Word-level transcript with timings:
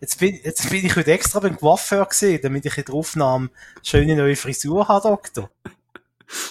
Jetzt 0.00 0.20
bin, 0.20 0.38
jetzt 0.44 0.70
bin 0.70 0.86
ich 0.86 0.94
heute 0.94 1.10
extra 1.10 1.40
beim 1.40 1.56
Coiffeur 1.56 2.06
gesehen, 2.06 2.38
damit 2.42 2.64
ich 2.64 2.78
in 2.78 2.84
der 2.84 2.94
Aufnahme 2.94 3.50
schöne 3.82 4.14
neue 4.14 4.36
Frisur 4.36 4.86
habe, 4.88 5.08
Doktor. 5.08 5.50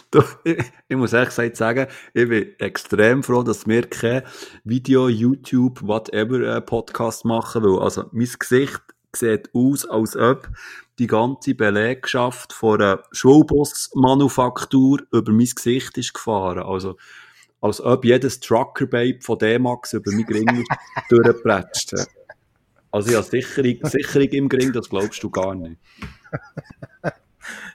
Du, 0.10 0.24
ich, 0.44 0.58
ich 0.88 0.98
muss 0.98 1.14
ehrlich 1.14 1.30
gesagt 1.30 1.56
sagen, 1.56 1.86
ich 2.16 2.28
bin 2.28 2.56
extrem 2.58 3.22
froh, 3.22 3.44
dass 3.44 3.68
wir 3.68 3.88
kein 3.88 4.24
Video, 4.64 5.08
YouTube, 5.08 5.84
whatever 5.84 6.40
äh, 6.40 6.62
Podcast 6.62 7.26
machen, 7.26 7.62
weil 7.62 7.84
also 7.84 8.06
mein 8.12 8.28
Gesicht 8.40 8.82
sieht 9.16 9.52
aus, 9.54 9.86
als 9.86 10.16
ob 10.16 10.50
die 10.98 11.06
ganze 11.06 11.54
Belegschaft 11.54 12.54
von 12.54 12.82
einer 12.82 13.04
Schulbus-Manufaktur 13.12 15.04
über 15.12 15.32
mein 15.32 15.46
Gesicht 15.46 15.96
ist 16.00 16.16
gefahren. 16.16 16.64
Also, 16.64 16.98
als 17.62 17.80
ob 17.80 18.04
jedes 18.04 18.40
Trucker-Babe 18.40 19.20
von 19.22 19.38
D-Max 19.38 19.94
über 19.94 20.12
mein 20.12 20.26
Gring 20.26 20.66
durchgeplatscht. 21.10 21.94
Also, 22.98 23.12
ich 23.12 23.16
habe 23.16 23.28
Sicherung, 23.28 23.78
Sicherung 23.84 24.28
im 24.30 24.50
Gring, 24.50 24.74
das 24.74 24.90
glaubst 24.90 25.22
du 25.22 25.30
gar 25.30 25.54
nicht. 25.54 25.78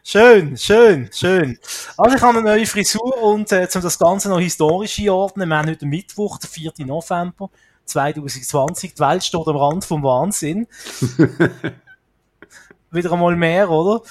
Schön, 0.03 0.57
schön, 0.57 1.09
schön. 1.13 1.57
Also 1.97 2.17
ich 2.17 2.23
habe 2.23 2.39
eine 2.39 2.43
neue 2.43 2.67
Frisur 2.67 3.23
und 3.23 3.53
äh, 3.53 3.69
um 3.73 3.81
das 3.83 3.99
Ganze 4.01 4.29
noch 4.29 4.41
historisch 4.41 4.99
einordnen, 4.99 5.49
wir 5.49 5.57
haben 5.57 5.71
heute 5.71 5.87
Mittwoch, 5.87 6.39
der 6.39 6.51
4. 6.51 6.73
November 6.79 7.51
2020, 7.85 8.95
die 8.95 9.01
Welt 9.01 9.23
steht 9.23 9.47
am 9.47 9.57
Rand 9.57 9.85
vom 9.85 10.03
Wahnsinn. 10.03 10.67
Wieder 12.91 13.13
einmal 13.13 13.37
mehr, 13.37 13.71
oder? 13.71 14.03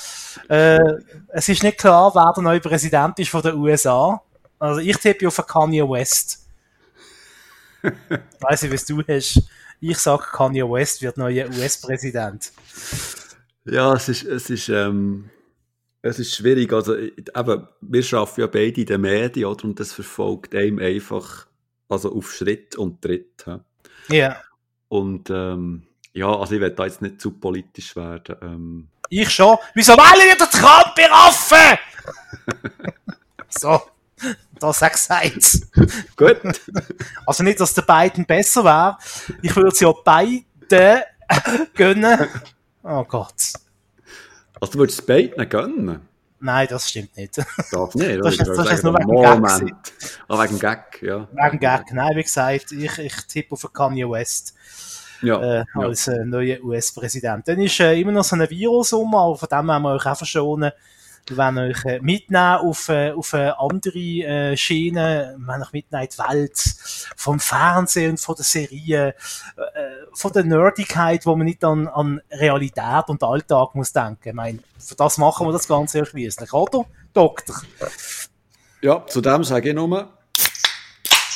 Äh, 0.48 0.80
es 1.28 1.50
ist 1.50 1.62
nicht 1.62 1.78
klar, 1.78 2.16
wer 2.16 2.32
der 2.34 2.44
neue 2.44 2.62
Präsident 2.62 3.20
ist 3.20 3.30
von 3.30 3.42
den 3.42 3.56
USA. 3.56 4.22
Also 4.60 4.80
ich 4.80 4.96
tippe 4.96 5.28
auf 5.28 5.46
Kanye 5.46 5.84
West. 5.84 6.48
ich 7.84 7.92
weiss 8.40 8.62
nicht, 8.62 8.74
was 8.74 8.86
du 8.86 9.04
hast. 9.06 9.44
Ich 9.84 9.98
sage, 9.98 10.24
Kanye 10.32 10.62
West 10.62 11.02
wird 11.02 11.18
neuer 11.18 11.48
US-Präsident. 11.50 12.52
Ja, 13.66 13.94
es 13.96 14.10
ist, 14.10 14.24
es 14.24 14.50
ist, 14.52 14.70
ähm, 14.70 15.32
es 16.04 16.20
ist 16.20 16.36
schwierig. 16.36 16.72
Also, 16.72 16.96
eben, 16.96 17.18
wir 17.34 18.14
arbeiten 18.14 18.42
ja 18.42 18.48
beide 18.48 18.82
in 18.82 18.86
den 18.86 19.02
Medien, 19.02 19.48
oder? 19.48 19.64
Und 19.66 19.80
das 19.80 19.92
verfolgt 19.92 20.54
einem 20.54 20.78
einfach, 20.78 21.48
also 21.90 22.16
auf 22.16 22.32
Schritt 22.32 22.76
und 22.76 23.02
Tritt. 23.02 23.44
Ja. 23.48 23.60
Yeah. 24.12 24.42
Und, 24.88 25.32
ähm, 25.32 25.88
ja, 26.14 26.28
also 26.28 26.54
ich 26.54 26.62
werde 26.62 26.76
da 26.76 26.86
jetzt 26.86 27.02
nicht 27.02 27.20
zu 27.20 27.32
politisch 27.32 27.96
werden. 27.96 28.36
Ähm. 28.44 28.88
Ich 29.10 29.32
schon. 29.32 29.58
Wieso 29.74 29.94
wählen 29.94 30.28
wir 30.28 30.36
den 30.36 30.52
Trump, 30.52 30.96
ihr 31.00 31.12
Affen? 31.12 31.80
so. 33.50 33.82
Das 34.60 34.80
gesagt. 34.80 35.62
Gut. 36.16 36.62
Also 37.26 37.44
nicht, 37.44 37.60
dass 37.60 37.74
der 37.74 37.82
Biden 37.82 38.26
besser 38.26 38.64
wäre. 38.64 38.98
Ich 39.42 39.56
würde 39.56 39.76
sie 39.76 39.86
ja 39.86 39.94
beide 40.04 41.06
gönnen. 41.76 42.28
Oh 42.84 43.04
Gott. 43.04 43.54
Also 44.60 44.74
du 44.74 44.80
würdest 44.80 45.00
es 45.00 45.06
beiden 45.06 45.50
gönnen? 45.50 46.02
Nein, 46.44 46.68
das 46.70 46.90
stimmt 46.90 47.16
nicht. 47.16 47.38
Doch 47.72 47.94
nicht, 47.94 48.20
das, 48.24 48.34
ist, 48.36 48.48
das 48.48 48.72
ist 48.72 48.84
nur 48.84 48.96
wegen 48.96 49.08
Moment. 49.08 49.94
Ah, 50.28 50.44
wegen 50.44 50.58
Gag, 50.58 51.02
ja. 51.02 51.28
Wegen 51.32 51.60
Gag, 51.60 51.94
nein, 51.94 52.16
wie 52.16 52.24
gesagt, 52.24 52.72
ich, 52.72 52.98
ich 52.98 53.16
tippe 53.28 53.54
auf 53.54 53.72
Kanye 53.72 54.10
West. 54.10 54.56
Ja, 55.22 55.60
äh, 55.60 55.66
als 55.76 56.08
ja. 56.08 56.14
Äh, 56.14 56.26
neuer 56.26 56.64
US-Präsident. 56.64 57.48
Dann 57.48 57.62
ist 57.62 57.80
äh, 57.80 58.00
immer 58.00 58.12
noch 58.12 58.24
so 58.24 58.36
ein 58.36 58.50
Virus 58.50 58.92
um, 58.94 59.14
aber 59.14 59.38
von 59.38 59.50
dem 59.50 59.72
haben 59.72 59.84
wir 59.84 59.94
euch 59.94 60.06
auch 60.08 60.18
verschonen. 60.18 60.72
Werden 61.30 61.60
euch 61.60 61.86
äh, 61.86 62.00
mitnehmen 62.02 62.58
auf, 62.58 62.90
äh, 62.90 63.12
auf 63.12 63.34
eine 63.34 63.60
andere 63.60 64.00
äh, 64.00 64.58
Schiene. 64.58 65.36
Werden 65.38 65.64
euch 65.64 65.72
mitnehmen 65.72 66.04
in 66.04 66.10
die 66.10 66.18
Welt 66.18 66.58
vom 67.16 67.40
Fernsehen 67.40 68.12
und 68.12 68.20
von 68.20 68.36
der 68.36 68.46
Serie, 68.46 69.10
äh, 69.10 69.14
von 70.14 70.34
der 70.34 70.44
Nerdigkeit, 70.44 71.26
wo 71.26 71.36
man 71.36 71.46
nicht 71.46 71.64
an, 71.64 71.88
an 71.88 72.22
Realität 72.32 73.08
und 73.08 73.24
Alltag 73.24 73.76
muss 73.76 73.94
denken. 73.94 74.30
Ich 74.30 74.34
meine, 74.34 74.60
für 74.80 74.96
das 74.96 75.18
machen 75.18 75.48
wir 75.48 75.54
das 75.54 75.68
Ganze 75.68 76.00
ja 76.00 76.06
schließlich, 76.06 76.52
oder? 76.54 76.86
Doktor? 77.14 77.56
Ja, 78.82 79.06
zu 79.06 79.22
dem 79.22 79.44
sage 79.44 79.70
ich 79.70 79.76
nur. 79.76 80.10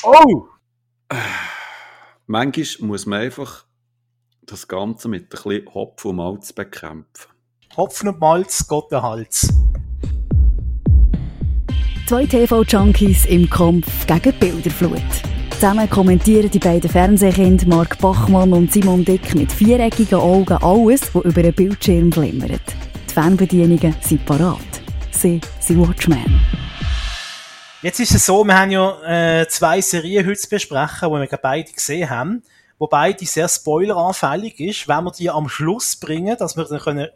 Oh! 0.04 0.48
Manchmal 2.28 2.88
muss 2.88 3.06
man 3.06 3.22
einfach 3.22 3.66
das 4.44 4.68
Ganze 4.68 5.08
mit 5.08 5.26
ein 5.26 5.30
bisschen 5.30 5.74
Hopf 5.74 6.06
und 6.06 6.16
Malz 6.18 6.54
bekämpfen. 6.54 7.35
Hopfen 7.78 8.08
und 8.08 8.22
Malz, 8.22 8.66
Gott 8.70 8.90
der 8.90 9.02
Hals. 9.02 9.50
Zwei 12.08 12.26
TV-Junkies 12.26 13.26
im 13.26 13.50
Kampf 13.50 14.08
gegen 14.08 14.22
die 14.22 14.32
Bilderflut. 14.32 15.02
Zusammen 15.50 15.90
kommentieren 15.90 16.50
die 16.50 16.60
beiden 16.60 16.90
Fernsehkinder 16.90 17.68
Mark 17.68 17.98
Bachmann 17.98 18.54
und 18.54 18.72
Simon 18.72 19.04
Dick 19.04 19.36
mit 19.36 19.52
viereckigen 19.52 20.20
Augen 20.20 20.54
alles, 20.54 21.14
was 21.14 21.26
über 21.26 21.42
einen 21.42 21.54
Bildschirm 21.54 22.14
flimmert. 22.14 22.62
Die 23.10 23.14
Fernbedienungen 23.14 23.94
sind 24.00 24.26
parat. 24.26 24.60
Sie 25.12 25.42
sind 25.60 25.86
Watchmen. 25.86 26.42
Jetzt 27.82 28.00
ist 28.00 28.16
es 28.16 28.26
so, 28.26 28.46
wir 28.46 28.58
haben 28.58 28.72
ja 28.72 29.42
äh, 29.42 29.48
zwei 29.50 29.82
Serien 29.82 30.26
heute 30.26 30.40
zu 30.40 30.50
besprechen, 30.50 31.10
die 31.10 31.32
wir 31.32 31.40
beide 31.42 31.72
gesehen 31.72 32.10
haben. 32.10 32.42
Wobei 32.78 33.14
die 33.14 33.26
sehr 33.26 33.48
spoileranfällig 33.48 34.60
ist, 34.60 34.88
wenn 34.88 35.06
wir 35.06 35.12
die 35.12 35.30
am 35.30 35.48
Schluss 35.48 35.96
bringen, 35.96 36.36
dass 36.38 36.58
wir 36.58 36.66
dann 36.66 36.80
können 36.80 37.08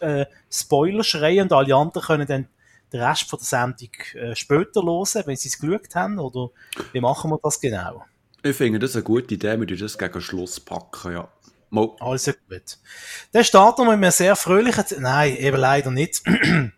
äh, 0.00 0.26
Spoiler 0.50 1.02
schreien 1.02 1.42
und 1.44 1.52
alle 1.52 1.74
anderen 1.74 2.06
können 2.06 2.26
dann 2.26 2.48
den 2.92 3.00
Rest 3.00 3.28
von 3.28 3.38
der 3.38 3.46
Sendung 3.46 3.90
äh, 4.14 4.34
später 4.36 4.82
hören, 4.82 5.22
wenn 5.26 5.36
sie 5.36 5.48
es 5.48 5.58
geschaut 5.58 5.94
haben? 5.94 6.18
Oder 6.18 6.50
wie 6.92 7.00
machen 7.00 7.30
wir 7.30 7.38
das 7.42 7.60
genau? 7.60 8.04
Ich 8.42 8.56
finde 8.56 8.78
das 8.78 8.94
eine 8.94 9.02
gute 9.02 9.34
Idee, 9.34 9.58
wir 9.60 9.66
das 9.76 9.98
gegen 9.98 10.20
Schluss 10.20 10.60
packen, 10.60 11.12
ja. 11.12 11.28
Mo. 11.70 11.96
Also 12.00 12.32
gut. 12.48 12.78
Dann 13.32 13.44
starten 13.44 13.82
wir 13.82 13.96
mit 13.96 14.04
einem 14.04 14.10
sehr 14.10 14.34
fröhlichen, 14.34 14.84
nein, 14.98 15.36
eben 15.36 15.56
leider 15.56 15.90
nicht. 15.90 16.22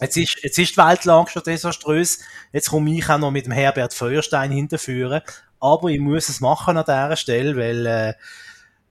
Jetzt 0.00 0.16
ist, 0.16 0.42
jetzt 0.42 0.58
ist 0.58 0.72
die 0.72 0.76
Weltlage 0.76 1.30
schon 1.30 1.44
desaströs. 1.44 2.18
Jetzt 2.52 2.68
komme 2.68 2.92
ich 2.92 3.08
auch 3.08 3.16
noch 3.16 3.30
mit 3.30 3.46
dem 3.46 3.52
Herbert 3.52 3.94
Feuerstein 3.94 4.50
hinterführen. 4.50 5.22
Aber 5.64 5.88
ich 5.88 5.98
muss 5.98 6.28
es 6.28 6.42
machen 6.42 6.76
an 6.76 6.84
dieser 6.84 7.16
Stelle, 7.16 7.56
weil 7.56 7.86
äh, 7.86 8.14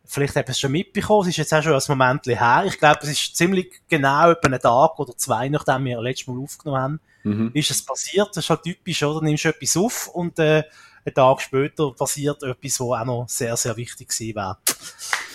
vielleicht 0.06 0.36
habt 0.36 0.50
ihr 0.50 0.54
es 0.54 0.60
schon 0.60 0.72
mitbekommen, 0.72 1.22
es 1.22 1.28
ist 1.28 1.38
jetzt 1.38 1.54
auch 1.54 1.62
schon 1.62 1.74
ein 1.74 1.82
Moment 1.88 2.26
her. 2.26 2.64
Ich 2.66 2.80
glaube, 2.80 3.00
es 3.04 3.10
ist 3.10 3.38
ziemlich 3.38 3.82
genau 3.88 4.32
etwa 4.32 4.48
einen 4.48 4.60
Tag 4.60 5.00
oder 5.00 5.16
zwei, 5.16 5.50
nachdem 5.50 5.86
wir 5.86 6.02
letztes 6.02 6.26
Mal 6.28 6.42
aufgenommen 6.42 6.82
haben, 6.82 7.00
mhm. 7.22 7.52
ist 7.54 7.70
es 7.70 7.86
passiert. 7.86 8.30
Das 8.30 8.44
ist 8.44 8.50
halt 8.50 8.64
typisch, 8.64 9.04
oder? 9.04 9.20
Du 9.20 9.26
nimmst 9.26 9.46
etwas 9.46 9.78
auf 9.78 10.08
und 10.08 10.40
äh, 10.40 10.64
einen 11.06 11.14
Tag 11.14 11.42
später 11.42 11.92
passiert 11.92 12.42
etwas, 12.42 12.80
was 12.80 13.02
auch 13.02 13.06
noch 13.06 13.30
sehr, 13.30 13.56
sehr 13.56 13.78
wichtig 13.78 14.10
gewesen 14.10 14.36
wäre. 14.36 14.58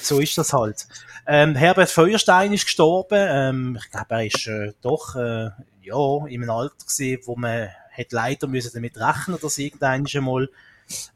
So 0.03 0.19
ist 0.19 0.37
das 0.39 0.53
halt. 0.53 0.89
Ähm, 1.25 1.55
Herbert 1.55 1.91
Feuerstein 1.91 2.53
ist 2.53 2.65
gestorben. 2.65 3.25
Ähm, 3.31 3.79
ich 3.81 3.91
glaube, 3.93 4.07
er 4.11 4.27
ist 4.27 4.45
äh, 4.49 4.73
doch 4.81 5.15
äh, 5.15 5.51
ja, 5.83 6.27
in 6.27 6.43
einem 6.43 6.51
Alter 6.51 6.85
gewesen, 6.85 7.23
wo 7.27 7.37
man 7.37 7.69
hätte 7.91 8.17
leider 8.17 8.49
müssen 8.49 8.73
damit 8.75 8.97
rechnen, 8.97 9.39
dass 9.41 9.59
irgendwann 9.59 10.05
einmal 10.13 10.49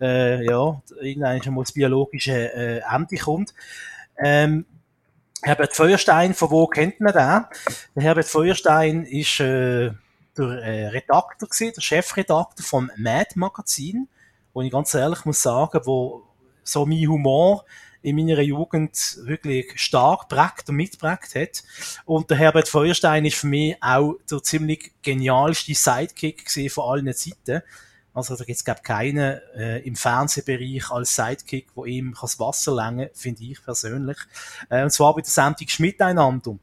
äh, 0.00 0.44
ja, 0.44 0.83
irgendwann 1.00 1.43
schon 1.43 1.55
mal 1.55 1.62
das 1.62 1.72
biologische 1.72 2.53
äh, 2.55 2.81
Ende 2.91 3.16
kommt. 3.16 3.55
Ähm, 4.19 4.66
Herbert 5.43 5.75
Feuerstein, 5.75 6.34
von 6.34 6.50
wo 6.50 6.66
kennt 6.69 7.00
man 7.00 7.12
den? 7.12 7.44
Der 7.97 8.03
Herbert 8.03 8.27
Feuerstein 8.28 9.05
ist 9.05 9.41
äh, 9.41 9.91
der 10.38 10.47
äh, 10.47 10.87
Redakteur 10.88 11.49
gewesen, 11.49 11.72
der 11.75 11.83
Chefredakteur 11.83 12.65
vom 12.65 12.91
Mad 12.97 13.31
Magazin, 13.34 14.09
wo 14.53 14.62
ich 14.62 14.71
ganz 14.71 14.94
ehrlich 14.94 15.25
muss 15.25 15.43
sagen, 15.43 15.81
wo 15.84 16.22
so 16.62 16.87
mein 16.87 17.09
Humor 17.09 17.65
in 18.03 18.16
meiner 18.16 18.41
Jugend 18.41 19.19
wirklich 19.22 19.72
stark 19.81 20.28
prägt 20.28 20.69
und 20.69 20.77
mitprägt 20.77 21.34
hat. 21.34 21.62
Und 22.04 22.31
der 22.31 22.37
Herbert 22.37 22.69
Feuerstein 22.69 23.25
ist 23.25 23.37
für 23.37 23.47
mich 23.47 23.77
auch 23.81 24.15
der 24.31 24.43
ziemlich 24.43 24.93
genialste 25.03 25.75
Sidekick 25.75 26.50
von 26.71 26.84
allen 26.84 27.15
Zeiten. 27.15 27.62
Also 28.14 28.36
da 28.36 28.44
gibt 28.44 28.58
es 28.58 28.64
glaube 28.64 28.82
keinen 28.82 29.40
äh, 29.56 29.78
im 29.78 29.96
Fernsehbereich 29.96 30.90
als 30.90 31.14
Sidekick, 31.14 31.68
wo 31.74 31.86
ihm 31.86 32.14
das 32.20 32.38
Wasser 32.38 32.74
längen, 32.74 33.08
finde 33.14 33.42
ich 33.42 33.62
persönlich. 33.64 34.18
Äh, 34.68 34.82
und 34.82 34.90
zwar 34.90 35.14
bei 35.14 35.22
der 35.22 35.30
Sendung 35.30 35.68
Schmidt 35.68 36.00
einander. 36.03 36.59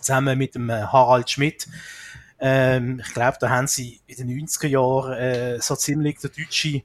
Zusammen 0.00 0.38
mit 0.38 0.54
dem 0.54 0.70
äh, 0.70 0.82
Harald 0.82 1.28
Schmidt. 1.28 1.68
Ähm, 2.38 3.02
ich 3.04 3.12
glaube, 3.12 3.36
da 3.40 3.50
haben 3.50 3.66
sie 3.66 4.00
in 4.06 4.28
den 4.28 4.46
90er 4.46 4.68
Jahren 4.68 5.12
äh, 5.12 5.60
so 5.60 5.76
ziemlich 5.76 6.18
der 6.20 6.30
deutsche 6.30 6.82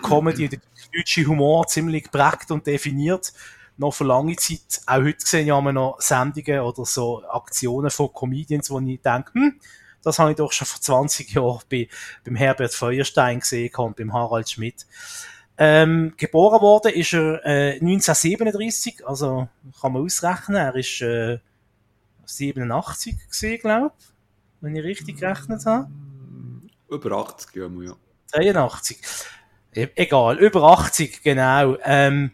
Comedy, 0.00 0.48
der 0.48 0.60
deutsche 0.94 1.26
Humor 1.26 1.66
ziemlich 1.66 2.04
geprägt 2.04 2.50
und 2.52 2.66
definiert. 2.66 3.32
Noch 3.76 3.92
für 3.92 4.04
lange 4.04 4.36
Zeit, 4.36 4.82
auch 4.86 5.02
heute 5.02 5.26
sehen 5.26 5.48
ja 5.48 5.60
noch 5.60 6.00
Sendungen 6.00 6.60
oder 6.60 6.84
so 6.84 7.24
Aktionen 7.24 7.90
von 7.90 8.12
Comedians, 8.12 8.70
wo 8.70 8.78
ich 8.78 9.00
denke, 9.00 9.32
hm, 9.32 9.60
das 10.04 10.18
habe 10.18 10.30
ich 10.30 10.36
doch 10.36 10.52
schon 10.52 10.66
vor 10.66 10.80
20 10.80 11.30
Jahren 11.32 11.60
bei, 11.70 11.88
beim 12.24 12.36
Herbert 12.36 12.74
Feuerstein 12.74 13.40
gesehen 13.40 13.74
und 13.76 13.96
beim 13.96 14.12
Harald 14.12 14.48
Schmidt. 14.50 14.86
Ähm, 15.56 16.14
geboren 16.16 16.60
worden 16.60 16.92
ist 16.92 17.12
er 17.12 17.44
äh, 17.44 17.74
1937, 17.74 19.06
also 19.06 19.48
kann 19.80 19.92
man 19.92 20.02
ausrechnen, 20.02 20.56
er 20.56 20.74
ist 20.74 21.00
äh, 21.00 21.38
87 22.24 23.16
gesehen, 23.28 23.60
glaube 23.60 23.92
ich, 23.96 24.04
wenn 24.60 24.74
ich 24.74 24.82
richtig 24.82 25.20
gerechnet 25.20 25.64
habe. 25.64 25.88
Über 26.90 27.12
80, 27.18 27.54
ja, 27.54 27.68
ja. 27.82 27.96
83. 28.32 28.98
E 29.74 29.88
egal, 29.94 30.38
über 30.38 30.62
80, 30.62 31.22
genau. 31.22 31.76
Ähm, 31.84 32.32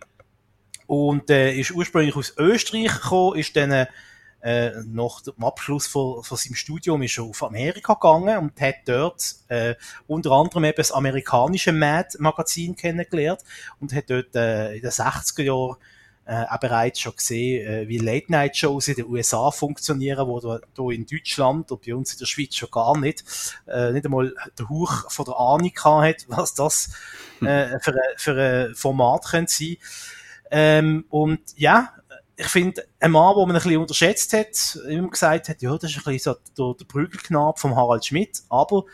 und 0.86 1.30
äh, 1.30 1.52
ist 1.52 1.70
ursprünglich 1.70 2.16
aus 2.16 2.34
Österreich 2.36 2.92
gekommen, 2.92 3.38
ist 3.38 3.54
dann 3.54 3.86
äh, 4.40 4.70
nach 4.86 5.20
dem 5.20 5.42
Abschluss 5.42 5.86
von, 5.86 6.22
von 6.22 6.36
seinem 6.36 6.54
Studium 6.54 7.02
ist 7.02 7.18
er 7.18 7.24
auf 7.24 7.42
Amerika 7.42 7.94
gegangen 7.94 8.38
und 8.38 8.60
hat 8.60 8.76
dort 8.86 9.36
äh, 9.48 9.74
unter 10.06 10.32
anderem 10.32 10.64
eben 10.64 10.76
das 10.76 10.92
amerikanische 10.92 11.72
Mad-Magazin 11.72 12.76
kennengelernt 12.76 13.42
und 13.80 13.94
hat 13.94 14.08
dort 14.08 14.34
äh, 14.34 14.74
in 14.76 14.82
den 14.82 14.90
60er 14.90 15.42
Jahren 15.42 15.76
äh, 16.26 16.44
auch 16.48 16.60
bereits 16.60 17.00
schon 17.00 17.16
gesehen, 17.16 17.66
äh, 17.66 17.88
wie 17.88 17.98
Late-Night-Shows 17.98 18.88
in 18.88 18.94
den 18.94 19.06
USA 19.06 19.50
funktionieren, 19.50 20.28
wo 20.28 20.38
da 20.40 20.60
in 20.90 21.04
Deutschland 21.04 21.72
und 21.72 21.84
bei 21.84 21.94
uns 21.94 22.12
in 22.12 22.18
der 22.18 22.26
Schweiz 22.26 22.54
schon 22.54 22.70
gar 22.70 22.96
nicht, 22.96 23.24
äh, 23.66 23.90
nicht 23.90 24.04
einmal 24.04 24.32
der 24.58 24.68
Hauch 24.68 25.10
von 25.10 25.24
der 25.24 25.36
Ahnung 25.38 25.72
hat, 26.04 26.26
was 26.28 26.54
das 26.54 26.90
äh, 27.40 27.78
für, 27.80 27.94
für 28.16 28.40
ein 28.40 28.74
Format 28.74 29.24
könnte 29.26 29.52
sein. 29.52 29.76
Ähm, 30.52 31.04
und 31.10 31.40
ja, 31.56 31.94
ich 32.40 32.48
finde, 32.48 32.86
ein 33.00 33.10
Mann, 33.10 33.34
den 33.36 33.48
man 33.48 33.56
ein 33.56 33.62
bisschen 33.62 33.76
unterschätzt 33.76 34.32
hat, 34.32 34.78
immer 34.88 35.10
gesagt 35.10 35.50
hat, 35.50 35.60
ja, 35.60 35.76
das 35.76 35.90
ist 35.90 35.98
ein 35.98 36.12
bisschen 36.12 36.34
so 36.56 36.72
der, 36.72 36.78
der 36.78 36.84
Prügelknabe 36.86 37.60
vom 37.60 37.76
Harald 37.76 38.06
Schmidt, 38.06 38.42
aber 38.48 38.84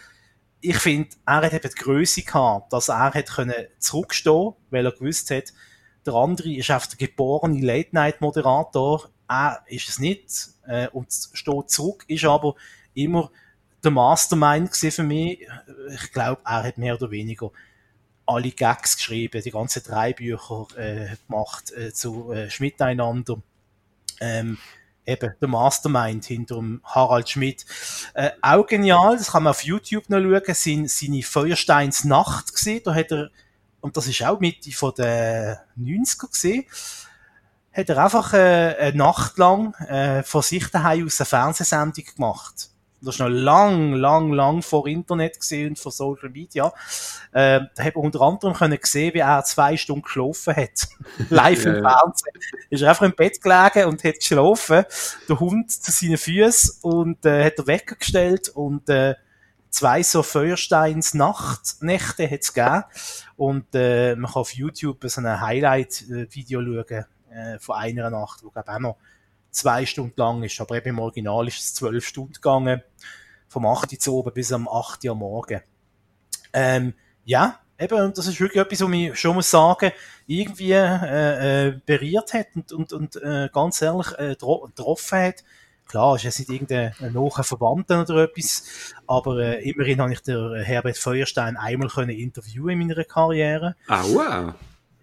ich 0.60 0.76
finde, 0.78 1.10
er 1.24 1.42
hat 1.42 1.52
eben 1.52 1.70
die 1.70 1.82
Größe 1.82 2.22
gehabt, 2.22 2.72
dass 2.72 2.88
er 2.88 3.14
hat 3.14 3.28
können 3.28 3.54
zurückstehen, 3.78 4.54
weil 4.70 4.84
er 4.84 4.90
gewusst 4.90 5.30
hat, 5.30 5.52
der 6.04 6.14
andere 6.14 6.54
ist 6.54 6.70
einfach 6.72 6.88
der 6.88 7.06
geborene 7.06 7.64
Late-Night-Moderator, 7.64 9.10
er 9.28 9.62
ist 9.66 9.88
es 9.88 10.00
nicht, 10.00 10.48
äh, 10.66 10.88
und 10.88 11.12
steht 11.12 11.70
zurück, 11.70 12.04
ist 12.08 12.24
aber 12.24 12.56
immer 12.94 13.30
der 13.84 13.92
Mastermind 13.92 14.74
für 14.74 15.02
mich. 15.04 15.46
Ich 15.94 16.12
glaube, 16.12 16.40
er 16.44 16.64
hat 16.64 16.78
mehr 16.78 16.94
oder 16.94 17.12
weniger 17.12 17.52
alle 18.26 18.50
Gags 18.50 18.96
geschrieben, 18.96 19.42
die 19.42 19.50
ganzen 19.50 19.82
drei 19.82 20.12
Bücher 20.12 20.66
äh, 20.76 21.16
gemacht 21.26 21.72
äh, 21.72 21.92
zu 21.92 22.32
äh, 22.32 22.50
Schmidt 22.50 22.80
einander. 22.82 23.40
Ähm, 24.20 24.58
eben 25.06 25.34
der 25.40 25.48
Mastermind 25.48 26.24
hinter 26.24 26.56
dem 26.56 26.80
Harald 26.84 27.28
Schmidt. 27.28 27.64
Äh, 28.14 28.30
auch 28.42 28.66
genial, 28.66 29.16
das 29.16 29.32
kann 29.32 29.44
man 29.44 29.52
auf 29.52 29.62
YouTube 29.62 30.08
noch 30.10 30.20
schauen, 30.20 30.54
sind 30.54 30.90
seine 30.90 31.22
Feuersteins 31.22 32.04
Nacht 32.04 32.52
gesehen. 32.52 32.82
Da 32.84 32.94
hat 32.94 33.12
er, 33.12 33.30
und 33.80 33.96
das 33.96 34.08
ist 34.08 34.22
auch 34.22 34.40
Mitte 34.40 34.72
von 34.72 34.92
den 34.94 35.56
90er 35.78 36.30
gesehen, 36.30 36.64
hat 37.72 37.88
er 37.88 37.98
einfach 37.98 38.32
äh, 38.32 38.76
eine 38.78 38.96
Nacht 38.96 39.38
lang 39.38 39.74
äh, 39.74 40.22
von 40.22 40.42
sich 40.42 40.66
daheim 40.68 41.06
aus 41.06 41.20
eine 41.20 41.26
Fernsehsendung 41.26 42.04
gemacht. 42.14 42.70
Das 43.00 43.16
ist 43.16 43.20
noch 43.20 43.28
lang, 43.28 43.92
lang, 43.92 44.32
lang 44.32 44.62
vor 44.62 44.86
Internet 44.86 45.38
gesehen 45.38 45.70
und 45.70 45.78
vor 45.78 45.92
Social 45.92 46.30
Media. 46.30 46.72
Äh, 47.32 47.60
da 47.74 47.84
hat 47.84 47.94
man 47.94 48.06
unter 48.06 48.20
anderem 48.22 48.54
können 48.54 48.78
sehen, 48.82 49.14
wie 49.14 49.18
er 49.18 49.44
zwei 49.44 49.76
Stunden 49.76 50.02
geschlafen 50.02 50.56
hat. 50.56 50.88
Live 51.30 51.66
im 51.66 51.82
Fernsehen. 51.82 52.32
Ist 52.70 52.82
er 52.82 52.90
einfach 52.90 53.04
im 53.04 53.14
Bett 53.14 53.40
gelegen 53.42 53.88
und 53.88 54.02
hat 54.02 54.18
geschlafen. 54.18 54.84
Der 55.28 55.40
Hund 55.40 55.70
zu 55.70 55.92
seinen 55.92 56.16
Füßen 56.16 56.78
und 56.82 57.24
äh, 57.26 57.44
hat 57.44 57.58
er 57.58 57.66
weggestellt 57.66 58.48
und 58.48 58.88
äh, 58.88 59.14
zwei 59.70 60.02
so 60.02 60.22
Feuersteins 60.22 61.14
Nacht, 61.14 61.82
Nächte 61.82 62.30
hat 62.30 62.40
es 62.40 62.54
gegeben. 62.54 62.84
Und 63.36 63.74
äh, 63.74 64.16
man 64.16 64.30
kann 64.30 64.40
auf 64.40 64.54
YouTube 64.54 65.04
so 65.04 65.20
ein 65.20 65.40
Highlight-Video 65.40 66.62
schauen 66.62 67.04
äh, 67.30 67.58
von 67.58 67.76
einer 67.76 68.10
Nacht, 68.10 68.42
wo 68.42 68.50
glaube 68.50 68.72
auch 68.72 68.78
noch 68.78 68.96
zwei 69.56 69.86
Stunden 69.86 70.14
lang 70.16 70.42
ist. 70.42 70.60
Aber 70.60 70.76
eben 70.76 70.90
im 70.90 70.98
Original 70.98 71.48
ist 71.48 71.58
es 71.58 71.74
zwölf 71.74 72.06
Stunden 72.06 72.34
gegangen. 72.34 72.82
Vom 73.48 73.66
8 73.66 73.92
Uhr 73.92 73.98
zu 73.98 74.14
oben 74.14 74.32
bis 74.34 74.52
am 74.52 74.68
8 74.68 75.04
Uhr 75.04 75.14
Morgen. 75.14 75.62
Ähm, 76.52 76.94
ja, 77.24 77.58
eben, 77.78 78.00
und 78.00 78.18
das 78.18 78.26
ist 78.26 78.40
wirklich 78.40 78.62
etwas, 78.62 78.80
was 78.80 78.88
mich 78.88 79.18
schon 79.18 79.34
muss 79.34 79.50
sagen, 79.50 79.92
irgendwie 80.26 80.72
äh, 80.72 81.68
äh, 81.68 81.80
berührt 81.84 82.34
hat 82.34 82.48
und, 82.54 82.72
und, 82.72 82.92
und 82.92 83.16
äh, 83.16 83.48
ganz 83.52 83.80
ehrlich 83.82 84.12
äh, 84.18 84.36
getroffen 84.36 85.18
hat. 85.18 85.44
Klar, 85.86 86.16
ist 86.16 86.24
jetzt 86.24 86.40
nicht 86.40 86.50
irgendein 86.50 86.94
naher 87.12 87.44
Verwandter 87.44 88.00
oder 88.00 88.24
etwas, 88.24 88.92
aber 89.06 89.38
äh, 89.38 89.70
immerhin 89.70 90.00
habe 90.00 90.12
ich 90.12 90.20
den 90.20 90.56
Herbert 90.62 90.98
Feuerstein 90.98 91.56
einmal 91.56 91.88
können 91.88 92.10
interviewen 92.10 92.70
in 92.70 92.88
meiner 92.88 93.04
Karriere. 93.04 93.76
Ah, 93.86 94.02
wow. 94.02 94.54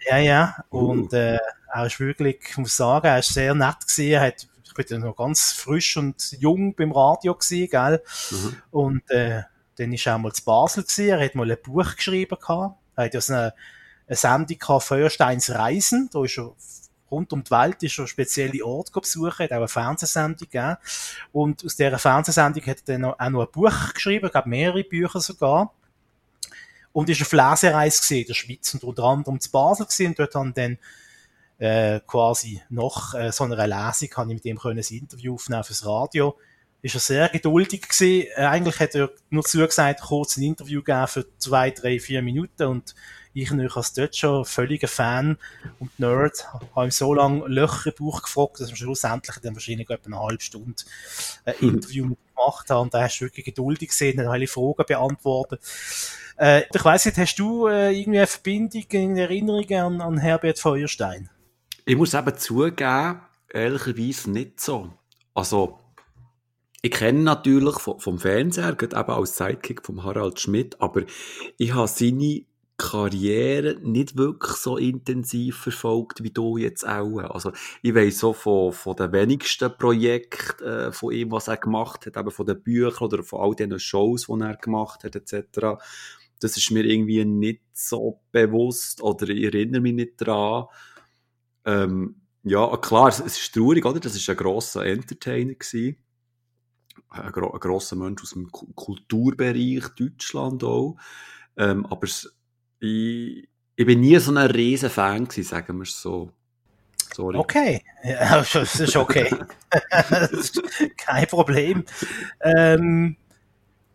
Ja, 0.09 0.17
ja. 0.17 0.55
Und 0.69 1.13
äh, 1.13 1.39
er 1.73 1.87
ist 1.87 1.99
wirklich, 1.99 2.37
ich 2.49 2.57
muss 2.57 2.77
sagen, 2.77 3.07
er 3.07 3.19
ist 3.19 3.33
sehr 3.33 3.55
nett 3.55 3.79
gewesen. 3.81 4.11
Er 4.11 4.21
hat, 4.21 4.47
ich 4.63 4.73
bin 4.73 4.85
ja 4.87 4.97
noch 4.99 5.15
ganz 5.15 5.51
frisch 5.53 5.97
und 5.97 6.33
jung 6.39 6.75
beim 6.75 6.91
Radio 6.91 7.33
gewesen, 7.33 7.69
gell? 7.69 8.03
Mhm. 8.29 8.55
Und 8.69 9.09
äh, 9.09 9.41
dann 9.77 9.91
ist 9.91 10.05
er 10.05 10.17
mal 10.19 10.31
zu 10.33 10.45
Basel 10.45 10.83
gewesen. 10.83 11.09
Er 11.09 11.25
hat 11.25 11.35
mal 11.35 11.49
ein 11.49 11.57
Buch 11.63 11.95
geschrieben 11.95 12.37
gehabt. 12.39 12.77
Er 12.95 13.05
hat 13.05 13.13
ja 13.15 13.21
so 13.21 13.33
eine, 13.33 13.53
eine 14.07 14.15
Sendung 14.15 14.59
gehabt, 14.59 14.83
Feuersteins 14.83 15.49
Reisen. 15.49 16.09
Da 16.13 16.23
ist 16.23 16.37
er 16.37 16.53
rund 17.09 17.33
um 17.33 17.43
die 17.43 17.51
Welt 17.51 17.81
ist 17.81 17.97
er 17.97 18.07
spezielle 18.07 18.63
Orte 18.65 18.91
besuchen, 18.91 19.43
hat 19.43 19.51
auch 19.51 19.57
eine 19.57 19.67
Fernsehsendung 19.67 20.47
gegeben. 20.49 20.77
Und 21.31 21.65
aus 21.65 21.75
dieser 21.75 21.97
Fernsehsendung 21.97 22.65
hat 22.65 22.83
er 22.87 22.97
dann 22.99 23.05
auch 23.05 23.29
noch 23.29 23.45
ein 23.45 23.51
Buch 23.51 23.93
geschrieben, 23.93 24.27
ich 24.27 24.31
glaube 24.31 24.49
mehrere 24.49 24.83
Bücher 24.83 25.19
sogar 25.19 25.73
und 26.91 27.09
ist 27.09 27.21
auf 27.21 27.31
Lesereise 27.31 27.99
gesehen 27.99 28.21
in 28.21 28.27
der 28.27 28.33
Schweiz 28.35 28.73
und 28.73 28.83
unter 28.83 29.03
anderem 29.03 29.39
zu 29.39 29.51
Basel 29.51 29.85
gesehen 29.85 30.09
und 30.09 30.19
dort 30.19 30.35
haben 30.35 30.53
dann 30.53 30.77
äh, 31.63 32.01
quasi 32.05 32.61
nach 32.69 33.13
äh, 33.13 33.31
so 33.31 33.45
einer 33.45 33.65
Lesung 33.65 34.09
kann 34.09 34.29
ich 34.29 34.35
mit 34.35 34.45
ihm 34.45 34.57
können 34.59 34.79
ein 34.79 34.97
Interview 34.97 35.35
aufnehmen 35.35 35.63
fürs 35.63 35.85
Radio. 35.85 36.37
Ist 36.81 36.95
er 36.95 36.99
sehr 36.99 37.29
geduldig 37.29 37.83
gewesen. 37.83 38.27
Äh, 38.35 38.43
eigentlich 38.43 38.81
hat 38.81 38.95
er 38.95 39.11
nur 39.29 39.45
zugesagt, 39.45 40.01
kurz 40.01 40.35
ein 40.35 40.43
Interview 40.43 40.83
geben 40.83 41.07
für 41.07 41.25
zwei, 41.37 41.71
drei, 41.71 42.01
vier 42.01 42.21
Minuten 42.21 42.63
und 42.65 42.93
ich 43.33 43.49
natürlich 43.49 43.77
als 43.77 43.93
dort 43.93 44.13
schon 44.13 44.43
völliger 44.43 44.89
Fan 44.89 45.37
und 45.79 45.97
Nerd 45.97 46.45
habe 46.75 46.87
ihm 46.87 46.91
so 46.91 47.13
lange 47.13 47.47
Löcher 47.47 47.91
im 47.97 48.05
Bauch 48.05 48.21
gefragt, 48.21 48.59
dass 48.59 48.69
wir 48.69 48.75
schlussendlich 48.75 49.37
dann 49.37 49.55
wahrscheinlich 49.55 49.89
etwa 49.89 50.07
eine 50.07 50.19
halbe 50.19 50.43
Stunde 50.43 50.83
ein 51.45 51.55
Interview 51.61 52.07
mit 52.07 52.19
ihm 52.19 52.35
gemacht 52.35 52.69
haben 52.71 52.81
und 52.81 52.93
da 52.93 53.03
hast 53.03 53.19
du 53.19 53.25
wirklich 53.25 53.45
geduldig 53.45 53.87
gesehen, 53.87 54.19
hat 54.19 54.27
alle 54.27 54.47
Fragen 54.47 54.83
beantwortet. 54.85 55.61
Äh, 56.37 56.63
ich 56.73 56.83
weiss 56.83 57.05
nicht, 57.05 57.17
hast 57.17 57.35
du 57.37 57.67
äh, 57.67 57.97
irgendwie 57.97 58.19
eine 58.19 58.27
Verbindung, 58.27 58.83
in 58.89 59.17
Erinnerung 59.17 59.71
an, 59.71 60.01
an 60.01 60.17
Herbert 60.17 60.59
Feuerstein? 60.59 61.29
Ich 61.85 61.97
muss 61.97 62.13
eben 62.13 62.37
zugeben, 62.37 63.19
ehrlicherweise 63.49 64.31
nicht 64.31 64.61
so. 64.61 64.93
Also, 65.33 65.79
ich 66.81 66.91
kenne 66.91 67.23
natürlich 67.23 67.77
vom, 67.79 68.19
Fernseher, 68.19 68.77
eben 68.81 68.93
als 68.93 69.35
Sidekick 69.35 69.85
von 69.85 70.03
Harald 70.03 70.39
Schmidt, 70.39 70.79
aber 70.79 71.03
ich 71.57 71.73
habe 71.73 71.87
seine 71.87 72.45
Karriere 72.77 73.77
nicht 73.81 74.17
wirklich 74.17 74.53
so 74.53 74.77
intensiv 74.77 75.57
verfolgt 75.57 76.23
wie 76.23 76.31
du 76.31 76.57
jetzt 76.57 76.87
auch. 76.87 77.17
Also, 77.19 77.51
ich 77.81 77.93
weiss 77.93 78.19
so 78.19 78.31
von, 78.31 78.71
von 78.71 78.95
den 78.95 79.11
wenigsten 79.11 79.77
Projekten 79.77 80.63
äh, 80.63 80.91
von 80.93 81.13
ihm, 81.13 81.31
was 81.31 81.49
er 81.49 81.57
gemacht 81.57 82.05
hat, 82.05 82.15
eben 82.15 82.31
von 82.31 82.45
den 82.45 82.61
Büchern 82.61 83.07
oder 83.07 83.23
von 83.23 83.41
all 83.41 83.55
diesen 83.55 83.79
Shows, 83.79 84.27
die 84.27 84.41
er 84.41 84.55
gemacht 84.55 85.03
hat, 85.03 85.15
etc 85.15 85.77
das 86.43 86.57
ist 86.57 86.71
mir 86.71 86.83
irgendwie 86.83 87.23
nicht 87.25 87.61
so 87.71 88.19
bewusst 88.31 89.01
oder 89.01 89.29
ich 89.29 89.43
erinnere 89.43 89.81
mich 89.81 89.93
nicht 89.93 90.21
daran. 90.21 90.65
Ähm, 91.65 92.21
ja, 92.43 92.75
klar, 92.77 93.07
es 93.07 93.19
ist 93.19 93.53
traurig, 93.53 93.85
oder? 93.85 93.99
Das 93.99 94.15
war 94.27 94.33
ein 94.33 94.37
grosser 94.37 94.85
Entertainer 94.85 95.53
gewesen. 95.53 95.97
Ein, 97.09 97.31
gro 97.31 97.51
ein 97.51 97.59
grosser 97.59 97.95
Mensch 97.95 98.21
aus 98.21 98.31
dem 98.31 98.51
Kulturbereich 98.51 99.87
Deutschland 99.97 100.63
auch. 100.63 100.97
Ähm, 101.57 101.85
aber 101.85 102.03
es, 102.03 102.35
ich, 102.79 103.47
ich 103.75 103.85
bin 103.85 104.01
nie 104.01 104.17
so 104.19 104.31
ein 104.31 104.37
riesen 104.51 104.89
Fan 104.89 105.27
gewesen, 105.27 105.49
sagen 105.49 105.77
wir 105.77 105.83
es 105.83 106.01
so. 106.01 106.31
Sorry. 107.13 107.37
Okay, 107.37 107.83
ja, 108.03 108.37
das 108.53 108.79
ist 108.79 108.95
okay. 108.95 109.33
das 109.89 110.31
ist 110.31 110.61
kein 110.97 111.27
Problem. 111.27 111.85
Ähm, 112.41 113.15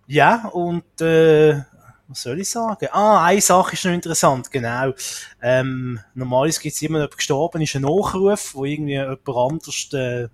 ja, 0.06 0.46
und 0.48 1.00
äh, 1.00 1.60
was 2.08 2.22
soll 2.22 2.40
ich 2.40 2.48
sagen? 2.48 2.88
Ah, 2.90 3.24
eine 3.24 3.40
Sache 3.40 3.74
ist 3.74 3.84
noch 3.84 3.92
interessant, 3.92 4.50
genau. 4.50 4.92
Ähm, 5.42 6.00
normalerweise 6.14 6.60
gibt 6.60 6.74
es 6.74 6.82
immer 6.82 6.98
jemand 6.98 7.16
gestorben 7.16 7.60
ist, 7.60 7.76
ein 7.76 7.82
Nachruf, 7.82 8.54
wo 8.54 8.64
irgendwie 8.64 8.92
jemand 8.92 9.28
anders 9.28 9.88
äh, 9.92 10.28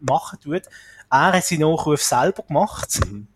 machen 0.00 0.40
tut. 0.40 0.62
Er 1.10 1.32
hat 1.32 1.44
seinen 1.44 1.60
Nachruf 1.60 2.02
selber 2.02 2.42
gemacht. 2.42 3.00
Mhm. 3.06 3.28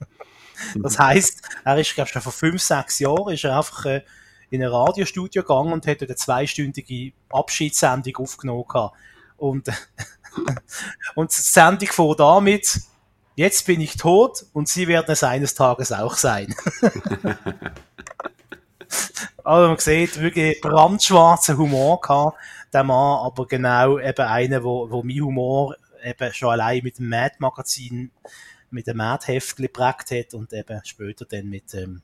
das 0.82 0.98
heisst, 0.98 1.42
er 1.64 1.78
ist, 1.78 1.94
glaube 1.94 2.08
ich, 2.08 2.12
schon 2.12 2.22
vor 2.22 2.32
fünf, 2.32 2.60
sechs 2.60 2.98
Jahren 2.98 3.32
ist 3.32 3.44
er 3.44 3.56
einfach 3.56 3.84
äh, 3.86 4.02
in 4.50 4.62
ein 4.62 4.68
Radiostudio 4.68 5.42
gegangen 5.42 5.72
und 5.72 5.86
hat 5.86 6.02
eine 6.02 6.16
zweistündige 6.16 7.12
Abschiedssendung 7.30 8.16
aufgenommen 8.16 8.64
gehabt. 8.66 8.96
Und, 9.36 9.68
und 11.14 11.30
die 11.30 11.42
Sendung 11.42 11.88
vor 11.88 12.16
damit, 12.16 12.80
jetzt 13.36 13.66
bin 13.66 13.80
ich 13.80 13.96
tot 13.96 14.44
und 14.52 14.68
Sie 14.68 14.88
werden 14.88 15.12
es 15.12 15.22
eines 15.22 15.54
Tages 15.54 15.92
auch 15.92 16.16
sein. 16.16 16.52
also 19.44 19.68
man 19.68 19.78
sieht 19.78 20.20
wirklich 20.20 20.60
brandschwarzen 20.60 21.56
Humor 21.56 22.00
gehabt, 22.00 22.36
der 22.72 22.82
Mann, 22.82 23.20
aber 23.24 23.46
genau 23.46 23.98
eben 23.98 24.26
einer, 24.26 24.64
wo, 24.64 24.90
wo 24.90 25.02
mein 25.02 25.20
Humor 25.20 25.76
eben 26.02 26.32
schon 26.32 26.50
allein 26.50 26.80
mit 26.82 26.98
dem 26.98 27.08
Mad-Magazin, 27.08 28.10
mit 28.70 28.86
dem 28.86 28.96
Mad-Heftchen 28.96 29.62
geprägt 29.64 30.10
hat 30.10 30.34
und 30.34 30.52
eben 30.52 30.80
später 30.84 31.24
dann 31.24 31.46
mit 31.46 31.72
ähm, 31.74 32.02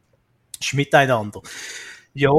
Schmiteinander. 0.60 1.42
Ja, 2.14 2.30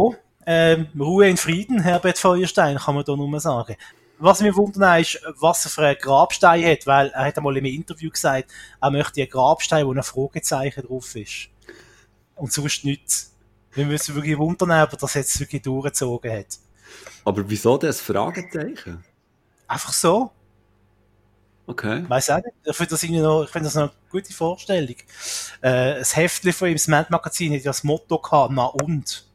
ähm, 0.45 0.87
Ruhe 0.97 1.29
in 1.29 1.37
Frieden, 1.37 1.81
Herbert 1.81 2.17
Feuerstein, 2.17 2.77
kann 2.77 2.95
man 2.95 3.03
da 3.03 3.15
nur 3.15 3.39
sagen. 3.39 3.75
Was 4.23 4.41
mich 4.41 4.55
wundert 4.55 5.01
ist, 5.01 5.19
was 5.39 5.65
er 5.65 5.71
für 5.71 5.85
einen 5.85 5.97
Grabstein 5.99 6.65
hat, 6.65 6.87
weil 6.87 7.09
er 7.09 7.25
hat 7.25 7.37
einmal 7.37 7.57
in 7.57 7.65
einem 7.65 7.75
Interview 7.75 8.09
gesagt, 8.09 8.51
er 8.81 8.91
möchte 8.91 9.21
einen 9.21 9.29
Grabstein, 9.29 9.85
wo 9.85 9.93
ein 9.93 10.01
Fragezeichen 10.01 10.87
drauf 10.87 11.15
ist. 11.15 11.49
Und 12.35 12.51
sonst 12.51 12.85
nichts. 12.85 13.33
Wir 13.73 13.85
müssen 13.85 14.15
wirklich 14.15 14.37
wundern, 14.37 14.71
ob 14.83 14.93
er 14.93 14.97
das 14.97 15.13
jetzt 15.15 15.39
wirklich 15.39 15.61
durchgezogen 15.61 16.31
hat. 16.31 16.57
Aber 17.25 17.47
wieso 17.49 17.77
das 17.77 17.99
Fragezeichen? 17.99 19.03
Einfach 19.67 19.93
so. 19.93 20.31
Okay. 21.65 22.03
Weiß 22.07 22.29
auch 22.29 22.37
nicht. 22.37 22.55
Ich 22.65 22.75
finde 22.75 22.91
das, 22.91 23.03
noch, 23.03 23.43
ich 23.43 23.49
finde 23.49 23.65
das 23.65 23.75
noch 23.75 23.83
eine 23.83 23.91
gute 24.09 24.33
Vorstellung. 24.33 24.95
Äh, 25.61 25.95
das 25.95 26.15
Heftchen 26.15 26.53
von 26.53 26.67
ihm, 26.67 26.75
das 26.75 26.87
Mad-Magazin, 26.87 27.53
hat 27.53 27.59
ja 27.59 27.69
das 27.71 27.83
Motto 27.83 28.19
gehabt, 28.19 28.53
na 28.53 28.65
und. 28.65 29.25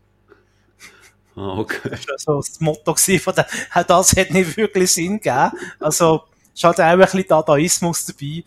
Ah, 1.38 1.56
okay. 1.58 1.90
Das 1.90 2.26
war 2.26 2.42
so 2.42 2.48
das 2.50 2.60
Motto 2.60 2.94
von 2.96 3.34
der, 3.34 3.46
auch 3.72 3.84
das 3.84 4.16
hat 4.16 4.30
nicht 4.30 4.56
wirklich 4.56 4.92
Sinn 4.92 5.20
gegeben. 5.20 5.52
Also, 5.78 6.24
es 6.52 6.58
ist 6.60 6.64
halt 6.64 6.80
auch 6.80 6.84
ein 6.84 6.98
bisschen 6.98 7.28
Dadaismus 7.28 8.06
dabei. 8.06 8.44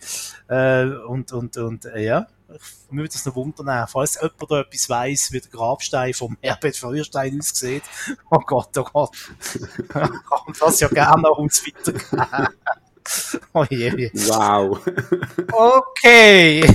Äh, 0.49 0.95
und, 1.05 1.31
und, 1.31 1.55
und, 1.55 1.85
äh, 1.85 2.03
ja. 2.03 2.27
Ich 2.53 2.97
würde 2.97 3.07
das 3.07 3.25
noch 3.25 3.35
wundern, 3.35 3.87
falls 3.87 4.15
jemand 4.15 4.51
da 4.51 4.59
etwas 4.59 4.89
weiss, 4.89 5.31
wie 5.31 5.39
der 5.39 5.49
Grabstein 5.49 6.13
vom 6.13 6.37
Herbert 6.41 6.75
Feuerstein 6.75 7.39
aussieht. 7.39 7.83
Oh 8.29 8.39
Gott, 8.39 8.77
oh 8.77 8.83
Gott. 8.83 9.15
Kann 9.87 10.11
das 10.59 10.81
ja 10.81 10.89
gerne 10.89 11.21
noch 11.21 11.37
uns 11.37 11.65
weitergeben. 11.65 12.49
Oh 13.53 13.65
je. 13.69 14.09
Wow. 14.13 14.79
Okay. 15.51 16.63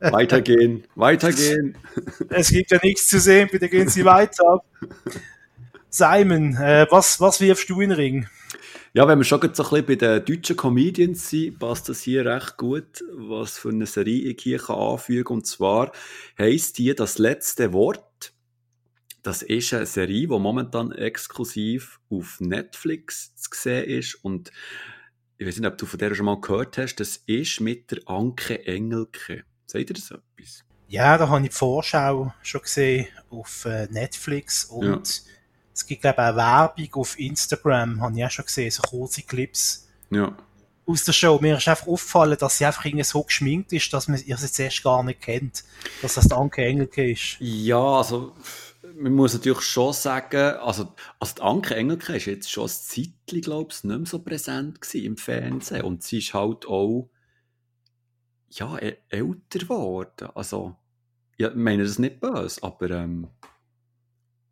weitergehen, 0.00 0.84
weitergehen. 0.94 1.76
Es 2.28 2.50
gibt 2.50 2.70
ja 2.70 2.78
nichts 2.82 3.08
zu 3.08 3.18
sehen, 3.20 3.48
bitte 3.50 3.68
gehen 3.68 3.88
Sie 3.88 4.04
weiter. 4.04 4.62
Simon, 5.88 6.56
äh, 6.56 6.86
was, 6.90 7.20
was 7.20 7.40
wirfst 7.40 7.70
du 7.70 7.80
in 7.80 7.90
den 7.90 7.96
Ring? 7.96 8.26
Ja, 8.92 9.06
wenn 9.06 9.18
wir 9.18 9.24
schon 9.24 9.40
so 9.40 9.46
ein 9.46 9.50
bisschen 9.50 9.86
bei 9.86 9.94
den 9.96 10.24
deutschen 10.24 10.56
Comedians 10.56 11.28
sind, 11.28 11.58
passt 11.58 11.88
das 11.88 12.00
hier 12.00 12.24
recht 12.24 12.56
gut, 12.56 13.04
was 13.12 13.58
für 13.58 13.68
eine 13.68 13.86
Serie 13.86 14.30
ich 14.30 14.42
hier 14.42 14.70
anfügen 14.70 15.24
kann. 15.24 15.36
Und 15.36 15.46
zwar 15.46 15.92
heisst 16.38 16.78
die 16.78 16.94
das 16.94 17.18
letzte 17.18 17.72
Wort. 17.72 18.32
Das 19.26 19.42
ist 19.42 19.74
eine 19.74 19.86
Serie, 19.86 20.20
die 20.20 20.38
momentan 20.38 20.92
exklusiv 20.92 21.98
auf 22.10 22.36
Netflix 22.38 23.34
zu 23.34 23.50
sehen 23.52 23.84
ist. 23.98 24.14
Und 24.22 24.52
ich 25.36 25.44
weiß 25.48 25.58
nicht, 25.58 25.66
ob 25.68 25.76
du 25.78 25.84
von 25.84 25.98
der 25.98 26.14
schon 26.14 26.26
mal 26.26 26.40
gehört 26.40 26.78
hast. 26.78 26.94
Das 26.96 27.16
ist 27.26 27.60
mit 27.60 27.90
der 27.90 27.98
Anke 28.06 28.64
Engelke. 28.68 29.42
Seht 29.66 29.90
ihr 29.90 29.94
das 29.94 30.12
etwas? 30.12 30.62
Ja, 30.86 31.18
da 31.18 31.28
habe 31.28 31.42
ich 31.44 31.50
die 31.50 31.56
Vorschau 31.56 32.32
schon 32.42 32.60
gesehen 32.62 33.08
auf 33.28 33.64
äh, 33.64 33.88
Netflix 33.90 34.66
und 34.66 34.84
Ja. 34.86 35.02
es 35.74 35.84
gibt, 35.84 36.02
glaube 36.02 36.22
ich, 36.22 36.28
auch 36.28 36.36
Werbung 36.36 36.94
auf 36.94 37.18
Instagram, 37.18 38.00
habe 38.00 38.16
ich 38.16 38.24
auch 38.24 38.30
schon 38.30 38.44
gesehen, 38.44 38.70
so 38.70 38.82
kurze 38.82 39.22
Clips 39.22 39.88
Ja. 40.10 40.36
aus 40.86 41.02
der 41.02 41.12
Show. 41.12 41.40
Mir 41.42 41.56
ist 41.56 41.66
einfach 41.66 41.88
aufgefallen, 41.88 42.36
dass 42.38 42.58
sie 42.58 42.64
einfach 42.64 42.84
irgendwie 42.84 43.02
so 43.02 43.24
geschminkt 43.24 43.72
ist, 43.72 43.92
dass 43.92 44.06
man 44.06 44.22
ihr 44.24 44.36
sie 44.36 44.52
zuerst 44.52 44.84
gar 44.84 45.02
nicht 45.02 45.20
kennt, 45.20 45.64
dass 46.00 46.14
das 46.14 46.28
die 46.28 46.34
Anke 46.34 46.64
Engelke 46.64 47.10
ist. 47.10 47.38
Ja, 47.40 47.82
also 47.82 48.36
man 48.98 49.12
muss 49.12 49.34
natürlich 49.34 49.60
schon 49.60 49.92
sagen, 49.92 50.56
also, 50.58 50.94
also 51.20 51.34
die 51.36 51.42
Anke 51.42 51.76
Engelke 51.76 52.16
ist 52.16 52.26
jetzt 52.26 52.50
schon 52.50 52.64
ein 52.64 52.70
Zeitchen, 52.70 53.40
glaube 53.42 53.72
ich, 53.72 53.84
nicht 53.84 53.96
mehr 53.96 54.06
so 54.06 54.18
präsent 54.20 54.94
im 54.94 55.16
Fernsehen 55.16 55.82
und 55.82 56.02
sie 56.02 56.18
ist 56.18 56.34
halt 56.34 56.66
auch 56.66 57.10
ja, 58.50 58.76
älter 58.78 59.58
geworden. 59.58 60.30
Also, 60.34 60.76
ja, 61.36 61.48
ich 61.48 61.54
meine 61.56 61.84
das 61.84 61.98
nicht 61.98 62.20
böse, 62.20 62.62
aber 62.62 62.90
ähm, 62.90 63.28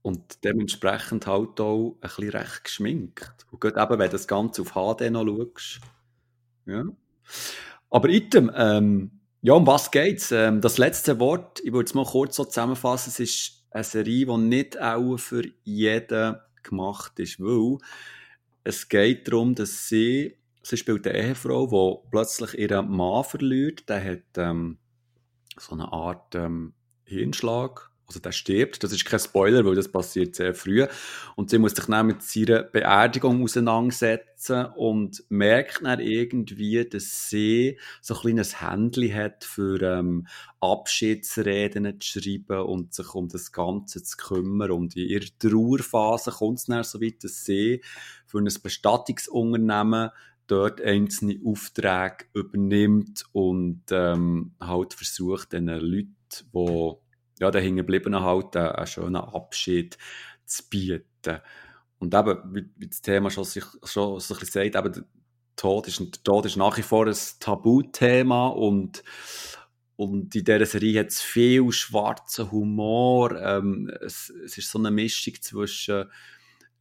und 0.02 0.44
dementsprechend 0.44 1.26
halt 1.26 1.58
auch 1.60 1.94
ein 1.94 2.00
bisschen 2.00 2.28
recht 2.30 2.64
geschminkt. 2.64 3.46
Und 3.50 3.60
gerade 3.60 3.80
eben, 3.80 3.98
wenn 3.98 4.10
du 4.10 4.12
das 4.12 4.28
Ganze 4.28 4.62
auf 4.62 4.72
HD 4.72 5.10
noch 5.10 5.24
schaust. 5.24 5.80
Ja. 6.66 6.84
Aber 7.88 8.08
item, 8.10 8.50
ähm, 8.54 9.20
ja, 9.40 9.54
um 9.54 9.66
was 9.66 9.90
geht's? 9.90 10.30
Ähm, 10.30 10.60
das 10.60 10.76
letzte 10.76 11.18
Wort, 11.20 11.60
ich 11.64 11.72
würde 11.72 11.86
es 11.86 11.94
mal 11.94 12.04
kurz 12.04 12.36
so 12.36 12.44
zusammenfassen, 12.44 13.10
es 13.10 13.20
ist 13.20 13.63
eine 13.74 13.84
Serie, 13.84 14.26
die 14.26 14.36
nicht 14.38 14.80
auch 14.80 15.16
für 15.18 15.44
jeden 15.64 16.36
gemacht 16.62 17.18
ist, 17.18 17.40
weil 17.40 17.78
es 18.62 18.88
geht 18.88 19.28
darum, 19.28 19.54
dass 19.54 19.88
sie, 19.88 20.36
sie 20.62 20.76
spielt 20.76 21.06
eine 21.06 21.18
Ehefrau, 21.18 21.66
die 21.66 22.08
plötzlich 22.10 22.58
ihren 22.58 22.90
Mann 22.90 23.24
verliert, 23.24 23.88
der 23.88 24.02
hat 24.02 24.38
ähm, 24.38 24.78
so 25.58 25.74
eine 25.74 25.92
Art 25.92 26.34
ähm, 26.34 26.72
Hirnschlag, 27.04 27.90
also 28.06 28.20
der 28.20 28.32
stirbt, 28.32 28.82
das 28.82 28.92
ist 28.92 29.04
kein 29.04 29.18
Spoiler, 29.18 29.64
weil 29.64 29.74
das 29.74 29.90
passiert 29.90 30.36
sehr 30.36 30.54
früh 30.54 30.86
und 31.36 31.50
sie 31.50 31.58
muss 31.58 31.74
sich 31.74 31.86
dann 31.86 32.06
mit 32.06 32.22
seiner 32.22 32.62
Beerdigung 32.62 33.42
auseinandersetzen 33.42 34.66
und 34.76 35.24
merkt 35.30 35.82
dann 35.82 36.00
irgendwie, 36.00 36.84
dass 36.84 37.30
sie 37.30 37.78
so 38.02 38.14
ein 38.14 38.20
kleines 38.20 38.60
Händchen 38.60 39.14
hat 39.14 39.44
für 39.44 39.80
ähm, 39.80 40.26
Abschiedsreden 40.60 42.00
zu 42.00 42.20
schreiben 42.20 42.60
und 42.66 42.94
sich 42.94 43.14
um 43.14 43.28
das 43.28 43.52
Ganze 43.52 44.02
zu 44.02 44.16
kümmern. 44.16 44.70
Und 44.70 44.96
in 44.96 45.08
ihrer 45.08 45.26
Trauerphase 45.38 46.30
kommt 46.30 46.58
es 46.58 46.64
dann 46.66 46.84
so 46.84 47.00
weit, 47.00 47.24
dass 47.24 47.44
sie 47.44 47.82
für 48.26 48.38
ein 48.38 48.48
Bestattungsunternehmen 48.62 50.10
dort 50.46 50.82
einzelne 50.82 51.40
Aufträge 51.44 52.26
übernimmt 52.34 53.24
und 53.32 53.82
ähm, 53.90 54.52
halt 54.60 54.94
versucht, 54.94 55.52
den 55.52 55.68
Leuten, 55.68 56.16
die 56.54 56.92
ja, 57.38 57.50
den 57.50 57.62
Hingebliebenen 57.62 58.22
halt 58.22 58.56
einen, 58.56 58.86
schönen 58.86 59.16
Abschied 59.16 59.98
zu 60.44 60.68
bieten. 60.68 61.40
Und 61.98 62.14
eben, 62.14 62.54
wie, 62.54 62.86
das 62.86 63.02
Thema 63.02 63.30
schon, 63.30 63.44
sich, 63.44 63.64
schon 63.84 64.20
so 64.20 64.34
ein 64.34 64.40
bisschen 64.40 64.72
sagt, 64.72 64.76
eben, 64.76 65.06
Tod 65.56 65.86
ist, 65.88 66.00
der 66.00 66.22
Tod 66.24 66.46
ist 66.46 66.56
nach 66.56 66.76
wie 66.76 66.82
vor 66.82 67.06
ein 67.06 67.16
Tabuthema 67.38 68.48
und, 68.48 69.04
und 69.96 70.34
in 70.34 70.44
dieser 70.44 70.66
Serie 70.66 71.00
hat 71.00 71.08
es 71.08 71.22
viel 71.22 71.70
schwarzen 71.70 72.50
Humor. 72.50 73.40
Ähm, 73.40 73.90
es, 74.00 74.30
es 74.30 74.58
ist 74.58 74.70
so 74.70 74.78
eine 74.78 74.90
Mischung 74.90 75.34
zwischen 75.40 76.10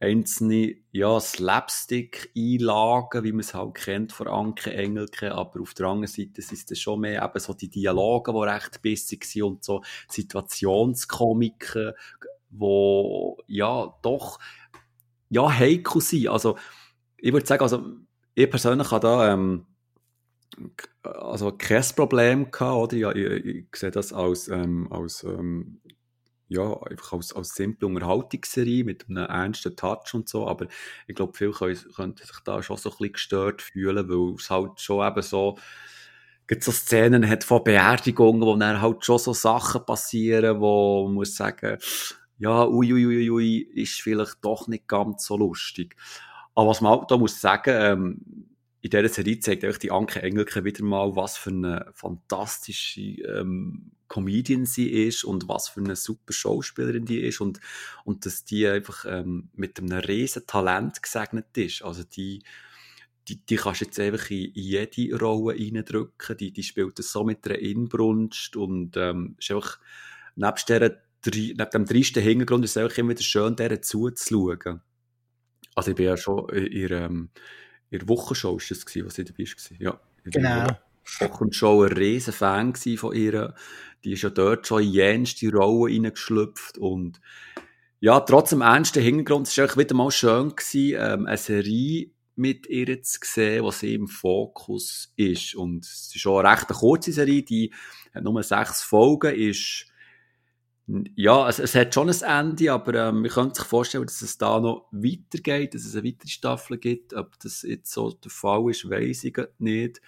einzelne 0.04 0.76
ja, 0.92 1.18
Slapstick-Einlagen, 1.18 3.24
wie 3.24 3.32
man 3.32 3.40
es 3.40 3.54
halt 3.54 3.74
kennt 3.74 4.12
von 4.12 4.28
Anke 4.28 4.72
Engelke, 4.72 5.34
aber 5.34 5.60
auf 5.60 5.74
der 5.74 5.86
anderen 5.86 6.06
Seite 6.06 6.42
sind 6.42 6.70
es 6.70 6.80
schon 6.80 7.00
mehr 7.00 7.22
eben 7.22 7.40
so 7.40 7.54
die 7.54 7.68
Dialoge, 7.68 8.32
die 8.32 8.38
recht 8.38 8.82
bissig 8.82 9.24
sind 9.24 9.42
und 9.42 9.64
so 9.64 9.82
Situationskomiken, 10.08 11.92
wo 12.50 13.38
ja 13.46 13.94
doch 14.02 14.38
ja 15.28 15.50
heikel 15.50 16.00
sind. 16.00 16.28
Also 16.28 16.56
ich 17.16 17.32
würde 17.32 17.46
sagen, 17.46 17.62
also 17.62 17.84
ich 18.34 18.50
persönlich 18.50 18.90
habe 18.90 19.06
da 19.06 19.32
ähm, 19.32 19.66
also 21.02 21.52
kein 21.52 21.84
Problem 21.96 22.50
gehabt, 22.50 22.94
oder? 22.94 23.16
Ich, 23.16 23.26
ich, 23.26 23.46
ich 23.46 23.76
sehe 23.76 23.90
das 23.90 24.12
als, 24.12 24.48
ähm, 24.48 24.88
als 24.90 25.24
ähm, 25.24 25.80
ja, 26.54 26.82
einfach 26.82 27.12
als, 27.14 27.34
als 27.34 27.54
simple 27.54 27.88
Unterhaltungsserie 27.88 28.84
mit 28.84 29.08
einem 29.08 29.26
ernsten 29.26 29.76
Touch 29.76 30.14
und 30.14 30.28
so, 30.28 30.46
aber 30.48 30.66
ich 31.06 31.14
glaube, 31.14 31.32
viele 31.36 31.52
können, 31.52 31.78
könnten 31.94 32.26
sich 32.26 32.40
da 32.44 32.62
schon 32.62 32.76
so 32.76 32.90
ein 32.90 32.96
bisschen 32.96 33.12
gestört 33.12 33.62
fühlen, 33.62 34.08
weil 34.08 34.34
es 34.36 34.50
halt 34.50 34.80
schon 34.80 35.06
eben 35.06 35.22
so, 35.22 35.58
gibt 36.46 36.64
so 36.64 36.72
Szenen 36.72 37.28
hat 37.28 37.44
von 37.44 37.64
Beerdigungen, 37.64 38.42
wo 38.42 38.56
dann 38.56 38.80
halt 38.80 39.04
schon 39.04 39.18
so 39.18 39.32
Sachen 39.32 39.84
passieren, 39.84 40.60
wo 40.60 41.04
man 41.06 41.14
muss 41.14 41.36
sagen, 41.36 41.78
ja, 42.38 42.66
ui, 42.66 42.92
ui, 42.92 43.30
ui, 43.30 43.58
ist 43.74 44.00
vielleicht 44.00 44.44
doch 44.44 44.68
nicht 44.68 44.88
ganz 44.88 45.26
so 45.26 45.36
lustig. 45.36 45.96
Aber 46.54 46.70
was 46.70 46.80
man 46.80 46.92
auch 46.92 47.06
da 47.06 47.16
muss 47.16 47.40
sagen, 47.40 47.74
ähm, 47.74 48.46
in 48.80 48.90
dieser 48.90 49.08
Serie 49.08 49.40
zeigt 49.40 49.64
euch 49.64 49.78
die 49.78 49.90
Anke 49.90 50.22
Engelke 50.22 50.64
wieder 50.64 50.84
mal, 50.84 51.16
was 51.16 51.38
für 51.38 51.50
eine 51.50 51.90
fantastische 51.94 53.00
ähm, 53.00 53.92
Comedian 54.08 54.66
sie 54.66 54.88
ist 54.88 55.24
und 55.24 55.48
was 55.48 55.68
für 55.68 55.80
eine 55.80 55.96
super 55.96 56.32
Schauspielerin 56.32 57.04
die 57.04 57.20
ist 57.20 57.40
und, 57.40 57.60
und 58.04 58.26
dass 58.26 58.44
die 58.44 58.66
einfach 58.66 59.04
ähm, 59.08 59.48
mit 59.54 59.78
einem 59.78 59.98
riesen 59.98 60.46
Talent 60.46 61.02
gesegnet 61.02 61.56
ist. 61.56 61.82
Also 61.82 62.04
die, 62.04 62.42
die, 63.28 63.44
die 63.44 63.56
kannst 63.56 63.80
du 63.80 63.84
jetzt 63.86 63.98
einfach 64.00 64.30
in, 64.30 64.50
jede 64.54 65.18
Rolle 65.18 65.54
reindrücken. 65.54 66.36
Die, 66.36 66.52
die 66.52 66.62
spielt 66.62 66.98
das 66.98 67.12
so 67.12 67.24
mit 67.24 67.46
einer 67.46 67.58
Inbrunst 67.58 68.56
und 68.56 68.96
ähm, 68.96 69.36
ist 69.38 69.50
einfach, 69.50 69.78
nebst, 70.36 70.68
der, 70.68 71.00
neben 71.26 71.56
dem 71.56 71.84
dreisten 71.86 72.22
Hintergrund 72.22 72.64
ist 72.64 72.72
es 72.72 72.76
einfach 72.76 72.98
immer 72.98 73.10
wieder 73.10 73.22
schön, 73.22 73.56
der 73.56 73.80
zuzuschauen. 73.80 74.80
Also 75.74 75.90
ich 75.90 75.96
bin 75.96 76.06
ja 76.06 76.16
schon 76.16 76.48
in 76.50 76.66
ihrer, 76.66 77.06
ähm, 77.06 77.30
in 77.90 78.08
Wochenshow 78.08 78.56
ist 78.56 78.70
das 78.70 78.86
gewesen, 78.86 79.06
was 79.06 79.14
sie 79.14 79.24
dabei 79.24 79.44
war. 79.44 79.80
Ja, 79.80 80.00
in 80.24 80.76
der 81.20 81.28
Genau. 81.28 81.34
Wochenshow 81.34 81.82
ein 81.82 81.92
riesen 81.92 82.32
Fan 82.32 82.74
von 82.74 83.14
ihr. 83.14 83.54
Die 84.04 84.12
ist 84.12 84.22
ja 84.22 84.30
dort 84.30 84.66
schon 84.66 84.82
in 84.82 84.90
jenste 84.90 85.50
Rollen 85.52 86.04
reingeschlüpft 86.04 86.78
und 86.78 87.20
ja, 88.00 88.20
trotz 88.20 88.50
dem 88.50 88.60
ernsten 88.60 89.02
Hintergrund, 89.02 89.48
es 89.48 89.56
war 89.56 89.64
eigentlich 89.64 89.86
wieder 89.86 89.94
mal 89.94 90.10
schön 90.10 90.50
gewesen, 90.54 90.96
ähm, 91.00 91.26
eine 91.26 91.38
Serie 91.38 92.10
mit 92.36 92.66
ihr 92.68 93.02
zu 93.02 93.18
sehen, 93.22 93.64
was 93.64 93.78
sie 93.80 93.94
im 93.94 94.08
Fokus 94.08 95.12
ist. 95.16 95.54
Und 95.54 95.86
es 95.86 96.12
ist 96.14 96.20
schon 96.20 96.44
eine 96.44 96.54
recht 96.54 96.68
kurze 96.68 97.12
Serie, 97.12 97.42
die 97.42 97.72
hat 98.12 98.24
nur 98.24 98.42
sechs 98.42 98.82
Folgen, 98.82 99.34
ist 99.34 99.86
Ja, 101.16 101.48
es, 101.48 101.58
es 101.58 101.74
hat 101.74 101.94
schon 101.94 102.10
ein 102.10 102.22
Ende, 102.22 102.70
aber 102.72 103.08
ähm, 103.08 103.22
man 103.22 103.30
könnte 103.30 103.54
sich 103.60 103.64
vorstellen, 103.64 104.04
dass 104.04 104.20
es 104.20 104.36
da 104.36 104.60
noch 104.60 104.86
weitergeht, 104.92 105.72
dass 105.74 105.86
es 105.86 105.96
eine 105.96 106.06
weitere 106.06 106.28
Staffel 106.28 106.76
gibt. 106.78 107.14
Ob 107.14 107.38
das 107.40 107.62
jetzt 107.62 107.90
so 107.90 108.10
der 108.12 108.30
Fall 108.30 108.70
ist, 108.70 108.90
weiß 108.90 109.24
ich 109.24 109.38
nicht. 109.58 110.02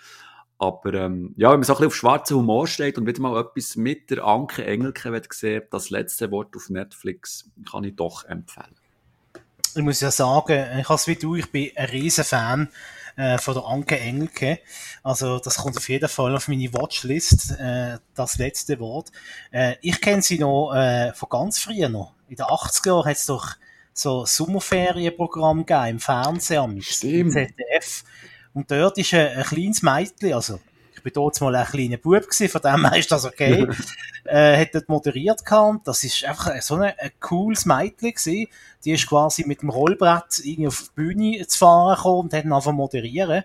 Aber 0.58 0.94
ähm, 0.94 1.34
ja, 1.36 1.50
wenn 1.50 1.60
man 1.60 1.64
so 1.64 1.74
ein 1.74 1.76
bisschen 1.76 1.86
auf 1.88 1.94
schwarzen 1.94 2.36
Humor 2.36 2.66
steht 2.66 2.96
und 2.96 3.06
wieder 3.06 3.20
mal 3.20 3.38
etwas 3.38 3.76
mit 3.76 4.10
der 4.10 4.24
Anke 4.24 4.64
Engelke 4.64 5.22
sehen 5.30 5.62
das 5.70 5.90
letzte 5.90 6.30
Wort 6.30 6.56
auf 6.56 6.70
Netflix 6.70 7.50
kann 7.70 7.84
ich 7.84 7.96
doch 7.96 8.24
empfehlen. 8.24 8.74
Ich 9.74 9.82
muss 9.82 10.00
ja 10.00 10.10
sagen, 10.10 10.80
ich 10.80 10.88
als 10.88 11.06
wie 11.06 11.16
du, 11.16 11.34
ich 11.34 11.52
bin 11.52 11.70
ein 11.76 11.90
riesen 11.90 12.24
Fan 12.24 12.70
äh, 13.16 13.36
von 13.36 13.52
der 13.52 13.64
Anke 13.66 13.98
Engelke. 13.98 14.60
Also 15.02 15.38
das 15.38 15.58
kommt 15.58 15.76
auf 15.76 15.88
jeden 15.90 16.08
Fall 16.08 16.34
auf 16.34 16.48
meine 16.48 16.72
Watchlist, 16.72 17.50
äh, 17.58 17.98
das 18.14 18.38
letzte 18.38 18.80
Wort. 18.80 19.10
Äh, 19.50 19.76
ich 19.82 20.00
kenne 20.00 20.22
sie 20.22 20.38
noch 20.38 20.72
äh, 20.72 21.12
von 21.12 21.28
ganz 21.28 21.58
früher 21.58 21.90
noch. 21.90 22.14
In 22.28 22.36
den 22.36 22.46
80er 22.46 22.86
Jahren 22.86 23.04
hat 23.04 23.16
es 23.16 23.26
doch 23.26 23.56
so 23.92 24.24
Sommerferienprogramm 24.24 25.66
gegeben 25.66 25.88
im 25.88 26.00
Fernsehen, 26.00 26.82
im 27.02 27.30
ZDF. 27.30 28.04
Und 28.56 28.70
dort 28.70 28.96
ist 28.96 29.12
ein, 29.12 29.36
ein 29.36 29.44
kleines 29.44 29.82
Mädchen, 29.82 30.32
also 30.32 30.58
ich 30.94 31.02
bin 31.02 31.12
dort 31.12 31.38
mal 31.42 31.54
ein 31.54 31.66
kleiner 31.66 31.98
Bub 31.98 32.22
gewesen, 32.22 32.48
von 32.48 32.62
dem 32.62 32.88
her 32.88 32.98
ist 32.98 33.12
das 33.12 33.26
okay, 33.26 33.68
äh, 34.24 34.58
hat 34.58 34.74
dort 34.74 34.88
moderiert 34.88 35.44
gehabt. 35.44 35.86
Das 35.86 36.02
ist 36.02 36.24
einfach 36.24 36.58
so 36.62 36.76
ein, 36.76 36.94
ein 36.98 37.10
cooles 37.20 37.66
Mädchen 37.66 38.12
gewesen. 38.12 38.46
Die 38.82 38.92
ist 38.92 39.06
quasi 39.06 39.44
mit 39.46 39.60
dem 39.60 39.68
Rollbrett 39.68 40.40
irgendwie 40.42 40.68
auf 40.68 40.88
die 40.88 40.94
Bühne 40.94 41.46
zu 41.46 41.58
fahren 41.58 41.96
gekommen 41.96 42.20
und 42.20 42.32
hat 42.32 42.44
dann 42.46 42.54
einfach 42.54 42.72
moderieren. 42.72 43.44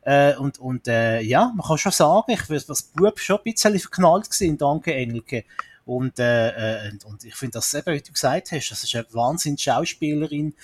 Äh, 0.00 0.34
und, 0.36 0.58
und, 0.58 0.88
äh, 0.88 1.20
ja, 1.20 1.52
man 1.54 1.66
kann 1.66 1.76
schon 1.76 1.92
sagen, 1.92 2.32
ich 2.32 2.46
bin 2.46 2.58
das 2.66 2.82
Bub 2.82 3.20
schon 3.20 3.36
ein 3.36 3.52
bisschen 3.52 3.78
verknallt 3.78 4.30
gewesen, 4.30 4.56
danke 4.56 4.94
Engelke. 4.94 5.44
Und, 5.84 6.18
äh, 6.18 6.86
äh, 6.86 6.92
und 7.04 7.22
ich 7.22 7.34
finde 7.34 7.58
das 7.58 7.74
eben, 7.74 7.94
wie 7.94 8.00
du 8.00 8.12
gesagt 8.12 8.50
hast, 8.50 8.70
das 8.70 8.82
ist 8.82 8.94
eine 8.94 9.04
wahnsinnige 9.12 9.62
Schauspielerin, 9.62 10.54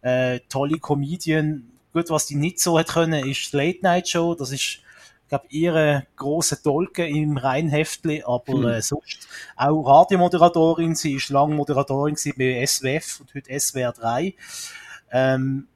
äh, 0.00 0.38
tolle 0.48 0.78
Comedian, 0.78 1.71
Gut, 1.92 2.08
was 2.10 2.26
die 2.26 2.36
nicht 2.36 2.60
so 2.60 2.78
hat 2.78 2.88
können, 2.88 3.26
ist 3.26 3.52
die 3.52 3.56
Late 3.56 3.80
Night 3.82 4.08
Show. 4.08 4.34
Das 4.34 4.50
ist, 4.50 4.60
ich 4.62 5.28
glaube, 5.28 5.46
ihre 5.50 6.06
große 6.16 6.62
Tolke 6.62 7.06
im 7.06 7.36
Rheinheftli, 7.36 8.22
aber 8.26 8.56
mhm. 8.56 8.66
äh, 8.68 8.82
sonst 8.82 9.28
auch 9.56 9.82
Radiomoderatorin. 9.82 10.94
Sie 10.94 11.14
ist 11.14 11.28
lange 11.28 11.54
Moderatorin 11.54 12.16
bei 12.36 12.64
SWF 12.66 13.20
und 13.20 13.34
heute 13.34 13.60
SWR 13.60 13.92
3. 13.92 14.34
Ähm, 15.10 15.68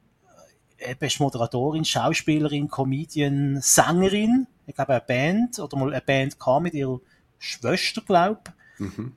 eben 0.79 1.05
ist 1.05 1.19
Moderatorin, 1.19 1.85
Schauspielerin, 1.85 2.69
Comedian, 2.69 3.59
Sängerin. 3.61 4.47
Ich 4.65 4.75
glaube, 4.75 4.93
eine 4.93 5.01
Band 5.01 5.59
oder 5.59 5.77
mal 5.77 5.91
eine 5.91 6.01
Band 6.01 6.39
kam 6.39 6.63
mit 6.63 6.73
ihrer 6.73 6.99
Schwester, 7.37 8.01
glaube 8.01 8.41
mhm. 8.77 9.15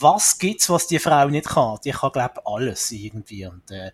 Was 0.00 0.38
gibt's, 0.38 0.70
was 0.70 0.86
die 0.86 1.00
Frau 1.00 1.28
nicht 1.28 1.48
kann? 1.48 1.78
Die 1.84 1.90
kann, 1.90 2.12
glaube 2.12 2.46
alles 2.46 2.92
irgendwie. 2.92 3.46
Und, 3.46 3.68
äh, 3.70 3.90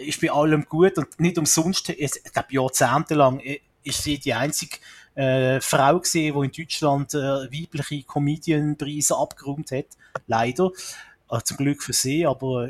ist 0.00 0.20
bei 0.20 0.30
allem 0.30 0.64
gut 0.64 0.98
und 0.98 1.20
nicht 1.20 1.38
umsonst, 1.38 1.88
ich 1.88 2.22
glaube 2.32 2.48
jahrzehntelang 2.50 3.40
äh, 3.40 3.60
ist 3.84 4.02
sie 4.02 4.18
die 4.18 4.34
einzige 4.34 4.76
äh, 5.14 5.60
Frau 5.60 5.98
gesehen, 5.98 6.34
die 6.34 6.46
in 6.46 6.52
Deutschland 6.52 7.14
äh, 7.14 7.18
weibliche 7.18 8.02
Comedianpreise 8.04 9.16
abgeräumt 9.16 9.70
hat. 9.72 9.86
Leider. 10.26 10.70
Äh, 11.30 11.38
zum 11.44 11.56
Glück 11.56 11.82
für 11.82 11.92
sie, 11.92 12.26
aber 12.26 12.68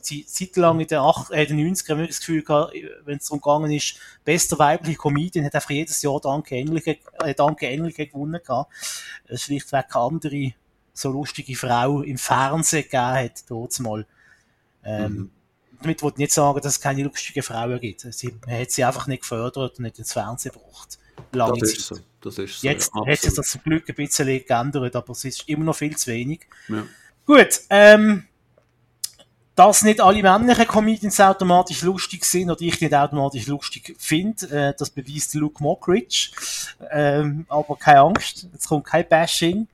sie, 0.00 0.26
zeitlang 0.26 0.80
in 0.80 0.86
den, 0.86 0.98
8, 0.98 1.30
äh, 1.30 1.46
den 1.46 1.58
90ern 1.58 1.90
habe 1.90 2.02
ich 2.02 2.08
das 2.08 2.20
Gefühl 2.20 2.42
gehabt, 2.42 2.72
wenn 3.04 3.18
es 3.18 3.26
darum 3.26 3.40
gegangen 3.40 3.70
ist, 3.70 3.98
bester 4.24 4.58
weibliche 4.58 4.98
Comedian, 4.98 5.44
hat 5.44 5.54
einfach 5.54 5.70
jedes 5.70 6.00
Jahr 6.02 6.20
Danke 6.20 6.56
Engelke, 6.56 6.98
äh, 7.22 7.34
Danke 7.34 7.68
Engelke 7.68 8.06
gewonnen 8.06 8.40
gehabt. 8.44 8.72
Es 9.26 9.42
schlichtweg 9.42 9.88
keine 9.88 10.04
andere 10.04 10.52
so 10.92 11.10
lustige 11.10 11.54
Frau 11.54 12.00
im 12.00 12.16
Fernsehen 12.16 12.84
gegeben 12.84 13.14
hat, 13.14 13.44
dort 13.50 13.78
mal. 13.80 14.06
Ähm, 14.84 15.12
mhm 15.12 15.30
damit 15.80 16.02
wollte 16.02 16.16
ich 16.16 16.18
nicht 16.18 16.32
sagen, 16.32 16.60
dass 16.60 16.74
es 16.74 16.80
keine 16.80 17.02
lustigen 17.02 17.42
Frauen 17.42 17.80
gibt. 17.80 18.00
Sie, 18.00 18.34
man 18.46 18.60
hat 18.60 18.70
sie 18.70 18.84
einfach 18.84 19.06
nicht 19.06 19.22
gefördert 19.22 19.78
und 19.78 19.80
nicht 19.80 19.98
ins 19.98 20.12
Fernsehen 20.12 20.52
gebracht. 20.52 20.98
Lange 21.32 21.58
das 21.58 21.70
Zeit. 21.70 21.78
ist 21.78 21.86
so. 21.86 21.96
Das 22.20 22.38
ist 22.38 22.60
so. 22.60 22.66
Jetzt 22.66 22.90
ja, 22.94 23.06
hat 23.06 23.18
sich 23.18 23.34
das 23.34 23.48
zum 23.48 23.62
Glück 23.62 23.88
ein 23.88 23.94
bisschen 23.94 24.26
geändert, 24.26 24.96
aber 24.96 25.10
es 25.12 25.24
ist 25.24 25.48
immer 25.48 25.64
noch 25.64 25.76
viel 25.76 25.96
zu 25.96 26.10
wenig. 26.10 26.46
Ja. 26.68 26.84
Gut, 27.24 27.60
ähm, 27.70 28.24
dass 29.54 29.82
nicht 29.82 30.00
alle 30.00 30.22
männlichen 30.22 30.66
Comedians 30.66 31.18
automatisch 31.18 31.82
lustig 31.82 32.24
sind 32.24 32.50
oder 32.50 32.60
ich 32.60 32.80
nicht 32.80 32.94
automatisch 32.94 33.46
lustig 33.46 33.96
finde, 33.98 34.46
äh, 34.50 34.74
das 34.78 34.90
beweist 34.90 35.34
Luke 35.34 35.62
Mockridge. 35.62 36.30
Ähm, 36.90 37.46
aber 37.48 37.76
keine 37.76 38.00
Angst, 38.00 38.48
jetzt 38.52 38.68
kommt 38.68 38.84
kein 38.84 39.08
Bashing. 39.08 39.66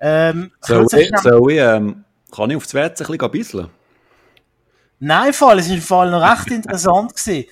Ähm, 0.00 0.50
so, 0.60 0.82
ich, 0.82 1.10
so 1.22 1.48
ich, 1.48 1.58
ähm, 1.58 2.04
kann 2.32 2.50
ich 2.50 2.56
auf 2.56 2.64
das 2.64 2.74
WC 2.74 3.04
ein 3.22 3.30
bisschen 3.30 3.70
Nein, 5.00 5.32
Fall, 5.32 5.58
es 5.58 5.66
ist 5.66 5.72
im 5.72 5.82
Fall 5.82 6.10
noch 6.10 6.22
recht 6.22 6.50
interessant 6.50 7.14
gewesen. 7.14 7.48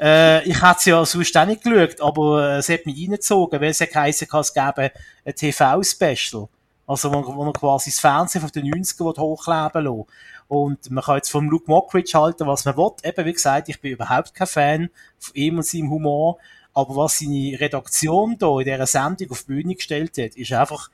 Äh, 0.00 0.48
ich 0.48 0.60
hätte 0.62 0.76
es 0.78 0.84
ja 0.86 1.04
sonst 1.04 1.36
auch 1.36 1.46
nicht 1.46 1.62
geschaut, 1.62 2.00
aber 2.00 2.54
äh, 2.54 2.56
es 2.58 2.68
hat 2.68 2.86
mich 2.86 3.00
reingezogen, 3.00 3.60
weil 3.60 3.70
es 3.70 3.78
ja 3.78 3.86
geheißen 3.86 4.28
kann, 4.28 4.40
es 4.40 4.54
gäbe 4.54 4.90
ein 5.24 5.34
TV-Special. 5.34 6.48
Also, 6.86 7.12
wo, 7.12 7.36
wo 7.36 7.46
er 7.46 7.52
quasi 7.52 7.90
das 7.90 8.00
Fernsehen 8.00 8.40
von 8.40 8.50
den 8.50 8.72
90ern 8.72 9.16
hochleben 9.16 9.84
lassen 9.84 10.06
Und 10.48 10.90
man 10.90 11.04
kann 11.04 11.16
jetzt 11.16 11.30
vom 11.30 11.48
Luke 11.48 11.70
Mockridge 11.70 12.18
halten, 12.18 12.46
was 12.46 12.64
man 12.64 12.76
will. 12.76 12.90
Eben, 13.04 13.26
wie 13.26 13.32
gesagt, 13.32 13.68
ich 13.68 13.80
bin 13.80 13.92
überhaupt 13.92 14.34
kein 14.34 14.46
Fan 14.46 14.90
von 15.18 15.34
ihm 15.34 15.58
und 15.58 15.66
seinem 15.66 15.90
Humor. 15.90 16.38
Aber 16.72 16.96
was 16.96 17.18
seine 17.18 17.60
Redaktion 17.60 18.36
da 18.38 18.58
in 18.58 18.64
dieser 18.64 18.86
Sendung 18.86 19.30
auf 19.30 19.42
die 19.42 19.46
Bühne 19.46 19.74
gestellt 19.74 20.18
hat, 20.18 20.34
ist 20.34 20.52
einfach, 20.52 20.90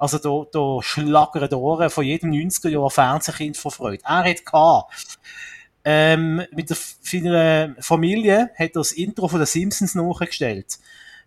also 0.00 0.18
da, 0.18 0.46
da 0.50 0.82
schlagern 0.82 1.48
die 1.48 1.54
Ohren 1.54 1.90
von 1.90 2.04
jedem 2.04 2.30
90er-Jahr 2.30 2.90
Fernsehkind 2.90 3.58
vor 3.58 3.70
Freude. 3.70 4.02
Er 4.04 4.24
hat 4.24 4.46
gehabt, 4.46 5.18
ähm, 5.84 6.42
mit 6.52 6.70
der, 6.70 6.76
seiner 7.02 7.74
Familie 7.80 8.50
hat 8.58 8.70
er 8.70 8.80
das 8.80 8.92
Intro 8.92 9.28
von 9.28 9.40
den 9.40 9.46
Simpsons 9.46 9.94
nachgestellt. 9.94 10.78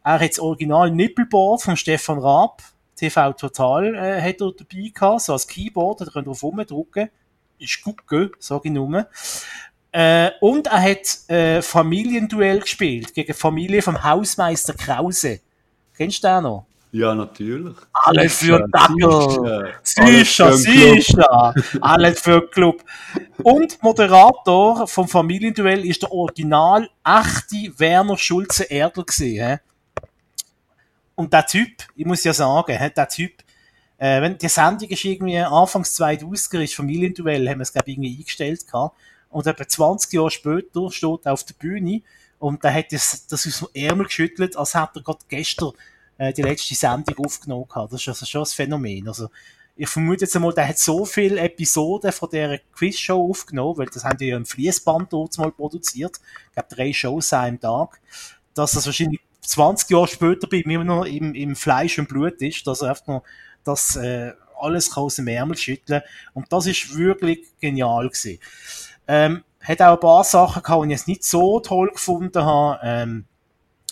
Er 0.03 0.19
hat 0.19 0.31
das 0.31 0.39
Original 0.39 0.89
Nippelboard 0.89 1.61
von 1.61 1.77
Stefan 1.77 2.17
Raab, 2.17 2.63
TV 2.95 3.33
Total, 3.33 3.93
äh, 3.93 4.21
hat 4.21 4.41
er 4.41 4.51
dabei 4.51 4.91
gehabt, 4.91 5.21
so 5.21 5.33
als 5.33 5.47
Keyboard, 5.47 6.01
da 6.01 6.05
könnt 6.05 6.25
ihr 6.25 6.31
drauf 6.31 6.41
rumdrücken. 6.41 7.09
Ist 7.59 7.83
gut, 7.83 8.31
sage 8.39 8.69
ich 8.69 8.71
nur. 8.71 9.07
Äh, 9.91 10.31
und 10.41 10.65
er 10.65 10.81
hat 10.81 11.29
äh, 11.29 11.61
Familienduell 11.61 12.61
gespielt 12.61 13.13
gegen 13.13 13.35
Familie 13.35 13.83
vom 13.83 14.03
Hausmeister 14.03 14.73
Krause. 14.73 15.41
Kennst 15.95 16.23
du 16.23 16.27
den 16.27 16.43
noch? 16.43 16.65
Ja, 16.93 17.15
natürlich. 17.15 17.75
Alles 17.91 18.37
für 18.37 18.67
Dackel. 18.71 19.73
Sicher, 19.81 20.53
sicher. 20.53 21.55
Alles 21.81 22.19
für 22.21 22.47
Club. 22.47 22.83
Und 23.41 23.81
Moderator 23.81 24.87
vom 24.87 25.07
Familienduell 25.07 25.87
ist 25.87 26.03
der 26.03 26.11
original 26.11 26.87
echte 27.03 27.73
Werner 27.79 28.15
Schulze 28.15 28.65
Erdl 28.65 29.05
gewesen. 29.05 29.59
Und 31.15 31.33
der 31.33 31.47
Typ, 31.47 31.71
ich 31.95 32.05
muss 32.05 32.23
ja 32.23 32.31
sagen, 32.31 32.77
der 32.95 33.09
Typ, 33.09 33.41
äh, 33.97 34.21
wenn 34.21 34.37
die 34.37 34.47
Sendung 34.47 34.89
ist 34.89 35.03
irgendwie 35.03 35.39
Anfangs 35.39 35.99
2000er 35.99 36.61
ist 36.61 36.75
Familienduell, 36.75 37.49
haben 37.49 37.57
wir 37.57 37.63
es 37.63 37.73
glaube 37.73 37.89
ich 37.89 37.97
irgendwie 37.97 38.19
eingestellt 38.19 38.67
gehabt. 38.67 38.95
Und 39.31 39.47
etwa 39.47 39.67
20 39.67 40.13
Jahre 40.13 40.29
später 40.29 40.91
steht 40.91 41.25
er 41.25 41.33
auf 41.33 41.43
der 41.43 41.55
Bühne 41.55 42.03
und 42.37 42.63
da 42.63 42.71
hat 42.71 42.91
das, 42.91 43.25
das 43.25 43.47
aus 43.47 43.71
dem 43.73 43.83
Ärmel 43.83 44.05
geschüttelt, 44.05 44.55
als 44.57 44.75
hätte 44.75 44.99
er 44.99 45.01
gerade 45.01 45.25
gestern 45.27 45.71
äh, 46.17 46.33
die 46.33 46.41
letzte 46.41 46.75
Sendung 46.75 47.25
aufgenommen 47.25 47.67
hat. 47.73 47.91
Das 47.91 48.01
ist 48.01 48.07
also 48.07 48.25
schon 48.25 48.41
ein 48.41 48.47
Phänomen. 48.47 49.07
Also, 49.07 49.29
ich 49.75 49.89
vermute 49.89 50.25
jetzt 50.25 50.35
einmal, 50.35 50.53
der 50.53 50.67
hat 50.67 50.77
so 50.77 51.03
viele 51.03 51.39
Episoden 51.39 52.11
von 52.11 52.29
dieser 52.29 52.59
Quizshow 52.75 53.29
aufgenommen, 53.29 53.77
weil 53.77 53.87
das 53.87 54.03
haben 54.03 54.17
die 54.17 54.27
ja 54.27 54.37
im 54.37 54.45
Fließband 54.45 55.11
dort 55.11 55.37
mal 55.39 55.51
produziert. 55.51 56.19
Ich 56.47 56.53
glaube, 56.53 56.75
drei 56.75 56.93
Shows 56.93 57.33
einem 57.33 57.59
Tag. 57.59 57.99
Dass 58.53 58.73
das 58.73 58.85
wahrscheinlich 58.85 59.19
20 59.41 59.89
Jahre 59.89 60.07
später 60.07 60.47
bei 60.47 60.61
mir 60.65 60.83
noch 60.83 61.05
im, 61.05 61.33
im 61.33 61.55
Fleisch 61.55 61.97
und 61.97 62.07
Blut 62.07 62.41
ist, 62.41 62.67
dass 62.67 62.81
er 62.81 62.89
einfach 62.89 63.07
noch 63.07 63.23
das 63.63 63.95
äh, 63.95 64.33
alles 64.59 64.91
kann 64.91 65.03
aus 65.03 65.15
dem 65.15 65.27
Ärmel 65.27 65.57
schütteln 65.57 66.01
Und 66.33 66.51
das 66.51 66.67
ist 66.67 66.95
wirklich 66.95 67.39
genial 67.59 68.09
gewesen. 68.09 68.39
Ähm, 69.07 69.43
hat 69.59 69.81
auch 69.81 69.93
ein 69.93 69.99
paar 69.99 70.23
Sachen 70.23 70.61
gehabt, 70.61 70.83
die 70.83 70.87
ich 70.87 70.91
jetzt 70.91 71.07
nicht 71.07 71.23
so 71.23 71.59
toll 71.59 71.89
gefunden 71.91 72.43
habe. 72.43 72.79
Ähm, 72.83 73.25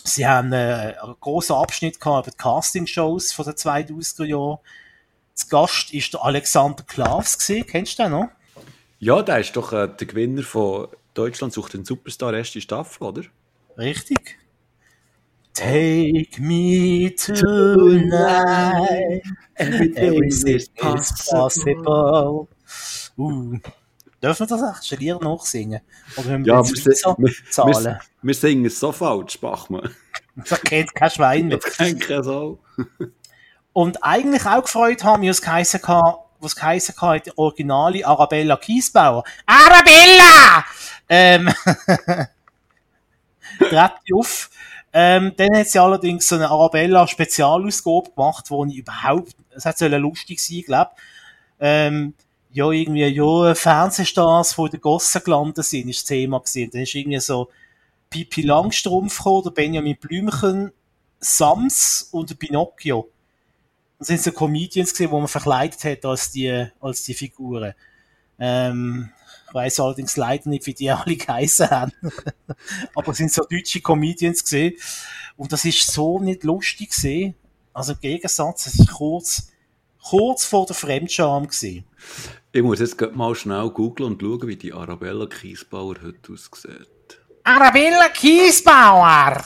Sie 0.04 0.26
haben 0.26 0.52
äh, 0.52 0.96
einen 1.00 1.16
grossen 1.20 1.54
Abschnitt 1.54 2.00
gehabt 2.00 2.26
über 2.26 2.32
die 2.32 2.42
Castingshows 2.42 3.32
von 3.32 3.44
den 3.44 3.54
2000er 3.54 4.24
Jahren. 4.24 4.58
Zu 5.34 5.48
Gast 5.48 5.94
ist 5.94 6.12
der 6.12 6.24
Alexander 6.24 6.82
Klaas 6.84 7.38
gewesen. 7.38 7.66
Kennst 7.66 7.98
du 7.98 8.02
den 8.02 8.12
noch? 8.12 8.28
Ja, 8.98 9.22
der 9.22 9.38
ist 9.38 9.56
doch 9.56 9.72
äh, 9.72 9.88
der 9.88 10.06
Gewinner 10.06 10.42
von 10.42 10.88
Deutschland 11.14 11.52
sucht 11.52 11.74
den 11.74 11.84
Superstar 11.84 12.34
erste 12.34 12.60
Staffel, 12.60 13.04
oder? 13.04 13.22
Richtig. 13.78 14.38
Take 15.54 16.40
me 16.40 17.14
tonight. 17.14 18.22
Everything 19.56 20.24
is 20.24 20.70
possible. 21.28 22.48
Uh. 23.18 23.58
Dürfen 24.22 24.48
wir 24.48 24.56
das 24.56 24.90
echt 24.90 25.00
Lied 25.00 25.20
nachsingen? 25.20 25.80
Oder 26.16 26.38
wir 26.38 26.46
ja, 26.46 26.64
wir, 26.64 26.94
so 26.94 27.16
wir, 27.18 27.32
wir, 27.56 28.00
wir, 28.22 28.34
singen 28.34 28.66
es 28.66 28.78
so 28.78 28.92
falsch, 28.92 29.40
Bachmann. 29.40 29.94
Das 30.34 30.62
kennt 30.62 30.94
kein 30.94 31.10
Schwein 31.10 31.48
mehr. 31.48 31.58
Das 31.58 31.76
kennt 31.76 32.00
kein 32.00 32.22
Sau. 32.22 32.58
Und 33.74 34.02
eigentlich 34.02 34.46
auch 34.46 34.62
gefreut 34.62 35.04
haben, 35.04 35.20
geheißen 35.20 35.82
hat, 35.86 36.18
was 36.40 36.56
geheißen 36.56 36.94
hat, 37.02 37.26
die 37.26 37.36
originale 37.36 38.06
Arabella 38.06 38.56
Kiesbauer. 38.56 39.24
Arabella! 39.44 40.64
Ähm, 41.06 41.52
tritt 43.58 43.92
auf. 44.14 44.50
Ähm, 44.94 45.32
dann 45.36 45.54
hat 45.54 45.68
sie 45.68 45.78
allerdings 45.78 46.28
so 46.28 46.36
eine 46.36 46.48
Arabella 46.48 47.06
Spezialausgabe 47.06 48.12
gemacht, 48.14 48.50
wo 48.50 48.64
ich 48.64 48.76
überhaupt, 48.76 49.36
es 49.50 49.66
hat 49.66 49.76
so 49.76 49.86
lustig 49.88 50.42
sein, 50.42 50.62
glaube 50.62 50.92
ähm, 51.60 52.14
ja, 52.52 52.70
irgendwie, 52.70 53.06
ja, 53.06 53.54
Fernsehstars, 53.54 54.56
die 54.56 54.62
in 54.62 54.70
der 54.70 54.80
Gosse 54.80 55.20
gelandet 55.20 55.64
sind, 55.64 55.88
ist 55.88 56.00
das 56.00 56.04
Thema 56.06 56.38
gewesen. 56.38 56.70
Dann 56.70 56.82
ist 56.82 56.94
irgendwie 56.94 57.20
so 57.20 57.48
Pipi 58.10 58.42
Langstrumpf 58.42 59.16
gekommen, 59.16 59.44
der 59.44 59.50
Benjamin 59.50 59.96
Blümchen, 59.96 60.70
Sams 61.18 62.08
und 62.12 62.30
der 62.30 62.34
Pinocchio. 62.34 63.08
Das 63.98 64.08
sind 64.08 64.20
so 64.20 64.32
Comedians 64.32 64.92
gewesen, 64.92 65.10
die 65.10 65.16
man 65.16 65.28
verkleidet 65.28 65.82
hat 65.84 66.04
als 66.04 66.30
die, 66.30 66.66
als 66.80 67.04
die 67.04 67.14
Figuren. 67.14 67.72
Ähm, 68.38 69.10
ich 69.48 69.54
weiss 69.54 69.80
allerdings 69.80 70.16
leider 70.16 70.48
nicht, 70.50 70.66
wie 70.66 70.74
die 70.74 70.90
alle 70.90 71.16
geheißen 71.16 71.70
haben. 71.70 71.92
Aber 72.94 73.12
es 73.12 73.18
sind 73.18 73.32
so 73.32 73.44
deutsche 73.44 73.80
Comedians 73.80 74.42
gesehen. 74.42 74.74
Und 75.36 75.52
das 75.52 75.64
ist 75.64 75.90
so 75.90 76.18
nicht 76.18 76.44
lustig 76.44 76.90
gesehen. 76.90 77.34
Also 77.72 77.92
im 77.92 78.00
Gegensatz, 78.00 78.66
es 78.66 78.78
ist 78.78 78.90
kurz, 78.90 79.51
kurz 80.02 80.44
vor 80.44 80.66
der 80.66 80.74
Fremdscham 80.74 81.46
gesehen. 81.46 81.84
Ich 82.52 82.62
muss 82.62 82.80
jetzt 82.80 83.00
mal 83.14 83.34
schnell 83.34 83.70
googeln 83.70 84.12
und 84.12 84.20
schauen, 84.20 84.46
wie 84.46 84.56
die 84.56 84.72
Arabella 84.72 85.26
Kiesbauer 85.26 85.96
heute 86.02 86.32
aussieht. 86.32 87.20
Arabella 87.44 88.08
Kiesbauer! 88.08 89.44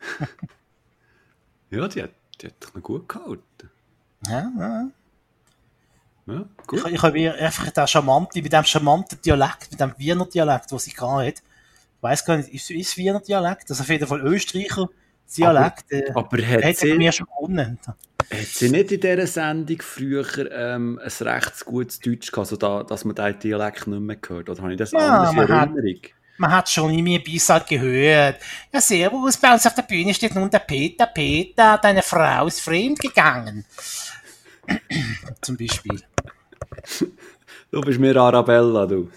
ja, 1.70 1.88
die 1.88 2.02
hat, 2.02 2.10
die 2.40 2.46
hat 2.46 2.74
noch 2.74 2.82
gut 2.82 3.08
gehalten. 3.08 3.70
Ja, 4.26 4.50
ja. 4.58 4.90
Ja, 6.26 6.44
gut. 6.66 6.86
Ich, 6.86 6.92
ich 6.94 7.02
habe 7.02 7.34
einfach 7.34 7.70
den 7.70 7.86
charmanten, 7.86 8.42
mit 8.42 8.52
dem 8.52 8.64
charmanten 8.64 9.20
Dialekt, 9.20 9.70
mit 9.70 9.80
dem 9.80 9.94
Wiener 9.98 10.26
Dialekt, 10.26 10.72
was 10.72 10.84
sie 10.84 10.92
gerade 10.92 11.28
hat. 11.28 11.38
Ich 11.38 12.02
weiss 12.02 12.24
gar 12.24 12.36
nicht, 12.36 12.48
ist, 12.50 12.70
ist 12.70 12.96
Wiener 12.96 13.20
Dialekt? 13.20 13.68
Das 13.68 13.78
ist 13.78 13.82
auf 13.82 13.88
jeden 13.88 14.06
Fall 14.06 14.20
Österreicher 14.20 14.88
Dialekt. 15.36 15.84
äh, 15.90 16.10
Aber 16.14 16.38
hat 16.46 16.64
hat 16.64 16.76
sie, 16.76 16.94
mir 16.94 17.12
schon 17.12 17.26
gewonnen. 17.26 17.78
hat 17.86 18.46
sie 18.46 18.70
nicht 18.70 18.92
in 18.92 19.00
dieser 19.00 19.26
Sendung 19.26 19.80
früher 19.82 20.24
ähm, 20.52 21.00
ein 21.02 21.26
recht 21.26 21.64
gutes 21.64 22.00
Deutsch 22.00 22.30
gehabt, 22.32 22.38
also 22.52 22.56
da, 22.56 22.82
dass 22.82 23.04
man 23.04 23.14
diesen 23.14 23.38
Dialekt 23.40 23.86
nicht 23.86 24.00
mehr 24.00 24.16
gehört? 24.16 24.48
Oder 24.48 24.62
habe 24.62 24.72
ich 24.72 24.78
das 24.78 24.92
Ja, 24.92 24.98
anders 24.98 25.30
in 25.30 25.36
man 25.36 25.48
hat- 25.48 25.68
Erinnerung? 25.70 26.00
Man 26.38 26.52
hat 26.52 26.70
schon 26.70 26.94
immer 26.98 27.16
ein 27.16 27.22
bisschen 27.22 27.60
gehört. 27.68 28.36
Ja, 28.72 28.80
servus, 28.80 29.36
bei 29.36 29.52
uns 29.52 29.66
auf 29.66 29.74
der 29.74 29.82
Bühne 29.82 30.14
steht 30.14 30.34
nun 30.34 30.48
der 30.48 30.60
Peter. 30.60 31.04
Peter, 31.06 31.76
deine 31.76 32.00
Frau 32.02 32.46
ist 32.46 32.60
fremd 32.62 32.98
gegangen. 32.98 33.66
Zum 35.42 35.56
Beispiel. 35.58 36.00
Du 37.70 37.80
bist 37.82 37.98
mir 38.00 38.16
Arabella, 38.16 38.86
du. 38.86 39.10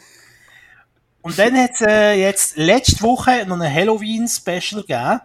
Und 1.21 1.39
dann 1.39 1.55
hat 1.57 1.71
es 1.75 1.81
äh, 1.81 2.13
jetzt 2.15 2.57
letzte 2.57 3.01
Woche 3.01 3.45
noch 3.47 3.57
ein 3.59 3.73
Halloween-Special 3.73 4.81
gegeben. 4.81 5.21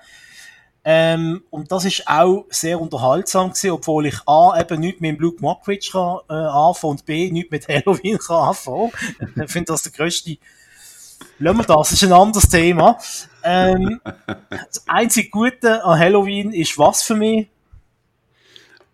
Ähm, 0.91 1.43
und 1.51 1.71
das 1.71 1.85
ist 1.85 2.09
auch 2.09 2.47
sehr 2.49 2.81
unterhaltsam 2.81 3.51
gewesen, 3.51 3.73
obwohl 3.73 4.07
ich 4.07 4.27
A, 4.27 4.59
eben 4.59 4.81
nicht 4.81 5.03
mit 5.03 5.11
dem 5.11 5.21
Luke 5.21 5.37
Mockridge 5.43 5.91
kann, 5.93 6.21
äh, 6.31 6.33
anfangen 6.33 6.93
und 6.93 7.05
B, 7.05 7.31
nicht 7.31 7.51
mit 7.51 7.69
Halloween 7.69 8.17
kann 8.17 8.49
anfangen. 8.49 8.91
ich 9.21 9.53
finde 9.53 9.73
das 9.73 9.83
der 9.83 9.93
grösste... 9.93 10.39
Lassen 11.41 11.59
wir 11.59 11.65
das, 11.65 11.77
das 11.77 11.93
ist 11.93 12.05
ein 12.05 12.13
anderes 12.15 12.49
Thema. 12.49 12.97
Ähm, 13.45 14.01
das 14.49 14.89
einzige 14.89 15.29
Gute 15.29 15.85
an 15.85 15.99
Halloween 15.99 16.53
ist 16.53 16.79
was 16.79 17.03
für 17.03 17.17
mich? 17.17 17.49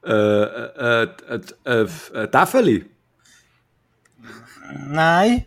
Äh, 0.05 0.11
äh, 0.11 1.03
äh, 1.05 1.41
äh, 1.65 1.87
äh, 2.13 2.29
Däffeli. 2.29 2.87
Nein. 4.89 5.47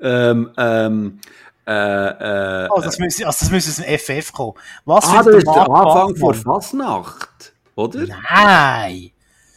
Ähm, 0.00 0.50
ähm, 0.56 1.20
äh, 1.66 2.64
äh, 2.64 2.68
Oh, 2.70 2.80
das 2.80 2.98
müsste, 2.98 3.26
also 3.26 3.38
das 3.40 3.50
müsste 3.50 3.70
aus 3.70 3.86
dem 3.86 3.98
FF 3.98 4.32
kommen. 4.32 4.54
Was 4.84 5.04
ah, 5.06 5.22
das 5.22 5.34
ist 5.36 5.46
der 5.46 5.62
Anfang 5.68 6.14
Bachmann? 6.14 6.34
Fasnacht, 6.34 7.52
oder? 7.74 8.06
Nein. 8.06 9.10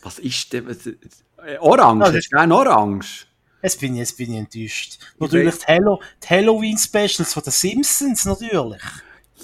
Was 0.04 0.20
ist 0.20 0.54
denn? 0.54 0.68
Äh, 0.70 1.58
Orange, 1.60 2.06
Ja, 2.06 2.12
das- 2.12 2.16
hast 2.18 2.32
du 2.32 2.38
gerne 2.38 2.56
Orange? 2.56 3.26
Jetzt 3.64 3.80
bin 3.80 3.94
ich, 3.94 4.00
jetzt 4.00 4.18
bin 4.18 4.32
ich 4.34 4.38
enttäuscht. 4.40 5.00
Natürlich 5.20 5.58
die, 5.58 5.66
Hallo, 5.68 6.00
die 6.24 6.28
Halloween-Specials 6.30 7.34
von 7.34 7.44
den 7.44 7.52
Simpsons, 7.52 8.26
natürlich. 8.26 8.82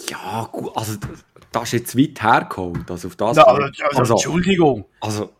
Ja, 0.09 0.47
gut, 0.51 0.75
also 0.77 0.93
das 1.51 1.63
ist 1.63 1.71
jetzt 1.73 1.97
weit 1.97 2.21
hergeholt, 2.21 2.89
also 2.89 3.07
auf 3.09 3.15
das... 3.15 3.37
Ja, 3.37 3.43
also, 3.43 3.67
also, 3.95 4.13
Entschuldigung. 4.13 4.85
also, 5.01 5.31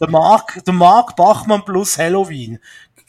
Der 0.00 0.10
Mark, 0.10 0.62
der 0.64 0.74
Mark 0.74 1.16
Bachmann 1.16 1.64
plus 1.64 1.98
Halloween. 1.98 2.58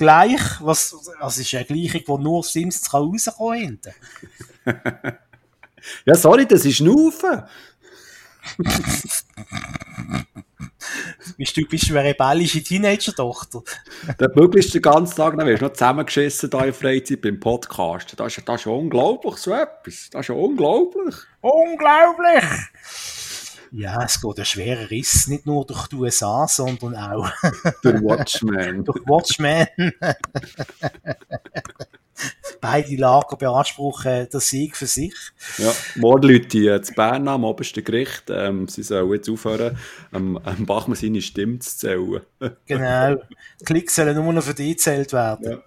Gleich, 0.02 0.42
was, 0.62 0.96
also 1.20 1.42
ist 1.42 1.54
eine 1.54 1.64
Gleichung, 1.64 2.18
die 2.18 2.24
nur 2.24 2.44
Simpsons 2.44 2.90
kann 2.90 3.04
rauskommen 3.04 3.60
hinten. 3.60 3.94
ja, 6.06 6.16
sorry, 6.16 6.48
das 6.48 6.66
ist 6.66 6.82
Nufen. 6.82 7.44
Bist 11.38 11.56
du, 11.56 11.66
bist 11.68 11.88
du 11.88 12.00
eine 12.00 12.10
rebellische 12.10 12.64
Teenager-Tochter? 12.64 13.62
Der 14.20 14.32
möglichst 14.34 14.74
den 14.74 14.82
ganzen 14.82 15.18
Tag, 15.18 15.38
dann 15.38 15.46
wirst 15.46 15.62
du 15.62 15.66
noch 15.66 15.74
zusammengeschissen 15.74 16.50
da 16.50 16.66
in 16.66 16.74
Freizeit 16.74 17.22
beim 17.22 17.40
Podcast. 17.40 18.20
Das 18.20 18.36
ist, 18.36 18.50
das 18.50 18.62
ist 18.62 18.66
ja 18.66 18.72
unglaublich, 18.72 19.36
so 19.36 19.54
etwas. 19.54 20.10
Das 20.10 20.22
ist 20.22 20.30
ja 20.30 20.34
unglaublich. 20.34 21.16
Unglaublich! 21.42 22.44
Ja, 23.74 24.04
es 24.04 24.20
geht 24.20 24.38
ein 24.38 24.46
schwerer 24.46 24.92
Riss, 24.92 25.28
nicht 25.28 25.46
nur 25.46 25.66
durch 25.66 25.88
die 25.88 25.96
USA, 25.96 26.46
sondern 26.46 26.94
auch 26.96 27.32
Der 27.84 28.04
Watchman. 28.04 28.84
durch 28.84 29.00
Watchmen. 29.08 29.68
Beide 32.60 32.96
Lager 32.98 33.38
beanspruchen 33.38 34.28
den 34.30 34.40
Sieg 34.42 34.76
für 34.76 34.86
sich. 34.86 35.14
Ja, 35.58 35.72
Mordleute 35.96 36.82
zu 36.82 36.94
Bern 36.94 37.30
am 37.30 37.46
obersten 37.46 37.84
Gericht, 37.84 38.26
ähm, 38.30 38.68
sie 38.68 38.84
sollen 38.84 39.12
jetzt 39.14 39.30
aufhören, 39.30 39.78
ähm, 40.14 40.38
ähm, 40.46 40.66
Bachmann 40.66 40.98
seine 40.98 41.22
Stimme 41.22 41.60
zu 41.60 41.78
zählen. 41.78 42.22
Genau. 42.66 43.16
Die 43.62 43.66
Klicks 43.66 43.96
sollen 43.96 44.16
nur 44.16 44.34
noch 44.34 44.44
für 44.44 44.54
die 44.54 44.72
gezählt 44.72 45.14
werden. 45.14 45.50
Ja. 45.50 45.58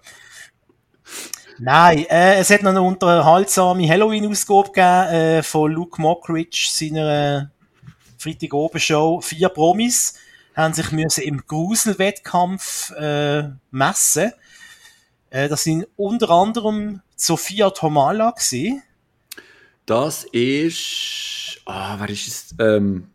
Nein, 1.57 2.05
äh, 2.09 2.35
es 2.39 2.49
hat 2.51 2.61
noch 2.63 2.71
eine 2.71 2.81
unterhaltsame 2.81 3.89
Halloween-Ausgabe 3.89 4.71
gegeben 4.71 5.13
äh, 5.13 5.43
von 5.43 5.71
Luke 5.71 6.01
Mockridge, 6.01 6.67
seiner 6.69 7.51
Freitag-Oben-Show. 8.25 9.21
Vier 9.21 9.49
Promis 9.49 10.15
haben 10.55 10.73
sich 10.73 10.91
müssen 10.91 11.23
im 11.23 11.45
Gruselwettkampf 11.45 12.91
äh, 12.91 13.49
messen. 13.71 14.33
Äh, 15.29 15.47
das 15.47 15.63
sind 15.63 15.87
unter 15.95 16.29
anderem 16.31 17.01
Sophia 17.15 17.69
Tomala 17.69 18.31
gewesen, 18.31 18.81
Das 19.85 20.23
ist. 20.25 21.61
Ah, 21.65 21.97
wer 21.99 22.09
ist 22.09 22.27
es? 22.27 22.55
Ähm, 22.59 23.09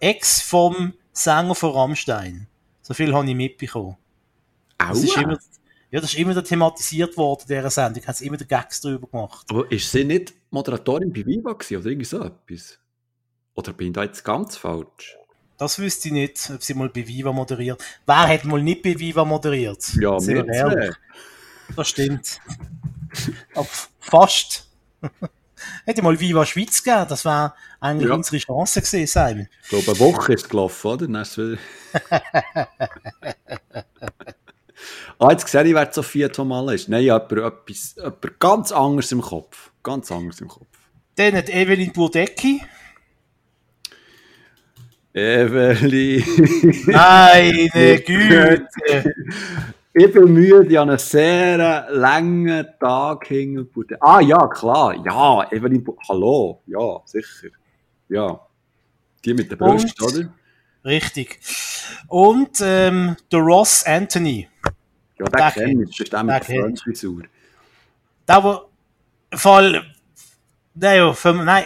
Ex 0.00 0.40
vom 0.40 0.94
Sänger 1.12 1.54
von 1.54 1.72
Rammstein. 1.72 2.46
So 2.80 2.94
viel 2.94 3.12
habe 3.12 3.28
ich 3.28 3.34
mitbekommen. 3.34 3.96
Das 4.78 5.02
ist 5.02 5.16
Aua. 5.16 5.22
immer, 5.22 5.38
ja, 5.90 6.00
das 6.00 6.12
ist 6.12 6.18
immer 6.18 6.42
thematisiert 6.42 7.16
worden 7.16 7.42
in 7.42 7.56
dieser 7.56 7.70
Sendung. 7.70 8.06
Hat 8.06 8.20
immer 8.20 8.36
den 8.36 8.48
Gags 8.48 8.80
drüber 8.80 9.08
gemacht. 9.08 9.46
Aber 9.50 9.70
ist 9.70 9.90
sie 9.90 10.04
nicht 10.04 10.32
Moderatorin 10.50 11.12
bei 11.12 11.26
Viva 11.26 11.52
gewesen, 11.52 11.76
oder 11.76 11.86
irgendwie 11.90 12.06
so 12.06 12.22
etwas? 12.22 12.78
Oder 13.58 13.72
bin 13.72 13.88
ich 13.88 13.92
da 13.94 14.04
jetzt 14.04 14.24
ganz 14.24 14.56
falsch? 14.56 15.16
Das 15.56 15.80
wüsste 15.80 16.06
ich 16.06 16.14
nicht, 16.14 16.48
ob 16.54 16.62
sie 16.62 16.74
mal 16.74 16.88
bei 16.90 17.08
Viva 17.08 17.32
moderiert. 17.32 17.82
Wer 18.06 18.28
hat 18.28 18.44
mal 18.44 18.62
nicht 18.62 18.84
bei 18.84 18.96
Viva 18.96 19.24
moderiert? 19.24 19.84
Ja, 20.00 20.16
wir 20.24 20.48
ehrlich? 20.48 20.94
Das 21.74 21.88
stimmt. 21.88 22.40
Aber 23.56 23.66
fast. 23.98 24.68
Hätte 25.84 26.02
mal 26.02 26.20
Viva 26.20 26.46
Schweiz 26.46 26.84
gegeben, 26.84 27.06
das 27.08 27.24
wäre 27.24 27.52
eigentlich 27.80 28.08
Ja. 28.08 28.14
unsere 28.14 28.38
Chance 28.38 28.80
gewesen, 28.80 29.06
Simon. 29.08 29.48
Ich 29.64 29.68
glaube, 29.70 29.90
eine 29.90 29.98
Woche 29.98 30.34
ist 30.34 30.48
gelaufen, 30.48 30.86
oder? 30.86 31.08
Ah, 35.18 35.32
jetzt 35.32 35.48
sehe 35.48 35.64
ich, 35.64 35.74
wer 35.74 35.92
Sophia 35.92 36.28
Tomala 36.28 36.74
ist. 36.74 36.88
Nein, 36.88 37.02
jemand, 37.02 37.32
etwas, 37.32 37.96
jemand 37.96 38.38
ganz 38.38 38.70
anderes 38.70 39.10
im 39.10 39.20
Kopf. 39.20 39.72
Ganz 39.82 40.12
anderes 40.12 40.40
im 40.40 40.46
Kopf. 40.46 40.68
Dann 41.16 41.34
hat 41.34 41.48
Evelyn 41.48 41.92
Burdecki. 41.92 42.62
Evelyn. 45.18 46.22
Meine 46.86 48.00
Güte. 48.00 49.14
Ich 49.94 50.12
bin 50.12 50.32
müde, 50.32 50.66
ich 50.68 50.76
habe 50.76 50.90
einen 50.92 50.98
sehr 50.98 51.86
langen 51.90 52.66
Tag 52.78 53.26
hinten. 53.26 53.68
Ah, 54.00 54.20
ja, 54.20 54.46
klar. 54.46 54.94
Ja, 55.04 55.50
Evelyn. 55.50 55.84
Hallo. 56.08 56.62
Ja, 56.66 57.00
sicher. 57.04 57.48
Ja. 58.08 58.40
Die 59.24 59.34
mit 59.34 59.50
der 59.50 59.56
Brust, 59.56 60.00
Und- 60.00 60.18
oder? 60.18 60.32
Richtig. 60.84 61.40
Und 62.06 62.60
ähm, 62.62 63.16
der 63.32 63.40
Ross 63.40 63.84
Anthony. 63.84 64.48
Ja, 65.18 65.24
Den 65.26 65.52
kenne 65.52 65.82
ich. 65.84 65.90
Das 65.90 66.00
ist 66.00 66.12
der 66.12 66.22
mit 66.22 66.48
der. 66.48 66.60
French-Frisur. 66.62 67.22
Der, 68.28 68.44
wo 68.44 68.60
Fall. 69.36 69.82
Nein, 70.74 70.96
ja, 70.96 71.12
für, 71.12 71.32
nein, 71.32 71.64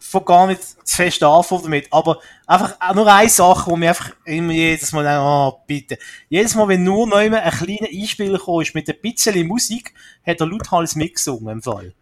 von 0.00 0.24
gar 0.24 0.46
nicht 0.46 0.62
zu 0.62 0.96
fest 0.96 1.22
anfangen 1.22 1.64
damit. 1.64 1.92
Aber 1.92 2.18
einfach 2.46 2.76
auch 2.80 2.94
nur 2.94 3.06
eine 3.06 3.28
Sache, 3.28 3.70
wo 3.70 3.76
mir 3.76 3.90
einfach 3.90 4.12
immer 4.24 4.52
jedes 4.52 4.92
Mal 4.92 5.04
denke, 5.04 5.20
oh, 5.20 5.62
bitte. 5.66 5.98
Jedes 6.28 6.54
Mal, 6.54 6.68
wenn 6.68 6.82
nur 6.82 7.06
neu 7.06 7.30
ein 7.30 7.50
kleiner 7.52 7.88
Einspieler 7.92 8.38
gekommen 8.38 8.62
ist 8.62 8.74
mit 8.74 8.88
ein 8.88 9.00
bisschen 9.00 9.46
Musik, 9.46 9.94
hat 10.26 10.40
er 10.40 10.46
lauthals 10.46 10.96
mitgesungen 10.96 11.48
im 11.48 11.62
Fall. 11.62 11.94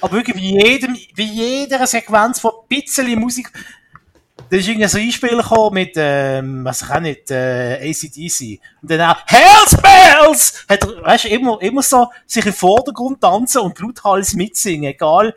Aber 0.00 0.14
wirklich 0.14 0.36
wie 0.36 0.58
jedem, 0.58 0.96
wie 1.14 1.22
jeder 1.22 1.86
Sequenz 1.86 2.40
von 2.40 2.50
ein 2.50 2.68
bisschen 2.68 3.20
Musik, 3.20 3.52
da 4.52 4.58
ist 4.58 4.68
irgendwie 4.68 4.86
so 4.86 4.98
ein 4.98 5.04
Einspieler 5.04 5.42
gekommen 5.42 5.72
mit, 5.72 5.92
ähm, 5.96 6.62
was 6.62 6.82
ich 6.82 6.90
auch 6.90 7.00
nicht, 7.00 7.30
äh, 7.30 7.88
ACDC. 7.88 8.60
Und 8.82 8.90
dann 8.90 9.00
auch, 9.00 9.16
Hells 9.24 9.74
Bells! 9.80 10.66
Hat 10.68 10.84
er, 10.84 11.02
weißt 11.02 11.24
du, 11.24 11.28
immer, 11.28 11.62
immer 11.62 11.82
so 11.82 12.08
sich 12.26 12.44
im 12.44 12.52
Vordergrund 12.52 13.22
tanzen 13.22 13.62
und 13.62 13.78
lauthals 13.78 14.34
mitsingen, 14.34 14.90
egal, 14.90 15.34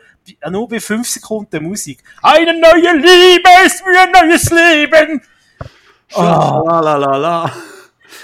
nur 0.50 0.68
bei 0.68 0.80
5 0.80 1.08
Sekunden 1.08 1.64
Musik. 1.64 2.02
Eine 2.22 2.60
neue 2.60 2.94
Liebe 2.94 3.48
ist 3.64 3.82
wie 3.86 3.96
ein 3.96 4.28
neues 4.28 4.50
Leben! 4.50 5.22
Oh. 6.12 6.20
La 6.20 6.80
la 6.80 6.96
la 6.96 7.16
la. 7.16 7.52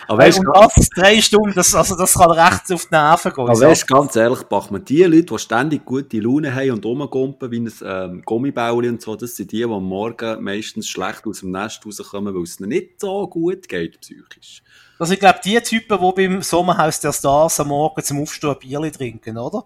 Aber 0.08 0.18
weißt, 0.18 0.38
und 0.40 0.48
das 0.54 0.88
drei 0.90 1.20
Stunden, 1.20 1.52
das, 1.54 1.74
also 1.74 1.96
das 1.96 2.14
kann 2.14 2.30
recht 2.30 2.72
auf 2.72 2.86
die 2.86 2.94
Nerven 2.94 3.32
gehen. 3.32 3.48
Aber 3.48 3.60
weißt, 3.60 3.88
ganz 3.88 4.16
ehrlich, 4.16 4.42
Bachmann, 4.44 4.84
die 4.84 5.02
Leute, 5.04 5.26
die 5.26 5.38
ständig 5.38 5.84
gute 5.84 6.18
Laune 6.18 6.54
haben 6.54 6.72
und 6.72 6.84
rumgumpen 6.84 7.50
wie 7.50 7.60
ein 7.60 7.72
ähm, 7.84 8.22
Gummibauli 8.24 8.88
und 8.88 9.02
so, 9.02 9.16
das 9.16 9.36
sind 9.36 9.52
die, 9.52 9.58
die 9.58 9.64
am 9.64 9.84
Morgen 9.84 10.42
meistens 10.42 10.88
schlecht 10.88 11.26
aus 11.26 11.40
dem 11.40 11.50
Nest 11.50 11.84
rauskommen, 11.84 12.34
weil 12.34 12.42
es 12.42 12.60
ihnen 12.60 12.70
nicht 12.70 13.00
so 13.00 13.26
gut 13.26 13.68
geht, 13.68 14.00
psychisch. 14.00 14.62
Also 14.98 15.14
ich 15.14 15.20
glaube, 15.20 15.40
die 15.44 15.60
Typen, 15.60 15.98
die 15.98 16.12
beim 16.28 16.42
Sommerhaus 16.42 17.00
der 17.00 17.12
Stars 17.12 17.58
am 17.60 17.68
Morgen 17.68 18.02
zum 18.02 18.20
Aufstehen 18.20 18.50
ein 18.50 18.58
Bierchen 18.58 18.92
trinken, 18.92 19.38
oder? 19.38 19.64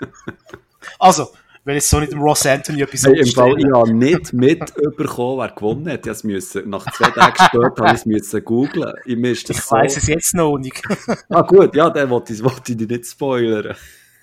also, 0.98 1.30
wenn 1.64 1.76
jetzt 1.76 1.88
so 1.88 1.98
nicht 1.98 2.12
dem 2.12 2.20
Ross 2.20 2.44
Anthony 2.44 2.82
etwas 2.82 3.04
hey, 3.04 3.18
Im 3.18 3.26
Fall, 3.26 3.58
ich 3.58 3.66
habe 3.72 3.92
nicht 3.92 4.32
mitbekommen, 4.34 5.38
wer 5.38 5.48
gewonnen 5.48 5.88
hat. 5.88 6.06
Ich 6.06 6.24
müssen, 6.24 6.68
nach 6.68 6.84
zwei 6.92 7.10
Tagen 7.10 7.36
später 7.36 7.86
habe 7.86 7.98
ich 8.12 8.22
es 8.22 8.44
googeln. 8.44 8.92
Ich, 9.06 9.48
ich 9.48 9.60
so... 9.62 9.70
weiß 9.74 9.96
es 9.96 10.06
jetzt 10.06 10.34
noch 10.34 10.58
nicht. 10.58 10.82
ah 11.30 11.40
gut, 11.40 11.74
ja, 11.74 11.88
dann 11.88 12.10
wollte 12.10 12.34
ich, 12.34 12.44
wollte 12.44 12.72
ich 12.72 12.78
dich 12.78 12.88
nicht 12.88 13.06
spoilern. 13.06 13.74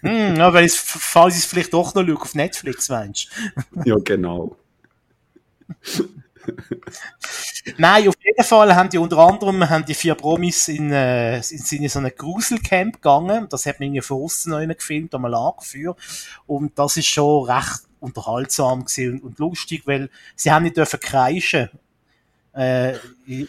Hm, 0.02 0.36
ja, 0.36 0.54
weil 0.54 0.66
ich, 0.66 0.74
falls 0.74 1.36
ich 1.36 1.44
es 1.44 1.46
vielleicht 1.48 1.74
doch 1.74 1.96
noch 1.96 2.06
schaue, 2.06 2.22
auf 2.22 2.36
Netflix 2.36 2.90
meinst. 2.90 3.30
ja, 3.86 3.96
genau. 4.04 4.56
Nein, 7.78 8.08
auf 8.08 8.16
jeden 8.24 8.44
Fall 8.44 8.76
haben 8.76 8.90
die 8.90 8.98
unter 8.98 9.18
anderem 9.20 9.70
haben 9.70 9.86
die 9.86 9.94
vier 9.94 10.16
Promis 10.16 10.68
in, 10.68 10.92
äh, 10.92 11.42
sind 11.42 11.82
in 11.82 11.90
so 11.90 12.00
ein 12.00 12.12
Gruselcamp 12.16 12.96
gegangen. 12.96 13.48
Das 13.50 13.66
hat 13.66 13.80
man 13.80 13.88
irgendwie 13.88 14.02
von 14.02 14.24
außen 14.24 14.52
noch 14.52 14.76
gefilmt, 14.76 15.14
am 15.14 15.26
Lagerfeuer. 15.26 15.96
Und 16.48 16.78
das 16.78 16.98
ist 16.98 17.08
schon 17.08 17.50
recht 17.50 17.82
unterhaltsam 18.00 18.86
und, 18.98 19.24
und, 19.24 19.40
lustig, 19.40 19.84
weil 19.86 20.10
sie 20.36 20.52
haben 20.52 20.64
nicht 20.64 20.78
dürfen 20.78 21.00
kreischen. 21.00 21.70
Äh, 22.54 22.94
der, 23.28 23.48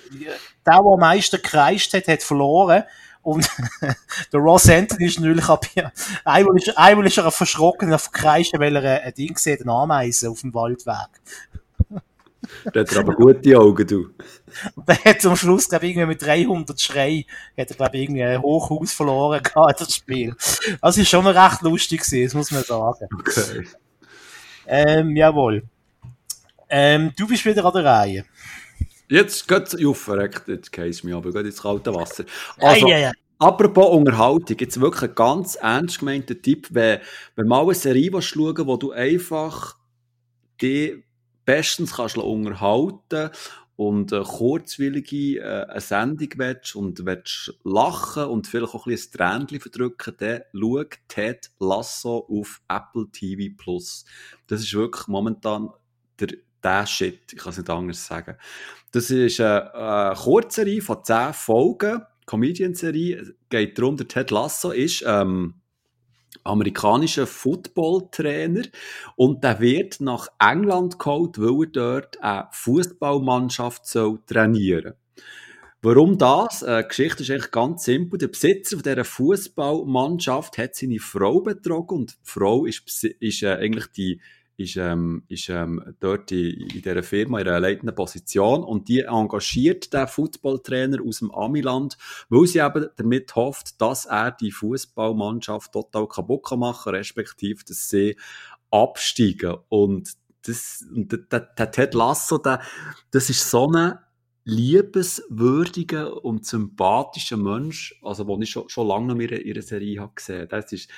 der 0.67 0.75
am 0.75 1.01
meisten 1.01 1.37
gekreischt 1.37 1.93
hat, 1.95 2.09
hat 2.09 2.23
verloren. 2.23 2.85
Und 3.23 3.49
der 4.33 4.41
Ross 4.41 4.69
Anthony 4.69 5.07
ist 5.07 5.21
natürlich 5.21 5.49
ab, 5.49 5.65
einmal 6.25 6.57
ist, 6.57 6.77
einmal 6.77 7.07
ist 7.07 7.19
er 7.19 7.31
verschrocken 7.31 7.95
auf 7.95 8.11
Kreischen, 8.11 8.59
weil 8.59 8.77
er 8.77 9.03
ein 9.03 9.15
Ding 9.15 9.37
sieht, 9.39 9.63
eine 9.63 9.73
Ameise 9.73 10.29
auf 10.29 10.41
dem 10.41 10.53
Waldweg. 10.53 11.09
Der 12.75 12.83
hat 12.83 12.97
aber 12.97 13.15
gute 13.15 13.59
Augen, 13.59 13.87
du. 13.87 14.11
Und 14.75 14.89
der 14.89 14.97
hat 15.05 15.21
zum 15.21 15.37
Schluss, 15.37 15.69
glaube 15.69 15.87
ich, 15.87 15.93
irgendwie 15.93 16.09
mit 16.09 16.23
300 16.23 16.81
Schrei, 16.81 17.25
hat 17.57 17.71
er, 17.71 17.77
glaube 17.77 17.97
ich, 17.97 18.03
irgendwie 18.03 18.23
ein 18.23 18.43
Hochhaus 18.43 18.93
verloren 18.93 19.43
gehabt, 19.43 19.81
das 19.81 19.95
Spiel. 19.95 20.35
Das 20.81 20.99
ist 20.99 21.09
schon 21.09 21.25
mal 21.25 21.37
recht 21.37 21.63
lustig 21.63 22.03
gewesen, 22.03 22.25
das 22.25 22.35
muss 22.35 22.51
man 22.51 22.63
sagen. 22.63 23.09
Okay. 23.19 23.67
Ähm, 24.67 25.17
jawohl. 25.17 25.63
Ähm, 26.69 27.13
du 27.17 27.27
bist 27.27 27.45
wieder 27.45 27.65
an 27.65 27.73
der 27.73 27.85
Reihe. 27.85 28.25
Jetzt 29.09 29.47
geht's, 29.47 29.77
ja, 29.79 29.93
verreckt, 29.93 30.49
jetzt 30.49 30.73
geht's 30.73 31.05
mir 31.05 31.17
aber, 31.17 31.33
geht 31.33 31.47
ins 31.47 31.61
kalte 31.61 31.95
Wasser. 31.95 32.25
Also, 32.59 32.89
ja, 32.89 32.97
ja, 32.97 33.03
ja. 33.09 33.13
Apropos 33.39 33.91
Unterhaltung, 33.91 34.57
jetzt 34.59 34.81
wirklich 34.81 35.11
ein 35.11 35.15
ganz 35.15 35.57
ernst 35.57 35.99
gemeinter 35.99 36.41
Tipp, 36.41 36.69
wenn, 36.71 37.01
wenn 37.35 37.49
mal 37.49 37.63
eine 37.63 37.75
Serie 37.75 38.23
schauen 38.23 38.67
wo 38.67 38.77
du 38.77 38.93
einfach 38.93 39.77
die 40.61 41.03
bestens 41.45 41.97
kannst 41.97 42.17
du 42.17 42.23
unterhalten 42.23 43.31
und 43.77 44.13
äh, 44.13 44.23
kurzwillige 44.23 45.41
äh, 45.41 45.67
eine 45.69 45.81
Sendung 45.81 46.29
willst 46.37 46.77
und 46.77 47.05
willst 47.05 47.55
lachen 47.65 48.25
und 48.25 48.47
vielleicht 48.47 48.75
auch 48.75 48.87
ein 48.87 48.93
bisschen 48.93 49.21
ein 49.21 49.47
Tränchen 49.47 49.61
verdrücken, 49.61 50.15
dann 50.19 50.43
schau 50.53 50.85
Ted 51.09 51.51
Lasso 51.59 52.27
auf 52.29 52.61
Apple 52.69 53.07
TV 53.11 53.55
Plus. 53.57 54.05
Das 54.47 54.61
ist 54.61 54.75
wirklich 54.75 55.09
momentan 55.09 55.71
der, 56.21 56.29
der 56.63 56.87
Shit, 56.87 57.33
ich 57.33 57.39
kann 57.39 57.51
es 57.51 57.59
nicht 57.59 57.71
anders 57.71 58.07
sagen. 58.07 58.37
Das 58.93 59.11
ist 59.11 59.41
eine, 59.41 59.75
eine 59.75 60.15
Kurzserie 60.17 60.83
von 60.83 61.03
10 61.03 61.33
Folgen, 61.33 62.03
Comedian-Serie, 62.27 63.35
geht 63.49 63.79
darum, 63.79 63.97
der 63.97 64.07
Ted 64.07 64.31
Lasso 64.31 64.71
ist 64.71 65.03
ähm, 65.07 65.62
amerikanischer 66.45 67.27
Footballtrainer 67.27 68.63
und 69.17 69.45
der 69.45 69.61
wird 69.61 70.01
nach 70.01 70.29
England 70.39 70.99
geholt, 70.99 71.39
weil 71.41 71.67
er 71.67 71.67
dort 71.67 72.23
eine 72.23 72.49
Fußballmannschaft 72.53 73.87
soll 73.87 74.19
trainieren. 74.27 74.95
Warum 75.85 76.17
das? 76.17 76.63
Äh, 76.63 76.83
die 76.83 76.89
Geschichte 76.89 77.25
ist 77.25 77.31
eigentlich 77.31 77.51
ganz 77.51 77.85
simpel. 77.85 78.17
Der 78.19 78.29
Besitzer 78.29 78.77
dieser 78.77 79.05
Fußballmannschaft 79.05 80.57
hat 80.57 80.77
seine 80.77 81.01
Frau 81.01 81.41
betrogen 81.41 81.99
und 81.99 82.11
die 82.13 82.17
Frau 82.23 82.67
ist, 82.67 83.05
ist 83.05 83.43
äh, 83.43 83.57
eigentlich 83.57 83.89
die 83.89 84.21
ist, 84.63 84.77
ähm, 84.77 85.25
ist 85.29 85.49
ähm, 85.49 85.95
dort 86.01 86.33
in, 86.33 86.61
in 86.61 86.83
dieser 86.83 87.03
Firma 87.03 87.41
in 87.41 87.49
einer 87.49 87.61
leitenden 87.61 87.95
Position 87.95 88.65
und 88.65 88.89
die 88.89 89.01
engagiert 89.01 89.93
den 89.93 90.07
Footballtrainer 90.07 90.99
aus 91.07 91.19
dem 91.19 91.31
Amiland, 91.31 91.97
weil 92.29 92.47
sie 92.47 92.61
eben 92.61 92.87
damit 92.97 93.35
hofft, 93.37 93.81
dass 93.81 94.07
er 94.07 94.31
die 94.31 94.53
Fußballmannschaft 94.53 95.73
total 95.73 96.09
kaputt 96.09 96.45
kann 96.45 96.61
machen, 96.61 96.95
respektive, 96.95 97.65
dass 97.65 97.89
sie 97.89 98.17
absteigen. 98.71 99.57
Und 99.69 100.13
das, 100.47 100.85
der, 100.91 101.41
der 101.41 101.71
Ted 101.71 101.95
Lasso, 101.95 102.39
der, 102.39 102.61
das 103.11 103.31
ist 103.31 103.49
so 103.49 103.71
ein 103.71 103.99
liebenswürdiger 104.45 106.25
und 106.25 106.47
sympathischer 106.47 107.37
Mensch, 107.37 107.95
also, 108.03 108.25
den 108.25 108.43
ich 108.43 108.51
schon, 108.51 108.69
schon 108.69 108.89
lange 108.89 109.13
in 109.25 109.47
ihrer 109.47 109.63
Serie 109.63 110.01
habe 110.01 110.13
gesehen. 110.15 110.49
Ist, 110.71 110.91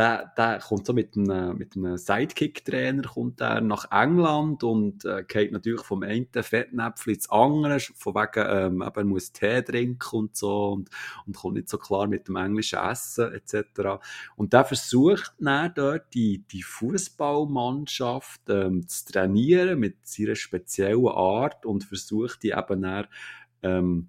der, 0.00 0.32
der 0.34 0.60
kommt 0.60 0.86
so 0.86 0.94
mit 0.94 1.14
einem, 1.14 1.58
mit 1.58 1.76
einem 1.76 1.98
Sidekick-Trainer 1.98 3.02
er 3.38 3.60
nach 3.60 3.84
England 3.90 4.64
und 4.64 5.04
äh, 5.04 5.24
geht 5.28 5.52
natürlich 5.52 5.82
vom 5.82 6.02
einen 6.02 6.26
Fettnäpfchen 6.32 7.12
ins 7.12 7.28
andere, 7.30 7.80
von 7.80 8.14
wegen, 8.14 8.46
ähm, 8.48 8.82
eben, 8.82 8.96
er 8.96 9.04
muss 9.04 9.32
Tee 9.32 9.60
trinken 9.60 10.16
und 10.16 10.36
so 10.36 10.70
und, 10.72 10.88
und 11.26 11.36
kommt 11.36 11.56
nicht 11.56 11.68
so 11.68 11.76
klar 11.76 12.06
mit 12.06 12.28
dem 12.28 12.36
englischen 12.36 12.78
Essen 12.78 13.30
etc. 13.34 14.00
Und 14.36 14.54
der 14.54 14.64
versucht 14.64 15.34
dann 15.38 15.70
dort 15.74 16.14
die, 16.14 16.44
die 16.50 16.62
Fußballmannschaft 16.62 18.40
ähm, 18.48 18.88
zu 18.88 19.12
trainieren 19.12 19.78
mit 19.78 19.96
seiner 20.06 20.34
speziellen 20.34 21.08
Art 21.08 21.66
und 21.66 21.84
versucht 21.84 22.42
die 22.42 22.52
eben 22.52 22.80
dann, 22.80 23.06
ähm, 23.62 24.08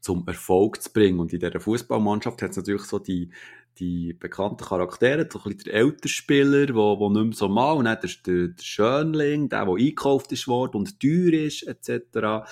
zum 0.00 0.26
Erfolg 0.26 0.82
zu 0.82 0.92
bringen. 0.92 1.20
Und 1.20 1.32
in 1.32 1.40
dieser 1.40 1.60
Fußballmannschaft 1.60 2.42
hat 2.42 2.50
es 2.50 2.56
natürlich 2.56 2.82
so 2.82 2.98
die, 2.98 3.30
die 3.78 4.12
bekannten 4.12 4.64
Charaktere, 4.64 5.28
so 5.30 5.38
ein 5.40 5.44
bisschen 5.44 5.64
der 5.64 5.74
ältere 5.74 6.08
Spieler, 6.08 6.74
wo, 6.74 6.98
wo 6.98 7.08
nicht 7.10 7.24
mehr 7.24 7.32
so 7.32 7.48
mal, 7.48 7.72
und 7.72 7.86
dann 7.86 7.98
der, 8.00 8.10
der, 8.26 8.48
der 8.48 8.62
Schönling, 8.62 9.48
der, 9.48 9.64
der 9.64 9.74
eingekauft 9.74 10.32
ist 10.32 10.46
worden 10.46 10.76
und 10.78 11.00
teuer 11.00 11.32
ist, 11.32 11.62
etc. 11.64 12.48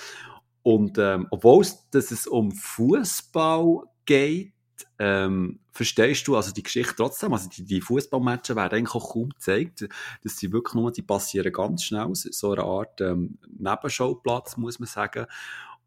Und 0.62 0.98
ähm, 0.98 1.26
obwohl 1.30 1.62
es, 1.62 1.88
dass 1.90 2.10
es 2.10 2.26
um 2.26 2.52
Fußball 2.52 3.84
geht, 4.04 4.52
ähm, 4.98 5.60
verstehst 5.72 6.28
du 6.28 6.36
also 6.36 6.52
die 6.52 6.62
Geschichte 6.62 6.94
trotzdem, 6.96 7.32
also 7.32 7.48
die, 7.48 7.64
die 7.64 7.80
Fußballmatches 7.80 8.54
werden 8.54 8.78
eigentlich 8.78 8.94
auch 8.94 9.12
kaum 9.12 9.30
gezeigt, 9.30 9.88
dass 10.22 10.36
sie 10.36 10.52
wirklich 10.52 10.74
nur, 10.74 10.92
die 10.92 11.02
passieren 11.02 11.52
ganz 11.52 11.84
schnell, 11.84 12.10
so 12.12 12.52
eine 12.52 12.62
Art 12.62 13.00
ähm, 13.00 13.38
Nebenschauplatz, 13.58 14.56
muss 14.56 14.78
man 14.78 14.88
sagen. 14.88 15.26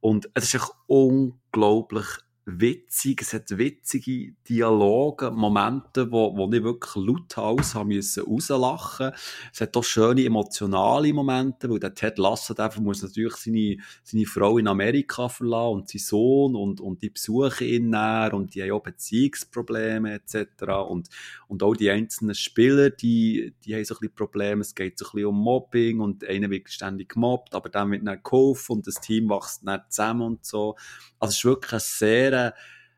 Und 0.02 0.30
es 0.34 0.46
ist 0.46 0.56
echt 0.56 0.72
unglaublich 0.88 2.06
witzig, 2.46 3.22
es 3.22 3.34
hat 3.34 3.58
witzige 3.58 4.34
Dialoge, 4.48 5.32
Momente, 5.32 6.12
wo, 6.12 6.38
wo 6.38 6.52
ich 6.54 6.64
wirklich 6.64 6.96
lauthals 6.96 7.74
haben 7.74 7.90
müssen 7.90 8.24
rauslachen. 8.24 9.12
Es 9.52 9.62
hat 9.62 9.76
auch 9.76 9.84
schöne 9.84 10.24
emotionale 10.24 11.12
Momente, 11.12 11.70
weil 11.70 11.80
der 11.80 11.96
Ted 11.96 12.20
Lasso 12.20 12.54
einfach 12.56 12.80
muss 12.80 13.02
natürlich 13.02 13.36
seine, 13.36 13.78
seine 14.04 14.26
Frau 14.26 14.60
in 14.60 14.68
Amerika 14.68 15.28
verlassen 15.28 15.74
und 15.74 15.90
sein 15.90 16.00
Sohn 16.00 16.56
und, 16.56 16.82
und 16.82 17.02
die 17.02 17.10
besuchen 17.10 17.68
ihn 17.68 17.90
näher 17.90 18.32
und 18.34 18.54
die 18.54 18.62
haben 18.62 18.72
auch 18.72 18.84
Beziehungsprobleme 18.84 20.14
etc. 20.14 20.64
Und, 20.88 21.10
und 21.48 21.64
auch 21.64 21.76
die 21.76 21.90
einzelnen 21.90 22.36
Spieler, 22.36 22.92
die, 22.92 23.56
die 23.66 23.74
haben 23.74 23.86
so 23.86 23.96
ein 23.96 24.00
bisschen 24.02 24.16
Probleme. 24.16 24.62
Es 24.62 24.76
geht 24.76 25.00
so 25.00 25.06
ein 25.06 25.12
bisschen 25.14 25.30
um 25.30 25.40
Mobbing 25.40 26.00
und 26.00 26.24
einer 26.24 26.52
wird 26.52 26.70
ständig 26.70 27.10
gemobbt, 27.10 27.56
aber 27.56 27.70
dann 27.70 27.90
wird 27.90 28.06
dann 28.06 28.22
geholfen 28.22 28.74
und 28.74 28.88
das 28.88 28.96
Team 28.96 29.30
wächst 29.30 29.62
dann 29.66 29.82
zusammen 29.90 30.22
und 30.22 30.46
so. 30.46 30.76
Also 31.20 31.32
es 31.32 31.38
ist 31.38 31.46
wirklich 31.46 31.72
eine 31.72 31.80
sehr 31.80 32.35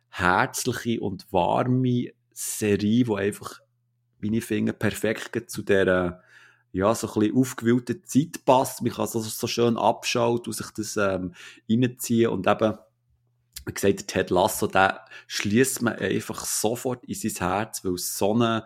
herzliche 0.10 1.02
und 1.02 1.32
warme 1.32 2.12
Serie, 2.34 3.04
die 3.04 3.14
einfach, 3.14 3.60
ich 4.22 4.46
finde, 4.46 4.74
perfekt 4.74 5.50
zu 5.50 5.64
dieser 5.64 6.22
ja, 6.72 6.94
so 6.94 7.08
ein 7.20 7.32
bisschen 7.32 8.04
Zeit 8.06 8.46
passt. 8.46 8.82
Man 8.82 8.92
kann 8.92 9.08
so, 9.08 9.20
so 9.20 9.48
schön 9.48 9.78
abschauen 9.78 10.40
und 10.46 10.54
sich 10.54 10.70
das 10.72 10.98
ähm, 10.98 11.34
reinziehen 11.70 12.30
und 12.30 12.48
eben, 12.48 12.78
wie 13.66 13.74
gesagt, 13.74 14.08
Ted 14.08 14.30
Lasso, 14.30 14.68
der 14.68 15.06
schließt 15.28 15.82
man 15.82 15.96
einfach 15.96 16.46
sofort 16.46 17.04
in 17.06 17.16
sein 17.16 17.50
Herz, 17.50 17.84
weil 17.84 17.94
es 17.94 18.18
so 18.18 18.34
ein 18.36 18.62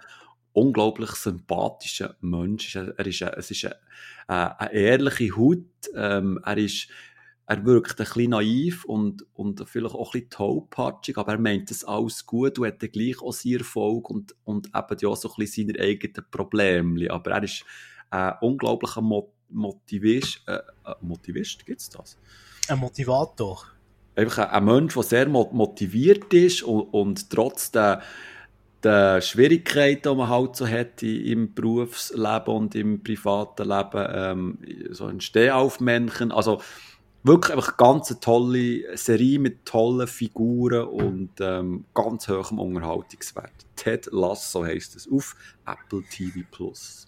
unglaublich 0.54 1.12
sympathischer 1.12 2.16
Mensch 2.20 2.76
ist. 2.76 2.94
Er 2.98 3.06
ist, 3.06 3.22
es 3.22 3.52
ist 3.52 3.68
eine, 4.28 4.60
eine 4.60 4.74
ehrliche 4.74 5.36
Haut, 5.36 5.66
ähm, 5.96 6.40
er 6.44 6.58
ist 6.58 6.90
er 7.52 7.66
wirkt 7.66 8.00
ein 8.00 8.06
bisschen 8.06 8.30
naiv 8.30 8.86
und, 8.86 9.26
und 9.34 9.68
vielleicht 9.68 9.94
auch 9.94 10.14
ein 10.14 10.22
bisschen 10.22 10.30
tollpatschig, 10.30 11.18
aber 11.18 11.34
er 11.34 11.38
meint 11.38 11.70
das 11.70 11.84
alles 11.84 12.26
gut 12.26 12.58
und 12.58 12.66
hat 12.66 12.82
dann 12.82 12.92
gleich 12.92 13.22
auch 13.22 13.34
seinen 13.34 13.58
Erfolg 13.58 14.10
und, 14.10 14.34
und 14.46 14.68
eben 14.68 14.98
ja 15.02 15.14
so 15.18 15.28
ein 15.28 15.36
bisschen 15.38 15.68
seine 15.68 15.80
eigenen 15.84 16.26
Probleme. 16.32 17.12
Aber 17.12 17.32
er 17.32 17.44
ist 17.44 17.66
ein 18.10 18.36
unglaublicher 18.40 19.02
Mo 19.02 19.34
Motivist. 19.50 20.42
Äh, 20.48 20.54
äh, 20.54 20.62
Motivist, 21.02 21.66
gibt 21.66 21.82
es 21.82 21.90
das? 21.90 22.18
Ein 22.70 22.80
Motivator. 22.80 23.66
Einfach 24.16 24.50
ein, 24.50 24.64
Mensch, 24.64 24.94
der 24.94 25.04
sehr 25.04 25.28
motiviert 25.28 26.34
ist 26.34 26.64
und, 26.64 26.84
und 26.94 27.30
trotz 27.30 27.70
der, 27.72 28.02
der 28.82 29.20
Schwierigkeiten, 29.20 30.10
die 30.10 30.16
man 30.16 30.30
halt 30.30 30.56
so 30.56 30.66
hat 30.66 31.04
im 31.04 31.54
Berufsleben 31.54 32.56
und 32.56 32.76
im 32.76 33.04
privaten 33.04 33.68
Leben, 33.68 34.08
ähm, 34.10 34.58
so 34.92 35.08
ein 35.08 35.20
Stehaufmännchen, 35.20 36.32
also 36.32 36.62
wirklich 37.24 37.56
einfach 37.56 37.78
ganz 37.78 38.10
eine 38.10 38.20
tolle 38.20 38.98
Serie 38.98 39.40
mit 39.40 39.66
tollen 39.66 40.08
Figuren 40.08 40.88
und 40.88 41.32
ähm, 41.40 41.86
ganz 41.94 42.28
hohem 42.28 42.60
Unterhaltungswert. 42.60 43.54
Ted 43.76 44.08
Lasso 44.12 44.66
heisst 44.66 44.96
es 44.96 45.08
auf 45.12 45.36
Apple 45.66 46.04
TV 46.10 46.40
Plus. 46.50 47.08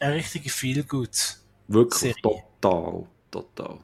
Ein 0.00 0.12
richtiger 0.12 0.50
Feelgood. 0.50 1.38
Wirklich 1.66 2.14
Serie. 2.14 2.22
total, 2.22 3.06
total. 3.30 3.78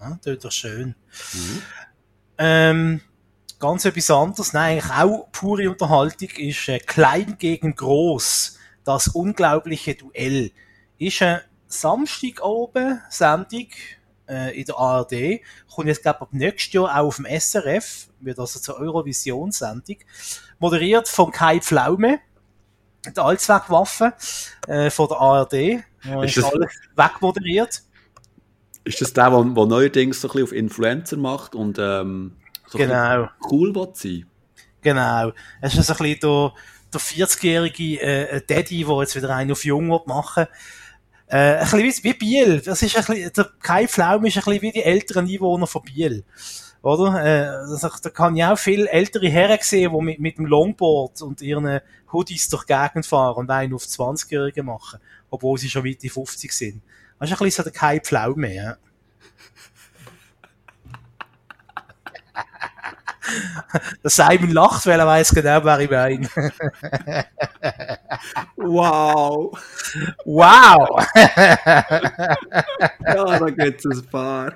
Ja, 0.00 0.18
das 0.22 0.34
ist 0.34 0.44
doch 0.44 0.52
schön. 0.52 0.94
Mhm. 1.32 1.62
Ähm, 2.38 3.00
ganz 3.58 3.84
etwas 3.84 4.10
anderes, 4.10 4.52
nein, 4.52 4.78
eigentlich 4.78 4.90
auch 4.90 5.28
pure 5.30 5.70
Unterhaltung, 5.70 6.30
ist 6.36 6.68
äh, 6.68 6.78
Klein 6.78 7.36
gegen 7.38 7.74
Groß. 7.74 8.58
Das 8.84 9.08
unglaubliche 9.08 9.94
Duell. 9.94 10.50
Ist 10.98 11.22
eine 11.22 11.42
Samstag 11.66 12.42
oben 12.42 13.00
Sendung 13.08 13.68
äh, 14.30 14.58
in 14.58 14.64
der 14.64 14.78
ARD. 14.78 15.40
Kommt 15.74 15.88
jetzt, 15.88 16.02
glaube 16.02 16.18
ich, 16.18 16.22
ab 16.22 16.28
nächstes 16.32 16.72
Jahr 16.72 17.00
auch 17.00 17.08
auf 17.08 17.16
dem 17.16 17.26
SRF, 17.26 18.08
wird 18.20 18.38
also 18.38 18.60
zur 18.60 18.78
Eurovision-Sendung. 18.78 19.96
Moderiert 20.58 21.08
von 21.08 21.32
Kai 21.32 21.60
Pflaume, 21.60 22.20
der 23.04 23.24
Allzweckwaffe 23.24 24.14
äh, 24.68 24.90
von 24.90 25.08
der 25.08 25.16
ARD. 25.18 25.52
Ist, 26.24 26.36
ist 26.36 26.44
alles 26.44 26.72
wegmoderiert. 26.96 27.82
Ist 28.84 29.00
das 29.00 29.12
der, 29.12 29.30
der, 29.30 29.66
neuerdings 29.66 30.20
so 30.20 30.28
ein 30.28 30.32
bisschen 30.32 30.44
auf 30.44 30.52
Influencer 30.52 31.16
macht 31.16 31.54
und 31.54 31.78
ähm, 31.78 32.36
so 32.66 32.78
genau. 32.78 33.28
cool 33.50 33.74
will 33.74 33.90
sein? 33.94 34.26
Genau. 34.80 35.32
Es 35.60 35.74
ist 35.74 35.86
so 35.86 35.92
ein 35.92 35.98
bisschen 35.98 36.20
der, 36.20 36.52
der 36.92 37.00
40-jährige 37.00 38.00
äh, 38.00 38.42
Daddy, 38.46 38.84
der 38.84 39.00
jetzt 39.00 39.16
wieder 39.16 39.34
einen 39.34 39.52
auf 39.52 39.64
Jung 39.64 39.88
machen 39.88 40.46
will 40.46 40.48
äh, 41.30 41.58
ein 41.58 41.70
bisschen 41.70 42.04
wie, 42.04 42.14
Biel. 42.14 42.60
Das 42.60 42.82
ist 42.82 42.96
ein 42.96 43.04
bisschen, 43.04 43.32
der 43.32 43.50
Kai 43.62 43.86
Flaum 43.86 44.24
ist 44.26 44.36
ein 44.36 44.42
bisschen 44.42 44.62
wie 44.62 44.72
die 44.72 44.82
älteren 44.82 45.28
Einwohner 45.28 45.66
von 45.66 45.82
Biel. 45.82 46.24
Oder? 46.82 47.24
Äh, 47.24 47.46
also, 47.48 47.88
da 48.02 48.10
kann 48.10 48.36
ich 48.36 48.44
auch 48.44 48.58
viele 48.58 48.90
ältere 48.90 49.28
Herren 49.28 49.58
sehen, 49.60 49.92
die 49.92 50.04
mit, 50.04 50.18
mit 50.18 50.38
dem 50.38 50.46
Longboard 50.46 51.22
und 51.22 51.40
ihren 51.40 51.80
Hoodies 52.12 52.48
durch 52.48 52.64
die 52.64 52.74
Gegend 52.74 53.06
fahren 53.06 53.36
und 53.36 53.50
einen 53.50 53.74
auf 53.74 53.84
20-Jährige 53.84 54.62
machen. 54.62 54.98
Obwohl 55.30 55.56
sie 55.58 55.70
schon 55.70 55.84
Mitte 55.84 56.08
50 56.08 56.52
sind. 56.52 56.82
Das 57.20 57.30
ist 57.30 57.40
ein 57.40 57.44
bisschen 57.44 57.64
so 57.64 57.70
der 57.70 57.78
Kai 57.78 58.00
Pflaume, 58.00 58.52
ja. 58.52 58.76
Der 64.02 64.10
Simon 64.10 64.50
lacht, 64.50 64.86
weil 64.86 64.98
er 64.98 65.06
weiß 65.06 65.34
genau, 65.34 65.64
wer 65.64 65.80
ich 65.80 65.90
meine. 65.90 66.28
wow. 68.56 69.58
Wow. 70.24 71.06
ja, 71.14 72.34
da 73.38 73.50
gibt 73.50 73.84
es 73.84 73.98
ein 73.98 74.06
paar. 74.10 74.52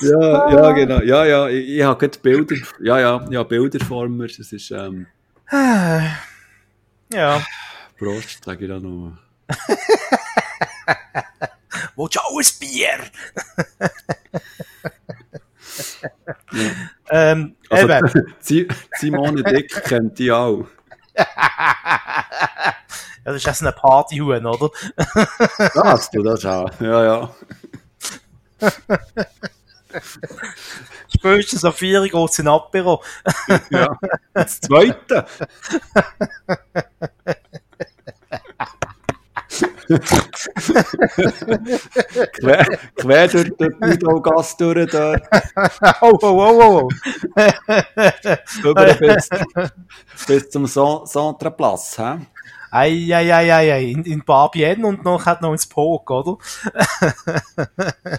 ja, 0.00 0.50
ja, 0.50 0.72
genau. 0.72 1.00
Ja, 1.00 1.24
ja, 1.24 1.48
ich, 1.48 1.68
ich 1.68 1.82
habe 1.82 1.98
gerade 1.98 2.18
Bilder, 2.18 2.56
ja, 2.80 3.00
ja, 3.00 3.24
ja, 3.30 3.42
Bilder 3.42 3.84
vor 3.84 4.08
mir. 4.08 4.26
Es 4.26 4.38
ist, 4.38 4.70
ähm, 4.70 5.06
ja. 7.12 7.42
Prost, 7.98 8.44
sage 8.44 8.64
ich 8.64 8.70
da 8.70 8.78
noch. 8.78 9.18
Willst 11.96 12.16
du 12.16 12.20
auch 12.20 12.38
ein 12.38 12.46
Bier? 12.60 12.98
Ähm, 17.10 17.56
also, 17.70 17.88
Simone 18.98 19.42
Dick 19.42 19.84
kennt 19.84 20.18
die 20.18 20.32
auch. 20.32 20.66
ja, 21.16 22.74
das 23.24 23.44
ist 23.44 23.62
ein 23.62 23.74
Partyhuhn, 23.74 24.46
oder? 24.46 24.70
das, 25.74 26.10
du, 26.10 26.22
das 26.22 26.44
auch. 26.44 26.70
Ja, 26.80 27.04
ja. 27.04 27.30
Spätestens 31.08 31.64
auf 31.64 31.76
4 31.76 32.00
Uhr 32.00 32.08
geht 32.08 32.30
es 32.30 32.38
in 32.38 32.48
Apero. 32.48 33.02
ja, 33.70 33.98
das 34.34 34.60
zweite. 34.60 35.24
quer, 42.32 42.66
quer 42.96 43.28
durch 43.28 43.56
den 43.56 43.74
Nidau-Gas 43.80 44.56
durch 44.56 44.90
dort. 44.90 45.22
Oh, 46.00 46.18
oh, 46.22 46.26
oh, 46.26 46.60
oh. 46.62 46.88
Über 48.64 48.94
bis, 48.94 49.28
bis 50.26 50.50
zum 50.50 50.66
Centre 50.66 51.50
Place, 51.50 51.98
hä? 51.98 52.18
Eieieiei, 52.70 53.84
in, 53.84 54.04
in 54.04 54.24
Babien 54.24 54.84
und 54.84 55.04
noch 55.04 55.24
hat 55.24 55.40
noch 55.40 55.52
ins 55.52 55.66
Pog, 55.66 56.10
oder? 56.10 56.36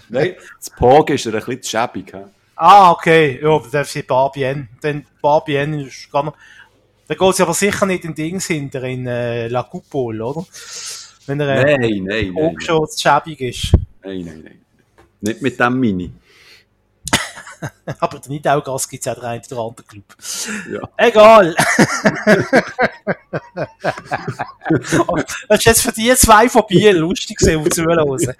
Nein, 0.08 0.34
das 0.58 0.70
Pog 0.70 1.10
ist 1.10 1.26
er 1.26 1.34
ein 1.34 1.38
bisschen 1.40 1.62
zu 1.62 1.70
schäbig. 1.70 2.12
He? 2.12 2.24
Ah, 2.56 2.90
okay, 2.90 3.38
ja, 3.40 3.58
dann 3.58 3.70
darf 3.70 3.88
sie 3.88 4.02
Babien. 4.02 4.68
Denn 4.82 5.06
Babien 5.22 5.74
ist 5.80 6.10
gar 6.10 6.24
noch, 6.24 6.34
da 7.06 7.14
geht 7.14 7.36
sie 7.36 7.42
aber 7.42 7.54
sicher 7.54 7.86
nicht 7.86 8.04
in 8.04 8.14
Dings 8.14 8.46
hinter, 8.46 8.82
in 8.82 9.06
äh, 9.06 9.48
La 9.48 9.62
Coupole, 9.62 10.24
oder? 10.24 10.44
Wenn 11.28 11.40
er 11.40 11.62
nein, 11.62 12.04
nein, 12.04 12.32
nein, 12.34 12.56
schon 12.58 12.88
zu 12.88 12.98
schäbig 12.98 13.40
ist. 13.42 13.72
Nein, 14.02 14.22
nein, 14.24 14.40
nein. 14.44 14.60
Nicht 15.20 15.42
mit 15.42 15.60
dem 15.60 15.78
Mini. 15.78 16.10
Aber 18.00 18.18
der 18.18 18.30
Nidaugas 18.30 18.88
gibt 18.88 19.06
es 19.06 19.12
auch 19.12 19.16
den 19.16 19.24
einen 19.24 19.42
oder 19.50 19.60
anderen 19.60 19.86
Club. 19.86 20.04
Ja. 20.70 20.80
Egal. 20.96 21.54
das 25.48 25.58
ist 25.58 25.64
jetzt 25.66 25.82
für 25.82 25.92
die 25.92 26.14
zwei 26.14 26.48
von 26.48 26.62
Biel 26.68 26.96
lustig 26.96 27.36
gesehen, 27.36 27.58
um 27.58 27.64
zuzuhören. 27.64 28.34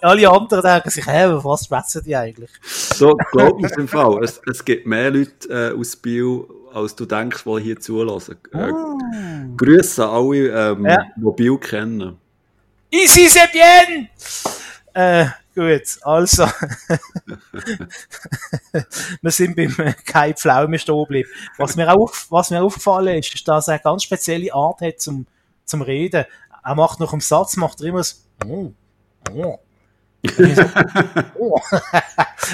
Alle 0.00 0.30
anderen 0.30 0.62
denken 0.62 0.90
sich, 0.90 1.06
hä, 1.06 1.26
was 1.28 1.66
schwätzen 1.66 2.02
die 2.04 2.16
eigentlich? 2.16 2.50
So, 2.62 3.16
glaub 3.30 3.60
mir 3.60 3.70
im 3.76 3.86
Fall. 3.86 4.24
Es, 4.24 4.40
es 4.50 4.64
gibt 4.64 4.86
mehr 4.86 5.10
Leute 5.10 5.48
äh, 5.48 5.78
aus 5.78 5.94
Biel, 5.96 6.44
als 6.76 6.94
du 6.94 7.06
denkst, 7.06 7.44
die 7.44 7.60
hier 7.62 7.80
zulassen. 7.80 8.36
Äh, 8.52 8.70
oh. 8.70 8.98
Grüße 9.56 10.06
alle, 10.06 10.72
ähm, 10.72 10.84
ja. 10.84 11.06
Biel 11.16 11.58
kennen. 11.58 12.18
Ici 12.90 13.28
c'est 13.28 13.50
bien! 13.52 14.08
Äh, 14.94 15.26
Gut, 15.54 15.98
also. 16.02 16.44
wir 19.22 19.30
sind 19.30 19.56
beim 19.56 19.74
Kai 20.04 20.34
Pflaume 20.34 20.78
stehen 20.78 20.98
geblieben. 20.98 21.30
Was 21.56 21.76
mir 21.76 21.90
auch, 21.90 22.12
was 22.28 22.50
mir 22.50 22.62
aufgefallen 22.62 23.16
ist, 23.16 23.34
ist, 23.34 23.48
dass 23.48 23.68
er 23.68 23.74
eine 23.74 23.82
ganz 23.82 24.02
spezielle 24.02 24.52
Art 24.52 24.82
hat 24.82 25.00
zum, 25.00 25.26
zum 25.64 25.80
Reden. 25.80 26.26
Er 26.62 26.74
macht 26.74 27.00
nach 27.00 27.08
dem 27.08 27.22
Satz, 27.22 27.56
macht 27.56 27.80
er 27.80 27.86
immer 27.86 28.04
so, 28.04 28.16
oh, 28.46 28.70
oh. 29.32 29.58
oh. 31.38 31.58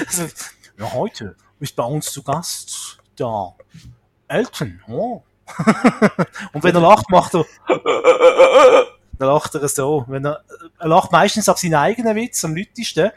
also, 0.07 0.23
ja, 0.79 0.93
heute 0.93 1.35
ist 1.59 1.75
bei 1.75 1.83
uns 1.83 2.09
zu 2.09 2.23
Gast 2.23 2.99
der 3.19 3.53
Elton. 4.27 4.81
Oh. 4.87 5.23
Und 6.53 6.63
wenn 6.63 6.75
er 6.75 6.81
lacht, 6.81 7.09
macht 7.09 7.35
er 7.35 7.45
dann 9.19 9.27
lacht 9.27 9.55
er 9.55 9.67
so. 9.67 10.05
Wenn 10.07 10.25
er, 10.25 10.43
er 10.79 10.87
lacht 10.87 11.11
meistens 11.11 11.49
auf 11.49 11.57
seinen 11.57 11.75
eigenen 11.75 12.15
Witz, 12.15 12.43
am 12.43 12.55
lautesten. 12.55 13.11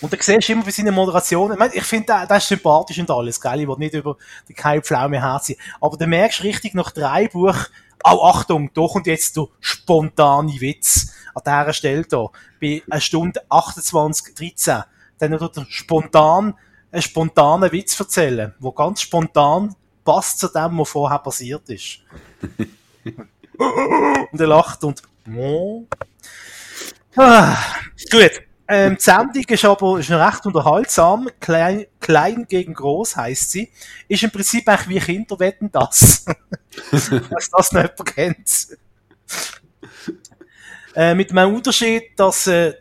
Und 0.00 0.12
dann 0.12 0.20
siehst 0.20 0.48
du 0.48 0.52
immer 0.52 0.64
bei 0.64 0.70
seinen 0.72 0.94
Moderationen, 0.94 1.52
ich, 1.52 1.58
meine, 1.58 1.74
ich 1.74 1.84
finde, 1.84 2.26
das, 2.28 2.42
ist 2.42 2.48
sympathisch 2.48 2.98
und 2.98 3.10
alles, 3.10 3.40
gell? 3.40 3.60
Ich 3.60 3.68
will 3.68 3.76
nicht 3.78 3.94
über 3.94 4.16
die 4.48 4.54
Kai 4.54 4.80
Pflaume 4.80 5.20
herziehen. 5.20 5.60
Aber 5.80 5.96
du 5.96 6.06
merkst 6.08 6.42
richtig 6.42 6.74
nach 6.74 6.90
drei 6.90 7.28
Buch, 7.28 7.54
oh, 8.02 8.24
Achtung, 8.24 8.72
doch 8.74 8.96
und 8.96 9.06
jetzt 9.06 9.36
der 9.36 9.46
spontane 9.60 10.60
Witz. 10.60 11.12
An 11.34 11.42
dieser 11.46 11.72
Stelle 11.72 12.04
hier. 12.08 12.30
Bei 12.60 12.82
einer 12.90 13.00
Stunde 13.00 13.42
28, 13.48 14.34
13. 14.34 14.82
Dann 15.18 15.38
wird 15.38 15.56
er 15.56 15.66
spontan, 15.68 16.54
einen 16.92 17.02
spontanen 17.02 17.72
Witz 17.72 17.98
erzählen, 17.98 18.54
der 18.62 18.72
ganz 18.72 19.00
spontan 19.00 19.74
passt 20.04 20.38
zu 20.38 20.48
dem, 20.48 20.78
was 20.78 20.90
vorher 20.90 21.18
passiert 21.18 21.68
ist. 21.70 22.00
und 23.58 24.40
er 24.40 24.46
lacht 24.46 24.84
und 24.84 25.02
ah, 27.16 27.56
gut. 28.10 28.42
Ähm, 28.68 28.96
die 28.96 29.02
Sendung 29.02 29.44
ist 29.48 29.64
aber 29.64 29.98
ist 29.98 30.10
recht 30.10 30.46
unterhaltsam. 30.46 31.28
Klein, 31.40 31.86
klein 32.00 32.46
gegen 32.48 32.74
groß 32.74 33.16
heißt 33.16 33.50
sie. 33.50 33.70
Ist 34.08 34.22
im 34.22 34.30
Prinzip 34.30 34.68
eigentlich 34.68 34.88
wie 34.88 35.12
Kinder 35.12 35.38
wetten 35.38 35.70
das. 35.70 36.24
Was 36.90 37.50
das 37.50 37.72
noch 37.72 37.82
jemand 37.82 38.06
kennt. 38.06 38.78
Äh, 40.94 41.14
mit 41.14 41.30
dem 41.30 41.38
Unterschied, 41.38 42.18
dass 42.18 42.46
äh, 42.46 42.74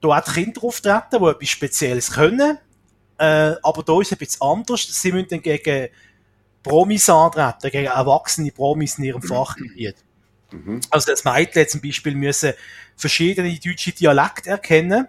da 0.00 0.08
auch 0.08 0.20
die 0.24 0.32
Kinder 0.32 0.64
auftreten, 0.64 1.18
die 1.20 1.26
etwas 1.26 1.48
Spezielles 1.48 2.12
können. 2.12 2.58
Äh, 3.18 3.54
aber 3.62 3.82
da 3.82 4.00
ist 4.00 4.08
es 4.08 4.12
ein 4.12 4.18
bisschen 4.18 4.42
anders. 4.42 4.82
Sie 4.82 5.12
müssen 5.12 5.28
dann 5.28 5.42
gegen 5.42 5.88
Promis 6.62 7.08
antreten, 7.08 7.70
gegen 7.70 7.86
erwachsene 7.86 8.52
Promis 8.52 8.98
in 8.98 9.04
ihrem 9.04 9.22
Fachgebiet. 9.22 9.96
Mhm. 10.50 10.80
Also 10.90 11.10
das 11.10 11.24
Mädchen 11.24 11.68
zum 11.68 11.80
Beispiel 11.80 12.14
müssen 12.14 12.52
verschiedene 12.96 13.54
deutsche 13.58 13.92
Dialekte 13.92 14.50
erkennen 14.50 15.08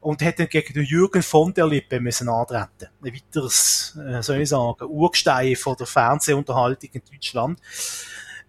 und 0.00 0.22
hätte 0.22 0.46
gegen 0.46 0.72
den 0.74 0.84
Jürgen 0.84 1.22
von 1.22 1.52
der 1.52 1.66
Lippe 1.66 2.00
müssen 2.00 2.28
antreten. 2.28 2.88
Ein 3.02 3.14
weiteres, 3.14 3.98
äh, 4.08 4.22
soll 4.22 4.40
ich 4.40 4.48
sagen, 4.48 4.84
Urgestein 4.84 5.56
von 5.56 5.76
der 5.76 5.86
Fernsehunterhaltung 5.86 6.90
in 6.92 7.02
Deutschland. 7.10 7.60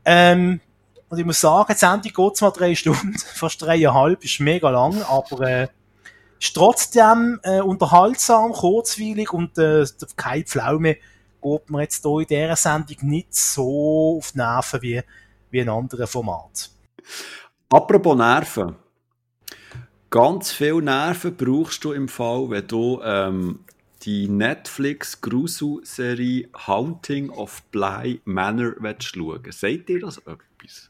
Ähm, 0.06 0.62
und 1.10 1.18
ich 1.18 1.26
muss 1.26 1.42
sagen, 1.42 1.74
die 1.74 1.80
Sendung 1.80 2.14
geht 2.14 2.38
zwar 2.38 2.52
drei 2.52 2.76
Stunden, 2.76 3.18
fast 3.34 3.62
dreieinhalb, 3.62 4.24
ist 4.24 4.40
mega 4.40 4.70
lang, 4.70 5.02
aber 5.04 5.42
äh, 5.48 5.68
ist 6.40 6.56
trotzdem 6.56 7.40
äh, 7.44 7.62
unterhaltsam, 7.62 8.54
kurzweilig 8.54 9.34
und 9.34 9.58
äh, 9.58 9.86
keine 10.16 10.46
Pflaume 10.46 10.98
geht 11.42 11.70
man 11.70 11.82
jetzt 11.82 12.04
hier 12.04 12.20
in 12.20 12.28
dieser 12.28 12.56
Sendung 12.56 12.98
nicht 13.02 13.34
so 13.34 14.18
auf 14.18 14.32
die 14.32 14.38
Nerven 14.40 14.82
wie, 14.82 15.02
wie 15.52 15.60
in 15.60 15.70
anderen 15.70 16.08
Formaten. 16.08 16.72
Apropos 17.70 18.18
Nerven. 18.18 18.76
Ganz 20.10 20.52
viel 20.52 20.82
Nerven 20.82 21.38
brauchst 21.38 21.84
du 21.84 21.92
im 21.92 22.08
Fall, 22.08 22.50
wenn 22.50 22.68
du 22.68 23.00
ähm, 23.04 23.60
die 24.02 24.28
Netflix-Grusel-Serie 24.28 26.50
Haunting 26.68 27.30
of 27.30 27.62
Bly 27.72 28.22
Manor 28.26 28.74
schauen 29.00 29.44
willst. 29.44 29.60
Seht 29.60 29.88
ihr 29.90 30.00
das 30.00 30.18
etwas? 30.18 30.89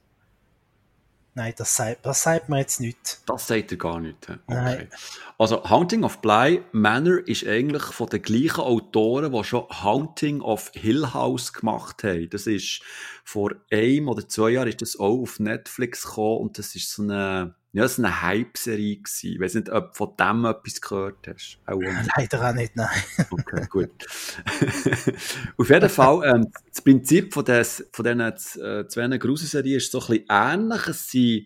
Nein, 1.40 1.54
das 1.56 1.74
sagt, 1.74 2.06
das 2.06 2.24
sagt 2.24 2.50
man 2.50 2.60
jetzt 2.60 2.82
nicht. 2.82 3.22
Das 3.26 3.48
sagt 3.48 3.72
er 3.72 3.78
gar 3.78 4.02
nicht. 4.02 4.18
Okay. 4.30 4.40
Nein. 4.48 4.90
Also 5.38 5.64
Haunting 5.70 6.04
of 6.04 6.20
Bly 6.20 6.62
Manor 6.74 7.26
ist 7.26 7.48
eigentlich 7.48 7.82
von 7.82 8.10
den 8.10 8.22
gleichen 8.22 8.60
Autoren, 8.60 9.32
die 9.32 9.44
schon 9.46 9.64
Haunting 9.70 10.42
of 10.42 10.70
Hill 10.74 11.14
House 11.14 11.54
gemacht 11.54 12.04
haben. 12.04 12.30
Das 12.30 12.46
ist 12.46 12.82
vor 13.24 13.52
einem 13.72 14.10
oder 14.10 14.28
zwei 14.28 14.50
Jahren 14.50 14.68
ist 14.68 14.82
das 14.82 15.00
auch 15.00 15.22
auf 15.22 15.40
Netflix 15.40 16.04
gekommen 16.04 16.40
und 16.40 16.58
das 16.58 16.76
ist 16.76 16.92
so 16.92 17.04
eine 17.04 17.56
ja, 17.72 17.84
das 17.84 18.00
war 18.00 18.06
eine 18.06 18.22
Hype-Serie. 18.24 19.00
Ich 19.22 19.40
weiß 19.40 19.56
nicht, 19.56 19.70
ob 19.70 19.92
du 19.92 19.98
von 19.98 20.16
dem 20.20 20.46
etwas 20.46 20.82
gehört 20.82 21.28
hast. 21.28 21.60
Auch 21.68 21.80
Leider 22.18 22.50
auch 22.50 22.54
nicht, 22.54 22.76
nein. 22.76 22.90
Okay, 23.30 23.68
gut. 23.70 23.92
Auf 25.58 25.70
jeden 25.70 25.90
Fall, 25.90 26.22
ähm, 26.26 26.52
das 26.68 26.82
Prinzip 26.82 27.32
von, 27.32 27.46
des, 27.46 27.88
von 27.92 28.06
diesen 28.06 28.22
äh, 28.22 28.88
zwei 28.88 29.18
Gruselserien 29.18 29.78
ist 29.78 29.92
so 29.92 30.00
ein 30.00 30.08
bisschen 30.08 30.26
ähnlich. 30.30 30.88
Es 30.88 31.12
sind 31.12 31.46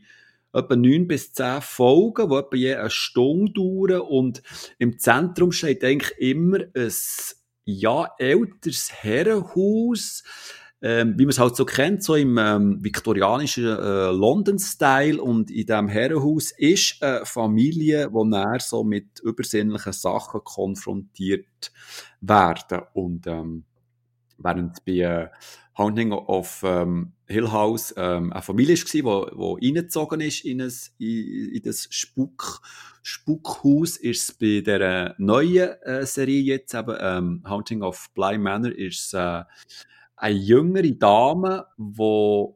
etwa 0.53 0.75
neun 0.77 1.07
bis 1.07 1.33
zehn 1.33 1.61
Folgen, 1.61 2.29
die 2.29 2.35
etwa 2.35 2.55
je 2.55 2.75
eine 2.75 2.89
Stunde 2.89 3.53
dauern 3.53 4.01
und 4.01 4.43
im 4.77 4.99
Zentrum 4.99 5.51
steht 5.51 5.83
eigentlich 5.83 6.17
immer 6.19 6.59
ein 6.73 6.91
ja, 7.65 8.13
älteres 8.17 8.91
Herrenhaus, 8.93 10.23
ähm, 10.83 11.17
wie 11.17 11.23
man 11.23 11.29
es 11.29 11.39
halt 11.39 11.55
so 11.55 11.63
kennt, 11.63 12.03
so 12.03 12.15
im 12.15 12.37
ähm, 12.37 12.83
viktorianischen 12.83 13.65
äh, 13.65 14.11
London-Style 14.11 15.21
und 15.21 15.49
in 15.49 15.65
diesem 15.65 15.87
Herrenhaus 15.87 16.51
ist 16.51 17.01
eine 17.01 17.25
Familie, 17.25 18.09
wo 18.11 18.25
näher 18.25 18.59
so 18.59 18.83
mit 18.83 19.21
übersinnlichen 19.21 19.93
Sachen 19.93 20.41
konfrontiert 20.43 21.71
werden. 22.19 22.81
Und 22.91 23.27
ähm, 23.27 23.63
während 24.37 24.83
bei 24.83 24.91
äh, 24.91 25.29
Haunting 25.77 26.11
of 26.11 26.61
ähm, 26.65 27.13
Hill 27.27 27.49
House 27.49 27.93
ähm, 27.95 28.33
eine 28.33 28.41
Familie 28.41 28.75
war, 28.75 28.85
die 28.91 29.05
wo, 29.05 29.27
wo 29.33 29.53
reingezogen 29.53 30.19
ist 30.19 30.43
in, 30.43 30.61
ein, 30.61 30.71
in, 30.97 31.53
in 31.53 31.61
das 31.63 31.87
Spuk, 31.91 32.61
Spukhaus, 33.01 33.95
ist 33.95 34.29
es 34.29 34.35
bei 34.35 34.59
der 34.59 35.15
neuen 35.17 35.81
äh, 35.83 36.05
Serie 36.05 36.41
jetzt 36.41 36.73
eben, 36.73 36.97
ähm, 36.99 37.43
Haunting 37.47 37.83
of 37.83 38.09
Bly 38.13 38.37
Manor, 38.37 38.73
ist 38.73 39.13
äh, 39.13 39.43
eine 40.23 40.39
jüngere 40.39 40.91
Dame, 40.91 41.67
die 41.77 42.47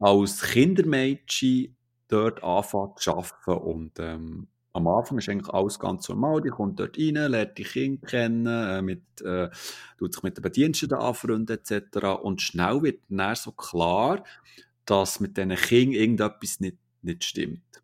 als 0.00 0.42
Kindermädchen 0.42 1.76
dort 2.08 2.42
anfängt 2.42 2.98
zu 2.98 3.12
arbeiten. 3.12 3.62
Und 3.62 3.92
ähm, 4.00 4.48
am 4.72 4.88
Anfang 4.88 5.18
ist 5.18 5.28
eigentlich 5.28 5.54
alles 5.54 5.78
ganz 5.78 6.08
normal. 6.08 6.40
Die 6.40 6.48
kommt 6.48 6.80
dort 6.80 6.98
rein, 6.98 7.14
lernt 7.14 7.56
die 7.56 7.62
Kinder 7.62 8.04
kennen, 8.04 8.46
äh, 8.46 8.82
mit, 8.82 9.20
äh, 9.20 9.48
tut 9.96 10.12
sich 10.12 10.22
mit 10.24 10.36
den 10.36 10.42
Bediensteten 10.42 10.98
anfreunden 10.98 11.56
etc. 11.56 12.04
Und 12.20 12.42
schnell 12.42 12.82
wird 12.82 13.00
dann 13.08 13.36
so 13.36 13.52
klar, 13.52 14.24
dass 14.84 15.20
mit 15.20 15.36
diesen 15.36 15.54
Kindern 15.54 15.92
irgendetwas 15.92 16.58
nicht, 16.58 16.78
nicht 17.02 17.22
stimmt 17.22 17.81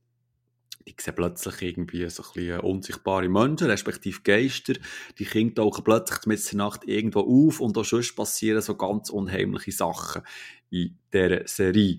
die 0.97 1.03
sehen 1.03 1.15
plötzlich 1.15 1.63
irgendwie 1.63 2.09
so 2.09 2.23
ein 2.23 2.29
bisschen 2.35 2.61
unsichtbare 2.61 3.29
Menschen, 3.29 3.69
respektive 3.69 4.21
Geister. 4.23 4.75
Die 5.19 5.25
Kinder 5.25 5.63
tauchen 5.63 5.85
plötzlich 5.85 6.27
mit 6.27 6.53
der 6.53 6.59
Nacht 6.59 6.85
irgendwo 6.87 7.21
auf 7.21 7.61
und 7.61 7.77
auch 7.77 7.85
sonst 7.85 8.15
passieren 8.17 8.63
so 8.63 8.75
ganz 8.77 9.11
unheimliche 9.11 9.73
Sachen 9.73 10.23
in 10.71 10.97
dieser 11.13 11.47
Serie. 11.47 11.99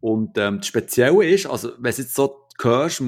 Und 0.00 0.38
ähm, 0.38 0.58
das 0.58 0.68
Spezielle 0.68 1.26
ist, 1.26 1.46
also 1.46 1.72
wenn 1.78 1.92
du 1.94 2.02
jetzt 2.02 2.14
so 2.14 2.46
hörst, 2.60 3.02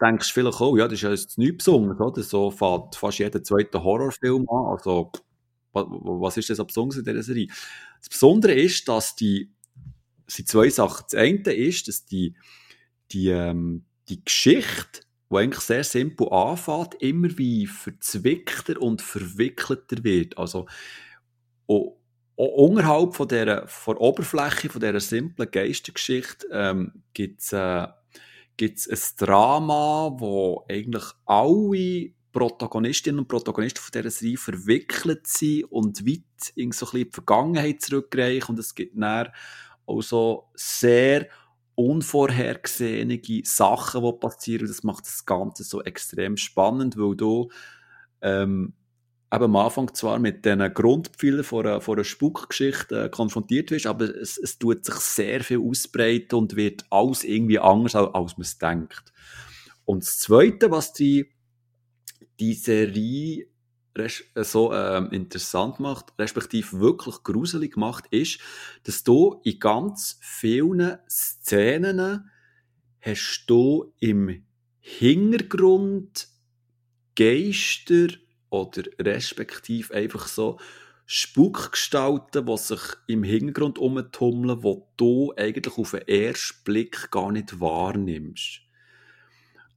denkst 0.00 0.28
du 0.28 0.34
vielleicht 0.34 0.60
auch, 0.60 0.76
ja, 0.76 0.84
das 0.84 0.94
ist 0.94 1.02
ja 1.02 1.10
jetzt 1.10 1.38
nichts 1.38 1.64
Besonderes, 1.64 2.00
oder? 2.00 2.22
So 2.22 2.50
fängt 2.50 2.96
fast 2.96 3.18
jeder 3.18 3.42
zweite 3.42 3.82
Horrorfilm 3.82 4.48
an. 4.48 4.72
Also, 4.72 5.12
was 5.72 6.36
ist 6.36 6.50
das 6.50 6.56
so 6.56 6.64
besonders 6.64 6.98
in 6.98 7.04
dieser 7.04 7.22
Serie? 7.22 7.48
Das 8.00 8.08
Besondere 8.08 8.54
ist, 8.54 8.88
dass 8.88 9.14
die, 9.16 9.50
sind 10.26 10.48
zwei 10.48 10.68
Sachen. 10.68 11.04
Das 11.10 11.18
eine 11.18 11.52
ist, 11.52 11.88
dass 11.88 12.04
die, 12.04 12.34
die, 13.10 13.28
ähm, 13.28 13.84
die 14.08 14.24
Geschichte, 14.24 15.02
die 15.30 15.36
eigentlich 15.36 15.60
sehr 15.60 15.84
simpel 15.84 16.28
anfängt, 16.30 16.94
immer 17.00 17.36
wie 17.36 17.66
verzwickter 17.66 18.80
und 18.80 19.02
verwickelter 19.02 20.02
wird. 20.02 20.38
Also, 20.38 20.66
auch, 21.66 21.98
auch 22.36 22.68
unterhalb 22.68 23.14
von 23.14 23.28
der, 23.28 23.66
von 23.68 23.96
der 23.96 24.02
Oberfläche 24.02 24.70
von 24.70 24.80
dieser 24.80 25.00
simplen 25.00 25.50
Geistergeschichte 25.50 26.46
ähm, 26.50 27.02
gibt 27.12 27.40
es 27.42 27.52
äh, 27.52 27.88
gibt's 28.58 28.88
ein 28.88 29.26
Drama, 29.26 30.10
wo 30.18 30.66
eigentlich 30.68 31.04
alle 31.24 32.12
Protagonistinnen 32.32 33.20
und 33.20 33.28
Protagonisten 33.28 33.80
von 33.80 33.92
dieser 33.92 34.10
Serie 34.10 34.36
verwickelt 34.36 35.26
sind 35.26 35.64
und 35.64 36.06
weit 36.06 36.52
in 36.56 36.72
so 36.72 36.86
ein 36.86 36.90
bisschen 36.90 37.08
die 37.08 37.14
Vergangenheit 37.14 37.80
zurückreichen. 37.80 38.50
Und 38.54 38.58
es 38.58 38.74
gibt 38.74 39.00
dann 39.00 39.28
auch 39.86 40.02
so 40.02 40.50
sehr 40.54 41.28
unvorhergesehene 41.78 43.20
Sachen, 43.44 44.02
die 44.02 44.12
passieren. 44.18 44.66
Das 44.66 44.82
macht 44.82 45.06
das 45.06 45.24
Ganze 45.24 45.62
so 45.62 45.80
extrem 45.80 46.36
spannend, 46.36 46.98
weil 46.98 47.14
du 47.14 47.50
ähm, 48.20 48.72
eben 49.32 49.44
am 49.44 49.56
Anfang 49.56 49.94
zwar 49.94 50.18
mit 50.18 50.44
den 50.44 50.58
Grundpfeilern 50.74 51.44
von 51.44 51.64
einer, 51.64 51.80
von 51.80 51.96
einer 51.96 52.04
Spukgeschichte 52.04 53.04
äh, 53.04 53.08
konfrontiert 53.08 53.70
wirst, 53.70 53.86
aber 53.86 54.06
es, 54.06 54.38
es 54.38 54.58
tut 54.58 54.84
sich 54.84 54.96
sehr 54.96 55.44
viel 55.44 55.60
ausbreiten 55.60 56.34
und 56.34 56.56
wird 56.56 56.84
alles 56.90 57.22
irgendwie 57.22 57.60
anders, 57.60 57.94
als, 57.94 58.12
als 58.12 58.36
man 58.36 58.42
es 58.42 58.58
denkt. 58.58 59.12
Und 59.84 60.02
das 60.02 60.18
Zweite, 60.18 60.72
was 60.72 60.92
die, 60.92 61.30
die 62.40 62.54
Serie 62.54 63.46
so 64.06 64.72
äh, 64.72 65.04
interessant 65.14 65.80
macht, 65.80 66.12
respektive 66.18 66.80
wirklich 66.80 67.22
gruselig 67.22 67.76
macht, 67.76 68.06
ist, 68.10 68.40
dass 68.84 69.04
du 69.04 69.40
in 69.44 69.58
ganz 69.58 70.18
vielen 70.20 70.98
Szenen 71.08 72.30
hast 73.00 73.44
du 73.46 73.92
im 74.00 74.44
Hintergrund 74.80 76.28
Geister 77.16 78.08
oder 78.50 78.82
respektive 79.00 79.94
einfach 79.94 80.28
so 80.28 80.58
Spukgestalten, 81.10 82.44
die 82.44 82.56
sich 82.58 82.80
im 83.06 83.22
Hintergrund 83.22 83.78
umtummeln, 83.78 84.62
wo 84.62 84.88
du 84.96 85.32
eigentlich 85.36 85.78
auf 85.78 85.92
den 85.92 86.06
ersten 86.06 86.62
Blick 86.64 87.10
gar 87.10 87.32
nicht 87.32 87.60
wahrnimmst. 87.60 88.60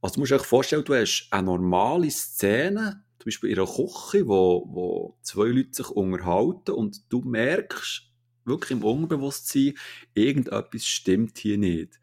Also 0.02 0.14
du 0.14 0.20
musst 0.20 0.32
dir 0.32 0.38
vorstellen, 0.40 0.84
du 0.84 0.94
hast 0.94 1.28
eine 1.30 1.46
normale 1.46 2.10
Szene, 2.10 3.02
zum 3.22 3.28
Beispiel 3.28 3.50
in 3.50 3.58
einer 3.58 3.68
Küche, 3.68 4.26
wo, 4.26 4.66
wo 4.72 5.16
zwei 5.22 5.46
Leute 5.46 5.68
sich 5.74 5.88
unterhalten 5.90 6.72
und 6.72 7.02
du 7.08 7.20
merkst 7.20 8.10
wirklich 8.44 8.72
im 8.72 8.82
Unbewusstsein, 8.82 9.74
irgendetwas 10.12 10.84
stimmt 10.84 11.38
hier 11.38 11.56
nicht. 11.56 12.00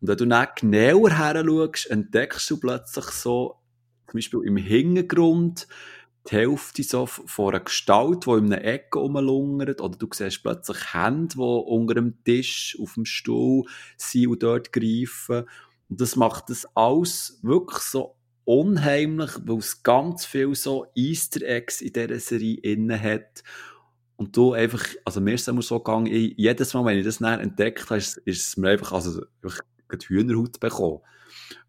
Und 0.00 0.08
wenn 0.08 0.16
du 0.16 0.26
dann 0.26 0.48
genauer 0.56 1.16
her 1.16 1.44
schaust, 1.46 1.90
entdeckst 1.90 2.50
du 2.50 2.56
plötzlich 2.56 3.04
so, 3.04 3.60
zum 4.08 4.18
Beispiel 4.18 4.40
im 4.46 4.56
Hintergrund, 4.56 5.68
die 6.28 6.34
Hälfte 6.34 6.82
so 6.82 7.06
von 7.06 7.54
einer 7.54 7.62
Gestalt, 7.62 8.26
die 8.26 8.30
in 8.30 8.52
einer 8.52 8.64
Ecke 8.64 8.98
rumlungert, 8.98 9.80
oder 9.80 9.96
du 9.96 10.08
siehst 10.12 10.42
plötzlich 10.42 10.92
Hände, 10.92 11.36
die 11.36 11.40
unter 11.40 11.94
dem 11.94 12.24
Tisch, 12.24 12.76
auf 12.82 12.94
dem 12.94 13.04
Stuhl 13.04 13.62
sind 13.96 14.26
und 14.26 14.42
dort 14.42 14.72
greifen. 14.72 15.44
Und 15.88 16.00
das 16.00 16.16
macht 16.16 16.50
das 16.50 16.66
alles 16.74 17.38
wirklich 17.42 17.78
so 17.78 18.17
unheimlich, 18.48 19.32
weil 19.44 19.58
es 19.58 19.82
ganz 19.82 20.24
viel 20.24 20.54
so 20.54 20.86
Easter 20.94 21.42
Eggs 21.42 21.82
in 21.82 21.92
dieser 21.92 22.18
Serie 22.18 22.56
inne 22.62 22.98
hat. 22.98 23.42
Und 24.16 24.34
du 24.34 24.54
einfach, 24.54 24.86
also 25.04 25.20
mir 25.20 25.34
ist 25.34 25.42
es 25.42 25.48
immer 25.48 25.60
so 25.60 25.80
gegangen, 25.80 26.06
ich, 26.06 26.32
jedes 26.38 26.72
Mal, 26.72 26.86
wenn 26.86 26.96
ich 26.96 27.04
das 27.04 27.20
näher 27.20 27.40
entdeckt 27.40 27.90
habe, 27.90 27.98
ist, 27.98 28.22
es 28.24 28.56
mir 28.56 28.70
einfach, 28.70 28.92
also, 28.92 29.20
einfach 29.42 29.60
Hühnerhaut 30.06 30.60
bekommen. 30.60 31.00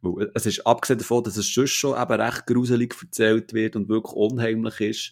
Weil 0.01 0.31
es 0.33 0.45
ist, 0.45 0.65
abgesehen 0.65 0.99
davon, 0.99 1.25
dass 1.25 1.35
es 1.35 1.53
sonst 1.53 1.71
schon 1.71 2.01
eben 2.01 2.21
recht 2.21 2.47
gruselig 2.47 2.95
erzählt 3.01 3.51
wird 3.51 3.75
und 3.75 3.89
wirklich 3.89 4.13
unheimlich 4.13 4.79
ist, 4.79 5.11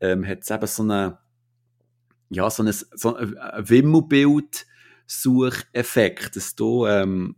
ähm, 0.00 0.26
hat 0.26 0.44
es 0.44 0.50
eben 0.50 0.66
so 0.66 0.82
eine, 0.82 1.18
ja, 2.30 2.48
so 2.48 2.64
so 2.70 3.16
ein 3.16 3.36
Wimmelbild-Sucheffekt, 3.58 6.36
dass 6.36 6.54
du, 6.54 6.86
ähm, 6.86 7.36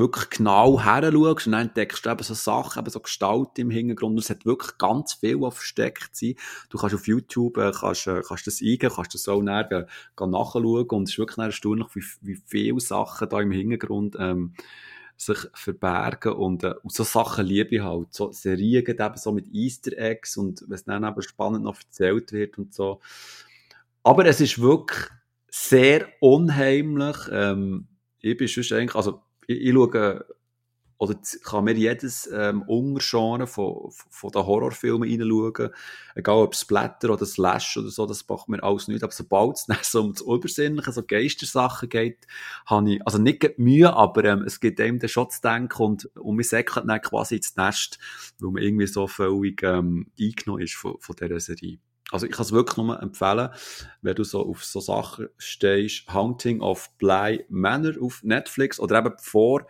wirklich 0.00 0.30
genau 0.30 0.82
her 0.82 1.14
und 1.14 1.38
dann 1.46 1.68
entdeckst 1.68 2.04
du 2.04 2.10
eben 2.10 2.22
so 2.24 2.34
Sachen, 2.34 2.80
eben 2.80 2.90
so 2.90 2.98
Gestalten 2.98 3.60
im 3.60 3.70
Hintergrund 3.70 4.14
und 4.14 4.18
es 4.18 4.30
hat 4.30 4.44
wirklich 4.44 4.76
ganz 4.78 5.14
viel, 5.14 5.40
was 5.40 5.54
versteckt 5.54 6.16
sein. 6.16 6.34
Du 6.70 6.78
kannst 6.78 6.96
auf 6.96 7.06
YouTube, 7.06 7.58
äh, 7.58 7.70
kannst, 7.72 8.08
äh, 8.08 8.22
kannst 8.26 8.46
das 8.48 8.60
eingeben, 8.60 8.92
kannst 8.94 9.14
das 9.14 9.22
so 9.22 9.40
näher 9.40 9.70
äh, 9.70 10.26
nachschauen 10.26 10.88
und 10.88 11.04
es 11.04 11.10
ist 11.10 11.18
wirklich 11.18 11.38
erstaunlich, 11.38 11.86
wie, 11.94 12.02
wie 12.22 12.42
viele 12.44 12.80
Sachen 12.80 13.28
da 13.28 13.40
im 13.40 13.52
Hintergrund 13.52 14.16
ähm, 14.18 14.54
sich 15.16 15.38
verbergen 15.52 16.32
und, 16.32 16.64
äh, 16.64 16.74
und 16.82 16.92
so 16.92 17.04
Sachen 17.04 17.46
liebe 17.46 17.76
ich 17.76 17.82
halt. 17.82 18.08
So 18.12 18.32
Serien 18.32 18.84
eben 18.86 19.16
so 19.16 19.32
mit 19.32 19.46
Easter 19.52 19.96
Eggs 19.96 20.36
und 20.36 20.62
es 20.62 20.84
dann 20.84 21.04
eben 21.04 21.22
spannend 21.22 21.64
noch 21.64 21.78
erzählt 21.78 22.32
wird 22.32 22.58
und 22.58 22.74
so. 22.74 23.00
Aber 24.02 24.24
es 24.24 24.40
ist 24.40 24.60
wirklich 24.60 25.08
sehr 25.50 26.08
unheimlich. 26.20 27.16
Ähm, 27.30 27.88
ich 28.20 28.36
bin 28.36 28.48
schon 28.48 28.78
eigentlich, 28.78 28.94
also 28.94 29.22
ich, 29.50 29.60
ich 29.66 29.72
schaue, 29.72 30.24
oder 31.00 31.16
kann 31.44 31.64
mir 31.64 31.72
jedes 31.72 32.28
ähm, 32.30 32.60
Untergenre 32.62 33.46
von, 33.46 33.90
von 33.90 34.30
den 34.32 34.44
Horrorfilmen 34.44 35.08
reinschauen. 35.08 35.70
Egal 36.14 36.36
ob 36.36 36.54
Splatter 36.54 37.14
oder 37.14 37.24
Slash 37.24 37.78
oder 37.78 37.88
so, 37.88 38.04
das 38.04 38.28
macht 38.28 38.50
mir 38.50 38.62
alles 38.62 38.86
nicht. 38.86 39.02
Aber 39.02 39.10
sobald 39.10 39.56
es 39.56 39.64
dann 39.66 39.78
so 39.82 40.02
um 40.02 40.12
das 40.12 40.20
Übersinnliche, 40.20 40.92
so 40.92 41.02
Geistersachen 41.02 41.88
geht, 41.88 42.26
habe 42.66 42.92
ich, 42.92 43.06
also 43.06 43.16
nicht 43.16 43.58
Mühe, 43.58 43.90
aber 43.90 44.24
ähm, 44.26 44.42
es 44.42 44.60
gibt 44.60 44.78
einem 44.78 44.98
den 44.98 45.08
schon 45.08 45.30
zu 45.30 45.40
denken 45.40 45.82
und, 45.82 46.04
und 46.16 46.36
man 46.36 46.44
säckelt 46.44 46.86
dann 46.86 47.00
quasi 47.00 47.36
ins 47.36 47.56
Nest, 47.56 47.98
weil 48.38 48.50
man 48.50 48.62
irgendwie 48.62 48.86
so 48.86 49.06
völlig 49.06 49.62
ähm, 49.62 50.12
eingenommen 50.20 50.62
ist 50.62 50.74
von, 50.74 50.96
von 51.00 51.16
dieser 51.16 51.40
Serie. 51.40 51.78
Also 52.10 52.26
ich 52.26 52.32
kann 52.32 52.44
es 52.44 52.52
wirklich 52.52 52.76
nur 52.76 53.00
empfehlen, 53.00 53.50
wenn 54.02 54.14
du 54.14 54.24
so 54.24 54.46
auf 54.46 54.64
so 54.64 54.80
Sachen 54.80 55.28
stehst, 55.38 56.12
Hunting 56.12 56.60
of 56.60 56.90
Bly 56.98 57.44
Manor 57.48 57.94
auf 58.00 58.22
Netflix 58.22 58.80
oder 58.80 58.98
eben 58.98 59.12
vor, 59.18 59.66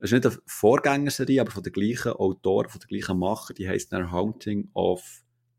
es 0.00 0.12
ist 0.12 0.24
nicht 0.24 0.26
eine 0.26 0.42
Vorgängerserie, 0.46 1.40
aber 1.40 1.50
von 1.50 1.62
der 1.62 1.72
gleichen 1.72 2.12
Autoren, 2.12 2.68
von 2.68 2.80
der 2.80 2.88
gleichen 2.88 3.18
Macher, 3.18 3.54
die 3.54 3.68
heisst 3.68 3.92
dann 3.92 4.12
Hunting 4.12 4.68
of 4.74 5.02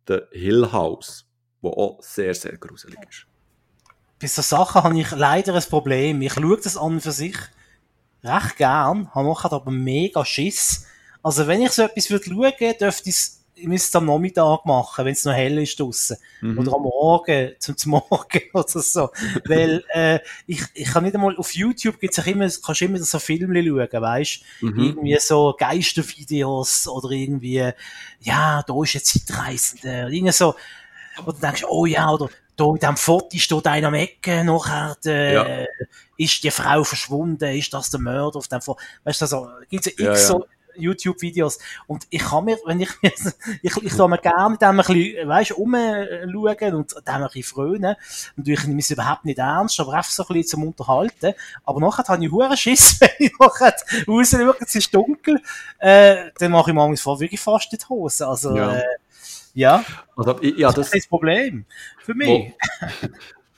the 0.08 0.20
Hill 0.32 0.72
House, 0.72 1.26
wo 1.62 1.70
auch 1.70 2.04
sehr, 2.04 2.36
sehr 2.36 2.58
gruselig 2.58 3.00
ist. 3.10 3.26
Bei 4.20 4.28
so 4.28 4.42
Sachen 4.42 4.84
habe 4.84 5.00
ich 5.00 5.12
leider 5.12 5.56
ein 5.56 5.64
Problem. 5.64 6.22
Ich 6.22 6.34
schaue 6.34 6.58
das 6.58 6.78
an 6.78 7.02
für 7.02 7.12
sich 7.12 7.36
recht 8.24 8.58
gern, 8.58 9.14
habe 9.14 9.36
aber 9.52 9.72
mega 9.72 10.24
Schiss. 10.26 10.86
Also 11.24 11.48
wenn 11.48 11.62
ich 11.62 11.72
so 11.72 11.84
etwas 11.84 12.10
würde 12.10 12.26
schauen, 12.26 12.78
dürfte 12.80 13.10
ich 13.10 13.16
es 13.16 13.45
ich 13.56 13.68
müsste 13.68 13.88
es 13.88 13.96
am 13.96 14.06
Nachmittag 14.06 14.66
machen, 14.66 15.06
wenn 15.06 15.14
es 15.14 15.24
noch 15.24 15.34
hell 15.34 15.58
ist 15.60 15.80
draussen. 15.80 16.18
Mhm. 16.42 16.60
Oder 16.60 16.74
am 16.74 16.82
Morgen, 16.82 17.52
zum, 17.60 17.78
zum 17.78 17.92
Morgen 17.92 18.42
oder 18.54 18.68
so. 18.68 19.10
Weil, 19.46 19.84
äh, 19.94 20.20
ich, 20.46 20.62
ich 20.74 20.88
kann 20.88 21.04
nicht 21.04 21.16
einmal, 21.16 21.36
auf 21.38 21.56
YouTube 21.56 22.00
gibt's 22.00 22.20
auch 22.20 22.28
immer, 22.28 22.50
kannst 22.50 22.82
du 22.82 22.86
immer 22.86 23.00
so 23.00 23.20
Filme 23.20 23.64
schauen, 23.64 24.02
weißt? 24.02 24.42
Mhm. 24.62 24.80
Irgendwie 24.80 25.18
so 25.20 25.56
Geistervideos 25.58 26.88
oder 26.88 27.12
irgendwie, 27.12 27.72
ja, 28.20 28.64
da 28.64 28.84
ist 28.84 28.96
ein 28.96 29.04
Zeitreisende. 29.04 30.10
Irgendwie 30.12 30.34
so, 30.34 30.56
oder 31.24 31.34
du 31.34 31.40
denkst, 31.40 31.64
oh 31.68 31.86
ja, 31.86 32.10
oder 32.10 32.30
da 32.58 32.66
in 32.66 32.76
diesem 32.76 32.98
Foto 32.98 33.38
steht 33.38 33.68
einer 33.68 33.88
am 33.88 33.94
Ecke, 33.94 34.44
nachher 34.44 34.98
äh, 35.06 35.34
ja. 35.34 35.66
ist 36.18 36.44
die 36.44 36.52
Frau 36.52 36.84
verschwunden, 36.84 37.44
ist 37.56 37.74
das 37.74 37.90
der 37.90 38.00
Mörder 38.00 38.38
auf 38.38 38.48
dem 38.48 38.62
Foto? 38.62 38.80
Weißt 39.04 39.22
du, 39.22 39.26
also, 39.26 39.50
gibt's 39.70 39.92
ja, 39.98 40.06
ja, 40.12 40.16
so 40.16 40.46
YouTube-Videos. 40.78 41.60
Und 41.88 42.08
ich 42.10 42.22
kann 42.22 42.46
mir, 42.46 42.58
wenn 42.66 42.80
ich, 42.80 42.90
ich, 43.62 43.78
ich 43.78 43.94
tue 43.94 44.10
mir 44.10 44.18
gerne 44.18 44.58
dem 44.58 44.68
ein 44.70 44.78
bisschen, 44.78 45.28
weißt, 45.28 45.52
umschauen 45.54 46.76
und 46.76 46.96
dem 46.96 47.14
ein 47.14 47.24
bisschen 47.24 47.44
frönen. 47.44 47.96
Und 48.38 48.48
ich 48.48 48.64
nehme 48.66 48.80
es 48.80 48.92
überhaupt 48.92 49.26
nicht 49.26 49.40
ernst, 49.40 49.80
aber 49.80 49.94
einfach 49.94 50.12
so 50.12 50.24
ein 50.24 50.28
bisschen 50.28 50.60
zum 50.60 50.68
Unterhalten. 50.68 51.34
Aber 51.64 51.80
nachher 51.80 52.08
habe 52.08 52.24
ich 52.24 52.32
hohen 52.32 52.58
Schiss, 52.58 52.98
wenn 53.00 53.10
ich 53.20 53.34
nachher 53.40 53.76
rausschaue, 54.08 54.56
es 54.60 54.76
ist 54.76 54.94
dunkel, 54.94 55.42
äh, 55.80 56.32
dann 56.38 56.52
mache 56.52 56.72
ich 56.72 56.76
manchmal 56.76 56.98
vor 56.98 57.20
wirklich 57.20 57.42
fast 57.42 57.72
in 57.74 57.80
die 57.80 57.86
Hose. 57.90 58.28
Also, 58.28 58.56
ja. 58.56 58.76
Äh, 58.76 58.84
ja. 59.54 59.86
Also, 60.16 60.42
ja, 60.42 60.68
das, 60.68 60.76
das 60.76 60.88
ist 60.88 60.96
das 60.96 61.08
Problem. 61.08 61.66
Für 62.00 62.14
mich. 62.14 62.54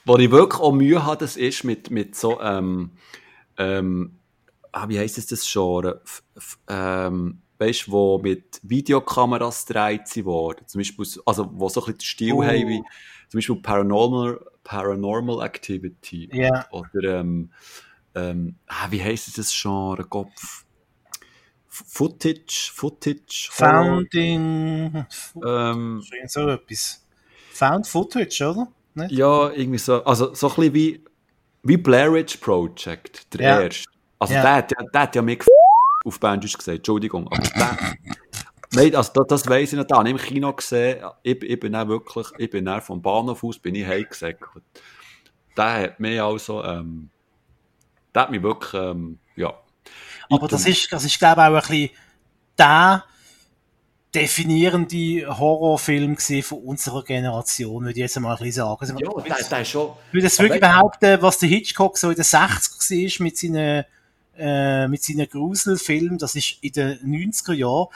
Wo, 0.06 0.14
wo 0.14 0.18
ich 0.18 0.32
wirklich 0.32 0.62
auch 0.62 0.72
Mühe 0.72 1.04
habe, 1.04 1.18
das 1.18 1.36
ist 1.36 1.64
mit, 1.64 1.92
mit 1.92 2.16
so, 2.16 2.40
ähm, 2.40 2.92
ähm, 3.58 4.17
ah, 4.78 4.90
wie 4.90 5.00
heisst 5.00 5.18
es 5.18 5.28
das 5.28 5.52
Genre? 5.52 6.02
F 6.36 6.60
ähm, 6.68 7.42
weißt 7.58 7.88
du, 7.88 7.92
wo 7.92 8.20
mit 8.20 8.60
Videokameras 8.64 9.66
gedreht 9.66 10.26
worden. 10.26 10.68
Zum 10.68 10.80
Beispiel, 10.80 11.06
also, 11.26 11.50
wo 11.54 11.70
so 11.70 11.82
ein 11.82 11.86
bisschen 11.86 11.98
den 11.98 12.02
Stil 12.02 12.34
oh. 12.34 12.44
haben, 12.44 12.68
wie 12.68 12.84
zum 13.30 13.38
Beispiel 13.38 13.56
Paranormal, 13.58 14.40
Paranormal 14.64 15.46
Activity. 15.46 16.30
Yeah. 16.34 16.68
Oder, 16.72 17.20
ähm, 17.20 17.52
ähm, 18.16 18.56
ah, 18.68 18.88
wie 18.90 19.04
heisst 19.04 19.28
es 19.28 19.34
das 19.36 19.52
Genre? 19.52 20.04
Kopf. 20.04 20.66
Footage, 21.68 22.72
Footage. 22.74 23.50
Founding. 23.52 25.06
Ähm, 25.46 26.04
so 26.26 26.48
etwas. 26.48 27.06
Found 27.54 27.88
Footage, 27.88 28.42
oder? 28.42 28.68
Nicht? 28.96 29.12
Ja, 29.12 29.52
irgendwie 29.52 29.78
so. 29.78 30.04
Also, 30.04 30.34
so 30.34 30.50
ein 30.50 30.56
bisschen 30.56 30.74
wie, 30.74 31.04
wie 31.64 31.78
Blair 31.78 32.14
Witch 32.14 32.38
Project, 32.38 33.34
der 33.34 33.42
ja. 33.42 33.62
erste. 33.62 33.97
Also 34.20 34.34
ja. 34.34 34.42
der, 34.42 34.62
der, 34.64 34.90
der 34.90 35.02
hat 35.02 35.16
ja 35.16 35.22
mich 35.22 35.44
auf 36.06 36.20
Bandisch 36.20 36.58
gesagt, 36.58 36.78
Entschuldigung. 36.78 37.28
Aber 37.28 37.42
der, 37.42 37.78
nein, 38.74 38.96
also 38.96 39.12
das, 39.14 39.28
das 39.28 39.48
weiss 39.48 39.74
ich 39.74 39.78
nicht. 39.78 39.92
Da 39.92 39.98
habe 39.98 40.10
im 40.10 40.18
Kino 40.18 40.54
gesehen, 40.54 41.04
ich, 41.24 41.42
ich 41.44 41.60
bin 41.60 41.74
dann 41.74 41.88
wirklich, 41.88 42.28
ich 42.38 42.50
bin 42.50 42.66
dann 42.66 42.82
vom 42.82 43.02
Bahnhof 43.02 43.44
aus, 43.44 43.60
bin 43.60 43.76
ich 43.76 43.86
heimgesäckelt. 43.86 44.64
Der 45.56 45.84
hat 45.84 46.00
mich 46.00 46.22
also, 46.22 46.64
ähm, 46.64 47.10
der 48.14 48.22
hat 48.24 48.32
mich 48.32 48.42
wirklich, 48.42 48.74
ähm, 48.74 49.20
ja. 49.36 49.54
Aber 50.30 50.48
das 50.48 50.66
ist, 50.66 50.92
das 50.92 51.06
ist, 51.06 51.20
glaube 51.20 51.42
ich, 51.42 51.48
auch 51.48 51.54
ein 51.54 51.62
bisschen 51.62 51.90
der 52.58 53.04
definierende 54.14 55.38
Horrorfilm 55.38 56.18
von 56.18 56.60
unserer 56.60 57.04
Generation, 57.04 57.84
würde 57.84 57.92
ich 57.92 57.98
jetzt 57.98 58.20
mal 58.20 58.32
ein 58.32 58.38
bisschen 58.38 58.64
sagen. 58.64 58.78
Also, 58.80 58.96
ja, 58.98 59.36
der 59.50 59.62
ist 59.62 59.70
schon... 59.70 59.92
Ich 60.08 60.14
würde 60.14 60.24
das 60.24 60.40
wirklich 60.40 60.62
behaupten, 60.62 61.22
was 61.22 61.40
der 61.40 61.50
Hitchcock 61.50 61.98
so 61.98 62.10
in 62.10 62.16
den 62.16 62.24
60 62.24 63.20
war 63.20 63.24
mit 63.24 63.38
seinen 63.38 63.86
äh, 64.38 64.88
mit 64.88 65.04
seinen 65.04 65.28
Gruselfilmen, 65.28 66.18
das 66.18 66.36
ist 66.36 66.58
in 66.62 66.72
den 66.72 67.00
90er 67.00 67.54
Jahren, 67.54 67.88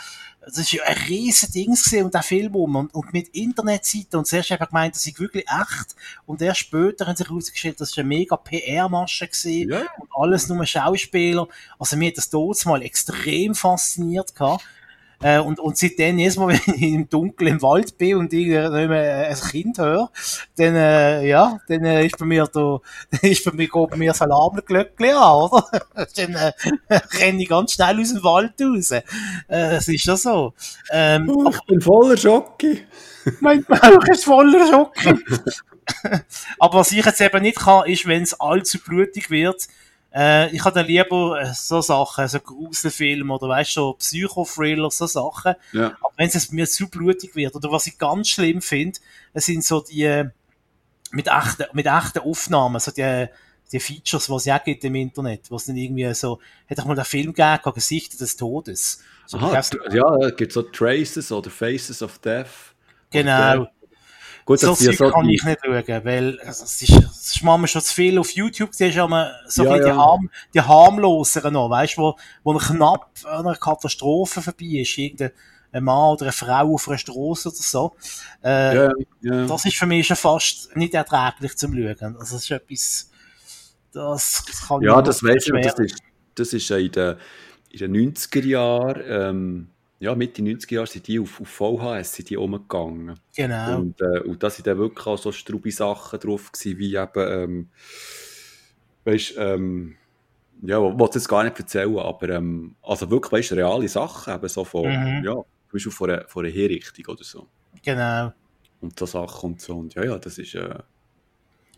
das 0.42 0.58
ist 0.58 0.72
ja 0.72 0.84
ein 0.84 0.98
riesen 1.08 1.52
Ding 1.52 1.72
gesehen 1.72 2.06
und 2.06 2.14
der 2.14 2.24
Film 2.24 2.56
um 2.56 2.76
und, 2.76 2.94
und 2.96 3.14
mit 3.14 3.28
Internetseiten 3.30 4.18
und 4.18 4.26
zuerst 4.26 4.50
habe 4.50 4.64
ich 4.64 4.70
gemeint, 4.70 4.96
das 4.96 5.06
ist 5.06 5.20
wirklich 5.20 5.46
echt 5.46 5.96
und 6.26 6.42
erst 6.42 6.62
später 6.62 7.06
haben 7.06 7.16
sich 7.16 7.30
herausgestellt, 7.30 7.80
das 7.80 7.92
ist 7.92 8.00
eine 8.00 8.08
mega 8.08 8.36
PR-Masche 8.38 9.28
gesehen 9.28 9.70
yeah. 9.70 9.86
und 10.00 10.10
alles 10.16 10.50
nur 10.50 10.66
Schauspieler. 10.66 11.48
Also 11.78 11.96
mir 11.96 12.10
hat 12.10 12.18
das 12.18 12.30
dort 12.30 12.66
mal 12.66 12.82
extrem 12.82 13.54
fasziniert 13.54 14.36
gehabt. 14.36 14.64
Äh, 15.24 15.40
und, 15.40 15.60
und 15.60 15.78
seitdem, 15.78 16.18
jedes 16.18 16.38
Mal, 16.38 16.48
wenn 16.66 16.76
ich 16.76 16.82
im 16.82 17.10
Dunkeln 17.10 17.54
im 17.54 17.62
Wald 17.62 17.98
bin 17.98 18.18
und 18.18 18.34
ich 18.34 18.48
nicht 18.48 18.72
mehr 18.72 19.28
ein 19.30 19.50
Kind 19.50 19.78
höre, 19.78 20.10
dann, 20.58 20.76
äh, 20.76 21.28
ja, 21.28 21.60
dann 21.68 21.86
äh, 21.86 22.06
ist 22.06 22.18
bei 22.18 22.26
mir 22.26 22.48
da, 22.52 22.80
ist 23.22 23.46
bei 23.46 23.52
mir, 23.52 23.68
geht 23.68 23.90
bei 23.90 23.98
mir 23.98 24.12
das 24.12 24.22
Alarmglöckchen 24.22 25.16
an, 25.16 25.36
oder? 25.36 25.68
dann 26.16 26.36
äh, 26.36 26.52
renne 27.20 27.42
ich 27.42 27.50
ganz 27.50 27.74
schnell 27.74 28.00
aus 28.00 28.14
dem 28.14 28.24
Wald 28.24 28.54
raus. 28.62 28.92
Äh, 28.92 29.02
das 29.48 29.88
ist 29.88 30.06
ja 30.06 30.18
so. 30.18 30.54
Ähm, 30.92 31.30
oh, 31.30 31.50
ich 31.50 31.62
bin 31.68 31.82
voller 31.82 32.18
Schocke. 32.18 32.80
mein 33.40 33.64
Bauch 33.64 34.04
ist 34.12 34.26
voller 34.26 34.68
Schocke. 34.68 35.20
aber 36.60 36.80
was 36.80 36.92
ich 36.92 37.06
jetzt 37.06 37.22
eben 37.22 37.42
nicht 37.44 37.60
kann, 37.60 37.86
ist, 37.86 38.08
wenn 38.08 38.24
es 38.24 38.40
allzu 38.40 38.80
blutig 38.80 39.30
wird, 39.30 39.68
äh, 40.14 40.53
ich 40.53 40.64
habe 40.64 40.76
dann 40.76 40.88
lieber 40.88 41.41
äh, 41.41 41.53
so 41.53 41.82
Sachen, 41.82 42.28
so 42.28 42.39
Gruselfilme 42.39 43.34
oder 43.34 43.49
weißt 43.49 43.78
du, 43.78 43.82
so 43.82 43.93
Psychothriller, 43.93 44.91
so 44.91 45.05
Sachen. 45.05 45.55
Ja. 45.72 45.97
Aber 46.01 46.14
wenn 46.18 46.28
es 46.28 46.51
mir 46.51 46.68
zu 46.68 46.89
blutig 46.89 47.36
wird, 47.36 47.55
oder 47.55 47.72
was 47.72 47.88
ich 47.88 47.97
ganz 47.97 48.30
schlimm 48.30 48.62
finde, 48.62 48.99
es 49.34 49.45
sind 49.45 49.64
so 49.64 49.82
die 49.82 50.03
äh, 50.03 50.30
mit 51.12 51.28
echten, 51.28 51.66
mit 51.74 51.86
echten 51.86 52.20
Aufnahmen, 52.20 52.80
so 52.80 52.91
die, 52.91 53.28
die 53.72 53.80
Features, 53.80 54.30
was 54.30 54.43
es 54.43 54.45
ja 54.45 54.57
gibt 54.57 54.84
im 54.84 54.95
Internet, 54.95 55.49
was 55.49 55.66
dann 55.66 55.78
irgendwie 55.78 56.14
so, 56.14 56.39
hätte 56.66 56.82
ich 56.82 56.88
mal 56.88 56.95
den 56.95 57.05
Film 57.05 57.34
gegeben, 57.34 57.74
Gesichter 57.74 58.18
des 58.18 58.36
Todes. 58.36 59.01
So, 59.26 59.38
Aha, 59.38 59.62
ja, 59.93 60.18
es 60.28 60.36
gibt 60.36 60.51
so 60.51 60.62
Traces 60.62 61.32
oder 61.32 61.49
Faces 61.49 62.01
of 62.01 62.20
Death 62.20 62.72
Genau. 63.12 63.68
Gut, 64.46 64.60
so 64.60 64.74
Zeug 64.74 64.96
so 64.96 65.10
kann 65.10 65.30
ich 65.30 65.44
nicht 65.44 65.60
schauen, 65.64 66.06
weil 66.06 66.39
also, 66.39 66.64
es, 66.64 66.82
ist, 66.82 66.89
es 66.89 67.36
ist 67.36 67.44
manchmal 67.44 67.68
schon 67.68 67.82
zu 67.82 67.94
viel. 67.94 68.18
Auf 68.18 68.32
YouTube 68.32 68.74
siehst 68.74 68.98
du 68.98 69.04
immer 69.04 69.32
so 69.48 69.64
Ja, 69.64 69.78
ja. 69.78 69.84
die, 69.86 69.92
harm, 69.92 70.30
die 70.54 70.62
harmloseren 70.62 71.54
noch, 71.54 71.70
weißt 71.70 71.98
du, 71.98 72.02
wo, 72.02 72.16
wo 72.44 72.58
knapp 72.58 73.10
an 73.26 73.46
einer 73.46 73.56
Katastrophe 73.56 74.42
vorbei 74.42 74.82
ist. 74.82 74.98
Irgendein 74.98 75.32
ein 75.74 75.84
Mann 75.84 76.14
oder 76.14 76.24
eine 76.24 76.32
Frau 76.32 76.74
auf 76.74 76.88
einer 76.88 76.98
Straße 76.98 77.50
oder 77.50 77.58
so. 77.58 77.96
Äh, 78.44 78.76
ja, 78.76 78.92
ja. 79.22 79.46
Das 79.46 79.66
ist 79.66 79.78
für 79.78 79.86
mich 79.86 80.08
schon 80.08 80.18
fast 80.18 80.76
nicht 80.76 80.94
erträglich 80.94 81.56
zum 81.56 81.74
Schauen. 81.74 82.18
Also, 82.18 82.36
das 82.36 82.44
ist 82.44 82.52
etwas, 82.52 83.12
das, 83.94 84.44
das 84.48 84.68
kann 84.68 84.82
Ja, 84.82 85.02
das 85.02 85.24
weiß 85.24 85.48
ich. 85.48 85.62
Das 85.62 85.80
ist, 85.80 86.00
das 86.36 86.54
ist 86.54 86.72
in 86.72 86.92
den, 86.92 87.18
in 87.70 87.94
den 87.94 88.14
90er 88.16 88.46
Jahren, 88.46 89.02
ähm, 89.08 89.70
ja, 90.02 90.16
Mitte 90.16 90.41
90er 90.41 90.74
Jahre 90.74 90.88
sind 90.88 91.08
die 91.08 91.20
auf, 91.20 91.39
auf 91.39 91.47
VHS 91.47 92.16
sind 92.16 92.32
die 92.32 92.38
umgegangen. 92.38 93.20
Genau. 93.36 93.78
Und, 93.78 94.02
äh, 94.02 94.20
und 94.22 94.41
da 94.41 94.49
sind 94.49 94.66
dann 94.66 94.80
wirklich 94.80 95.06
auch 95.06 95.18
so 95.18 95.32
strube 95.32 95.72
Sachen 95.72 96.20
drauf 96.20 96.52
gewesen, 96.52 96.80
wie 96.80 96.95
eben, 96.95 97.10
ähm, 97.16 97.70
weißt, 99.06 99.36
ähm, 99.38 99.95
ja, 100.64 100.78
ich 100.78 100.97
will 100.97 101.08
es 101.08 101.16
jetzt 101.16 101.30
gar 101.30 101.43
nicht 101.43 101.60
erzählen, 101.60 101.97
aber 101.99 102.30
ähm, 102.30 102.76
also 102.82 103.12
wirklich, 103.12 103.32
weißt, 103.32 103.52
reale 103.54 103.88
Sachen, 103.88 104.34
eben 104.34 104.49
so 104.49 104.64
von, 104.64 104.89
Mhm. 104.89 105.24
ja, 105.24 105.34
zum 105.34 105.45
Beispiel 105.72 105.91
von 105.91 106.10
einer, 106.10 106.28
von 106.28 106.45
einer 106.45 106.54
Hinrichtung 106.54 107.06
oder 107.14 107.24
so. 107.24 107.47
Genau. 107.84 108.34
Und 108.82 108.97
so 108.97 109.06
Sachen 109.06 109.52
und 109.52 109.62
so. 109.62 109.76
Und 109.78 109.93
ja, 109.93 110.04
ja, 110.04 110.18
das 110.18 110.39
ist, 110.39 110.56
äh, 110.56 110.80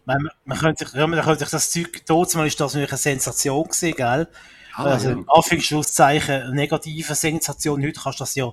Man, 0.05 0.30
man, 0.45 0.57
könnte 0.57 0.86
sich, 0.86 0.95
ja, 0.95 1.05
man 1.07 1.19
könnte 1.19 1.39
sich 1.39 1.49
das 1.49 1.71
Zeug, 1.71 2.03
trotzdem 2.05 2.45
ist 2.45 2.57
das 2.57 2.74
natürlich 2.74 2.91
eine 2.91 2.97
Sensation 2.97 3.63
gewesen, 3.63 3.93
gell? 3.95 4.28
Ah, 4.76 4.84
also, 4.86 5.09
ja. 5.09 5.15
eine 6.30 6.53
negative 6.53 7.15
Sensation. 7.15 7.84
Heute 7.84 7.99
kannst 7.99 8.19
du 8.19 8.24
das 8.24 8.36
ja, 8.36 8.51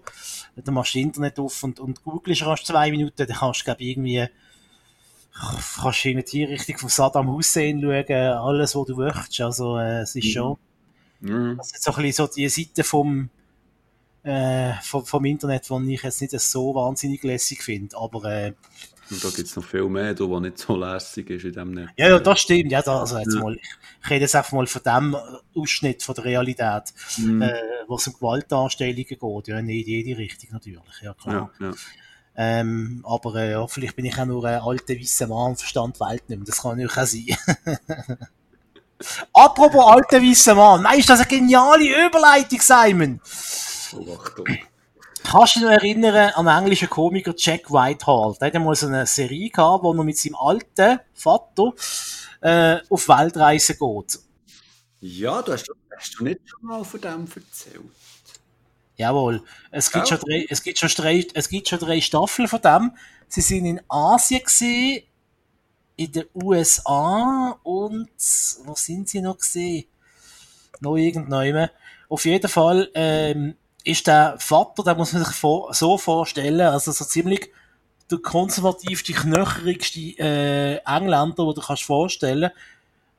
du 0.56 0.72
machst 0.72 0.94
das 0.94 1.00
Internet 1.02 1.38
auf 1.38 1.62
und, 1.62 1.80
und 1.80 2.02
googelst 2.04 2.42
erst 2.42 2.66
zwei 2.66 2.90
Minuten, 2.90 3.26
dann 3.26 3.36
kannst 3.36 3.60
du, 3.60 3.64
glaub, 3.64 3.80
ich, 3.80 3.88
irgendwie, 3.88 4.26
kannst 5.80 6.04
du 6.04 6.10
in 6.10 6.24
die 6.24 6.44
Richtung 6.44 6.78
von 6.78 6.88
Saddam 6.88 7.28
Hussein 7.28 7.80
schauen, 7.80 8.12
alles, 8.12 8.74
was 8.76 8.86
du 8.86 8.96
möchtest. 8.96 9.40
Also, 9.40 9.78
äh, 9.78 10.00
es 10.00 10.14
ist 10.14 10.24
Mhm. 10.26 10.30
schon, 10.30 10.56
Mhm. 11.20 11.56
das 11.58 11.72
ist 11.72 11.82
so 11.82 11.92
ein 11.92 12.02
bisschen 12.02 12.26
so 12.26 12.32
die 12.34 12.48
Seite 12.48 12.84
vom, 12.84 13.30
äh, 14.22 14.72
vom, 14.82 15.04
vom 15.06 15.24
Internet, 15.24 15.68
die 15.70 15.94
ich 15.94 16.02
jetzt 16.02 16.20
nicht 16.20 16.38
so 16.38 16.74
wahnsinnig 16.74 17.22
lässig 17.22 17.62
finde. 17.62 17.96
Aber, 17.96 18.24
äh, 18.24 18.52
Und 19.10 19.24
da 19.24 19.28
gibt 19.28 19.48
es 19.48 19.56
noch 19.56 19.64
viel 19.64 19.88
mehr, 19.88 20.14
da, 20.14 20.24
wo 20.24 20.38
nicht 20.40 20.58
so 20.58 20.76
lässig 20.76 21.28
ist 21.30 21.44
in 21.44 21.52
dem 21.52 21.72
Netz. 21.72 21.90
ja, 21.96 22.08
ja, 22.08 22.18
das 22.20 22.40
stimmt. 22.40 22.70
Ja, 22.70 22.80
da, 22.82 23.00
also 23.00 23.18
jetzt 23.18 23.34
Ja. 23.34 23.40
mal, 23.40 23.56
ich 23.56 24.10
rede 24.10 24.20
jetzt 24.22 24.36
einfach 24.36 24.52
mal 24.52 24.66
von 24.66 24.82
dem 24.84 25.16
Ausschnitt 25.56 26.02
von 26.02 26.14
der 26.14 26.24
Realität, 26.24 26.84
Mhm. 27.18 27.42
äh, 27.42 27.52
wo 27.88 27.96
es 27.96 28.06
um 28.06 28.14
Gewaltdarstellungen 28.14 29.04
geht. 29.04 29.48
Ja, 29.48 29.62
nicht 29.62 29.86
in 29.88 29.92
jede 30.04 30.18
Richtung 30.18 30.50
natürlich, 30.52 30.80
ja 31.02 31.14
klar. 31.14 31.50
ja, 31.60 31.66
ja. 31.68 31.74
Ähm, 32.36 33.04
aber 33.06 33.34
äh, 33.34 33.50
ja, 33.50 33.66
vielleicht 33.66 33.96
bin 33.96 34.04
ich 34.04 34.16
auch 34.18 34.24
nur 34.24 34.44
ein 34.44 34.60
alter 34.60 34.94
weißer 34.94 35.26
Mann 35.26 35.56
verstand 35.56 35.96
die 35.96 36.00
Welt 36.00 36.28
nicht 36.28 36.38
mehr. 36.38 36.46
Das 36.46 36.62
kann 36.62 36.78
natürlich 36.78 36.96
auch 36.96 37.06
sein. 37.06 38.16
Apropos 39.32 39.84
alter 39.86 40.22
weißer 40.22 40.54
Mann. 40.54 40.82
Nein, 40.82 41.00
ist 41.00 41.08
das 41.08 41.20
eine 41.20 41.28
geniale 41.28 42.06
Überleitung, 42.06 42.60
Simon. 42.60 43.20
Oh, 43.94 44.14
Achtung. 44.14 44.46
Kannst 45.30 45.54
du 45.54 45.60
dich 45.60 45.68
noch 45.68 45.74
erinnern 45.76 46.32
an 46.34 46.44
den 46.46 46.58
englischen 46.58 46.90
Komiker 46.90 47.32
Jack 47.36 47.70
Whitehall? 47.70 48.34
Der 48.40 48.46
hat 48.48 48.54
ja 48.54 48.58
mal 48.58 48.74
so 48.74 48.88
eine 48.88 49.06
Serie 49.06 49.48
gehabt, 49.48 49.84
wo 49.84 49.92
er 49.94 50.02
mit 50.02 50.18
seinem 50.18 50.34
alten 50.34 50.98
Vater 51.14 51.72
äh, 52.40 52.78
auf 52.90 53.06
Weltreise 53.06 53.76
geht. 53.76 54.18
Ja, 55.00 55.40
du 55.40 55.52
hast, 55.52 55.70
hast 55.96 56.18
du 56.18 56.24
nicht 56.24 56.40
schon 56.46 56.66
mal 56.66 56.84
von 56.84 57.00
dem 57.00 57.28
erzählt? 57.32 57.80
Jawohl. 58.96 59.44
Es 59.70 59.92
gibt, 59.92 60.10
Ja. 60.10 60.16
schon 60.18 60.28
drei, 60.28 60.46
es, 60.50 60.64
gibt 60.64 60.78
schon 60.80 60.88
drei, 60.88 61.24
es 61.32 61.48
gibt 61.48 61.68
schon 61.68 61.78
drei 61.78 62.00
Staffeln 62.00 62.48
von 62.48 62.60
dem. 62.60 62.96
Sie 63.28 63.40
sind 63.40 63.66
in 63.66 63.80
Asien 63.88 64.42
gesehen, 64.42 65.04
in 65.94 66.10
den 66.10 66.24
USA 66.34 67.56
und 67.62 68.10
wo 68.64 68.74
sind 68.74 69.08
sie 69.08 69.20
noch 69.20 69.38
gesehen? 69.38 69.84
Noch 70.80 70.96
irgendwann. 70.96 71.70
Auf 72.08 72.24
jeden 72.24 72.50
Fall 72.50 72.90
ähm, 72.94 73.54
ist 73.84 74.06
der 74.06 74.36
Vater, 74.38 74.82
der 74.82 74.94
muss 74.94 75.12
man 75.12 75.24
sich 75.24 75.34
so 75.34 75.98
vorstellen, 75.98 76.60
also 76.60 76.92
so 76.92 77.04
ziemlich 77.04 77.50
der 78.10 78.18
konservativste, 78.18 79.12
knöcherigste 79.12 80.00
äh, 80.18 80.76
Engländer, 80.84 81.44
den 81.44 81.54
du 81.54 81.60
kannst 81.60 81.84
vorstellen. 81.84 82.50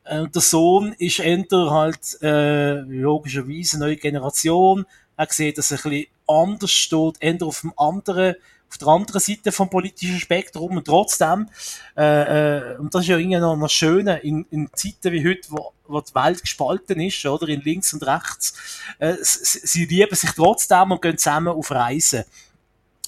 Äh, 0.04 0.28
der 0.28 0.42
Sohn 0.42 0.94
ist 0.94 1.20
eher 1.20 1.46
halt 1.52 2.22
äh, 2.22 2.82
logischerweise 2.82 3.78
eine 3.78 3.86
neue 3.86 3.98
Generation. 3.98 4.86
Er 5.18 5.28
sieht, 5.30 5.58
dass 5.58 5.72
er 5.72 5.78
ein 5.78 5.90
bisschen 5.90 6.08
anders 6.28 6.72
steht, 6.72 7.16
eher 7.20 7.42
auf 7.44 7.62
dem 7.62 7.74
anderen, 7.78 8.36
auf 8.70 8.78
der 8.78 8.88
anderen 8.88 9.22
Seite 9.22 9.52
vom 9.52 9.70
politischen 9.70 10.20
Spektrum 10.20 10.78
und 10.78 10.86
trotzdem, 10.86 11.50
äh, 11.96 12.74
äh, 12.74 12.78
und 12.78 12.94
das 12.94 13.04
ist 13.04 13.08
ja 13.10 13.18
irgendwie 13.18 13.40
noch, 13.40 13.56
noch 13.56 13.70
schön, 13.70 14.08
in, 14.08 14.46
in 14.50 14.70
Zeiten 14.74 15.12
wie 15.12 15.28
heute, 15.28 15.48
wo, 15.50 15.72
wo 15.92 16.02
die 16.02 16.16
Welt 16.16 16.42
gespalten 16.42 17.00
ist, 17.00 17.26
oder, 17.26 17.48
in 17.48 17.62
links 17.62 17.94
und 17.94 18.06
rechts, 18.06 18.54
äh, 19.00 19.16
sie 19.22 19.86
lieben 19.86 20.16
sich 20.16 20.32
trotzdem 20.32 20.92
und 20.92 21.02
gehen 21.02 21.18
zusammen 21.18 21.50
auf 21.50 21.72
Reisen. 21.72 22.24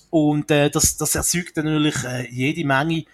Und 0.09 0.51
äh, 0.51 0.69
das, 0.69 0.95
das 0.97 1.15
erzeugt 1.15 1.57
natürlich 1.57 1.95
äh, 2.03 2.29
jede 2.29 2.65
Menge 2.65 3.05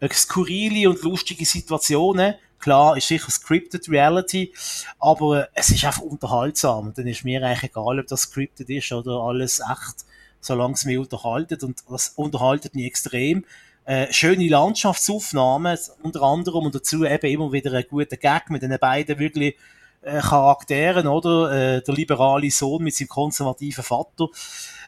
äh, 0.00 0.08
skurrile 0.12 0.90
und 0.90 1.00
lustige 1.02 1.46
Situationen. 1.46 2.34
Klar, 2.58 2.96
ist 2.96 3.08
sicher 3.08 3.30
scripted 3.30 3.88
Reality, 3.88 4.52
aber 4.98 5.44
äh, 5.44 5.46
es 5.54 5.70
ist 5.70 5.84
einfach 5.84 6.02
unterhaltsam. 6.02 6.92
Dann 6.94 7.06
ist 7.06 7.24
mir 7.24 7.42
eigentlich 7.42 7.70
egal, 7.70 8.00
ob 8.00 8.06
das 8.08 8.22
scripted 8.22 8.68
ist 8.68 8.90
oder 8.90 9.20
alles 9.20 9.60
echt, 9.60 10.04
solange 10.40 10.74
es 10.74 10.84
mich 10.84 10.98
unterhaltet. 10.98 11.62
Und 11.62 11.84
das 11.88 12.08
unterhaltet 12.16 12.74
mich 12.74 12.86
extrem. 12.86 13.44
Äh, 13.90 14.12
schöne 14.12 14.46
Landschaftsaufnahmen, 14.46 15.76
unter 16.04 16.22
anderem, 16.22 16.66
und 16.66 16.76
dazu 16.76 17.04
eben 17.04 17.26
immer 17.26 17.50
wieder 17.50 17.72
ein 17.72 17.84
guter 17.90 18.16
Gag 18.16 18.48
mit 18.48 18.62
den 18.62 18.78
beiden 18.78 19.18
wirklich 19.18 19.56
äh, 20.02 20.20
Charakteren, 20.20 21.08
oder? 21.08 21.50
Äh, 21.50 21.82
der 21.82 21.94
liberale 21.94 22.52
Sohn 22.52 22.84
mit 22.84 22.94
seinem 22.94 23.08
konservativen 23.08 23.82
Vater. 23.82 24.28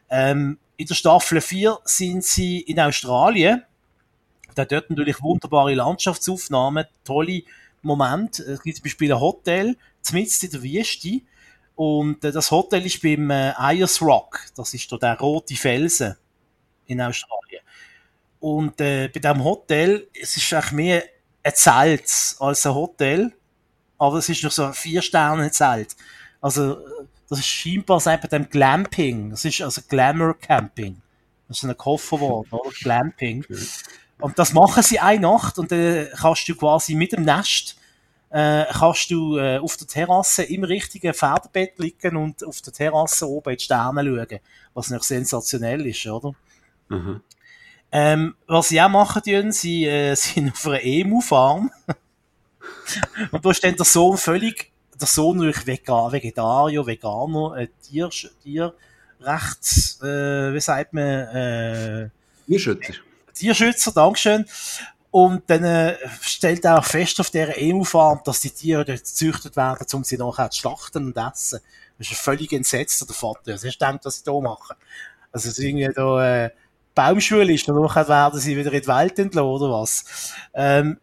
Ähm, 0.09 0.57
in 0.77 0.87
der 0.87 0.95
Staffel 0.95 1.41
4 1.41 1.81
sind 1.83 2.23
sie 2.23 2.61
in 2.61 2.79
Australien. 2.79 3.65
Da 4.55 4.65
dort 4.65 4.89
natürlich 4.89 5.21
wunderbare 5.21 5.75
Landschaftsaufnahmen, 5.75 6.85
tolle 7.03 7.43
Momente. 7.83 8.45
Es 8.45 8.63
gibt 8.63 8.77
zum 8.77 8.85
Beispiel 8.85 9.13
ein 9.13 9.21
Hotel, 9.21 9.77
mitten 10.13 10.45
in 10.47 10.51
der 10.53 10.63
Wüste. 10.63 11.21
Und 11.75 12.25
äh, 12.25 12.31
das 12.31 12.53
Hotel 12.53 12.87
ist 12.87 13.03
beim 13.03 13.29
äh, 13.33 13.53
Ayers 13.57 14.01
Rock. 14.01 14.47
Das 14.55 14.73
ist 14.75 14.93
da 14.93 14.97
der 14.97 15.19
rote 15.19 15.57
Felsen 15.57 16.15
in 16.87 17.01
Australien. 17.01 17.52
Und 18.43 18.81
äh, 18.81 19.07
bei 19.07 19.21
diesem 19.21 19.45
Hotel, 19.45 20.09
es 20.21 20.37
ist 20.37 20.53
eigentlich 20.53 20.73
mehr 20.73 21.05
ein 21.45 21.55
Zelt 21.55 22.37
als 22.41 22.67
ein 22.67 22.75
Hotel. 22.75 23.33
Aber 23.99 24.17
es 24.17 24.29
ist 24.29 24.43
noch 24.43 24.51
so 24.51 24.65
ein 24.65 24.75
Vier-Sterne-Zelt. 24.75 25.95
Also, 26.41 26.79
das 27.29 27.39
ist 27.39 27.47
scheinbar 27.47 28.01
sagt 28.01 28.25
man 28.25 28.43
dem 28.43 28.51
Glamping. 28.51 29.31
Das 29.31 29.45
ist 29.45 29.63
also 29.63 29.81
Glamour 29.89 30.37
Camping. 30.41 31.01
Das 31.47 31.59
ist 31.59 31.65
ein 31.65 31.77
Kofferwort, 31.77 32.53
oder? 32.53 32.71
Glamping. 32.83 33.45
Okay. 33.45 33.65
Und 34.19 34.37
das 34.41 34.53
machen 34.53 34.83
sie 34.83 34.99
eine 34.99 35.21
Nacht 35.21 35.61
und 35.61 35.71
dann 35.71 36.09
kannst 36.17 36.49
du 36.49 36.57
quasi 36.57 36.97
mit 36.97 37.13
dem 37.13 37.23
Nest 37.25 37.77
äh, 38.31 38.65
kannst 38.73 39.09
du 39.13 39.39
äh, 39.39 39.59
auf 39.59 39.77
der 39.77 39.87
Terrasse 39.87 40.43
im 40.43 40.65
richtigen 40.65 41.15
Pferdebett 41.15 41.79
liegen 41.79 42.17
und 42.17 42.43
auf 42.43 42.61
der 42.61 42.73
Terrasse 42.73 43.29
oben 43.29 43.51
in 43.51 43.57
die 43.59 43.65
Sterne 43.65 44.03
schauen, 44.03 44.41
was 44.75 44.91
noch 44.91 45.03
sensationell 45.05 45.87
ist, 45.87 46.07
oder? 46.07 46.35
Aha. 46.89 47.21
Ähm, 47.95 48.35
was 48.47 48.69
sie 48.69 48.81
auch 48.81 48.89
machen, 48.89 49.23
tun, 49.23 49.53
sie 49.53 49.85
äh, 49.85 50.15
sind 50.17 50.53
auf 50.53 50.67
einer 50.67 50.83
Emu-Farm. 50.83 51.71
und 53.31 53.45
da 53.45 53.51
ist 53.51 53.63
dann 53.63 53.77
der 53.77 53.85
Sohn 53.85 54.17
völlig, 54.17 54.73
der 54.99 55.07
Sohn 55.07 55.37
natürlich 55.37 55.67
Vegan, 55.67 56.11
Vegetarier, 56.11 56.87
Veganer, 56.87 57.57
äh, 57.59 57.69
Tier, 57.83 58.09
Tierrechts, 58.43 60.01
äh, 60.03 60.55
wie 60.55 60.61
sagt 60.61 60.95
man, 60.95 61.05
äh, 61.05 62.09
Tierschützer. 62.47 62.95
Tierschützer, 63.35 63.93
Dankeschön. 63.93 64.47
Und 65.11 65.43
dann 65.51 65.63
äh, 65.63 65.99
stellt 66.23 66.65
er 66.65 66.79
auch 66.79 66.85
fest 66.85 67.21
auf 67.21 67.29
dieser 67.29 67.59
Emu-Farm, 67.59 68.21
dass 68.25 68.41
die 68.41 68.51
Tiere 68.51 68.87
dort 68.87 69.01
gezüchtet 69.01 69.57
werden, 69.57 69.87
um 69.93 70.05
sie 70.05 70.17
nachher 70.17 70.51
zu 70.51 70.61
schlachten 70.61 71.05
und 71.05 71.17
essen. 71.19 71.61
Das 71.99 72.11
ist 72.11 72.21
völlig 72.21 72.51
entsetzt, 72.53 73.07
der 73.07 73.15
Vater. 73.15 73.53
Also, 73.53 73.69
er 73.69 73.75
denkt, 73.75 74.07
was 74.07 74.17
sie 74.17 74.25
da 74.25 74.41
machen. 74.41 74.75
Also, 75.31 75.51
es 75.51 75.59
ist 75.59 75.65
irgendwie 75.65 75.93
da, 75.95 76.45
äh, 76.45 76.51
Baumschule 76.95 77.53
ist, 77.53 77.69
danach 77.69 77.97
werden 78.09 78.41
sie 78.41 78.57
wieder 78.57 78.73
in 78.73 78.83
die 78.83 78.89
Welt 78.89 79.19
entlassen, 79.19 79.49
oder 79.49 79.71
was? 79.71 80.35
Ähm, 80.55 80.99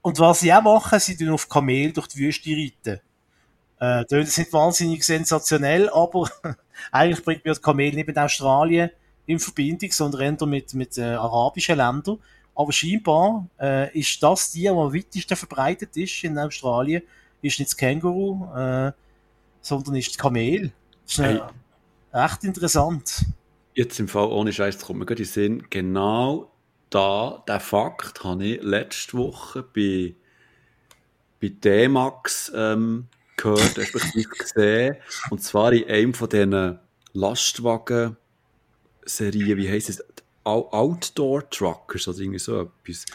und 0.00 0.18
was 0.18 0.40
sie 0.40 0.52
auch 0.52 0.62
machen, 0.62 0.98
sie 0.98 1.16
tun 1.16 1.30
auf 1.30 1.48
Kamel 1.48 1.92
durch 1.92 2.08
die 2.08 2.18
Wüste 2.18 2.50
reiten. 2.50 3.00
Äh, 3.80 4.04
das 4.08 4.28
ist 4.28 4.38
nicht 4.38 4.52
wahnsinnig 4.52 5.04
sensationell, 5.04 5.88
aber 5.90 6.28
eigentlich 6.92 7.24
bringt 7.24 7.44
mir 7.44 7.50
das 7.50 7.62
Kamel 7.62 7.92
nicht 7.92 8.06
mit 8.06 8.18
Australien 8.18 8.90
in 9.26 9.38
Verbindung, 9.38 9.90
sondern 9.92 10.20
eher 10.20 10.46
mit, 10.46 10.74
mit 10.74 10.98
äh, 10.98 11.14
arabischen 11.14 11.76
Ländern. 11.76 12.18
Aber 12.54 12.72
scheinbar 12.72 13.46
äh, 13.60 13.98
ist 13.98 14.22
das 14.22 14.50
Tier, 14.50 14.72
das 14.72 14.80
am 14.80 14.94
weitesten 14.94 15.36
verbreitet 15.36 15.96
ist 15.96 16.22
in 16.24 16.38
Australien, 16.38 17.02
ist 17.40 17.58
nicht 17.58 17.70
das 17.70 17.76
Känguru, 17.76 18.44
äh, 18.54 18.92
sondern 19.60 19.96
ist 19.96 20.10
das 20.10 20.18
Kamel. 20.18 20.72
Das 21.06 21.18
ist 21.18 21.18
äh, 21.18 21.40
echt 22.12 22.44
interessant. 22.44 23.24
Jetzt 23.74 24.00
im 24.00 24.08
Fall 24.08 24.26
ohne 24.26 24.52
Scheiß 24.52 24.80
kommt 24.80 24.98
mir 24.98 25.06
gerade 25.06 25.22
in 25.22 25.28
den 25.28 25.32
Sinn, 25.32 25.64
genau 25.70 26.52
da, 26.90 27.42
der 27.48 27.60
Fakt 27.60 28.22
habe 28.22 28.44
ich 28.44 28.62
letzte 28.62 29.16
Woche 29.16 29.62
bei, 29.62 30.14
bei 31.40 31.48
D-Max 31.48 32.52
ähm, 32.54 33.06
gehört, 33.36 33.78
respektive 33.78 34.28
gesehen. 34.28 34.96
Und 35.30 35.42
zwar 35.42 35.72
in 35.72 35.88
einem 35.88 36.12
von 36.12 36.28
diesen 36.28 36.78
Lastwagen-Serien, 37.14 39.56
wie 39.56 39.70
heisst 39.70 39.88
es? 39.88 40.04
Outdoor 40.44 41.48
Truckers 41.50 42.08
oder 42.08 42.18
irgendwie 42.18 42.40
so 42.40 42.62
etwas. 42.62 43.06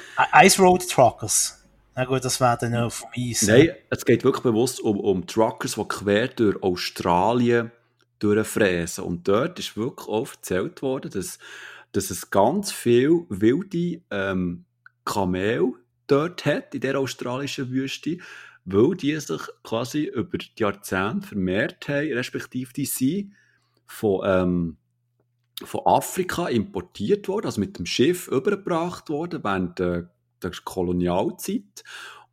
Ice 0.41 0.62
Road 0.62 0.89
Truckers. 0.89 1.62
Na 1.93 2.05
gut, 2.05 2.24
das 2.24 2.39
wäre 2.39 2.58
dann 2.62 2.74
auf 2.76 3.03
Eis. 3.16 3.41
Nein, 3.41 3.72
es 3.89 4.05
geht 4.05 4.24
wirklich 4.24 4.43
bewusst 4.43 4.80
um, 4.80 4.97
um 4.97 5.28
Truckers, 5.28 5.76
die 5.76 5.84
quer 5.84 6.30
durch 6.30 6.64
Australien 6.64 7.74
durchfräsen. 8.20 9.03
Und 9.03 9.28
dort 9.28 9.59
ist 9.59 9.78
wirklich 9.78 10.07
auch 10.07 10.30
erzählt 10.30 10.82
worden, 10.82 11.11
dass, 11.11 11.39
dass 11.91 12.09
es 12.09 12.30
ganz 12.30 12.72
viel 12.72 13.26
wilde 13.30 14.01
ähm, 14.11 14.65
Kamel 15.05 15.74
dort 16.07 16.45
hat, 16.45 16.76
in 16.76 16.82
der 16.82 16.99
australischen 16.99 17.70
Wüste, 17.72 18.18
weil 18.65 18.95
die 18.95 19.18
sich 19.20 19.41
quasi 19.63 20.05
über 20.05 20.38
die 20.38 20.49
Jahrzehnte 20.57 21.28
vermehrt 21.28 21.88
haben, 21.88 22.11
respektive 22.13 22.74
die 22.74 22.86
sind 22.86 23.34
von, 23.86 24.22
ähm, 24.26 24.78
von 25.63 25.82
Afrika 25.86 26.47
importiert 26.47 27.28
worden, 27.28 27.45
also 27.45 27.61
mit 27.61 27.78
dem 27.78 27.86
Schiff 27.86 28.28
übergebracht 28.28 29.09
worden 29.09 29.43
während 29.43 29.80
der, 29.80 30.11
der 30.41 30.51
Kolonialzeit 30.63 31.84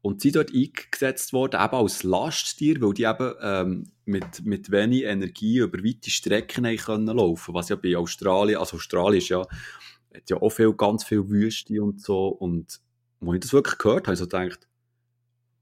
und 0.04 0.20
sind 0.20 0.36
dort 0.36 0.52
eingesetzt 0.52 1.32
worden, 1.32 1.58
eben 1.64 1.74
als 1.74 2.02
Lasttier, 2.02 2.78
weil 2.82 2.92
die 2.92 3.04
eben 3.04 3.34
ähm, 3.40 3.84
mit, 4.04 4.44
mit 4.44 4.70
wenig 4.70 5.04
Energie 5.04 5.60
über 5.60 5.78
weite 5.78 6.10
Strecken 6.10 6.76
können 6.76 7.06
laufen 7.06 7.54
was 7.54 7.70
ja 7.70 7.76
bei 7.76 7.96
Australien, 7.96 8.58
also 8.58 8.76
Australien 8.76 9.22
ist 9.22 9.30
ja, 9.30 9.40
hat 9.40 10.28
ja 10.28 10.36
auch 10.36 10.50
viel, 10.50 10.74
ganz 10.74 11.04
viel 11.04 11.26
Wüste 11.30 11.82
und 11.82 12.02
so 12.02 12.28
und 12.28 12.82
als 13.22 13.34
ich 13.34 13.40
das 13.40 13.52
wirklich 13.54 13.78
gehört 13.78 14.06
habe, 14.06 14.08
habe 14.08 14.12
ich 14.12 14.18
so 14.18 14.26
gedacht, 14.26 14.68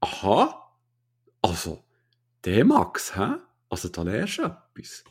aha, 0.01 0.75
also, 1.41 1.81
der 2.43 2.65
Max, 2.65 3.15
hä? 3.15 3.35
Also 3.69 3.87
da 3.87 4.03
lernst 4.03 4.39
du 4.39 4.43
etwas. 4.43 5.05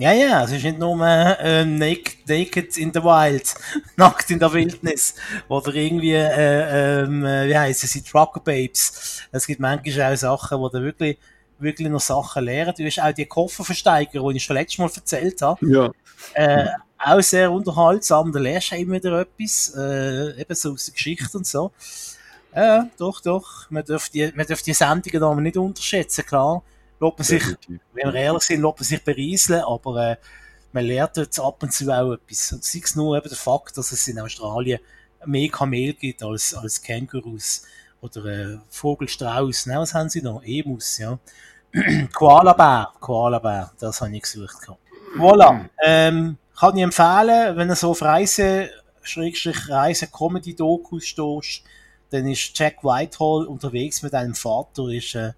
Ja, 0.00 0.12
ja, 0.12 0.44
es 0.44 0.52
ist 0.52 0.62
nicht 0.62 0.78
nur 0.78 1.04
äh, 1.04 1.64
naked, 1.64 2.28
naked 2.28 2.76
in 2.76 2.92
the 2.94 3.02
Wild, 3.02 3.52
nackt 3.96 4.30
in 4.30 4.38
der 4.38 4.52
Wildnis. 4.52 5.16
Oder 5.48 5.74
irgendwie, 5.74 6.12
äh, 6.12 7.02
ähm, 7.02 7.24
äh, 7.24 7.48
wie 7.48 7.58
heißt 7.58 7.82
es, 7.82 8.04
Trucker 8.04 8.38
Babes. 8.38 9.22
Es 9.32 9.44
gibt 9.44 9.58
manchmal 9.58 10.12
auch 10.12 10.16
Sachen, 10.16 10.60
wo 10.60 10.68
du 10.68 10.80
wirklich, 10.80 11.18
wirklich 11.58 11.88
noch 11.88 12.00
Sachen 12.00 12.44
lernen. 12.44 12.74
Du 12.78 12.84
hast 12.84 13.02
auch 13.02 13.12
die 13.12 13.26
Kofferversteiger, 13.26 14.22
die 14.22 14.36
ich 14.36 14.44
schon 14.44 14.54
letztes 14.54 14.78
Mal 14.78 14.88
erzählt 14.94 15.42
habe. 15.42 15.66
Ja. 15.66 15.90
Äh, 16.34 16.68
auch 16.96 17.20
sehr 17.20 17.50
unterhaltsam. 17.50 18.30
Da 18.30 18.38
lernst 18.38 18.70
du 18.70 18.76
immer 18.76 18.94
wieder 18.94 19.20
etwas, 19.22 19.74
äh, 19.76 20.40
eben 20.40 20.54
so 20.54 20.74
aus 20.74 20.84
der 20.86 20.94
Geschichte 20.94 21.36
und 21.36 21.46
so. 21.46 21.72
Ja, 22.54 22.88
doch, 22.98 23.20
doch. 23.20 23.68
Man 23.68 23.84
darf 23.84 24.10
die, 24.10 24.30
man 24.32 24.46
darf 24.46 24.62
die 24.62 24.74
Sendungen 24.74 25.24
aber 25.24 25.40
nicht 25.40 25.56
unterschätzen, 25.56 26.24
klar 26.24 26.62
lässt 27.00 27.18
man 27.18 27.24
sich, 27.24 27.44
wenn 27.94 28.12
wir 28.12 28.14
ehrlich 28.14 28.42
sind, 28.42 28.62
lässt 28.62 28.76
man 28.78 28.84
sich 28.84 29.04
berieseln, 29.04 29.62
aber 29.62 30.10
äh, 30.10 30.16
man 30.72 30.84
lernt 30.84 31.16
dort 31.16 31.38
ab 31.40 31.62
und 31.62 31.72
zu 31.72 31.90
auch 31.90 32.12
etwas. 32.12 32.52
Und 32.52 32.64
sei 32.64 32.80
es 32.84 32.96
nur 32.96 33.16
eben 33.16 33.28
der 33.28 33.38
Fakt, 33.38 33.76
dass 33.76 33.92
es 33.92 34.06
in 34.08 34.20
Australien 34.20 34.80
mehr 35.26 35.48
Kamel 35.48 35.94
gibt 35.94 36.22
als, 36.22 36.54
als 36.54 36.80
Kängurus 36.82 37.62
oder 38.00 38.24
äh, 38.26 38.58
Vogelstrauß. 38.70 39.66
Ne, 39.66 39.78
was 39.78 39.94
haben 39.94 40.08
sie 40.08 40.22
noch? 40.22 40.42
Emus, 40.44 40.98
ja. 40.98 41.18
Koala-Bär, 42.14 42.92
Koala-Bär, 43.00 43.72
das 43.78 44.00
habe 44.00 44.16
ich 44.16 44.22
gesucht. 44.22 44.56
Voilà, 45.16 45.68
ähm, 45.84 46.38
kann 46.58 46.76
ich 46.76 46.82
empfehlen, 46.82 47.56
wenn 47.56 47.68
du 47.68 47.76
so 47.76 47.90
auf 47.90 48.02
Reise, 48.02 48.70
Schrägstrich 49.02 49.68
Reise-Comedy-Dokus 49.68 51.04
stehst, 51.04 51.62
dann 52.10 52.26
ist 52.26 52.58
Jack 52.58 52.82
Whitehall 52.82 53.46
unterwegs 53.46 54.02
mit 54.02 54.14
einem 54.14 54.34
Vater, 54.34 54.88
ist 54.88 55.14
äh, 55.14 55.32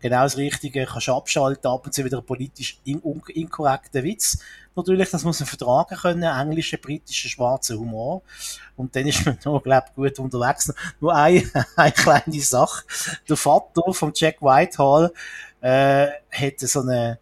genau 0.00 0.22
das 0.22 0.36
Richtige, 0.36 0.86
kannst 0.86 1.08
abschalten, 1.08 1.70
ab 1.70 1.86
und 1.86 1.92
zu 1.92 2.04
wieder 2.04 2.20
politisch 2.22 2.78
in 2.84 3.00
inkorrekten 3.34 4.04
Witz. 4.04 4.38
Natürlich, 4.74 5.08
das 5.10 5.24
muss 5.24 5.40
man 5.40 5.46
vertragen 5.46 5.96
können, 5.96 6.22
englischer, 6.22 6.76
britischer, 6.76 7.28
schwarzer 7.28 7.76
Humor. 7.76 8.22
Und 8.76 8.94
dann 8.94 9.06
ist 9.06 9.24
man 9.24 9.38
noch, 9.44 9.62
glaub 9.62 9.94
gut 9.94 10.18
unterwegs. 10.18 10.72
Nur 11.00 11.14
eine, 11.14 11.42
eine 11.76 11.92
kleine 11.92 12.40
Sache. 12.40 12.84
Der 13.28 13.36
Vater 13.36 13.94
von 13.94 14.12
Jack 14.14 14.42
Whitehall, 14.42 15.12
äh, 15.62 16.08
hat 16.30 16.60
so 16.60 16.80
eine, 16.80 17.18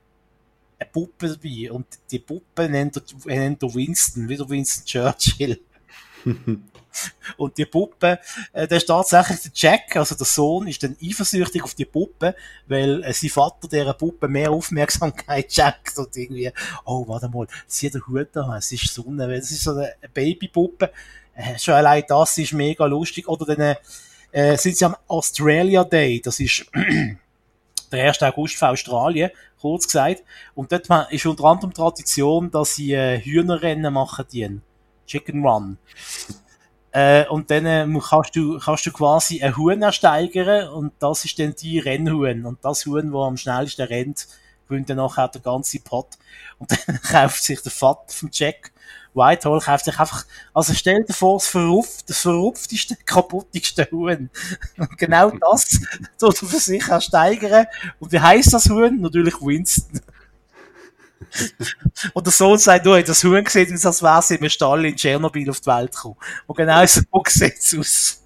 eine 0.78 0.90
Puppe 0.92 1.28
dabei. 1.28 1.70
Und 1.70 1.86
die 2.10 2.18
Puppe 2.18 2.68
nennt 2.68 2.96
er, 2.96 3.02
nennt 3.26 3.62
er 3.62 3.74
Winston, 3.74 4.28
wie 4.28 4.36
der 4.36 4.48
Winston 4.48 4.84
Churchill. 4.84 5.60
Und 7.36 7.56
die 7.58 7.66
Puppe, 7.66 8.18
äh, 8.52 8.66
der 8.66 8.78
ist 8.78 8.86
tatsächlich 8.86 9.40
der 9.42 9.50
Jack, 9.54 9.96
also 9.96 10.14
der 10.14 10.26
Sohn, 10.26 10.66
ist 10.66 10.82
dann 10.82 10.96
eifersüchtig 11.02 11.62
auf 11.62 11.74
die 11.74 11.84
Puppe, 11.84 12.34
weil 12.66 13.02
äh, 13.02 13.12
sein 13.12 13.30
Vater 13.30 13.68
der 13.68 13.92
Puppe 13.92 14.28
mehr 14.28 14.50
Aufmerksamkeit 14.50 15.52
schenkt 15.52 15.96
und 15.96 16.16
irgendwie, 16.16 16.50
oh, 16.84 17.06
warte 17.08 17.28
mal, 17.28 17.46
sieh 17.66 17.90
den 17.90 18.06
Hut 18.06 18.36
an, 18.36 18.56
es 18.56 18.72
ist 18.72 18.92
Sonne, 18.92 19.32
es 19.34 19.50
ist 19.50 19.64
so 19.64 19.72
eine 19.72 19.94
Babypuppe. 20.12 20.90
Äh, 21.34 21.58
schon 21.58 21.74
allein 21.74 22.04
das 22.08 22.38
ist 22.38 22.52
mega 22.52 22.86
lustig. 22.86 23.28
Oder 23.28 23.54
dann 23.54 23.76
äh, 24.32 24.56
sind 24.56 24.76
sie 24.76 24.84
am 24.84 24.96
Australia 25.08 25.84
Day, 25.84 26.20
das 26.20 26.40
ist 26.40 26.66
der 27.92 28.04
1. 28.08 28.22
August 28.22 28.56
für 28.56 28.68
Australien, 28.68 29.30
kurz 29.60 29.86
gesagt. 29.86 30.22
Und 30.54 30.72
dort 30.72 31.12
ist 31.12 31.26
unter 31.26 31.44
anderem 31.44 31.72
Tradition, 31.72 32.50
dass 32.50 32.76
sie 32.76 32.92
äh, 32.92 33.20
Hühnerrennen 33.20 33.92
machen, 33.92 34.24
die 34.32 34.60
Chicken 35.06 35.46
Run. 35.46 35.78
Äh, 36.94 37.26
und 37.26 37.50
dann 37.50 37.66
äh, 37.66 37.88
kannst, 38.08 38.36
du, 38.36 38.60
kannst 38.60 38.86
du 38.86 38.92
quasi 38.92 39.42
ein 39.42 39.56
Huhn 39.56 39.82
ersteigern 39.82 40.68
und 40.68 40.92
das 41.00 41.24
ist 41.24 41.36
dann 41.40 41.52
die 41.56 41.80
Rennhuhn. 41.80 42.46
Und 42.46 42.64
das 42.64 42.86
Huhn, 42.86 43.10
das 43.10 43.20
am 43.20 43.36
schnellsten 43.36 43.86
rennt, 43.88 44.28
gewinnt 44.68 44.88
dann 44.88 44.98
nachher 44.98 45.26
der 45.26 45.40
ganze 45.40 45.80
Pot. 45.80 46.06
Und 46.60 46.70
dann 46.70 47.02
kauft 47.10 47.42
sich 47.42 47.60
der 47.62 47.72
Vater 47.72 48.04
vom 48.06 48.30
Jack 48.32 48.70
Whitehall, 49.12 49.58
kauft 49.58 49.86
sich 49.86 49.98
einfach, 49.98 50.24
also 50.52 50.72
stell 50.72 51.02
dir 51.02 51.12
vor, 51.12 51.38
das 51.38 51.48
verrupft, 51.48 52.08
das 52.10 52.18
verrupfteste, 52.20 52.96
kaputtigste 53.04 53.88
Huhn. 53.90 54.30
Und 54.78 54.96
genau 54.96 55.30
das 55.30 55.80
tut 56.20 56.42
er 56.42 56.48
für 56.48 56.60
sich 56.60 56.86
ersteigern. 56.86 57.66
Und 57.98 58.12
wie 58.12 58.20
heisst 58.20 58.54
das 58.54 58.70
Huhn? 58.70 59.00
Natürlich 59.00 59.40
Winston. 59.40 60.00
Und 62.12 62.26
der 62.26 62.32
Sohn 62.32 62.58
sagt, 62.58 62.86
du, 62.86 63.02
das 63.02 63.24
Huhn 63.24 63.44
sieht 63.46 63.72
aus, 63.72 63.86
als 63.86 64.02
wäre 64.02 64.22
sie 64.22 64.36
im 64.36 64.48
Stall 64.48 64.84
in 64.86 64.96
Tschernobyl 64.96 65.50
auf 65.50 65.60
die 65.60 65.66
Welt 65.66 65.92
gekommen. 65.92 66.16
Und 66.46 66.56
genau 66.56 66.86
so 66.86 67.00
sieht 67.28 67.58
es 67.58 67.76
aus. 67.78 68.22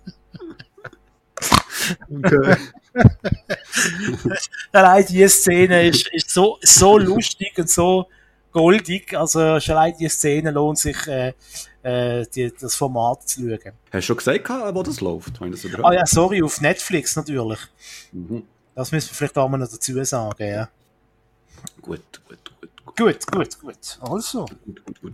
Okay. 2.11 2.57
allein 4.73 5.07
diese 5.07 5.29
Szene 5.29 5.89
ist, 5.89 6.09
ist 6.13 6.31
so, 6.31 6.59
so 6.63 6.99
lustig 6.99 7.53
und 7.57 7.71
so 7.71 8.09
goldig. 8.53 9.17
Also 9.17 9.61
schon 9.61 9.77
allein 9.77 9.95
diese 9.99 10.11
Szene 10.11 10.51
lohnt 10.51 10.79
sich, 10.79 11.07
äh, 11.07 11.33
äh, 11.83 12.27
die, 12.35 12.53
das 12.59 12.75
Format 12.75 13.29
zu 13.29 13.49
schauen. 13.49 13.73
Hast 13.91 13.93
du 13.93 14.03
schon 14.03 14.17
gesagt, 14.17 14.49
wo 14.75 14.83
das 14.83 15.01
läuft? 15.01 15.41
Das 15.41 15.65
ah 15.83 15.93
ja, 15.93 16.07
sorry, 16.07 16.43
auf 16.43 16.61
Netflix 16.61 17.17
natürlich. 17.17 17.61
Mhm. 18.13 18.45
Das 18.75 18.93
müssen 18.93 19.11
wir 19.11 19.15
vielleicht 19.15 19.39
auch 19.39 19.49
mal 19.49 19.59
noch 19.59 19.69
dazu 19.69 20.05
sagen, 20.05 20.47
ja. 20.47 20.69
Gut, 21.83 22.03
gut, 22.29 22.48
Gut, 22.99 23.27
gut, 23.31 23.61
gut. 23.61 23.99
Also. 24.01 24.45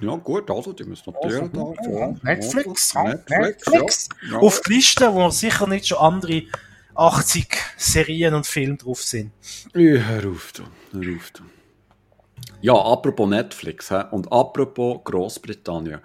Ja, 0.01 0.17
gut, 0.17 0.51
also, 0.51 0.73
die 0.73 0.85
müssen 0.85 1.13
natürlich 1.13 1.43
also, 1.43 1.75
da. 1.77 1.91
Ja, 1.91 2.15
Netflix, 2.23 2.95
Netflix. 2.95 3.29
Netflix. 3.29 4.09
Ja. 4.31 4.39
Auf 4.39 4.61
die 4.63 4.73
Liste, 4.73 5.13
wo 5.13 5.29
sicher 5.29 5.67
nicht 5.67 5.89
schon 5.89 5.99
andere 5.99 6.45
80 6.95 7.47
Serien 7.77 8.33
und 8.33 8.47
Filme 8.47 8.79
drauf 8.79 9.03
sind. 9.03 9.33
Ja, 9.75 10.01
hör 10.01 10.31
auf, 10.31 10.53
du. 10.53 10.63
Hör 10.93 11.17
auf. 11.17 11.33
Ja, 12.63 12.73
apropos 12.73 13.29
Netflix 13.29 13.91
he? 13.91 14.01
und 14.13 14.33
apropos 14.33 15.01
Großbritannien. 15.05 16.01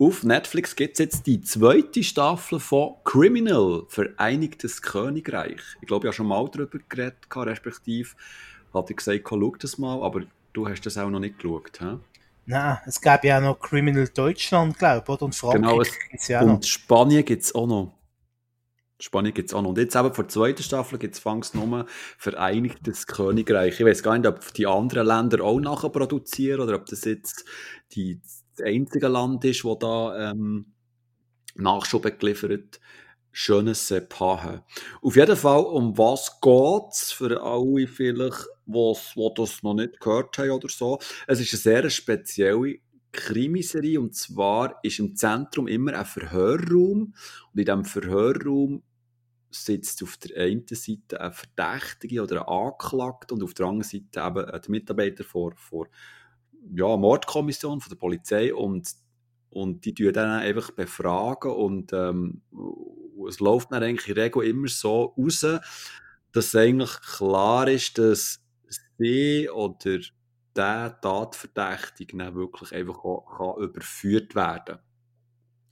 Auf 0.00 0.24
Netflix 0.24 0.74
gibt 0.74 0.94
es 0.94 0.98
jetzt 0.98 1.26
die 1.28 1.40
zweite 1.42 2.02
Staffel 2.02 2.58
von 2.58 2.94
Criminal, 3.04 3.84
Vereinigtes 3.86 4.82
Königreich. 4.82 5.60
Ich 5.80 5.86
glaube, 5.86 6.06
ich 6.06 6.08
habe 6.08 6.16
schon 6.16 6.26
mal 6.26 6.48
darüber 6.50 6.80
geredet, 6.88 7.18
respektive 7.36 8.08
hatte 8.74 8.92
ich 8.92 8.96
gesagt, 8.96 9.26
schau 9.28 9.54
das 9.56 9.78
mal, 9.78 10.02
aber 10.02 10.22
Du 10.52 10.68
hast 10.68 10.82
das 10.82 10.98
auch 10.98 11.10
noch 11.10 11.20
nicht 11.20 11.38
geschaut, 11.38 11.80
hä? 11.80 11.98
Nein, 12.46 12.78
es 12.86 13.00
gäbe 13.00 13.28
ja 13.28 13.38
auch 13.38 13.42
noch 13.42 13.60
Criminal 13.60 14.08
Deutschland, 14.08 14.78
glaube 14.78 15.02
ich, 15.04 15.08
oder? 15.08 15.22
Und 15.22 15.34
Frankreich 15.34 15.60
genau, 15.60 15.80
es, 16.12 16.28
ja 16.28 16.40
Und 16.40 16.48
noch. 16.48 16.62
Spanien 16.64 17.24
gibt 17.24 17.42
es 17.42 17.54
auch 17.54 17.66
noch. 17.66 17.94
Spanien 18.98 19.32
gibt 19.32 19.48
es 19.48 19.54
auch 19.54 19.62
noch. 19.62 19.70
Und 19.70 19.78
jetzt 19.78 19.94
eben 19.94 20.12
vor 20.12 20.24
der 20.24 20.28
zweiten 20.28 20.62
Staffel 20.62 20.98
gibt 20.98 21.14
es 21.14 21.20
fangs 21.20 21.54
nur 21.54 21.86
Vereinigtes 22.18 23.06
Königreich. 23.06 23.78
Ich 23.78 23.86
weiß 23.86 24.02
gar 24.02 24.18
nicht, 24.18 24.26
ob 24.26 24.52
die 24.54 24.66
anderen 24.66 25.06
Länder 25.06 25.44
auch 25.44 25.60
nachher 25.60 25.90
produzieren 25.90 26.60
oder 26.60 26.74
ob 26.76 26.86
das 26.86 27.04
jetzt 27.04 27.44
die, 27.92 28.20
das 28.20 28.66
einzige 28.66 29.08
Land 29.08 29.44
ist, 29.44 29.64
wo 29.64 29.74
da 29.74 30.30
ähm, 30.30 30.72
Nachschub 31.54 32.02
geliefert 32.18 32.80
schönes 33.32 33.92
Paare. 34.08 34.64
Auf 35.02 35.16
jeden 35.16 35.36
Fall, 35.36 35.62
um 35.62 35.96
was 35.96 36.40
geht's 36.40 37.12
für 37.12 37.42
alle 37.42 37.86
vielleicht, 37.86 38.46
die 38.66 39.30
das 39.36 39.62
noch 39.62 39.74
nicht 39.74 40.00
gehört 40.00 40.38
haben 40.38 40.50
oder 40.50 40.68
so. 40.68 40.98
Es 41.26 41.40
ist 41.40 41.52
eine 41.52 41.60
sehr 41.60 41.90
spezielle 41.90 42.78
Krimiserie 43.12 44.00
und 44.00 44.14
zwar 44.14 44.78
ist 44.82 44.98
im 44.98 45.16
Zentrum 45.16 45.66
immer 45.66 45.94
ein 45.94 46.04
Verhörraum 46.04 47.14
und 47.52 47.58
in 47.58 47.64
diesem 47.64 47.84
Verhörraum 47.84 48.82
sitzt 49.50 50.02
auf 50.02 50.16
der 50.18 50.44
einen 50.44 50.64
Seite 50.68 51.20
ein 51.20 51.32
Verdächtige 51.32 52.22
oder 52.22 52.48
ein 52.48 52.68
Anklagter 52.68 53.34
und 53.34 53.42
auf 53.42 53.54
der 53.54 53.66
anderen 53.66 53.88
Seite 53.88 54.20
eben 54.20 54.44
ein 54.44 54.60
Mitarbeiter 54.68 55.24
vor, 55.24 55.54
vor 55.56 55.88
ja, 56.72 56.96
Mordkommission 56.96 57.80
von 57.80 57.90
der 57.90 57.96
Polizei 57.96 58.54
und, 58.54 58.88
und 59.50 59.84
die 59.84 59.94
tun 59.94 60.12
dann 60.12 60.40
einfach 60.40 60.70
befragen 60.70 61.50
und 61.50 61.92
ähm, 61.92 62.42
es 63.28 63.40
läuft 63.40 63.72
dann 63.72 63.82
eigentlich 63.82 64.08
in 64.08 64.18
Regel 64.22 64.44
immer 64.44 64.68
so 64.68 65.14
raus, 65.16 65.46
dass 66.32 66.54
eigentlich 66.54 67.00
klar 67.00 67.68
ist, 67.68 67.98
dass 67.98 68.40
sie 68.98 69.48
oder 69.48 70.00
der 70.56 71.00
Tatverdächtige 71.00 72.16
dann 72.16 72.34
wirklich 72.34 72.72
einfach 72.72 73.02
kann, 73.02 73.36
kann 73.36 73.62
überführt 73.62 74.34
werden 74.34 74.78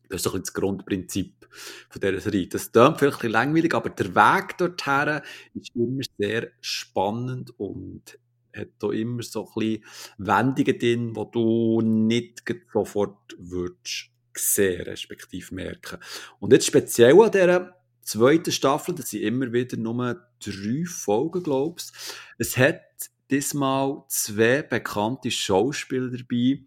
Das 0.09 0.21
ist 0.21 0.27
doch 0.27 0.39
das 0.39 0.53
Grundprinzip 0.53 1.49
von 1.91 2.01
dieser 2.01 2.21
Serie. 2.21 2.49
Das 2.49 2.73
klingt 2.73 2.99
vielleicht 2.99 3.25
ein 3.25 3.31
langweilig, 3.31 3.75
aber 3.75 3.91
der 3.91 4.15
Weg 4.15 4.57
dorthin 4.59 5.21
ist 5.55 5.75
immer 5.75 6.03
sehr 6.19 6.51
spannend 6.61 7.59
und 7.59 8.19
hat 8.55 8.69
da 8.79 8.91
immer 8.91 9.23
so 9.23 9.47
ein 9.47 9.53
bisschen 9.55 9.85
Wendungen 10.19 10.79
drin, 10.79 11.15
die 11.15 11.31
du 11.33 11.81
nicht 11.83 12.43
sofort 12.73 13.37
würdest 13.39 14.11
sehen, 14.39 14.83
respektive 14.83 15.55
merken. 15.55 15.99
Und 16.41 16.53
jetzt 16.53 16.67
speziell 16.67 17.21
an 17.21 17.31
dieser 17.31 17.77
zweiten 18.03 18.53
Staffel, 18.53 18.95
das 18.95 19.11
sind 19.11 19.23
immer 19.23 19.53
wieder 19.53 19.77
nur 19.77 20.17
drei 20.41 20.85
Folgen, 20.87 21.43
glaube 21.43 21.81
ich. 21.81 21.87
Es 22.39 22.57
hat 22.57 22.81
diesmal 23.31 24.03
zwei 24.09 24.63
bekannte 24.63 25.31
Schauspieler 25.31 26.11
dabei, 26.11 26.63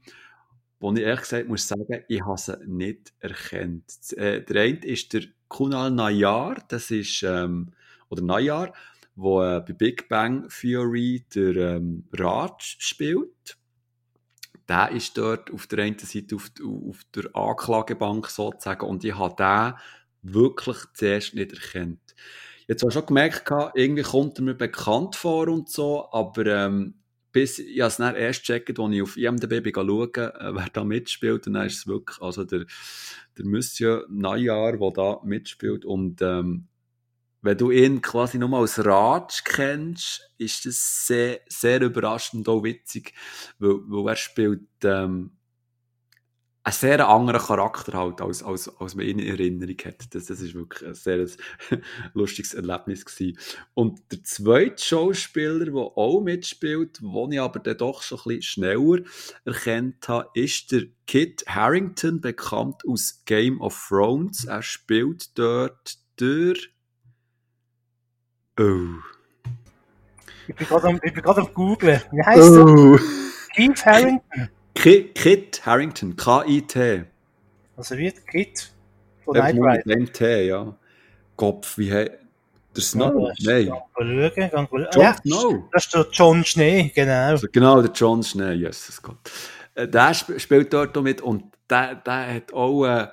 wo 0.79 0.93
ich 0.93 1.01
ehrlich 1.01 1.21
gesagt 1.21 1.47
muss 1.47 1.67
sagen, 1.67 2.03
ich 2.07 2.21
habe 2.21 2.37
sie 2.37 2.57
nicht 2.65 3.13
erkannt. 3.19 3.83
Äh, 4.15 4.41
der 4.41 4.61
eine 4.61 4.85
ist 4.85 5.13
der 5.13 5.23
Kunal 5.47 5.91
Nayar, 5.91 6.63
das 6.69 6.91
ist, 6.91 7.23
ähm, 7.23 7.71
oder 8.09 8.21
Nayar, 8.21 8.73
wo 9.15 9.43
äh, 9.43 9.59
bei 9.59 9.73
Big 9.73 10.09
Bang 10.09 10.47
Theory 10.49 11.25
der 11.35 11.55
ähm, 11.55 12.05
Raj 12.13 12.53
spielt. 12.59 13.57
Der 14.71 14.89
ist 14.91 15.17
dort 15.17 15.51
auf 15.51 15.67
der 15.67 15.79
einen 15.79 15.99
Seite 15.99 16.33
auf, 16.33 16.49
auf 16.87 17.01
der 17.13 17.35
Anklagebank 17.35 18.27
sozusagen 18.27 18.85
und 18.85 19.03
ich 19.03 19.17
habe 19.17 19.35
den 19.35 20.33
wirklich 20.33 20.77
zuerst 20.93 21.33
nicht 21.35 21.51
erkannt. 21.51 22.15
Jetzt 22.67 22.81
habe 22.81 22.89
ich 22.89 22.93
schon 22.93 23.05
gemerkt, 23.05 23.51
irgendwie 23.75 24.03
kommt 24.03 24.39
er 24.39 24.43
mir 24.45 24.53
bekannt 24.53 25.17
vor 25.17 25.49
und 25.49 25.67
so, 25.67 26.07
aber 26.13 26.45
ähm, 26.45 26.93
bis 27.33 27.59
ich 27.59 27.79
es 27.79 27.97
dann 27.97 28.15
erst 28.15 28.43
checkt, 28.43 28.79
als 28.79 28.93
ich 28.93 29.01
auf 29.01 29.17
IMDb 29.17 29.75
schaue, 29.75 30.07
äh, 30.07 30.55
wer 30.55 30.67
da 30.71 30.85
mitspielt, 30.85 31.47
und 31.47 31.53
dann 31.53 31.67
ist 31.67 31.79
es 31.79 31.87
wirklich, 31.87 32.21
also 32.21 32.45
der, 32.45 32.63
der 33.37 33.45
Monsieur 33.45 34.05
Najar, 34.09 34.77
der 34.77 34.91
da 34.91 35.19
mitspielt 35.25 35.83
und 35.83 36.21
ähm, 36.21 36.69
wenn 37.41 37.57
du 37.57 37.71
ihn 37.71 38.01
quasi 38.01 38.37
nur 38.37 38.53
als 38.57 38.83
Ratsch 38.85 39.43
kennst, 39.43 40.21
ist 40.37 40.65
das 40.65 41.07
sehr, 41.07 41.39
sehr 41.47 41.81
überraschend 41.81 42.47
und 42.47 42.53
auch 42.53 42.63
witzig, 42.63 43.13
weil, 43.59 43.79
weil 43.87 44.11
er 44.11 44.15
spielt 44.15 44.67
ähm, 44.83 45.31
ein 46.63 46.73
sehr 46.73 47.07
anderer 47.07 47.39
Charakter 47.39 47.93
halt, 47.93 48.21
als, 48.21 48.43
als, 48.43 48.69
als 48.79 48.93
man 48.93 49.05
ihn 49.05 49.17
in 49.17 49.29
Erinnerung 49.29 49.77
hat. 49.83 50.13
Das, 50.13 50.27
das 50.27 50.53
wirklich 50.53 50.87
ein 50.87 50.93
sehr 50.93 51.25
lustiges 52.13 52.53
Erlebnis 52.53 53.03
gewesen. 53.03 53.39
Und 53.73 53.99
der 54.11 54.23
zweite 54.23 54.83
Schauspieler, 54.83 55.65
der 55.65 55.73
auch 55.73 56.21
mitspielt, 56.21 56.99
den 57.01 57.31
ich 57.31 57.41
aber 57.41 57.59
dann 57.59 57.77
doch 57.77 58.03
schon 58.03 58.19
ein 58.19 58.23
bisschen 58.37 58.41
schneller 58.43 58.99
erkannt 59.43 60.07
habe, 60.07 60.29
ist 60.35 60.71
der 60.71 60.83
Kit 61.07 61.43
Harrington, 61.47 62.21
bekannt 62.21 62.83
aus 62.87 63.23
Game 63.25 63.59
of 63.59 63.87
Thrones. 63.87 64.45
Er 64.45 64.61
spielt 64.61 65.37
dort 65.39 65.97
durch... 66.17 66.69
Oh... 68.59 69.11
Ich 70.47 70.55
bin 70.55 70.67
gerade 70.67 70.87
am, 70.87 70.99
am 71.37 71.53
Googlen. 71.53 72.01
Wie 72.11 72.21
heißt 72.23 72.49
oh. 72.49 72.95
er? 72.95 72.99
Keith 73.55 73.85
Harrington. 73.85 74.49
Kit 74.73 75.65
Harrington, 75.65 76.15
K-I-T. 76.15 77.05
Also 77.77 77.97
wird 77.97 78.27
Kit 78.27 78.71
von 79.23 79.35
Knight 79.35 79.55
Rider. 79.55 79.97
M-T, 79.97 80.47
ja. 80.47 80.75
Kopf, 81.35 81.77
wie 81.77 81.91
heißt 81.91 82.11
der 82.75 82.83
Snow? 82.83 83.31
Ja, 83.37 83.53
Nein. 83.53 83.67
Schauen, 83.67 84.77
John 84.91 85.01
ja, 85.01 85.15
Snow. 85.15 85.69
Das 85.71 85.85
ist 85.85 85.93
der 85.93 86.07
John 86.11 86.43
Schnee, 86.43 86.91
genau. 86.93 87.27
Also 87.27 87.47
genau, 87.51 87.81
der 87.81 87.91
John 87.91 88.23
Schnee, 88.23 88.53
Jesus 88.53 89.01
Gott. 89.01 89.17
Äh, 89.75 89.87
der 89.87 90.13
spielt 90.13 90.73
dort 90.73 90.95
mit 91.01 91.21
und 91.21 91.45
der, 91.69 91.95
der 91.95 92.35
hat 92.35 92.53
auch 92.53 92.83
eine 92.83 93.11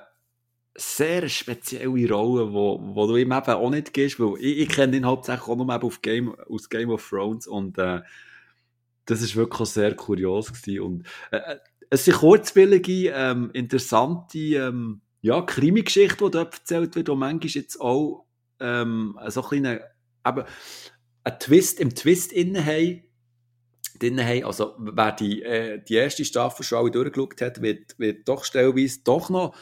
sehr 0.79 1.27
spezielle 1.29 2.09
Rolle, 2.09 2.53
wo, 2.53 2.79
wo 2.81 3.07
du 3.07 3.17
ihm 3.17 3.31
eben 3.31 3.49
auch 3.51 3.69
nicht 3.69 3.93
gehst, 3.93 4.19
weil 4.19 4.35
ich, 4.39 4.59
ich 4.59 4.69
kenne 4.69 4.97
ihn 4.97 5.05
hauptsächlich 5.05 5.47
auch 5.47 5.55
nur 5.55 5.83
auf 5.83 6.01
Game, 6.01 6.35
aus 6.49 6.69
Game 6.69 6.89
of 6.89 7.07
Thrones 7.07 7.47
und 7.47 7.77
äh, 7.77 8.01
das 9.05 9.21
ist 9.21 9.35
wirklich 9.35 9.69
sehr 9.69 9.95
kurios 9.95 10.53
gewesen. 10.53 10.81
Und, 10.81 11.07
äh, 11.31 11.37
äh, 11.37 11.59
es 11.89 12.05
sind 12.05 12.17
kurzwillige, 12.17 13.09
ähm, 13.09 13.49
interessante, 13.53 14.37
ähm, 14.37 15.01
ja, 15.21 15.41
Krimi-Geschichte, 15.41 16.23
die 16.25 16.31
dort 16.31 16.53
erzählt 16.53 16.95
wird, 16.95 17.09
wo 17.09 17.15
manchmal 17.15 17.49
jetzt 17.49 17.81
auch, 17.81 18.25
ähm, 18.59 19.19
so 19.27 19.41
ein 19.41 19.47
kleiner, 19.49 19.79
eben, 20.25 20.43
ein 21.23 21.39
Twist 21.39 21.79
im 21.79 21.93
Twist 21.93 22.31
innen 22.31 22.63
haben, 22.63 23.03
drin 23.99 24.23
haben. 24.23 24.45
Also, 24.45 24.75
wer 24.77 25.11
die, 25.11 25.41
äh, 25.43 25.81
die 25.83 25.95
erste 25.95 26.23
Staffel 26.23 26.63
schon 26.63 26.79
alle 26.79 26.91
durchgeschaut 26.91 27.41
hat, 27.41 27.61
wird, 27.61 27.97
wird 27.97 28.27
doch 28.27 28.43
stellenweise 28.43 28.99
doch 29.03 29.29
noch 29.29 29.55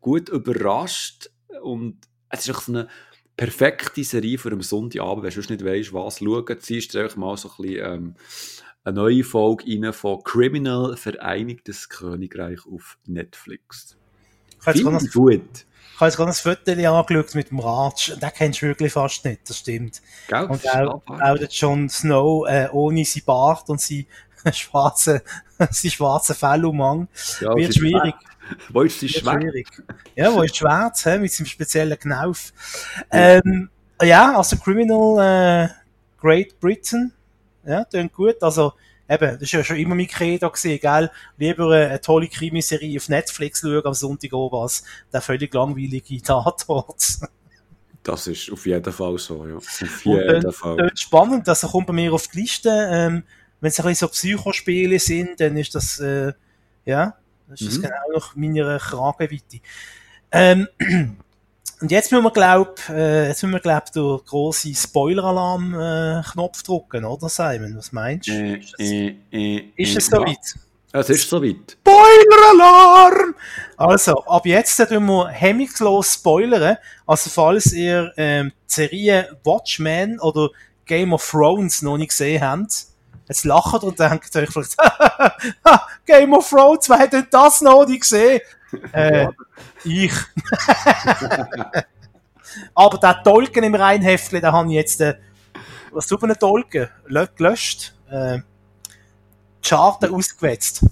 gut 0.00 0.28
überrascht. 0.28 1.30
Und 1.62 1.98
es 2.30 2.46
ist 2.48 2.64
so 2.64 2.72
eine, 2.72 2.88
perfekte 3.40 4.04
Serie 4.04 4.36
für 4.36 4.50
einen 4.50 4.60
Sonntagabend, 4.60 5.24
wenn 5.24 5.42
du 5.42 5.52
nicht 5.52 5.64
weißt, 5.64 5.94
was 5.94 6.18
schauen, 6.18 6.60
ziehst 6.60 6.92
du 6.92 6.98
einfach 6.98 7.16
mal 7.16 7.38
so 7.38 7.48
ein 7.48 7.54
bisschen 7.56 7.94
ähm, 7.94 8.14
eine 8.84 8.94
neue 8.96 9.24
Folge 9.24 9.64
rein 9.66 9.94
von 9.94 10.22
Criminal 10.22 10.94
Vereinigtes 10.98 11.88
Königreich 11.88 12.58
auf 12.66 12.98
Netflix. 13.06 13.96
Ich 14.60 14.66
habe 14.66 14.92
jetzt 14.92 15.14
gut. 15.14 15.40
Ich 15.94 16.00
habe 16.00 16.08
jetzt 16.08 16.16
gerade 16.16 16.30
ein 16.30 16.34
Foto 16.34 16.98
angeschaut 16.98 17.34
mit 17.34 17.50
dem 17.50 17.60
Ratsch. 17.60 18.10
Den 18.10 18.30
kennst 18.36 18.60
du 18.60 18.66
wirklich 18.66 18.92
fast 18.92 19.24
nicht, 19.24 19.48
das 19.48 19.56
stimmt. 19.56 20.02
Gell, 20.28 20.44
und 20.44 20.68
auch, 20.68 21.02
auch 21.06 21.38
der 21.38 21.48
Jon 21.48 21.88
Snow 21.88 22.46
äh, 22.46 22.68
ohne 22.72 23.06
sein 23.06 23.22
Bart 23.24 23.70
und 23.70 23.80
sein 23.80 24.04
schwarzen, 24.52 25.20
schwarzen 25.72 26.34
Fellumhang 26.34 27.08
ja, 27.40 27.54
wird 27.54 27.74
schwierig. 27.74 28.14
Wo 28.70 28.82
ist 28.82 29.00
sie 29.00 29.08
schwarz? 29.08 29.44
Ja, 30.16 30.32
wo 30.34 30.42
ist 30.42 30.56
schwarz, 30.56 31.04
he, 31.04 31.18
mit 31.18 31.32
seinem 31.32 31.46
speziellen 31.46 31.98
Knauf. 31.98 32.52
Ähm, 33.10 33.70
ja, 34.02 34.36
also 34.36 34.56
Criminal 34.56 35.68
äh, 35.68 35.68
Great 36.20 36.58
Britain, 36.60 37.12
ja, 37.64 37.84
klingt 37.84 38.12
gut. 38.12 38.42
Also, 38.42 38.72
eben, 39.08 39.32
das 39.32 39.42
ist 39.42 39.52
ja 39.52 39.64
schon 39.64 39.76
immer 39.76 39.94
mein 39.94 40.08
Credo 40.08 40.50
gewesen, 40.50 40.80
gell? 40.80 41.10
Lieber 41.36 41.70
eine 41.70 42.00
tolle 42.00 42.28
Krimiserie 42.28 42.98
auf 42.98 43.08
Netflix 43.08 43.60
schauen 43.60 43.84
am 43.84 43.94
Sonntag 43.94 44.32
oben 44.32 44.56
als 44.56 44.84
der 45.12 45.20
völlig 45.20 45.52
langweilige 45.54 46.22
Tatort. 46.22 47.20
Das 48.02 48.26
ist 48.26 48.50
auf 48.50 48.64
jeden 48.64 48.92
Fall 48.92 49.18
so, 49.18 49.46
ja. 49.46 49.56
Auf 49.56 50.04
jeden 50.04 50.40
dann, 50.40 50.52
Fall. 50.52 50.76
Dann 50.76 50.96
spannend, 50.96 51.46
das 51.46 51.60
kommt 51.62 51.86
bei 51.86 51.92
mir 51.92 52.12
auf 52.12 52.28
die 52.28 52.40
Liste. 52.40 52.70
Ähm, 52.90 53.24
wenn 53.60 53.68
es 53.68 53.78
ein 53.78 53.86
bisschen 53.86 54.08
so 54.08 54.12
Psychospiele 54.12 54.98
sind, 54.98 55.40
dann 55.40 55.56
ist 55.56 55.74
das, 55.74 56.00
äh, 56.00 56.32
ja, 56.84 57.14
das 57.48 57.60
ist 57.60 57.78
mhm. 57.78 57.82
genau 57.82 57.96
nach 58.14 58.36
meiner 58.36 58.78
Kragenweite. 58.78 59.60
Ähm, 60.32 60.68
und 61.80 61.90
jetzt 61.90 62.12
müssen 62.12 62.24
wir, 62.24 62.30
glaub, 62.30 62.78
äh, 62.88 63.28
jetzt 63.28 63.42
müssen 63.42 63.54
wir, 63.54 63.60
glaub, 63.60 63.92
den 63.92 64.18
grossen 64.24 64.74
Spoiler-Alarm-Knopf 64.74 66.60
äh, 66.60 66.64
drücken, 66.64 67.04
oder 67.04 67.28
Simon? 67.28 67.76
Was 67.76 67.92
meinst 67.92 68.28
du? 68.28 68.32
Äh, 68.32 68.58
ist 68.58 68.74
es, 68.78 68.90
äh, 68.90 69.16
äh, 69.32 69.72
ist 69.76 69.96
es 69.96 70.06
soweit? 70.06 70.38
Es 70.92 71.08
ist 71.08 71.28
soweit. 71.28 71.76
Spoiler-Alarm! 71.82 73.34
Also, 73.76 74.24
ab 74.24 74.46
jetzt 74.46 74.76
tun 74.76 75.06
wir 75.06 75.28
hemmungslos 75.28 76.14
spoilern. 76.14 76.76
Also, 77.06 77.30
falls 77.30 77.72
ihr 77.72 78.12
ähm, 78.16 78.52
die 78.68 78.74
Serie 78.74 79.38
Watchmen 79.44 80.18
oder 80.18 80.50
Game 80.86 81.12
of 81.12 81.28
Thrones 81.28 81.82
noch 81.82 81.96
nicht 81.96 82.10
gesehen 82.10 82.42
habt, 82.42 82.89
Jetzt 83.30 83.44
lacht 83.44 83.84
und 83.84 83.96
denkt 83.96 84.34
euch 84.34 84.50
vielleicht, 84.50 84.76
Game 86.04 86.34
of 86.34 86.50
Thrones, 86.50 86.90
wer 86.90 86.98
hat 86.98 87.12
denn 87.12 87.28
das 87.30 87.60
noch 87.60 87.86
nicht 87.86 88.00
gesehen? 88.02 88.40
Äh, 88.92 89.26
ich. 89.82 90.12
Aber 92.72 92.98
der 92.98 93.20
Tolken 93.24 93.64
im 93.64 93.74
Reinheftchen, 93.74 94.40
den 94.40 94.52
habe 94.52 94.68
ich 94.68 94.74
jetzt, 94.74 95.00
äh, 95.00 95.16
was 95.90 96.06
tut 96.06 96.22
man 96.22 96.38
Tolken? 96.38 96.88
Gelöscht. 97.36 97.92
Äh, 98.08 98.38
die 98.38 99.68
Charten 99.68 100.14
ausgewetzt. 100.14 100.86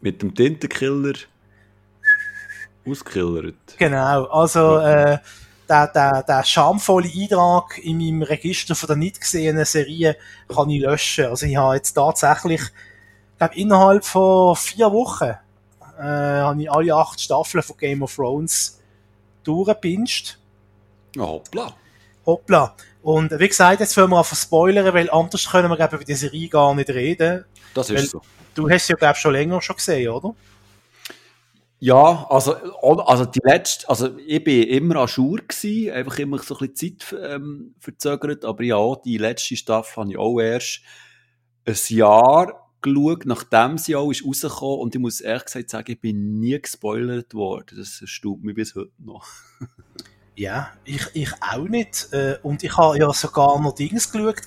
Mit 0.00 0.22
dem 0.22 0.32
Tintenkiller 0.32 1.14
ausgekillert. 2.86 3.56
Genau, 3.78 4.26
also, 4.26 4.78
äh, 4.78 5.18
der, 5.68 5.86
der, 5.88 6.22
der 6.22 6.44
schamvolle 6.44 7.10
Eintrag 7.14 7.78
in 7.78 7.98
meinem 7.98 8.22
Register 8.22 8.74
von 8.74 8.86
der 8.88 8.96
nicht 8.96 9.20
gesehenen 9.20 9.64
Serie 9.64 10.16
kann 10.48 10.70
ich 10.70 10.82
löschen. 10.82 11.26
Also 11.26 11.46
ich 11.46 11.56
habe 11.56 11.76
jetzt 11.76 11.92
tatsächlich 11.92 12.60
glaube, 13.38 13.54
innerhalb 13.56 14.04
von 14.04 14.56
vier 14.56 14.90
Wochen 14.92 15.34
äh, 15.98 16.02
habe 16.02 16.62
ich 16.62 16.70
alle 16.70 16.94
acht 16.94 17.20
Staffeln 17.20 17.62
von 17.62 17.76
Game 17.76 18.02
of 18.02 18.14
Thrones 18.14 18.80
durchgepinscht. 19.44 20.38
Ja, 21.16 21.22
hoppla. 21.22 21.74
Hoppla. 22.26 22.74
Und 23.02 23.38
wie 23.38 23.48
gesagt, 23.48 23.80
jetzt 23.80 23.96
wollen 23.96 24.10
wir 24.10 24.20
auf 24.20 24.32
spoilern, 24.34 24.94
weil 24.94 25.10
anders 25.10 25.48
können 25.50 25.68
wir 25.68 25.76
glaube 25.76 25.96
über 25.96 26.04
die 26.04 26.14
Serie 26.14 26.48
gar 26.48 26.74
nicht 26.74 26.88
reden. 26.90 27.44
Das 27.74 27.90
ist 27.90 27.96
Weil- 27.96 28.06
so. 28.06 28.22
Du 28.54 28.70
hast 28.70 28.86
sie 28.86 28.92
ja, 28.92 28.96
glaube 28.96 29.14
ich, 29.14 29.18
schon 29.18 29.32
länger 29.32 29.60
schon 29.60 29.76
gesehen, 29.76 30.10
oder? 30.10 30.32
Ja, 31.84 32.26
also, 32.30 32.54
also 32.54 33.26
die 33.26 33.42
letzte, 33.44 33.86
also 33.90 34.16
ich 34.16 34.42
bin 34.42 34.62
immer 34.62 34.96
an 35.02 35.08
Schur 35.08 35.40
gsi, 35.46 35.90
einfach 35.90 36.18
immer 36.18 36.38
so 36.38 36.56
ein 36.56 36.70
bisschen 36.70 36.98
Zeit 36.98 37.14
ähm, 37.22 37.74
verzögert, 37.78 38.46
aber 38.46 38.62
ja, 38.62 38.94
die 39.04 39.18
letzte 39.18 39.54
Staffel 39.54 40.00
habe 40.00 40.10
ich 40.10 40.16
auch 40.16 40.40
erst 40.40 40.80
ein 41.66 41.76
Jahr 41.88 42.70
geschaut, 42.80 43.26
nachdem 43.26 43.76
sie 43.76 43.96
auch 43.96 44.10
ist 44.10 44.24
rausgekommen 44.24 44.78
und 44.78 44.94
ich 44.94 45.00
muss 45.02 45.20
ehrlich 45.20 45.44
gesagt 45.44 45.68
sagen, 45.68 45.92
ich 45.92 46.00
bin 46.00 46.40
nie 46.40 46.58
gespoilert 46.58 47.34
worden. 47.34 47.76
Das 47.76 48.00
erstaunt 48.00 48.44
mich 48.44 48.54
bis 48.54 48.74
heute 48.74 48.92
noch. 48.98 49.26
Ja, 50.36 50.72
ich, 50.84 51.06
ich 51.12 51.30
auch 51.40 51.68
nicht. 51.68 52.08
Äh, 52.12 52.38
Und 52.42 52.64
ich 52.64 52.76
habe 52.76 52.98
ja 52.98 53.12
sogar 53.12 53.60
noch 53.60 53.74
Dings 53.76 54.10
geschaut, 54.10 54.40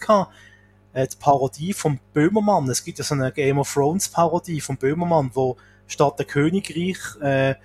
äh, 0.92 1.08
die 1.08 1.16
Parodie 1.18 1.72
vom 1.72 2.00
Böhmermann. 2.14 2.68
Es 2.70 2.84
gibt 2.84 2.98
ja 2.98 3.06
so 3.06 3.16
eine 3.16 3.32
Game 3.32 3.58
of 3.58 3.72
Thrones 3.74 4.10
Parodie 4.10 4.60
vom 4.60 4.76
Böhmermann, 4.76 5.32
wo 5.34 5.56
statt 5.88 6.20
der 6.20 6.26
Königreich 6.26 6.98
äh, 7.22 7.56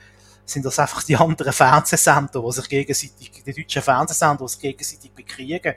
sind 0.44 0.64
das 0.64 0.78
einfach 0.78 1.02
die 1.02 1.16
anderen 1.16 1.52
Fernsehsender, 1.52 2.42
die 2.44 2.52
sich 2.52 2.68
gegenseitig, 2.68 3.42
die 3.44 3.52
deutschen 3.52 3.82
Fernsehsender, 3.82 4.44
die 4.44 4.48
sich 4.48 4.60
gegenseitig 4.60 5.12
bekriegen. 5.12 5.74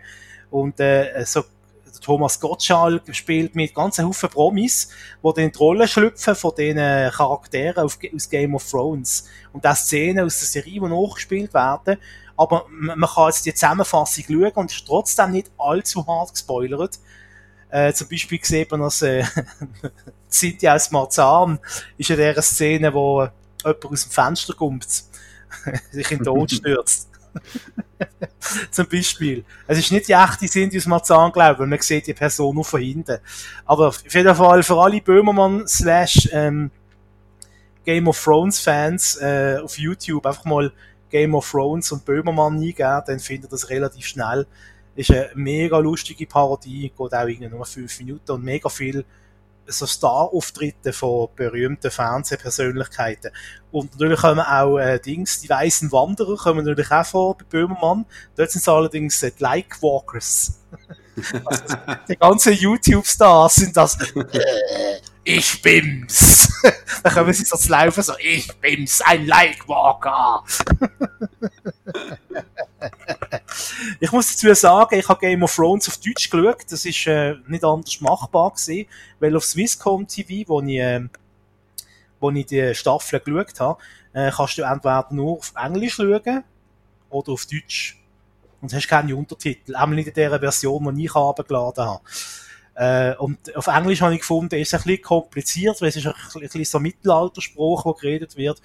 Und 0.50 0.80
äh, 0.80 1.24
so 1.26 1.44
Thomas 2.02 2.40
Gottschalk 2.40 3.04
spielt 3.16 3.56
mit 3.56 3.74
ganzen 3.74 4.06
Haufen 4.06 4.30
Promis, 4.30 4.90
die 5.24 5.34
dann 5.36 5.52
die 5.52 5.58
Rolle 5.58 5.88
schlüpfen 5.88 6.36
von 6.36 6.54
den 6.56 6.78
Charakteren 7.12 7.84
auf, 7.84 7.98
aus 8.14 8.30
Game 8.30 8.56
of 8.56 8.70
Thrones. 8.70 9.28
Und 9.54 9.66
auch 9.66 9.76
Szenen 9.76 10.26
aus 10.26 10.40
der 10.40 10.48
Serie, 10.48 10.82
die 10.82 10.88
nachgespielt 10.88 11.54
werden. 11.54 11.98
Aber 12.38 12.66
man 12.70 13.00
man 13.00 13.10
kann 13.10 13.28
jetzt 13.28 13.46
die 13.46 13.54
Zusammenfassung 13.54 14.26
schauen 14.28 14.52
und 14.56 14.72
ist 14.72 14.86
trotzdem 14.86 15.32
nicht 15.32 15.52
allzu 15.58 16.06
hart 16.06 16.34
gespoilert. 16.34 17.00
Äh, 17.70 17.94
zum 17.94 18.08
Beispiel 18.10 18.40
sieht 18.44 18.72
man, 18.72 18.82
dass 18.82 19.02
äh, 19.02 19.24
Cynthia 20.36 20.76
aus 20.76 20.92
Marzahn 20.92 21.60
ist 21.98 22.10
in 22.10 22.18
dieser 22.18 22.42
Szene, 22.42 22.94
wo 22.94 23.24
äh, 23.24 23.30
jemand 23.64 23.86
aus 23.86 24.04
dem 24.04 24.12
Fenster 24.12 24.54
kommt, 24.54 24.84
sich 25.92 26.12
in 26.12 26.20
den 26.20 26.24
Tod 26.24 26.52
stürzt. 26.52 27.10
Zum 28.72 28.88
Beispiel. 28.88 29.44
Es 29.68 29.78
ist 29.80 29.92
nicht 29.92 30.08
die 30.08 30.14
echte 30.14 30.48
Cynthia 30.48 30.80
aus 30.80 30.86
Marzahn, 30.86 31.32
glaube 31.32 31.54
ich, 31.54 31.60
weil 31.60 31.68
man 31.68 31.82
sieht 31.82 32.08
die 32.08 32.14
Person 32.14 32.56
nur 32.56 32.66
von 32.66 32.82
hinten. 32.82 33.18
Aber 33.66 33.90
auf 33.90 34.14
jeden 34.14 34.36
Fall 34.36 34.64
für 34.64 34.78
alle 34.78 35.02
Böhmermann 35.02 35.68
slash 35.68 36.30
ähm, 36.32 36.72
Game 37.86 38.08
of 38.08 38.22
Thrones 38.22 38.60
Fans 38.60 39.18
äh, 39.18 39.60
auf 39.64 39.78
YouTube 39.78 40.26
einfach 40.26 40.46
mal 40.46 40.72
Game 41.10 41.36
of 41.36 41.50
Thrones 41.50 41.92
und 41.92 42.04
Böhmermann 42.04 42.56
eingeben, 42.56 43.04
dann 43.06 43.20
findet 43.20 43.50
ihr 43.50 43.52
das 43.52 43.70
relativ 43.70 44.08
schnell. 44.08 44.48
Ist 44.96 45.12
eine 45.12 45.30
mega 45.36 45.78
lustige 45.78 46.26
Parodie, 46.26 46.90
geht 46.90 47.00
auch 47.00 47.28
irgendwie 47.28 47.48
nur 47.48 47.66
fünf 47.66 48.00
Minuten 48.00 48.32
und 48.32 48.44
mega 48.44 48.70
viel 48.70 49.06
so 49.68 49.86
Star-Auftritte 49.86 50.94
von 50.94 51.30
berühmten 51.36 51.92
Fernsehpersönlichkeiten. 51.92 53.32
Und 53.72 53.94
natürlich 53.94 54.20
kommen 54.20 54.40
auch 54.40 54.78
äh, 54.78 55.00
Dings, 55.00 55.42
die 55.42 55.50
weißen 55.50 55.92
Wanderer 55.92 56.38
kommen 56.38 56.66
natürlich 56.66 56.92
auch 56.92 57.06
vor 57.06 57.38
bei 57.38 57.46
Böhmermann. 57.50 58.06
Dort 58.36 58.52
sind 58.52 58.62
es 58.62 58.70
allerdings 58.70 59.22
äh, 59.24 59.32
die 59.32 59.44
Like-Walkers. 59.44 60.60
also, 61.46 61.64
die 62.08 62.16
ganzen 62.16 62.54
YouTube-Stars 62.54 63.56
sind 63.56 63.76
das 63.76 63.98
äh, 64.00 65.00
ich 65.28 65.62
bin's. 65.62 66.54
Dann 67.04 67.14
kommen 67.14 67.34
sie 67.34 67.46
so 67.46 67.58
zu 67.58 67.70
laufen, 67.70 68.04
so, 68.04 68.14
ich 68.20 68.48
bin's, 68.60 69.02
ein 69.02 69.26
Like-Walker. 69.26 70.44
ich 74.00 74.12
muss 74.12 74.32
dazu 74.32 74.54
sagen, 74.54 75.00
ich 75.00 75.08
habe 75.08 75.20
Game 75.20 75.44
of 75.44 75.56
Thrones 75.56 75.88
auf 75.88 75.98
Deutsch 75.98 76.30
geschaut. 76.30 76.64
Das 76.70 76.86
ist 76.86 77.08
äh, 77.08 77.36
nicht 77.48 77.64
anders 77.64 78.00
machbar 78.02 78.52
gewesen, 78.52 78.88
weil 79.20 79.36
auf 79.36 79.46
Swisscom 79.46 80.08
TV, 80.08 80.48
wo 80.48 80.62
ich, 80.62 80.78
äh, 80.78 81.08
wo 82.20 82.32
ich 82.32 82.46
die 82.46 82.74
Staffel 82.76 83.20
geschaut 83.20 83.60
habe, 83.60 83.82
äh, 84.14 84.32
kannst 84.32 84.58
du 84.58 84.64
entweder 84.64 85.08
nur 85.12 85.38
auf 85.38 85.54
Englisch 85.56 85.96
schauen 85.96 86.44
oder 87.10 87.32
auf 87.32 87.46
Deutsch. 87.46 88.02
Und 88.62 88.74
hast 88.74 88.88
keine 88.88 89.16
Untertitel. 89.16 89.76
Einmal 89.76 89.96
nicht 89.96 90.08
in 90.08 90.14
der 90.14 90.40
Version, 90.40 90.96
die 90.96 91.06
ich 91.06 91.14
heruntergeladen 91.14 91.86
habe. 91.86 92.02
Äh, 92.76 93.16
und 93.18 93.56
auf 93.56 93.68
Englisch 93.68 94.02
habe 94.02 94.14
ich 94.16 94.22
gefunden, 94.22 94.56
ist 94.56 94.74
es 94.74 94.74
ein 94.74 94.84
bisschen 94.84 95.04
kompliziert, 95.04 95.80
weil 95.82 95.90
es 95.90 95.98
ist 95.98 96.08
ein 96.08 96.14
bisschen, 96.40 96.62
ein 96.62 96.66
so 96.66 96.80
Mittelalterspruch, 96.80 97.84
der 97.84 97.94
geredet 97.94 98.38
wird. 98.38 98.62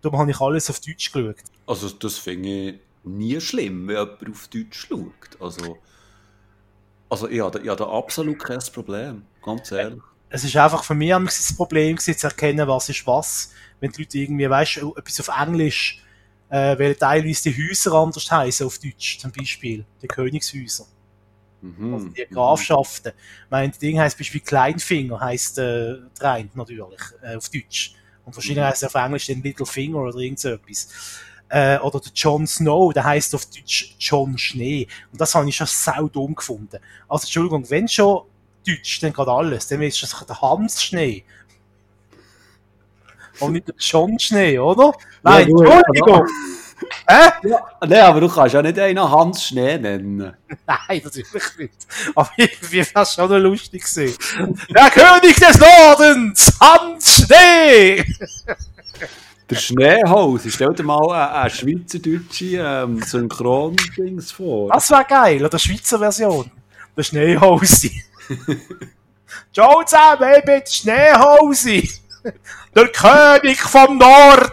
Darum 0.00 0.18
habe 0.18 0.30
ich 0.30 0.40
alles 0.40 0.70
auf 0.70 0.80
Deutsch 0.80 1.12
geschaut. 1.12 1.36
Also 1.66 1.90
das 1.90 2.16
finde 2.16 2.48
ich 2.48 2.74
nie 3.04 3.40
schlimm, 3.40 3.88
wenn 3.88 3.96
jemand 3.96 4.30
auf 4.30 4.48
Deutsch 4.48 4.86
schaut. 4.88 5.40
Also, 5.40 5.78
also 7.08 7.28
ich 7.28 7.40
habe, 7.40 7.60
ich 7.60 7.68
habe 7.68 7.78
da 7.78 7.90
absolut 7.90 8.38
kein 8.38 8.58
Problem, 8.72 9.24
ganz 9.42 9.72
ehrlich. 9.72 10.02
Es 10.28 10.44
ist 10.44 10.56
einfach 10.56 10.84
für 10.84 10.94
mich 10.94 11.10
das 11.10 11.56
Problem 11.56 11.96
gewesen, 11.96 12.16
zu 12.16 12.26
erkennen, 12.28 12.66
was 12.68 12.88
ist 12.88 13.04
was. 13.06 13.52
Wenn 13.80 13.90
die 13.90 14.02
Leute 14.02 14.18
irgendwie, 14.18 14.48
weißt 14.48 14.76
du, 14.76 14.94
etwas 14.94 15.20
auf 15.20 15.36
Englisch, 15.36 16.04
äh, 16.50 16.78
weil 16.78 16.94
teilweise 16.94 17.50
die 17.50 17.68
Häuser 17.68 17.92
anders 17.94 18.30
heißen 18.30 18.64
auf 18.66 18.78
Deutsch, 18.78 19.18
zum 19.18 19.32
Beispiel, 19.32 19.84
die 20.00 20.06
Königshäuser. 20.06 20.86
Mhm. 21.62 21.94
Also 21.94 22.08
die 22.08 22.26
Grafschaften. 22.30 23.12
Mein 23.50 23.72
Ding 23.72 23.98
heißt 23.98 24.16
beispielsweise 24.16 24.48
Kleinfinger, 24.48 25.20
heißt 25.20 25.58
äh, 25.58 25.96
Rhein 26.20 26.50
natürlich, 26.54 27.00
äh, 27.22 27.34
auf 27.36 27.48
Deutsch. 27.48 27.94
Und 28.24 28.36
wahrscheinlich 28.36 28.58
Mhm. 28.62 28.68
heißt 28.68 28.82
er 28.84 28.86
auf 28.86 28.94
Englisch 28.94 29.26
den 29.26 29.42
Little 29.42 29.66
Finger 29.66 29.98
oder 29.98 30.16
irgend 30.16 30.38
so 30.38 30.50
etwas. 30.50 30.88
Äh, 31.50 31.78
oder 31.78 31.98
der 31.98 32.12
John 32.14 32.46
Snow, 32.46 32.92
der 32.92 33.04
heißt 33.04 33.34
auf 33.34 33.44
Deutsch 33.46 33.96
John 33.98 34.38
Schnee. 34.38 34.86
Und 35.12 35.20
das 35.20 35.34
habe 35.34 35.48
ich 35.48 35.56
schon 35.56 35.66
sau 35.66 36.08
dumm 36.08 36.36
gefunden. 36.36 36.78
Also 37.08 37.24
Entschuldigung, 37.24 37.68
wenn 37.68 37.88
schon 37.88 38.22
Deutsch, 38.66 39.00
dann 39.00 39.12
geht 39.12 39.28
alles. 39.28 39.66
Dann 39.66 39.82
ist 39.82 40.00
das 40.02 40.26
der 40.26 40.40
Hans 40.40 40.82
Schnee. 40.82 41.24
Und 43.40 43.52
nicht 43.52 43.66
der 43.66 43.74
John 43.78 44.18
Schnee, 44.18 44.58
oder? 44.58 44.92
Nein, 45.22 45.50
gut, 45.50 45.66
Entschuldigung! 45.66 46.26
Hä? 47.06 47.30
Nein, 47.86 48.00
aber 48.00 48.20
du 48.20 48.28
kannst 48.28 48.54
ja 48.54 48.62
nicht 48.62 48.78
einen 48.78 49.10
Hans 49.10 49.44
Schnee 49.46 49.76
nennen. 49.76 50.18
Nein, 50.66 51.00
natürlich 51.04 51.58
nicht. 51.58 51.86
Aber 52.14 52.30
irgendwie 52.36 52.76
wäre 52.78 53.02
es 53.02 53.14
schon 53.14 53.28
noch 53.28 53.38
lustig 53.38 53.82
gewesen. 53.82 54.16
Der 54.70 54.90
König 54.90 55.36
des 55.36 55.58
Nordens, 55.58 56.58
Hans 56.60 57.26
Schnee! 57.26 58.04
Der 59.50 59.56
Schneehaus, 59.56 60.42
stell 60.46 60.72
dir 60.74 60.84
mal 60.84 61.10
eine, 61.10 61.32
eine 61.32 61.50
schweizerdeutsche 61.50 62.56
ähm, 62.56 63.02
Synchron-Dings 63.02 64.30
vor. 64.30 64.68
Das 64.72 64.88
wäre 64.90 65.04
geil, 65.04 65.44
oder 65.44 65.58
Schweizer 65.58 65.98
Version. 65.98 66.48
Der 66.96 67.02
Schneehausi. 67.02 68.04
Ciao 69.52 69.82
zusammen, 69.82 70.30
ich 70.38 70.44
bin 70.44 70.60
der 70.60 70.66
Schneehausi. 70.66 71.90
Der 72.76 72.86
König 72.88 73.58
vom 73.58 73.98
Norden. 73.98 74.52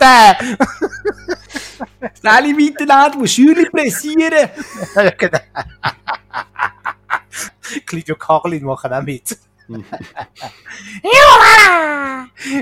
Alle 2.23 2.53
miteinander, 2.53 3.17
muss 3.17 3.33
Schüler 3.33 3.69
pressieren. 3.69 4.49
Clivio 7.85 8.15
Carlin 8.15 8.63
machen 8.63 8.91
auch 8.91 9.03
mit. 9.03 9.37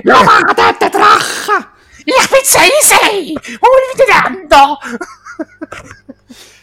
ja, 0.02 0.44
dort 0.54 0.82
der 0.82 0.90
Drache. 0.90 1.75
Ich 2.06 2.30
bin 2.30 2.40
Seisei. 2.44 3.34
Hol 3.60 3.80
miteinander. 3.94 4.78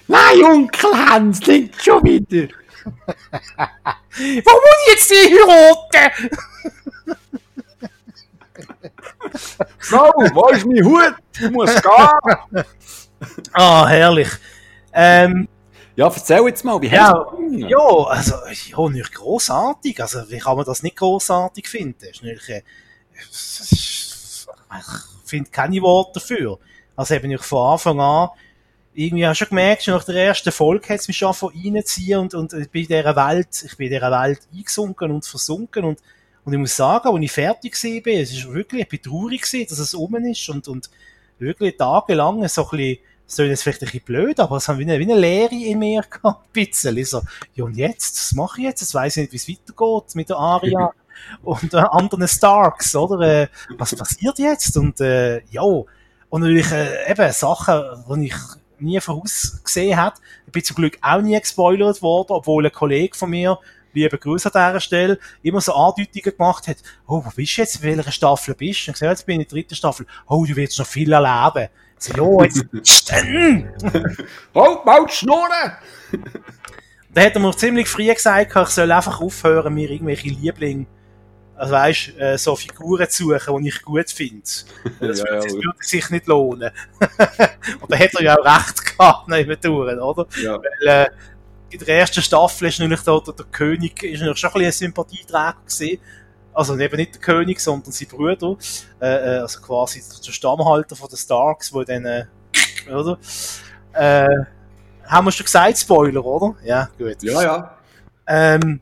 Nein, 0.08 0.44
Onkel 0.44 0.94
Hans, 0.94 1.46
nicht 1.46 1.84
schon 1.84 2.04
wieder. 2.04 2.48
Wo 2.86 4.52
muss 4.52 4.80
ich 4.86 4.94
jetzt 4.94 5.10
die 5.12 5.16
heiraten? 5.16 6.30
So, 9.80 9.98
wo 10.34 10.48
ist 10.50 10.66
mein 10.66 10.84
Hut? 10.86 11.16
Ich 11.39 11.50
muss 11.52 11.72
gehen. 11.82 12.64
Ah, 13.54 13.88
herrlich. 13.88 14.30
Ähm, 14.94 15.48
Ja, 15.96 16.08
erzähl 16.08 16.46
jetzt 16.48 16.64
mal, 16.64 16.82
wie 16.82 16.88
Ja, 16.88 17.14
hast 17.14 17.38
du 17.38 17.48
es 17.64 17.70
ja, 17.70 17.78
also, 17.78 18.36
ja, 18.84 18.89
nicht 18.89 19.14
grossartig. 19.14 20.02
Also, 20.02 20.30
wie 20.30 20.39
kann 20.39 20.58
man 20.58 20.66
das 20.66 20.84
nicht 20.84 20.96
grossartig 20.98 21.68
finden? 21.68 21.98
Das 22.00 22.10
ist 22.10 22.24
natürlich, 22.24 22.50
äh, 22.50 22.64
ich 23.14 24.08
finde 25.34 25.50
keine 25.50 25.82
Worte 25.82 26.20
dafür. 26.20 26.60
Also, 26.96 27.16
eben 27.16 27.32
ich 27.32 27.42
von 27.42 27.72
Anfang 27.74 28.00
an, 28.00 28.30
irgendwie 28.94 29.26
habe 29.26 29.36
schon 29.36 29.50
gemerkt, 29.50 29.84
schon 29.84 29.96
nach 29.96 30.04
der 30.04 30.16
ersten 30.16 30.52
Folge 30.52 30.90
hat 30.90 31.00
es 31.00 31.08
mich 31.08 31.18
schon 31.18 31.34
von 31.34 31.52
reinziehen 31.54 32.20
und, 32.20 32.34
und 32.36 32.54
ich 32.54 32.70
bin 32.70 32.84
in 32.84 32.88
dieser 32.90 33.16
Welt, 33.16 33.64
ich 33.66 33.76
bin 33.76 33.88
in 33.88 33.94
dieser 33.94 34.12
Welt 34.12 34.42
eingesunken 34.54 35.12
und 35.12 35.26
versunken 35.26 35.84
und, 35.84 36.00
und 36.46 36.54
ich 36.54 36.60
muss 36.60 36.76
sagen, 36.76 37.08
als 37.08 37.24
ich 37.24 37.32
fertig 37.32 38.04
bin, 38.04 38.20
es 38.20 38.32
ist 38.32 38.52
wirklich, 38.52 38.84
ich 38.84 38.90
bin 38.90 39.02
traurig 39.02 39.42
gewesen, 39.42 39.68
dass 39.68 39.80
es 39.80 39.94
um 39.94 40.16
ist 40.16 40.48
und, 40.50 40.68
und 40.68 40.90
wirklich 41.40 41.76
tagelang 41.78 42.48
so 42.48 42.64
ein 42.64 42.78
bisschen, 42.78 42.98
klingt 43.36 43.50
jetzt 43.50 43.64
vielleicht 43.64 43.82
ein 43.82 43.86
bisschen 43.86 44.06
blöd, 44.06 44.40
aber 44.40 44.58
es 44.58 44.68
haben 44.68 44.78
wie 44.78 44.84
eine, 44.84 45.00
wie 45.00 45.12
eine 45.12 45.20
Leere 45.20 45.56
in 45.56 45.80
mir 45.80 46.04
gehabt, 46.04 46.48
ein 46.48 46.66
bisschen. 46.66 47.04
So, 47.06 47.22
ja 47.56 47.64
und 47.64 47.76
jetzt, 47.76 48.16
was 48.16 48.34
mache 48.34 48.62
ich 48.62 48.68
jetzt? 48.68 48.82
Jetzt 48.82 48.94
weiss 48.94 49.18
ich 49.18 49.24
nicht, 49.24 49.34
wie 49.34 49.38
es 49.38 49.50
weitergeht 49.50 50.16
mit 50.16 50.30
der 50.30 50.38
Aria. 50.38 50.94
Und 51.43 51.74
äh, 51.74 51.78
anderen 51.78 52.28
Starks, 52.28 52.95
oder? 52.95 53.43
Äh, 53.43 53.47
was 53.78 53.95
passiert 53.95 54.39
jetzt? 54.39 54.78
Und 54.78 54.99
äh, 55.01 55.41
ja, 55.51 55.61
und 55.61 56.41
natürlich 56.41 56.71
äh, 56.71 57.11
eben 57.11 57.32
Sachen, 57.32 57.82
die 58.09 58.28
ich 58.28 58.36
nie 58.80 58.99
vorausgesehen 58.99 59.97
habe. 59.97 60.15
Ich 60.45 60.51
bin 60.51 60.63
zum 60.63 60.76
Glück 60.76 60.97
auch 61.01 61.21
nie 61.21 61.39
gespoilert 61.39 62.01
worden, 62.01 62.32
obwohl 62.32 62.65
ein 62.65 62.71
Kollege 62.71 63.17
von 63.17 63.30
mir 63.30 63.59
liebe 63.93 64.17
Grüße 64.17 64.53
an 64.53 64.69
dieser 64.69 64.80
Stelle, 64.80 65.19
immer 65.41 65.61
so 65.61 65.74
Andeutungen 65.74 66.38
gemacht 66.38 66.67
hat, 66.67 66.78
oh, 67.07 67.24
wo 67.24 67.30
bist 67.36 67.57
du 67.57 67.61
jetzt, 67.61 67.76
in 67.78 67.84
welcher 67.84 68.11
Staffel 68.11 68.55
bist 68.55 68.88
du? 68.88 68.91
Und 68.91 68.93
gesagt, 68.93 69.11
jetzt 69.11 69.26
bin 69.26 69.39
ich 69.39 69.45
in 69.45 69.49
der 69.49 69.55
dritten 69.55 69.76
Staffel, 69.76 70.05
oh, 70.28 70.45
du 70.45 70.55
willst 70.55 70.80
noch 70.80 70.88
viel 70.88 71.11
erleben. 71.11 71.69
Ich 71.99 72.05
so, 72.05 72.13
jo, 72.13 72.43
jetzt, 72.43 72.65
stehen! 72.84 73.69
Halt, 74.55 74.86
mal 74.86 75.05
die 75.05 75.13
Schnurren! 75.13 75.74
Da 77.13 77.21
hat 77.21 77.36
er 77.36 77.39
mir 77.39 77.55
ziemlich 77.55 77.88
früh 77.88 78.11
gesagt, 78.11 78.55
ich 78.55 78.67
soll 78.69 78.91
einfach 78.91 79.21
aufhören, 79.21 79.74
mir 79.74 79.89
irgendwelche 79.89 80.30
Lieblinge, 80.30 80.88
also 81.64 81.76
weißt, 81.76 82.18
äh, 82.20 82.38
so 82.38 82.57
Figuren 82.57 83.09
zu 83.09 83.30
suchen, 83.30 83.64
die 83.64 83.70
ich 83.70 83.82
gut 83.82 84.11
finde. 84.11 84.43
Das, 84.99 85.20
Ja, 85.20 85.26
würde, 85.26 85.43
das 85.45 85.53
würde 85.53 85.78
sich 85.80 86.09
nicht 86.09 86.28
lohnen. 86.28 86.72
Und 87.80 87.89
da 87.89 87.97
hat 87.97 88.14
er 88.16 88.22
ja 88.22 88.36
auch 88.36 88.43
recht 88.43 88.86
gehabt, 88.86 89.30
nebendurch, 89.30 89.97
oder? 89.97 90.28
Ja. 90.41 90.59
Weil, 90.61 90.88
äh, 90.88 91.09
in 91.70 91.80
der 91.80 91.99
ersten 91.99 92.22
Staffel 92.22 92.68
ist 92.68 92.80
natürlich 92.80 93.03
der, 93.03 93.22
der, 93.22 93.34
der 93.34 93.45
König 93.45 94.03
ist 94.03 94.20
schon 94.20 94.28
ein 94.28 94.34
bisschen 94.34 94.66
ein 94.66 94.72
Sympathieträger 94.74 95.55
gewesen. 95.66 95.99
Also 96.53 96.78
eben 96.78 96.97
nicht 96.97 97.16
der 97.16 97.22
König, 97.22 97.59
sondern 97.61 97.93
sein 97.93 98.07
Bruder. 98.09 98.57
Äh, 99.01 99.05
äh, 99.05 99.39
also 99.39 99.61
quasi 99.61 100.03
der 100.26 100.32
Stammhalter 100.34 100.97
von 100.97 101.07
den 101.07 101.18
Starks, 101.18 101.74
wo 101.74 101.84
dann, 101.84 102.05
äh, 102.05 102.26
oder? 102.93 103.18
Äh, 103.93 104.28
haben 105.05 105.26
wir 105.26 105.32
schon 105.32 105.45
gesagt, 105.45 105.78
Spoiler, 105.78 106.26
oder? 106.26 106.55
Ja, 106.66 106.89
gut. 106.97 107.24
Ja, 107.24 107.41
ja. 107.41 107.78
Ähm, 108.28 108.82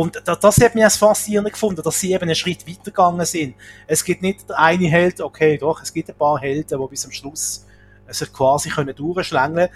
und 0.00 0.22
da, 0.24 0.36
das 0.36 0.56
hat 0.58 0.74
mich 0.74 0.84
als 0.84 0.96
faszinierend 0.96 1.52
gefunden, 1.52 1.82
dass 1.82 2.00
sie 2.00 2.12
eben 2.12 2.22
einen 2.22 2.34
Schritt 2.34 2.66
weitergegangen 2.68 3.26
sind. 3.26 3.54
Es 3.86 4.04
gibt 4.04 4.22
nicht 4.22 4.48
der 4.48 4.58
eine 4.58 4.88
Held, 4.88 5.20
okay, 5.20 5.58
doch, 5.58 5.82
es 5.82 5.92
gibt 5.92 6.08
ein 6.08 6.16
paar 6.16 6.38
Helden, 6.38 6.80
die 6.80 6.88
bis 6.88 7.04
am 7.04 7.12
Schluss 7.12 7.66
äh, 8.06 8.12
sich 8.12 8.32
quasi 8.32 8.70
können 8.70 8.94
durchschlängeln 8.94 9.68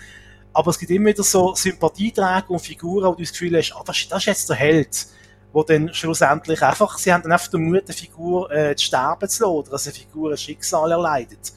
aber 0.52 0.70
es 0.70 0.78
gibt 0.78 0.90
immer 0.90 1.06
wieder 1.06 1.22
so 1.22 1.54
Sympathieträger 1.54 2.50
und 2.50 2.60
Figuren, 2.60 3.06
wo 3.06 3.14
du 3.14 3.22
das 3.22 3.32
Gefühl 3.32 3.56
hast, 3.56 3.72
ah, 3.72 3.82
das, 3.84 4.06
das 4.08 4.18
ist 4.18 4.26
jetzt 4.26 4.48
der 4.50 4.56
Held, 4.56 5.06
wo 5.52 5.62
dann 5.62 5.92
schlussendlich 5.94 6.62
einfach, 6.62 6.98
sie 6.98 7.12
haben 7.12 7.22
dann 7.22 7.32
einfach 7.32 7.48
den 7.48 7.62
Mut, 7.62 7.84
eine 7.86 7.94
Figur 7.94 8.50
äh, 8.50 8.76
zu 8.76 8.86
sterben 8.86 9.28
zu 9.28 9.44
lassen, 9.44 9.54
oder 9.54 9.70
dass 9.70 9.86
eine 9.86 9.94
Figur 9.94 10.30
ein 10.30 10.36
Schicksal 10.36 10.90
erleidet. 10.90 11.52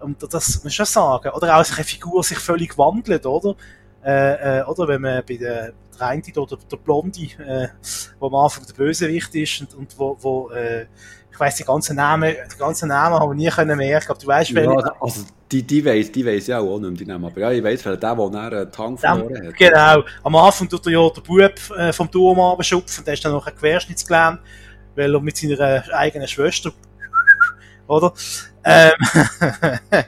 Und 0.00 0.22
das 0.22 0.32
muss 0.32 0.64
man 0.64 0.70
schon 0.70 0.86
sagen. 0.86 1.30
Oder 1.30 1.54
auch, 1.54 1.58
dass 1.58 1.74
eine 1.74 1.84
Figur 1.84 2.22
sich 2.22 2.38
völlig 2.38 2.78
wandelt, 2.78 3.26
oder? 3.26 3.56
Äh, 4.04 4.60
äh, 4.60 4.64
oder 4.64 4.86
wenn 4.86 5.02
man 5.02 5.22
bei 5.28 5.36
der 5.36 5.72
eine 6.00 6.22
oder 6.36 6.56
der 6.70 6.76
Blonde, 6.76 7.20
äh, 7.20 7.68
wo 8.18 8.26
am 8.26 8.34
Anfang 8.34 8.66
der 8.66 8.74
Bösewicht 8.74 9.34
ist 9.34 9.60
und, 9.60 9.74
und 9.74 9.98
wo, 9.98 10.16
wo 10.20 10.50
äh, 10.50 10.86
ich 11.30 11.40
weiss 11.40 11.56
die 11.56 11.64
ganzen 11.64 11.96
Namen, 11.96 12.34
die 12.52 12.58
ganzen 12.58 12.88
Namen 12.88 13.18
haben 13.18 13.30
wir 13.30 13.34
nie 13.36 13.48
können 13.48 13.76
merken, 13.76 14.10
aber 14.10 14.18
du 14.18 14.26
weißt, 14.26 14.50
ja 14.50 14.70
also, 15.00 15.24
die, 15.50 15.62
die 15.62 15.84
weiss, 15.84 16.10
die 16.10 16.26
weiss 16.26 16.48
ja 16.48 16.58
auch 16.58 16.78
nicht 16.78 16.90
mehr, 16.90 16.98
die 16.98 17.06
Namen. 17.06 17.26
Aber 17.26 17.40
ja, 17.40 17.52
ich 17.52 17.62
weiss, 17.62 17.84
weil 17.86 17.96
der, 17.96 18.14
der 18.14 18.30
nachher 18.30 18.58
einen 18.58 18.72
Tang 18.72 18.98
verloren 18.98 19.46
hat. 19.46 19.56
Genau. 19.56 20.02
Am 20.24 20.34
Anfang 20.34 20.68
tut 20.68 20.86
er 20.86 20.92
ja 20.92 21.08
der 21.10 21.20
Bub 21.20 21.78
äh, 21.78 21.92
vom 21.92 22.10
Turm 22.10 22.40
abschupfen, 22.40 23.04
der 23.04 23.14
ist 23.14 23.24
dann 23.24 23.32
noch 23.32 23.46
ein 23.46 23.54
Querschnittsgelähmt, 23.54 24.40
weil 24.96 25.14
er 25.14 25.20
mit 25.20 25.36
seiner 25.36 25.60
äh, 25.60 25.82
eigenen 25.92 26.26
Schwester, 26.26 26.72
oder? 27.86 28.12
Ähm, 28.64 28.92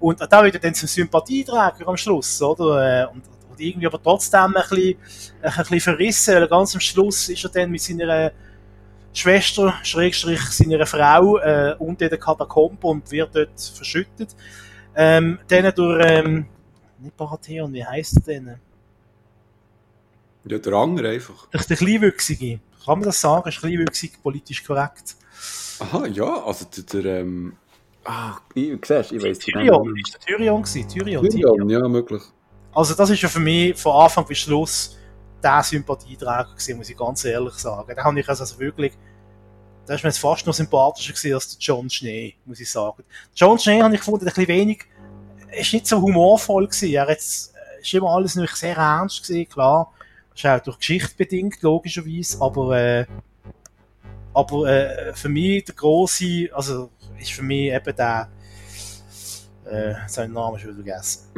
und 0.00 0.20
da 0.20 0.42
wird 0.42 0.54
er 0.54 0.60
dann 0.60 0.74
zum 0.74 0.88
Sympathieträger 0.88 1.86
am 1.86 1.96
Schluss, 1.96 2.40
oder? 2.40 3.02
Äh, 3.02 3.06
Und, 3.06 3.22
und 3.60 3.66
irgendwie 3.66 3.86
aber 3.86 4.02
trotzdem 4.02 4.40
ein 4.40 4.52
bisschen, 4.54 4.96
ein 5.42 5.52
bisschen 5.56 5.80
verrissen, 5.80 6.34
weil 6.34 6.48
ganz 6.48 6.74
am 6.74 6.80
Schluss 6.80 7.28
ist 7.28 7.44
er 7.44 7.50
dann 7.50 7.70
mit 7.70 7.80
seiner 7.80 8.32
Schwester, 9.12 9.74
Schrägstrich 9.82 10.40
seiner 10.40 10.86
Frau, 10.86 11.38
äh, 11.38 11.74
unter 11.78 12.08
den 12.08 12.18
Katakomben 12.20 12.78
und 12.82 13.10
wird 13.10 13.34
dort 13.34 13.60
verschüttet. 13.60 14.34
Ähm, 14.94 15.38
dann 15.48 15.72
durch, 15.74 16.04
ähm, 16.06 16.46
nicht 16.98 17.16
Baratheon, 17.16 17.72
wie 17.72 17.84
heisst 17.84 18.16
er 18.16 18.22
denn? 18.22 18.56
Ja, 20.44 20.58
der 20.58 20.72
andere 20.72 21.10
einfach. 21.10 21.46
Durch 21.50 21.66
den 21.66 21.76
Kleinwüchsige. 21.76 22.60
Kann 22.84 22.98
man 22.98 23.06
das 23.06 23.20
sagen? 23.20 23.48
Ist 23.48 23.60
Kleinwüchsig 23.60 24.22
politisch 24.22 24.64
korrekt? 24.64 25.16
Aha, 25.80 26.06
ja, 26.06 26.44
also 26.44 26.66
der, 26.66 27.02
der 27.02 27.20
ähm, 27.20 27.56
ah, 28.04 28.36
ich, 28.54 28.78
siehst, 28.84 29.12
ich 29.12 29.22
weiss 29.22 29.38
den 29.38 29.54
Tyrion. 29.54 29.96
Ist 29.96 30.14
der 30.14 30.20
Tyrion 30.20 30.62
gewesen? 30.62 30.88
Tyrion. 30.88 31.22
nicht. 31.22 31.32
Tyrion. 31.32 31.56
Tyrion, 31.56 31.70
ja, 31.70 31.88
möglich. 31.88 32.22
Also 32.72 32.94
das 32.94 33.10
ist 33.10 33.20
ja 33.22 33.28
für 33.28 33.40
mich 33.40 33.76
von 33.76 33.92
Anfang 33.96 34.24
bis 34.26 34.38
Schluss 34.38 34.96
der 35.42 35.62
Sympathieträger 35.62 36.50
gewesen, 36.52 36.76
muss 36.76 36.90
ich 36.90 36.96
ganz 36.96 37.24
ehrlich 37.24 37.54
sagen. 37.54 37.92
Da 37.94 38.04
habe 38.04 38.20
ich 38.20 38.28
also 38.28 38.58
wirklich, 38.58 38.92
da 39.86 39.94
ist 39.94 40.04
mir 40.04 40.10
jetzt 40.10 40.18
fast 40.18 40.46
noch 40.46 40.54
sympathischer 40.54 41.12
gewesen 41.12 41.34
als 41.34 41.48
der 41.48 41.58
John 41.58 41.90
Schnee, 41.90 42.34
muss 42.44 42.60
ich 42.60 42.70
sagen. 42.70 43.02
John 43.34 43.58
Schnee 43.58 43.82
habe 43.82 43.94
ich 43.94 44.00
gefunden, 44.00 44.26
ein 44.26 44.34
bisschen 44.34 44.48
wenig, 44.48 44.84
ist 45.50 45.72
nicht 45.72 45.86
so 45.86 46.00
humorvoll 46.00 46.66
gewesen. 46.66 46.90
Er 46.90 47.08
hat, 47.08 47.18
ist 47.18 47.94
immer 47.94 48.10
alles 48.10 48.34
natürlich 48.34 48.56
sehr 48.56 48.76
ernst 48.76 49.22
gewesen, 49.22 49.48
klar. 49.48 49.92
Ist 50.34 50.46
auch 50.46 50.60
durch 50.60 50.78
Geschichte 50.78 51.14
bedingt, 51.16 51.60
logischerweise, 51.62 52.40
aber, 52.40 52.78
äh, 52.78 53.06
aber 54.32 54.66
äh, 54.66 55.12
für 55.14 55.28
mich 55.28 55.64
der 55.64 55.74
große, 55.74 56.50
also 56.52 56.90
ist 57.18 57.32
für 57.32 57.42
mich 57.42 57.72
eben 57.72 57.96
der, 57.96 58.28
äh, 58.30 58.39
jetzt 59.70 60.16
habe 60.16 60.26
ich 60.26 60.28
den 60.28 60.32
Namen 60.32 60.58
schon 60.58 60.74
vergessen. 60.74 61.28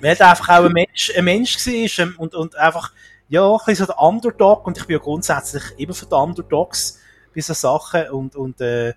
Weil 0.00 0.16
er 0.16 0.30
einfach 0.30 0.48
auch 0.48 0.64
ein 0.64 0.72
Mensch, 0.72 1.12
ein 1.16 1.24
Mensch 1.24 1.66
war 1.66 2.04
ähm, 2.04 2.14
und, 2.18 2.34
und 2.34 2.56
einfach, 2.56 2.92
ja, 3.28 3.50
ein 3.50 3.58
bisschen 3.58 3.86
so 3.86 3.92
der 3.92 4.00
Underdog 4.00 4.66
und 4.66 4.78
ich 4.78 4.86
bin 4.86 4.94
ja 4.94 5.02
grundsätzlich 5.02 5.62
immer 5.76 5.94
für 5.94 6.06
die 6.06 6.14
Underdogs 6.14 7.00
bei 7.34 7.40
so 7.40 7.52
Sachen 7.52 8.08
und, 8.10 8.36
und 8.36 8.60
äh, 8.60 8.94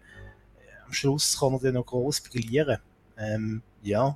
am 0.86 0.94
Schluss 0.94 1.40
kann 1.40 1.54
er 1.54 1.60
dann 1.60 1.74
noch 1.76 1.86
gross 1.86 2.22
brillieren. 2.22 2.78
Ähm, 3.18 3.62
ja, 3.82 4.16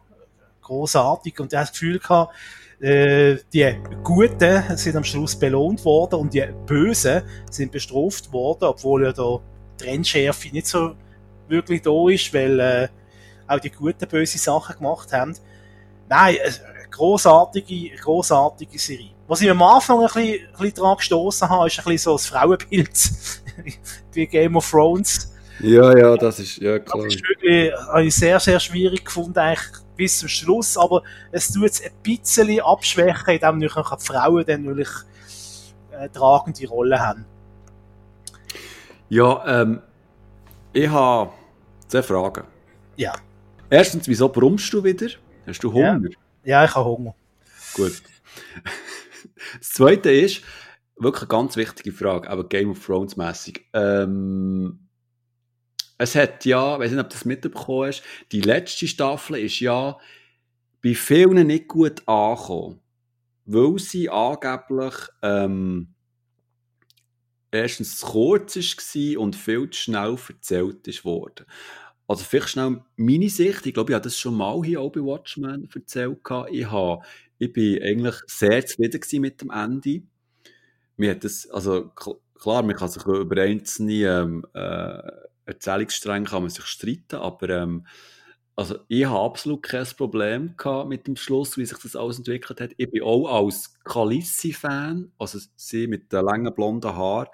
großartig 0.62 1.39
und 1.39 1.54
er 1.54 1.62
hat 1.62 1.68
das 1.70 1.74
Gefühl 1.74 2.00
gehabt, 2.00 2.36
äh, 2.80 3.38
die 3.54 3.76
Guten 4.04 4.78
sind 4.78 4.96
am 4.96 5.04
Schluss 5.04 5.36
belohnt 5.36 5.84
worden 5.86 6.20
und 6.20 6.34
die 6.34 6.46
Bösen 6.66 7.24
sind 7.50 7.72
bestraft 7.72 8.32
worden, 8.32 8.66
obwohl 8.66 9.06
ja 9.06 9.14
da 9.14 9.39
die 9.80 9.84
Trennschärfe 9.84 10.50
nicht 10.50 10.68
so 10.68 10.96
wirklich 11.48 11.82
da 11.82 12.10
ist, 12.10 12.34
weil 12.34 12.60
äh, 12.60 12.88
auch 13.48 13.60
die 13.60 13.70
Guten 13.70 14.08
böse 14.08 14.38
Sachen 14.38 14.78
gemacht 14.78 15.12
haben. 15.14 15.36
Nein, 16.10 16.36
äh, 16.36 16.52
großartige, 16.89 17.96
großartige 17.98 18.80
Serie. 18.80 19.12
Was 19.28 19.41
ich 19.41 19.50
am 19.50 19.62
Anfang 19.62 20.00
ein 20.00 20.06
bisschen, 20.06 20.48
ein 20.48 20.52
bisschen 20.58 20.74
dran 20.76 20.98
gestoßen 20.98 21.50
habe, 21.50 21.68
ist 21.68 21.80
ein 21.80 21.86
bisschen 21.86 21.98
so 21.98 22.12
das 22.14 22.28
Frauenbild 22.28 23.12
wie 24.14 24.28
Game 24.28 24.56
of 24.56 24.70
Thrones. 24.70 25.32
Ja, 25.60 25.98
ja, 25.98 26.18
das 26.18 26.39
ist, 26.39 26.58
ja, 26.58 26.78
Das 26.80 26.91
klar. 26.91 27.06
ist 27.06 27.22
wirklich 27.28 27.74
habe 27.74 28.04
ich 28.04 28.16
sehr, 28.16 28.39
sehr 28.39 28.60
schwierig 28.60 29.06
gefunden, 29.06 29.39
eigentlich 29.39 29.82
bis 29.96 30.20
zum 30.20 30.28
Schluss, 30.28 30.78
aber 30.78 31.04
es 31.32 31.52
tut 31.52 31.70
es 31.70 31.82
ein 31.82 31.91
bisschen 32.04 32.60
abschwächen, 32.60 33.36
indem 33.36 33.60
die 33.62 33.70
Frauen 33.70 34.46
dann 34.46 34.64
natürlich 34.64 34.89
äh, 35.91 36.10
tragende 36.10 36.67
Rolle 36.67 37.00
haben. 37.00 37.26
Ja, 39.09 39.62
ähm, 39.62 39.82
ich 40.76 40.89
habe 40.89 41.32
zwei 41.88 42.04
Fragen. 42.04 42.43
Ja. 42.97 43.14
Erstens, 43.70 44.08
wieso 44.08 44.30
brummst 44.30 44.72
du 44.74 44.84
wieder? 44.84 45.08
Hast 45.47 45.64
du 45.64 45.72
Ja. 45.72 45.93
Hunger? 45.93 46.10
Ja, 46.43 46.66
ich 46.66 46.76
habe 46.76 46.86
Hunger. 46.86 47.16
Gut. 47.74 48.02
Das 49.60 49.70
zweite 49.70 50.10
ist, 50.10 50.42
wirklich 50.97 51.24
eine 51.24 51.28
ganz 51.28 51.56
wichtige 51.56 51.92
Frage, 51.92 52.30
aber 52.30 52.47
Game 52.47 52.72
of 52.72 52.84
Thrones 52.84 53.16
mäßig. 53.16 53.66
Ähm, 53.74 54.88
es 55.97 56.16
hat 56.16 56.46
ja, 56.46 56.76
ich 56.76 56.80
weiß 56.80 56.92
nicht, 56.92 57.00
ob 57.00 57.10
du 57.10 57.14
das 57.16 57.26
mitbekommen 57.26 57.88
hast, 57.88 58.04
die 58.32 58.42
letzte 58.42 58.88
Staffel 58.88 59.38
ist 59.38 59.60
ja 59.60 59.97
bei 60.84 60.96
vielen 60.96 61.47
nicht 61.47 61.68
gut 61.68 62.08
angekommen. 62.08 62.82
Weil 63.46 63.78
sie 63.78 64.10
angeblich 64.10 64.96
ähm, 65.22 65.95
erstens 67.55 67.97
zu 67.97 68.05
kurz 68.07 68.55
war 68.55 69.19
und 69.21 69.36
viel 69.36 69.69
zu 69.69 69.79
schnell 69.79 70.17
erzählt 70.29 70.87
ist 70.87 71.05
worden. 71.05 71.45
Also 72.07 72.23
vielleicht 72.23 72.49
schnell 72.49 72.83
meine 72.97 73.29
Sicht, 73.29 73.65
ich 73.65 73.73
glaube, 73.73 73.91
ich 73.91 73.95
habe 73.95 74.03
das 74.03 74.19
schon 74.19 74.36
mal 74.36 74.61
hier 74.63 74.82
auch 74.82 74.91
bei 74.91 75.01
Watchmen 75.01 75.67
erzählt. 75.73 76.19
Ich, 76.51 76.69
habe, 76.69 77.03
ich 77.39 77.51
bin 77.51 77.82
eigentlich 77.82 78.15
sehr 78.27 78.65
zufrieden 78.65 79.21
mit 79.21 79.41
dem 79.41 79.49
Ende. 79.49 80.03
Mir 80.97 81.11
hat 81.11 81.23
das, 81.23 81.49
also 81.49 81.91
kl- 81.95 82.19
klar, 82.36 82.63
man 82.63 82.75
kann 82.75 82.89
sich 82.89 83.05
über 83.05 83.41
einzelne 83.41 83.93
ähm, 83.93 84.45
äh, 84.53 85.11
Erzählungsstränge 85.45 86.25
kann 86.25 86.43
man 86.43 86.49
sich 86.49 86.65
streiten, 86.65 87.17
aber 87.17 87.49
ähm, 87.49 87.86
also 88.55 88.77
ich 88.87 89.05
habe 89.05 89.19
absolut 89.19 89.63
kein 89.63 89.86
Problem 89.97 90.53
gehabt 90.57 90.87
mit 90.87 91.07
dem 91.07 91.15
Schluss, 91.17 91.57
wie 91.57 91.65
sich 91.65 91.77
das 91.77 91.95
alles 91.95 92.17
entwickelt 92.19 92.61
hat. 92.61 92.71
Ich 92.77 92.89
bin 92.89 93.03
auch 93.03 93.27
als 93.27 93.77
Khaleesi-Fan, 93.83 95.11
also 95.19 95.39
sie 95.55 95.87
mit 95.87 96.11
den 96.13 96.23
langen 96.23 96.53
blonden 96.53 96.95
Haaren, 96.95 97.27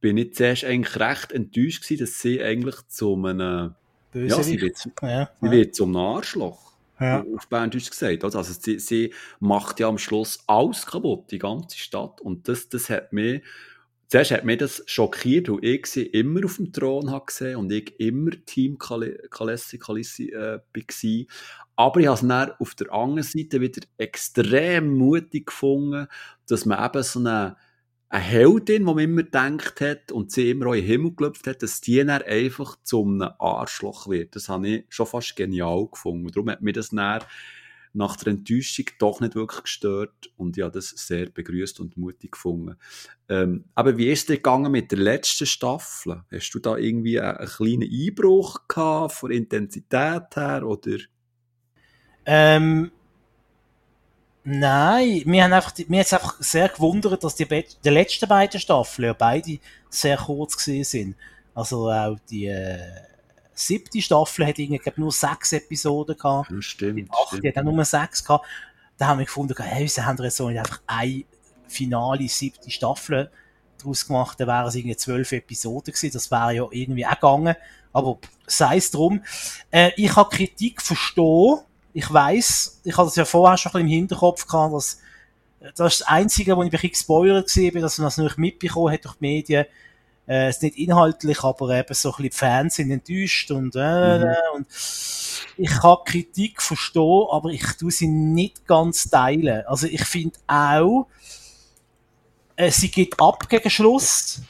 bin 0.00 0.16
ich 0.18 0.34
zuerst 0.34 0.64
eigentlich 0.64 1.00
recht 1.00 1.32
enttäuscht 1.32 1.82
gewesen, 1.82 2.00
dass 2.04 2.20
sie 2.20 2.40
eigentlich 2.42 2.76
zu 2.88 3.14
einem, 3.14 3.74
ja, 4.14 4.42
sie 4.42 4.60
wird, 4.60 4.76
sie 4.76 4.92
Ja, 5.02 5.30
wird 5.40 5.74
zum 5.74 5.96
Arschloch. 5.96 6.72
ja. 7.00 7.24
Auf 7.34 7.48
Berndeutsch 7.48 7.90
gesagt. 7.90 8.22
oder? 8.22 8.38
Also 8.38 8.52
sie, 8.52 8.78
sie 8.78 9.12
macht 9.40 9.80
ja 9.80 9.88
am 9.88 9.98
Schluss 9.98 10.38
alles 10.46 10.86
kaputt, 10.86 11.30
die 11.30 11.38
ganze 11.38 11.76
Stadt. 11.78 12.20
Und 12.20 12.46
das, 12.48 12.68
das 12.68 12.88
hat 12.88 13.12
mich 13.12 13.42
zuerst 14.08 14.30
hat 14.30 14.44
mich 14.44 14.58
das 14.58 14.82
schockiert, 14.86 15.48
weil 15.48 15.64
ich 15.64 15.86
sie 15.86 16.02
immer 16.06 16.44
auf 16.44 16.56
dem 16.56 16.72
Thron 16.72 17.10
habe 17.10 17.26
gesehen 17.26 17.56
und 17.56 17.72
ich 17.72 17.98
immer 17.98 18.30
Team 18.46 18.78
Kalessi 18.78 19.78
Kalissi 19.78 20.30
äh, 20.30 20.60
war. 20.60 21.26
Aber 21.76 22.00
ich 22.00 22.06
habe 22.06 22.14
es 22.14 22.26
dann 22.26 22.52
auf 22.58 22.74
der 22.74 22.92
anderen 22.92 23.22
Seite 23.22 23.60
wieder 23.60 23.82
extrem 23.98 24.96
mutig 24.96 25.46
gefunden, 25.46 26.06
dass 26.48 26.64
man 26.64 26.84
eben 26.84 27.02
so 27.02 27.18
eine, 27.18 27.56
eine 28.08 28.22
Heldin, 28.22 28.86
die 28.86 28.94
man 28.94 28.98
immer 28.98 29.22
gedacht 29.24 29.80
hat 29.80 30.12
und 30.12 30.32
sie 30.32 30.50
immer 30.50 30.68
auch 30.68 30.72
in 30.72 30.80
den 30.80 30.86
Himmel 30.86 31.14
gelöpft 31.14 31.46
hat, 31.46 31.62
dass 31.62 31.80
die 31.80 31.96
dann 31.96 32.22
einfach 32.22 32.76
zu 32.82 33.02
einem 33.02 33.30
Arschloch 33.38 34.08
wird. 34.08 34.36
Das 34.36 34.48
habe 34.48 34.68
ich 34.68 34.84
schon 34.88 35.06
fast 35.06 35.36
genial 35.36 35.88
gefunden. 35.90 36.28
Darum 36.28 36.50
hat 36.50 36.62
mir 36.62 36.72
das 36.72 36.90
dann 36.90 37.20
nach 37.96 38.16
der 38.16 38.28
Enttäuschung 38.28 38.86
doch 38.98 39.20
nicht 39.20 39.34
wirklich 39.34 39.62
gestört 39.62 40.30
und 40.36 40.56
ja, 40.56 40.68
das 40.68 40.90
sehr 40.90 41.26
begrüßt 41.30 41.80
und 41.80 41.96
mutig 41.96 42.32
gefunden. 42.32 42.76
Ähm, 43.28 43.64
aber 43.74 43.96
wie 43.96 44.10
ist 44.10 44.28
es 44.30 44.36
gegangen 44.36 44.70
mit 44.70 44.92
der 44.92 44.98
letzten 44.98 45.46
Staffel? 45.46 46.22
Hast 46.30 46.50
du 46.50 46.58
da 46.58 46.76
irgendwie 46.76 47.20
einen, 47.20 47.36
einen 47.36 47.48
kleinen 47.48 47.90
Einbruch 47.90 48.68
gehabt 48.68 49.14
von 49.14 49.30
Intensität 49.30 50.36
her 50.36 50.62
oder? 50.64 50.98
Ähm, 52.26 52.90
nein, 54.44 55.22
wir 55.24 55.44
haben 55.44 55.52
einfach, 55.52 55.72
mir 55.88 56.00
hat 56.00 56.12
einfach 56.12 56.36
sehr 56.40 56.68
gewundert, 56.68 57.24
dass 57.24 57.34
die, 57.34 57.46
die 57.46 57.88
letzten 57.88 58.28
beiden 58.28 58.60
Staffeln 58.60 59.06
ja 59.06 59.12
beide 59.12 59.58
sehr 59.88 60.18
kurz 60.18 60.56
gesehen 60.56 60.84
sind. 60.84 61.16
Also 61.54 61.90
auch 61.90 62.18
die, 62.28 62.46
äh, 62.46 62.78
siebte 63.56 64.00
Staffel 64.00 64.46
hat 64.46 64.58
irgendwie, 64.58 64.80
nur 64.96 65.12
sechs 65.12 65.52
Episoden 65.52 66.16
gehabt. 66.16 66.50
Ja, 66.50 66.62
stimmt. 66.62 66.98
Die 66.98 67.08
achte 67.10 67.48
hat 67.48 67.58
auch 67.58 67.62
nur 67.64 67.84
sechs 67.84 68.24
gehabt. 68.24 68.46
Da 68.98 69.08
haben 69.08 69.18
wir 69.18 69.26
gefunden, 69.26 69.54
hey, 69.58 69.84
wieso 69.84 70.04
haben 70.04 70.18
wir 70.18 70.24
jetzt 70.26 70.36
so 70.36 70.48
nicht 70.48 70.58
einfach 70.58 70.80
eine 70.86 71.24
finale 71.68 72.28
siebte 72.28 72.70
Staffel 72.70 73.30
daraus 73.78 74.06
gemacht, 74.06 74.40
dann 74.40 74.48
wären 74.48 74.66
es 74.66 74.74
irgendwie 74.74 74.96
zwölf 74.96 75.32
Episoden 75.32 75.92
gewesen. 75.92 76.12
Das 76.12 76.30
wäre 76.30 76.54
ja 76.54 76.66
irgendwie 76.70 77.06
auch 77.06 77.10
gegangen. 77.10 77.56
Aber 77.92 78.18
sei 78.46 78.76
es 78.76 78.90
drum. 78.90 79.22
Äh, 79.70 79.90
ich 79.96 80.14
habe 80.16 80.34
Kritik 80.34 80.82
verstehen. 80.82 81.60
Ich 81.92 82.12
weiß, 82.12 82.82
ich 82.84 82.96
hatte 82.96 83.06
das 83.06 83.16
ja 83.16 83.24
vorher 83.24 83.56
schon 83.56 83.70
ein 83.70 83.72
bisschen 83.72 83.88
im 83.88 83.92
Hinterkopf 83.92 84.46
gehabt, 84.46 84.74
dass 84.74 85.00
das 85.74 85.94
ist 85.94 86.00
das 86.02 86.08
Einzige, 86.08 86.56
wo 86.56 86.62
ich 86.62 86.68
ein 86.68 86.70
bisschen 86.70 86.90
gespoilert 86.90 87.46
gesehen 87.46 87.72
bin, 87.72 87.82
dass 87.82 87.98
man 87.98 88.06
das 88.06 88.18
noch 88.18 88.36
mitbekommen 88.36 88.92
hat 88.92 89.04
durch 89.04 89.14
die 89.14 89.26
Medien, 89.26 89.64
äh, 90.28 90.50
ist 90.50 90.62
nicht 90.62 90.76
inhaltlich, 90.76 91.42
aber 91.44 91.70
eben 91.70 91.94
so 91.94 92.10
ein 92.10 92.12
bisschen 92.12 92.22
die 92.30 92.36
Fans 92.36 92.74
sind 92.76 92.90
enttäuscht 92.90 93.50
und, 93.50 93.74
äh, 93.76 94.18
mhm. 94.18 94.34
und 94.54 94.66
ich 95.56 95.70
kann 95.70 95.96
Kritik 96.04 96.60
verstehen, 96.60 97.26
aber 97.30 97.50
ich 97.50 97.64
tue 97.78 97.90
sie 97.90 98.08
nicht 98.08 98.66
ganz 98.66 99.08
teilen. 99.08 99.64
Also 99.66 99.86
ich 99.86 100.04
finde 100.04 100.38
auch, 100.46 101.06
äh, 102.56 102.70
sie 102.70 102.90
geht 102.90 103.20
ab 103.20 103.48
gegen 103.48 103.70
Schluss, 103.70 104.40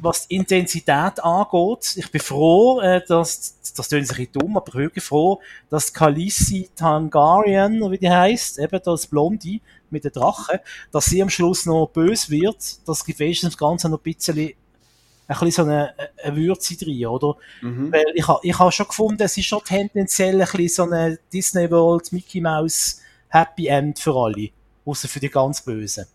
was 0.00 0.28
die 0.28 0.36
Intensität 0.36 1.22
angeht. 1.22 1.96
Ich 1.96 2.10
bin 2.10 2.20
froh, 2.20 2.80
äh, 2.80 3.02
dass, 3.06 3.56
das 3.74 3.88
klingt 3.88 4.10
ein 4.10 4.16
bisschen 4.16 4.32
dumm, 4.32 4.56
aber 4.56 4.74
wirklich 4.74 5.04
froh, 5.04 5.40
dass 5.70 5.92
Khaleesi 5.92 6.68
Tangarian, 6.76 7.90
wie 7.90 7.98
die 7.98 8.10
heißt, 8.10 8.58
eben 8.58 8.80
das 8.84 9.06
Blondie 9.06 9.62
mit 9.90 10.04
den 10.04 10.12
Drachen, 10.12 10.58
dass 10.90 11.06
sie 11.06 11.22
am 11.22 11.30
Schluss 11.30 11.66
noch 11.66 11.86
böse 11.86 12.30
wird. 12.30 12.86
Das 12.86 13.04
gibt 13.04 13.18
wenigstens 13.18 13.52
das 13.52 13.58
Ganze 13.58 13.88
noch 13.88 13.98
ein 13.98 14.02
bisschen 14.02 14.52
ein 15.28 15.38
bisschen 15.38 15.50
so 15.50 15.62
eine, 15.70 15.94
eine 16.22 16.36
Würze 16.36 16.76
drin, 16.76 17.06
oder? 17.06 17.36
Mhm. 17.60 17.92
Weil 17.92 18.04
ich 18.14 18.26
habe 18.28 18.40
ich 18.42 18.58
ha 18.58 18.70
schon 18.70 18.86
gefunden, 18.86 19.22
es 19.22 19.36
ist 19.36 19.46
schon 19.46 19.62
tendenziell 19.64 20.40
ein 20.40 20.48
bisschen 20.48 20.68
so 20.68 20.82
eine 20.84 21.18
Disney 21.32 21.70
World, 21.70 22.12
Mickey 22.12 22.40
Mouse 22.40 23.00
Happy 23.28 23.66
End 23.66 23.98
für 23.98 24.14
alle. 24.14 24.50
Außer 24.84 25.08
für 25.08 25.20
die 25.20 25.28
ganz 25.28 25.62
Bösen. 25.62 26.06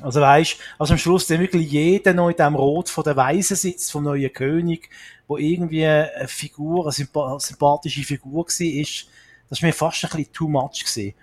Also 0.00 0.20
weißt, 0.20 0.56
also 0.78 0.94
am 0.94 0.98
Schluss 0.98 1.26
dann 1.26 1.40
wirklich 1.40 1.70
jeder 1.70 2.12
noch 2.12 2.28
in 2.28 2.36
dem 2.36 2.54
Rot 2.54 2.88
von 2.88 3.04
der 3.04 3.16
Weisen 3.16 3.56
sitzt, 3.56 3.92
vom 3.92 4.04
neuen 4.04 4.32
König, 4.32 4.90
wo 5.28 5.36
irgendwie 5.36 5.86
eine 5.86 6.26
Figur, 6.28 6.84
eine 6.84 7.40
sympathische 7.40 8.02
Figur 8.02 8.44
war, 8.44 8.66
ist, 8.66 9.06
das 9.48 9.58
ist 9.58 9.62
mir 9.62 9.72
fast 9.72 10.04
ein 10.04 10.10
bisschen 10.10 10.32
too 10.32 10.48
much 10.48 10.80
gewesen. 10.84 11.14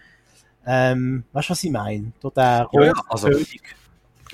Ähm, 0.66 1.24
weißt 1.34 1.50
du, 1.50 1.52
was 1.52 1.64
ich 1.64 1.72
meine? 1.72 2.12
Der 2.36 2.64
rote 2.66 2.86
ja, 2.86 2.94
also, 3.10 3.28
König. 3.28 3.76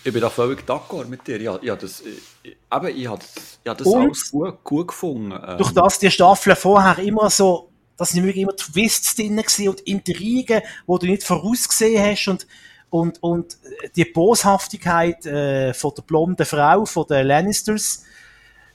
Ich 0.05 0.13
bin 0.13 0.21
da 0.21 0.29
völlig 0.29 0.63
d'accord 0.67 1.07
mit 1.07 1.25
dir. 1.25 1.41
Ja, 1.41 1.57
ja, 1.63 1.75
das, 1.75 2.03
ich, 2.43 2.55
aber 2.69 2.91
ich 2.91 3.07
habe 3.07 3.23
hab 3.67 3.77
das 3.79 3.91
alles 3.91 4.29
gut, 4.29 4.63
gut 4.63 4.87
gefunden. 4.89 5.31
Ähm. 5.31 5.57
Durch 5.57 5.71
das 5.71 5.97
die 5.97 6.11
Staffel 6.11 6.55
vorher 6.55 6.99
immer 6.99 7.27
so, 7.31 7.71
dass 7.97 8.11
sind 8.11 8.23
wirklich 8.23 8.43
immer 8.43 8.55
Twists 8.55 9.15
drin 9.15 9.39
und 9.67 9.81
Intrigen, 9.81 10.61
wo 10.85 10.99
du 10.99 11.07
nicht 11.07 11.23
vorausgesehen 11.23 12.05
hast 12.05 12.27
und 12.27 12.47
und, 12.91 13.21
und 13.23 13.57
die 13.95 14.05
Boshaftigkeit 14.05 15.25
äh, 15.25 15.73
von 15.73 15.91
der 15.97 16.03
blonden 16.03 16.45
Frau, 16.45 16.85
von 16.85 17.05
den 17.07 17.25
Lannisters, 17.27 18.05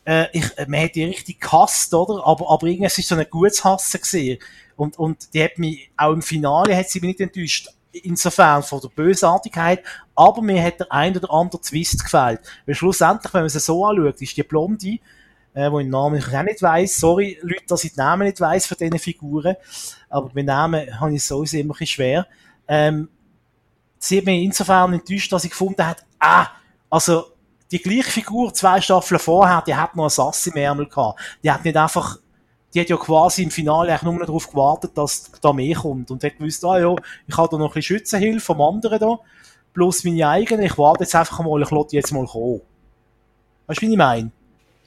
äh, 0.04 0.26
ich, 0.36 0.44
man 0.66 0.82
hat 0.82 0.94
die 0.96 1.04
richtig 1.04 1.40
gehasst, 1.40 1.94
oder? 1.94 2.26
Aber, 2.26 2.50
aber 2.50 2.66
irgendwie, 2.66 2.86
es 2.86 2.98
ist 2.98 3.08
so 3.08 3.14
ein 3.14 3.24
gutes 3.30 3.64
Hassen 3.64 4.00
gesehen. 4.00 4.38
Und, 4.76 4.98
und 4.98 5.32
die 5.32 5.42
hat 5.42 5.58
mich, 5.58 5.90
auch 5.96 6.12
im 6.12 6.22
Finale 6.22 6.76
hat 6.76 6.90
sie 6.90 7.00
mich 7.00 7.18
nicht 7.18 7.20
enttäuscht. 7.20 7.68
Insofern 7.92 8.62
von 8.62 8.80
der 8.80 8.88
Bösartigkeit. 8.88 9.82
Aber 10.14 10.42
mir 10.42 10.62
hat 10.62 10.80
der 10.80 10.92
ein 10.92 11.16
oder 11.16 11.32
andere 11.32 11.60
Twist 11.60 12.02
gefällt. 12.04 12.40
Weil 12.66 12.74
schlussendlich, 12.74 13.32
wenn 13.34 13.42
man 13.42 13.48
sie 13.48 13.60
so 13.60 13.84
anschaut, 13.84 14.20
ist 14.22 14.36
die 14.36 14.42
Blondie, 14.42 15.00
äh, 15.54 15.70
wo 15.70 15.80
ich 15.80 15.86
den 15.86 15.90
Namen 15.90 16.22
auch 16.22 16.42
nicht 16.42 16.62
weiss. 16.62 16.96
Sorry, 16.96 17.38
Leute, 17.42 17.64
dass 17.66 17.84
ich 17.84 17.92
den 17.92 18.04
Namen 18.04 18.26
nicht 18.26 18.40
weiss 18.40 18.66
von 18.66 18.76
diesen 18.78 18.98
Figuren. 18.98 19.56
Aber 20.08 20.30
mit 20.32 20.46
Namen 20.46 21.00
habe 21.00 21.14
ich 21.14 21.24
sowieso 21.24 21.56
immer 21.56 21.74
ein 21.74 21.78
bisschen 21.78 21.86
schwer. 21.86 22.26
Ähm, 22.68 23.08
sie 23.98 24.18
hat 24.18 24.24
mich 24.24 24.44
insofern 24.44 24.92
enttäuscht, 24.92 25.32
dass 25.32 25.44
ich 25.44 25.50
gefunden 25.50 25.84
habe, 25.84 26.00
ah, 26.20 26.48
also, 26.88 27.32
die 27.70 27.78
gleiche 27.78 28.10
Figur 28.10 28.52
zwei 28.52 28.80
Staffeln 28.80 29.20
vorher, 29.20 29.62
die 29.64 29.74
hat 29.74 29.94
noch 29.94 30.04
einen 30.04 30.10
Sass 30.10 30.46
im 30.48 30.56
Ärmel 30.56 30.88
gehabt. 30.88 31.20
Die 31.42 31.50
hat 31.50 31.64
nicht 31.64 31.76
einfach, 31.76 32.18
die 32.72 32.80
hat 32.80 32.88
ja 32.88 32.96
quasi 32.96 33.42
im 33.42 33.50
Finale 33.50 33.90
eigentlich 33.90 34.02
nur 34.02 34.18
darauf 34.18 34.48
gewartet, 34.48 34.92
dass 34.94 35.30
da 35.40 35.52
mehr 35.52 35.76
kommt. 35.76 36.10
Und 36.10 36.22
hat 36.22 36.38
gewusst, 36.38 36.64
ah 36.64 36.78
ja, 36.78 36.94
ich 37.26 37.36
habe 37.36 37.48
da 37.50 37.58
noch 37.58 37.70
ein 37.70 37.74
bisschen 37.74 37.96
Schützenhilfe 37.96 38.40
vom 38.40 38.60
anderen 38.60 38.98
da, 38.98 39.18
plus 39.72 40.04
meine 40.04 40.28
eigene, 40.28 40.66
ich 40.66 40.78
warte 40.78 41.04
jetzt 41.04 41.14
einfach 41.14 41.40
mal, 41.40 41.62
ich 41.62 41.70
lasse 41.70 41.88
die 41.90 41.96
jetzt 41.96 42.12
mal 42.12 42.26
kommen. 42.26 42.60
Weißt 43.66 43.82
du, 43.82 43.86
wie 43.86 43.92
ich 43.92 43.98
meine? 43.98 44.30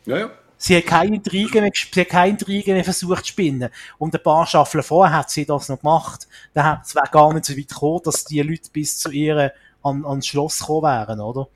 Ja, 0.05 0.17
ja. 0.17 0.29
Sie 0.57 0.77
hat 0.77 0.85
keine 0.85 1.17
Intrigen 1.17 1.61
mehr, 1.61 1.71
sie 1.73 1.99
hat 1.99 2.07
keine 2.07 2.29
Intrigen 2.29 2.73
mehr 2.73 2.85
versucht 2.85 3.25
zu 3.25 3.31
spinnen. 3.31 3.69
Und 3.97 4.15
ein 4.15 4.23
paar 4.23 4.47
Staffeln 4.47 4.83
vorher 4.83 5.17
hat 5.17 5.29
sie 5.29 5.45
das 5.45 5.67
noch 5.67 5.79
gemacht. 5.79 6.27
Da 6.53 6.63
hat 6.63 6.85
es 6.85 6.93
gar 7.11 7.33
nicht 7.33 7.43
so 7.43 7.57
weit 7.57 7.67
gekommen, 7.67 7.99
dass 8.05 8.23
die 8.23 8.41
Leute 8.41 8.69
bis 8.71 8.97
zu 8.97 9.11
ihr 9.11 9.51
an, 9.81 10.05
ans 10.05 10.25
Schloss 10.25 10.59
gekommen 10.59 10.83
wären, 10.83 11.19
oder? 11.19 11.49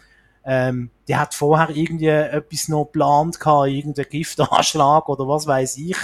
Ähm, 0.44 0.90
die 1.08 1.16
hat 1.16 1.34
vorher 1.34 1.70
irgendwie 1.70 2.08
etwas 2.08 2.68
noch 2.68 2.86
geplant 2.86 3.40
gehabt, 3.40 3.70
irgendeinen 3.70 4.10
Giftanschlag 4.10 5.08
oder 5.10 5.28
was 5.28 5.48
weiß 5.48 5.78
ich. 5.78 5.98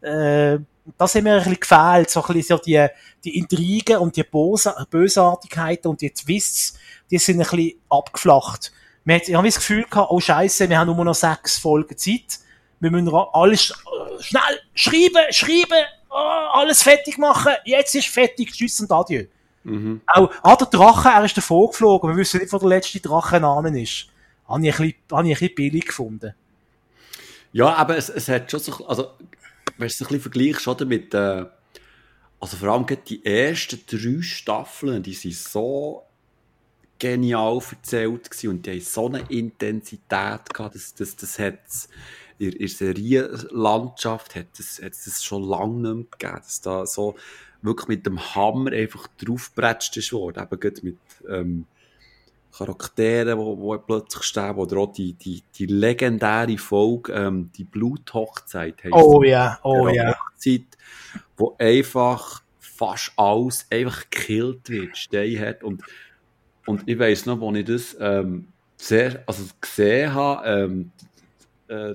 Äh, 0.00 0.58
das 0.96 1.14
hat 1.14 1.22
mir 1.22 1.34
ein 1.34 1.38
bisschen 1.38 1.60
gefehlt, 1.60 2.10
so 2.10 2.22
ein 2.22 2.34
bisschen 2.34 2.56
so 2.56 2.62
die, 2.64 2.86
die 3.22 3.38
Intrigen 3.38 3.98
und 3.98 4.16
die 4.16 4.24
Bösartigkeiten 4.24 5.88
und 5.88 6.00
die 6.00 6.10
Twists, 6.10 6.78
die 7.10 7.18
sind 7.18 7.40
ein 7.40 7.46
bisschen 7.46 7.80
abgeflacht 7.90 8.72
wir 9.08 9.14
hat, 9.14 9.26
ich 9.26 9.34
habe 9.34 9.48
das 9.48 9.56
Gefühl 9.56 9.84
gehabt, 9.84 10.10
oh 10.10 10.20
Scheiße, 10.20 10.68
wir 10.68 10.78
haben 10.78 10.94
nur 10.94 11.02
noch 11.02 11.14
sechs 11.14 11.58
Folgen 11.58 11.96
Zeit. 11.96 12.40
Wir 12.78 12.90
müssen 12.90 13.08
alles 13.32 13.70
äh, 13.70 14.22
schnell 14.22 14.60
schreiben, 14.74 15.32
schreiben, 15.32 15.84
oh, 16.10 16.14
alles 16.52 16.82
fertig 16.82 17.16
machen. 17.16 17.52
Jetzt 17.64 17.94
ist 17.94 18.08
fertig. 18.08 18.52
Tschüss 18.52 18.78
und 18.80 18.92
Adieu. 18.92 19.24
Mhm. 19.64 20.02
Auch, 20.06 20.30
ah, 20.42 20.56
der 20.56 20.66
Drache, 20.66 21.08
er 21.08 21.24
ist 21.24 21.38
davor 21.38 21.70
geflogen. 21.70 22.10
Wir 22.10 22.18
wissen 22.18 22.38
nicht, 22.38 22.52
wo 22.52 22.58
der 22.58 22.68
letzte 22.68 23.00
Drache 23.00 23.42
an 23.42 23.74
ist. 23.74 24.08
Habe 24.48 24.66
ich, 24.66 24.78
ein 24.78 24.86
bisschen, 24.86 24.94
habe 25.12 25.28
ich 25.28 25.36
ein 25.36 25.38
bisschen 25.38 25.54
billig 25.54 25.86
gefunden. 25.86 26.34
Ja, 27.52 27.74
aber 27.74 27.96
es, 27.96 28.08
es 28.08 28.28
hat 28.28 28.50
schon 28.50 28.60
so, 28.60 28.86
also, 28.86 29.10
wenn 29.76 29.78
du 29.78 29.84
es 29.86 30.00
ein 30.00 30.06
bisschen 30.06 30.20
vergleichst, 30.20 30.68
oder, 30.68 30.84
mit, 30.84 31.14
äh, 31.14 31.44
also 32.40 32.56
vor 32.56 32.68
allem 32.68 32.86
die 33.06 33.24
ersten 33.24 33.80
drei 33.86 34.22
Staffeln, 34.22 35.02
die 35.02 35.14
sind 35.14 35.34
so 35.34 36.04
genial 36.98 37.60
erzählt 37.70 38.30
gewesen 38.30 38.50
und 38.50 38.66
die 38.66 38.70
haben 38.72 38.80
so 38.80 39.06
eine 39.06 39.20
Intensität 39.28 40.52
gehabt, 40.52 40.74
das, 40.74 40.94
das, 40.94 41.16
das 41.16 41.38
hat 41.38 41.58
in 42.38 42.56
der 42.56 42.68
Serienlandschaft 42.68 44.36
hat 44.36 44.46
es, 44.58 44.80
hat 44.80 44.92
es 44.92 45.24
schon 45.24 45.42
lange 45.42 45.74
nicht 45.74 45.94
mehr 45.94 46.04
gegeben, 46.18 46.42
dass 46.44 46.60
da 46.60 46.86
so 46.86 47.16
wirklich 47.62 47.88
mit 47.88 48.06
dem 48.06 48.34
Hammer 48.34 48.70
einfach 48.72 49.08
draufgebretscht 49.18 49.96
ist 49.96 50.12
worden, 50.12 50.46
eben 50.50 50.74
mit 50.82 50.98
ähm, 51.28 51.66
Charakteren, 52.58 53.38
die, 53.38 53.78
plötzlich 53.86 54.22
sterben, 54.24 54.58
oder 54.58 54.78
auch 54.78 54.92
die, 54.92 55.12
die, 55.12 55.42
die 55.54 55.66
legendäre 55.66 56.58
Folge, 56.58 57.12
ähm, 57.12 57.50
die 57.56 57.64
Bluthochzeit 57.64 58.82
heisst 58.82 58.94
Oh 58.94 59.22
ja, 59.22 59.58
oh 59.62 59.88
ja. 59.88 60.14
Hochzeit, 60.14 60.66
wo 61.36 61.54
einfach 61.58 62.42
fast 62.58 63.12
alles 63.16 63.66
einfach 63.70 64.10
gekillt 64.10 64.68
wird, 64.68 64.96
stehen 64.96 65.40
hat 65.40 65.62
und 65.62 65.82
und 66.68 66.86
ich 66.86 66.98
weiß 66.98 67.24
noch, 67.24 67.40
als 67.40 67.56
ich 67.56 67.64
das 67.64 67.96
ähm, 67.98 68.48
sehr, 68.76 69.22
also 69.26 69.42
gesehen 69.58 70.12
habe, 70.12 70.46
ähm, 70.46 70.90
äh, 71.68 71.94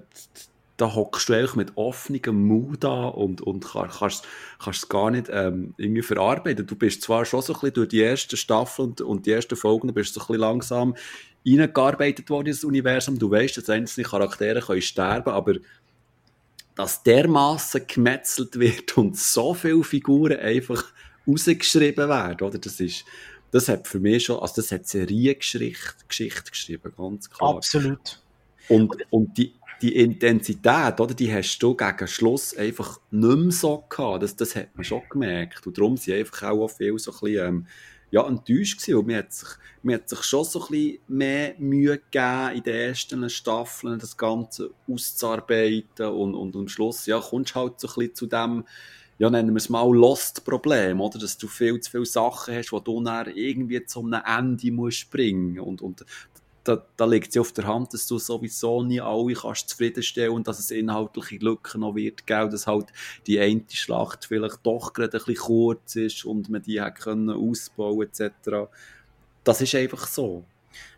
da 0.77 0.95
hockst 0.95 1.29
du 1.29 1.33
einfach 1.33 1.55
mit 1.55 1.73
offenem 1.75 2.47
Mund 2.47 2.83
an 2.83 3.13
und, 3.13 3.41
und 3.41 3.63
kannst, 3.65 4.25
kannst 4.59 4.83
es 4.83 4.89
gar 4.89 5.11
nicht 5.11 5.27
ähm, 5.29 5.75
irgendwie 5.77 6.01
verarbeiten. 6.01 6.65
Du 6.65 6.75
bist 6.75 7.03
zwar 7.03 7.25
schon 7.25 7.41
so 7.41 7.53
ein 7.53 7.59
bisschen 7.59 7.73
durch 7.75 7.89
die 7.89 7.99
erste 7.99 8.37
Staffel 8.37 8.85
und, 8.85 9.01
und 9.01 9.25
die 9.25 9.31
ersten 9.31 9.55
Folgen 9.55 9.93
bist 9.93 10.15
du 10.15 10.19
so 10.19 10.25
ein 10.25 10.27
bisschen 10.27 10.41
langsam 10.41 10.95
eingearbeitet 11.45 12.29
worden 12.29 12.47
ins 12.47 12.63
Universum. 12.63 13.19
Du 13.19 13.29
weißt, 13.29 13.57
dass 13.57 13.69
einzelne 13.69 14.07
Charaktere 14.07 14.61
können 14.61 14.81
sterben 14.81 15.31
aber 15.31 15.55
dass 16.75 17.03
dermaßen 17.03 17.85
gemetzelt 17.87 18.57
wird 18.59 18.97
und 18.97 19.17
so 19.17 19.53
viele 19.53 19.83
Figuren 19.83 20.39
einfach 20.39 20.83
rausgeschrieben 21.27 22.09
werden, 22.09 22.47
oder? 22.47 22.57
Das 22.57 22.79
ist, 22.79 23.05
das 23.51 23.69
hat 23.69 23.87
für 23.87 23.99
mich 23.99 24.25
schon, 24.25 24.39
also 24.39 24.55
das 24.55 24.71
hat 24.71 24.87
Seriengeschichte 24.87 25.93
Geschichte 26.07 26.49
geschrieben, 26.49 26.91
ganz 26.97 27.29
klar. 27.29 27.57
Absolut. 27.57 28.19
Und, 28.69 28.95
und 29.11 29.37
die, 29.37 29.53
die 29.83 29.97
Intensität, 29.97 30.99
oder, 31.01 31.13
die 31.13 31.31
hast 31.31 31.59
du 31.59 31.75
gegen 31.75 32.07
Schluss 32.07 32.55
einfach 32.55 33.01
nicht 33.11 33.37
mehr 33.37 33.51
so 33.51 33.83
gehabt. 33.89 34.23
Das, 34.23 34.33
das 34.33 34.55
hat 34.55 34.69
man 34.75 34.85
schon 34.85 35.01
gemerkt. 35.09 35.67
Und 35.67 35.77
darum 35.77 35.97
sind 35.97 36.15
einfach 36.15 36.43
auch 36.43 36.69
viel 36.69 36.97
so 36.97 37.11
ein 37.11 37.19
bisschen, 37.19 37.47
ähm, 37.47 37.67
ja, 38.09 38.25
enttäuscht 38.25 38.79
gewesen. 38.79 38.95
Und 38.95 39.07
mir 39.07 39.17
hat 39.17 39.33
sich, 39.33 39.49
mir 39.81 39.95
hat 39.95 40.07
sich 40.07 40.23
schon 40.23 40.45
so 40.45 40.61
ein 40.61 40.67
bisschen 40.69 40.99
mehr 41.09 41.55
Mühe 41.57 41.97
gegeben, 41.97 42.55
in 42.55 42.63
den 42.63 42.75
ersten 42.75 43.29
Staffeln 43.29 43.99
das 43.99 44.15
Ganze 44.15 44.71
auszuarbeiten. 44.87 46.07
Und, 46.07 46.33
und 46.33 46.55
am 46.55 46.69
Schluss, 46.69 47.05
ja, 47.05 47.19
kommst 47.19 47.53
halt 47.53 47.81
so 47.81 47.89
ein 47.89 47.93
bisschen 47.95 48.15
zu 48.15 48.25
dem, 48.27 48.63
ja, 49.19 49.29
nennen 49.29 49.51
wir 49.51 49.57
es 49.57 49.69
mal 49.69 49.93
Lost-Problem, 49.93 51.01
oder? 51.01 51.19
Dass 51.19 51.37
du 51.37 51.47
viel 51.47 51.79
zu 51.81 51.91
viele 51.91 52.05
Sachen 52.05 52.55
hast, 52.55 52.71
wo 52.71 52.79
du 52.79 53.03
dann 53.03 53.27
irgendwie 53.35 53.85
zu 53.85 53.99
einem 53.99 54.21
Ende 54.25 54.71
musst 54.71 55.11
bringen. 55.11 55.59
Und, 55.59 55.81
und 55.81 56.05
da, 56.63 56.81
da 56.95 57.05
liegt 57.05 57.29
es 57.29 57.35
ja 57.35 57.41
auf 57.41 57.51
der 57.51 57.67
Hand, 57.67 57.93
dass 57.93 58.07
du 58.07 58.17
sowieso 58.17 58.83
nie 58.83 59.01
alle 59.01 59.33
kannst 59.33 59.69
zufriedenstellen 59.69 60.33
und 60.33 60.47
dass 60.47 60.59
es 60.59 60.71
inhaltliche 60.71 61.37
Lücken 61.37 61.81
noch 61.81 61.95
wird 61.95 62.25
gell, 62.25 62.49
dass 62.49 62.67
halt 62.67 62.87
die 63.27 63.39
eine 63.39 63.63
Schlacht 63.71 64.25
vielleicht 64.25 64.59
doch 64.63 64.93
gerade 64.93 65.17
ein 65.17 65.25
bisschen 65.25 65.35
kurz 65.35 65.95
ist 65.95 66.25
und 66.25 66.49
man 66.49 66.61
die 66.61 66.81
hat 66.81 66.99
können 66.99 67.29
ausbauen 67.29 68.07
etc. 68.07 68.69
Das 69.43 69.61
ist 69.61 69.75
einfach 69.75 70.07
so. 70.07 70.45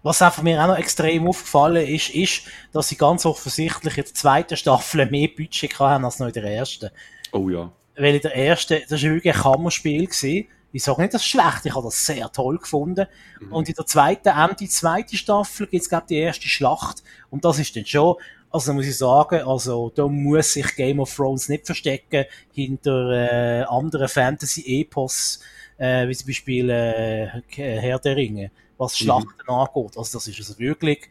Was 0.03 0.21
einfach 0.21 0.43
mir 0.43 0.63
auch 0.63 0.67
noch 0.67 0.77
extrem 0.77 1.27
aufgefallen 1.27 1.85
ist, 1.87 2.09
ist, 2.11 2.43
dass 2.71 2.89
sie 2.89 2.95
ganz 2.95 3.25
offensichtlich 3.25 3.97
in 3.97 4.03
der 4.03 4.13
zweiten 4.13 4.55
Staffel 4.55 5.09
mehr 5.09 5.29
Budget 5.35 5.77
haben 5.79 6.05
als 6.05 6.19
noch 6.19 6.27
in 6.27 6.33
der 6.33 6.43
ersten. 6.45 6.91
Oh 7.31 7.49
ja. 7.49 7.71
Weil 7.97 8.15
in 8.15 8.21
der 8.21 8.35
ersten, 8.35 8.81
das 8.87 9.03
war 9.03 9.09
wirklich 9.09 9.35
ein 9.35 9.41
Kammerspiel 9.41 10.05
gewesen 10.05 10.47
ich 10.75 10.83
sage 10.83 11.01
nicht, 11.01 11.13
das 11.13 11.21
ist 11.21 11.29
schlecht, 11.29 11.65
ich 11.65 11.73
habe 11.73 11.85
das 11.85 12.05
sehr 12.05 12.29
toll 12.33 12.57
gefunden. 12.57 13.07
Mhm. 13.39 13.53
Und 13.53 13.69
in 13.69 13.75
der 13.75 13.85
zweiten, 13.85 14.55
die 14.59 14.67
zweite 14.67 15.15
Staffel 15.15 15.67
gibt 15.67 15.83
es, 15.83 15.89
glaube 15.89 16.07
die 16.09 16.17
erste 16.17 16.49
Schlacht. 16.49 17.01
Und 17.29 17.45
das 17.45 17.59
ist 17.59 17.77
dann 17.77 17.85
schon, 17.85 18.15
also 18.51 18.73
muss 18.73 18.85
ich 18.85 18.97
sagen, 18.97 19.41
also 19.47 19.89
da 19.95 20.05
muss 20.05 20.51
sich 20.51 20.75
Game 20.75 20.99
of 20.99 21.15
Thrones 21.15 21.47
nicht 21.47 21.65
verstecken 21.65 22.25
hinter 22.51 23.09
äh, 23.11 23.63
anderen 23.63 24.09
Fantasy-Epos, 24.09 25.39
äh, 25.77 26.09
wie 26.09 26.15
zum 26.15 26.27
Beispiel 26.27 26.69
äh, 26.69 27.41
Herr 27.55 27.99
der 27.99 28.17
Ringe, 28.17 28.51
was 28.77 28.99
mhm. 28.99 29.05
Schlachten 29.05 29.43
mhm. 29.47 29.53
angeht. 29.53 29.97
Also 29.97 30.17
das 30.17 30.27
ist 30.27 30.37
also 30.39 30.59
wirklich, 30.59 31.07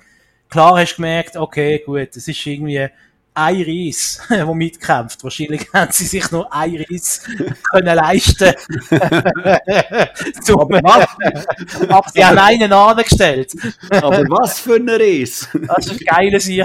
klar 0.51 0.78
hast 0.78 0.93
du 0.93 0.97
gemerkt, 0.97 1.39
okay, 1.39 1.82
gut, 1.86 2.15
es 2.15 2.28
ist 2.28 2.47
irgendwie 2.47 2.86
ein 3.35 3.62
Reis, 3.62 4.23
der 4.31 4.55
mitkämpft. 4.55 5.23
Wahrscheinlich 5.24 5.69
haben 5.73 5.93
sie 5.93 6.05
sich 6.05 6.31
nur 6.31 6.52
ein 6.52 6.85
Reis 6.89 7.23
können 7.70 7.97
leisten 7.97 8.55
Aber 10.51 10.81
was? 10.82 11.06
Aber 11.89 12.09
sie 12.12 12.24
haben 12.24 12.39
einen 12.39 12.73
angestellt. 12.73 13.52
Aber 13.90 14.23
was 14.31 14.61
für 14.61 14.77
ein 14.77 14.89
Reis? 14.89 15.48
das 15.52 15.89
war 15.89 15.94
ein 15.94 15.98
geiler 15.98 16.40
Sieg. 16.40 16.65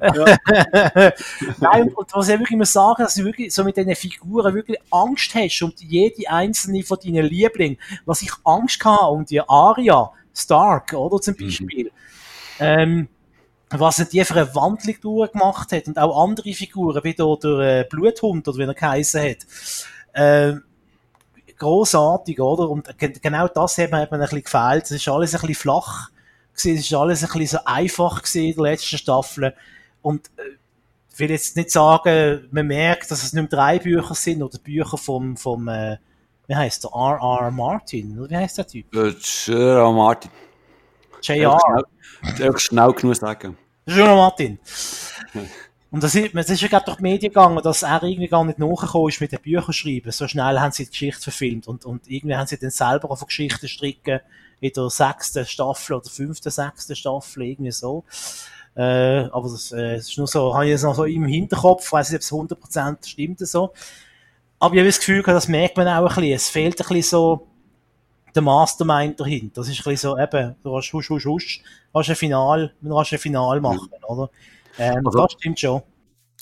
Ja. 0.00 1.12
Nein, 1.58 1.88
und 1.88 2.12
was 2.12 2.28
ich 2.28 2.34
wirklich 2.34 2.52
immer 2.52 2.64
sagen, 2.64 3.02
dass 3.02 3.14
du 3.14 3.24
wirklich 3.24 3.52
so 3.52 3.64
mit 3.64 3.76
diesen 3.76 3.94
Figuren 3.96 4.54
wirklich 4.54 4.78
Angst 4.90 5.34
hast 5.34 5.62
um 5.62 5.72
jede 5.78 6.30
einzelne 6.30 6.82
von 6.84 6.98
deinen 7.02 7.26
Lieblingen. 7.26 7.78
Was 8.04 8.22
ich 8.22 8.32
Angst 8.44 8.84
hatte 8.84 9.06
um 9.06 9.24
die 9.24 9.40
Aria 9.40 10.12
Stark, 10.32 10.92
oder 10.92 11.20
zum 11.20 11.34
mhm. 11.38 11.44
Beispiel. 11.44 11.84
Mhm. 11.84 11.90
Ähm, 12.60 13.08
was 13.70 13.96
die 14.08 14.24
für 14.24 14.34
eine 14.34 14.54
Wandlung 14.54 14.96
durchgemacht 15.00 15.72
hat 15.72 15.86
und 15.86 15.98
auch 15.98 16.22
andere 16.22 16.52
Figuren, 16.52 17.02
wie 17.04 17.14
der, 17.14 17.36
der 17.42 17.58
äh, 17.58 17.86
Bluthund 17.88 18.46
oder 18.48 18.58
wie 18.58 18.62
er 18.62 18.74
geheißen 18.74 19.22
hat. 19.22 19.46
Äh, 20.12 20.54
großartig, 21.56 22.40
oder? 22.40 22.68
Und 22.68 22.88
genau 22.98 23.46
das 23.46 23.78
hat 23.78 23.92
mir, 23.92 23.98
hat 23.98 24.10
mir 24.10 24.16
ein 24.16 24.22
bisschen 24.22 24.42
gefehlt. 24.42 24.84
Es 24.84 24.90
ist 24.90 25.08
alles 25.08 25.34
ein 25.34 25.40
bisschen 25.40 25.54
flach 25.54 26.10
gewesen, 26.54 26.78
es 26.78 26.84
ist 26.86 26.94
alles 26.94 27.22
ein 27.22 27.28
bisschen 27.28 27.58
so 27.58 27.64
einfach 27.64 28.22
gewesen 28.22 28.44
in 28.44 28.54
der 28.54 28.64
letzten 28.64 28.98
Staffel. 28.98 29.54
Und 30.02 30.26
äh, 30.36 30.56
ich 31.12 31.18
will 31.18 31.30
jetzt 31.30 31.56
nicht 31.56 31.70
sagen, 31.70 32.48
man 32.50 32.66
merkt, 32.66 33.10
dass 33.10 33.22
es 33.22 33.32
nicht 33.32 33.52
drei 33.52 33.78
Bücher 33.78 34.14
sind 34.14 34.42
oder 34.42 34.58
Bücher 34.58 34.96
vom, 34.96 35.36
vom 35.36 35.68
äh, 35.68 35.98
wie 36.46 36.56
heißt 36.56 36.84
der? 36.84 36.90
R.R. 36.92 37.50
Martin, 37.52 38.18
oder 38.18 38.30
wie 38.30 38.36
heißt 38.36 38.58
der 38.58 38.66
Typ? 38.66 38.86
R.R. 38.94 39.92
Martin. 39.92 40.30
JR. 41.22 41.58
Schnell, 42.36 42.58
schnell 42.58 42.92
genug 42.92 43.16
sagen. 43.16 43.56
Juno 43.86 44.16
Martin. 44.16 44.58
Und 45.90 46.04
das 46.04 46.14
ist, 46.14 46.34
das 46.34 46.50
ist 46.50 46.60
ja 46.60 46.68
gerade 46.68 46.84
durch 46.84 46.98
die 46.98 47.02
Medien 47.02 47.32
gegangen, 47.32 47.60
dass 47.62 47.82
er 47.82 48.02
irgendwie 48.02 48.28
gar 48.28 48.44
nicht 48.44 48.58
nachgekommen 48.58 49.08
ist 49.08 49.20
mit 49.20 49.32
den 49.32 49.40
Büchern 49.40 49.72
schreiben. 49.72 50.12
So 50.12 50.28
schnell 50.28 50.60
haben 50.60 50.70
sie 50.70 50.84
die 50.84 50.90
Geschichte 50.90 51.22
verfilmt 51.22 51.66
und, 51.66 51.84
und 51.84 52.08
irgendwie 52.08 52.36
haben 52.36 52.46
sie 52.46 52.58
dann 52.58 52.70
selber 52.70 53.10
auf 53.10 53.26
Geschichten 53.26 53.66
stricken 53.66 54.20
in 54.60 54.72
der 54.72 54.90
sechsten 54.90 55.44
Staffel 55.46 55.96
oder 55.96 56.08
fünften, 56.08 56.50
sechsten 56.50 56.94
Staffel, 56.94 57.42
irgendwie 57.42 57.72
so. 57.72 58.04
Äh, 58.76 59.24
aber 59.32 59.48
das, 59.48 59.72
äh, 59.72 59.96
das 59.96 60.08
ist 60.08 60.18
nur 60.18 60.28
so, 60.28 60.54
habe 60.54 60.66
ich 60.66 60.70
jetzt 60.70 60.84
noch 60.84 60.94
so 60.94 61.04
im 61.04 61.24
Hinterkopf, 61.24 61.90
weiß 61.90 62.10
nicht, 62.10 62.32
ob 62.32 62.48
es 62.48 62.72
100% 62.72 63.08
stimmt 63.08 63.40
so. 63.40 63.72
Aber 64.60 64.74
ich 64.74 64.80
habe 64.80 64.88
das 64.88 64.98
Gefühl, 64.98 65.22
das 65.22 65.48
merkt 65.48 65.76
man 65.76 65.88
auch 65.88 66.02
ein 66.02 66.06
bisschen. 66.06 66.32
Es 66.34 66.48
fehlt 66.50 66.80
ein 66.80 66.86
bisschen 66.86 67.02
so, 67.02 67.48
der 68.34 68.42
Mastermind 68.42 69.18
dahinter. 69.18 69.60
Das 69.60 69.68
ist 69.68 69.80
ein 69.80 69.90
bisschen 69.90 70.10
so, 70.10 70.18
eben, 70.18 70.56
du 70.62 70.76
hast 70.76 70.92
husch, 70.92 71.10
husch, 71.10 71.26
husch, 71.26 71.62
hast 71.94 72.10
ein 72.10 72.16
Final, 72.16 72.72
du 72.80 72.98
hast 72.98 73.12
ein 73.12 73.18
Final 73.18 73.60
machen, 73.60 73.88
ja. 73.92 74.08
oder? 74.08 74.30
Ähm, 74.78 75.06
also, 75.06 75.18
das 75.18 75.32
stimmt 75.32 75.60
schon. 75.60 75.82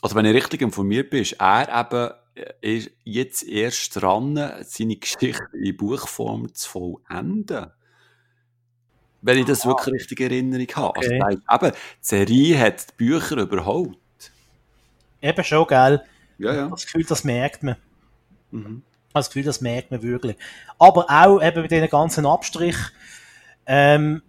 Also, 0.03 0.15
wenn 0.15 0.25
ich 0.27 0.35
richtig 0.35 0.63
informiert 0.63 1.11
bin, 1.11 1.23
ist 1.23 1.33
er 1.41 1.69
eben 1.81 2.11
äh, 2.35 2.77
ist 2.77 2.91
jetzt 3.05 3.43
erst 3.43 4.01
dran, 4.01 4.37
seine 4.63 4.97
Geschichte 4.97 5.49
in 5.53 5.77
Buchform 5.77 6.53
zu 6.55 6.69
vollenden. 6.69 7.73
Wenn 9.21 9.39
ich 9.39 9.47
das 9.47 9.63
ah. 9.63 9.71
wirklich 9.71 9.95
richtig 9.95 10.21
in 10.21 10.31
Erinnerung 10.31 10.69
habe. 10.77 10.97
Also, 10.99 11.11
okay. 11.11 11.39
Also, 11.49 11.67
eben, 11.67 11.73
die 11.73 11.79
Serie 12.01 12.59
hat 12.61 12.91
die 12.91 12.95
Bücher 12.97 13.37
überholt. 13.37 13.99
Eben 15.21 15.45
schon, 15.45 15.67
gell? 15.67 16.03
Ja, 16.39 16.55
ja. 16.55 16.69
Das 16.69 16.85
Gefühl, 16.85 17.05
das 17.05 17.25
merkt 17.25 17.65
man. 17.65 17.77
Mhm 18.53 18.83
habe 19.19 19.21
das 19.21 19.31
Gefühl, 19.31 19.45
das 19.45 19.61
merkt 19.61 19.91
man 19.91 20.03
wirklich. 20.03 20.37
Aber 20.79 21.07
auch 21.09 21.43
eben 21.43 21.63
mit 21.63 21.71
diesen 21.71 21.89
ganzen 21.89 22.27
Abstrich, 22.27 22.77
ähm, 23.67 24.23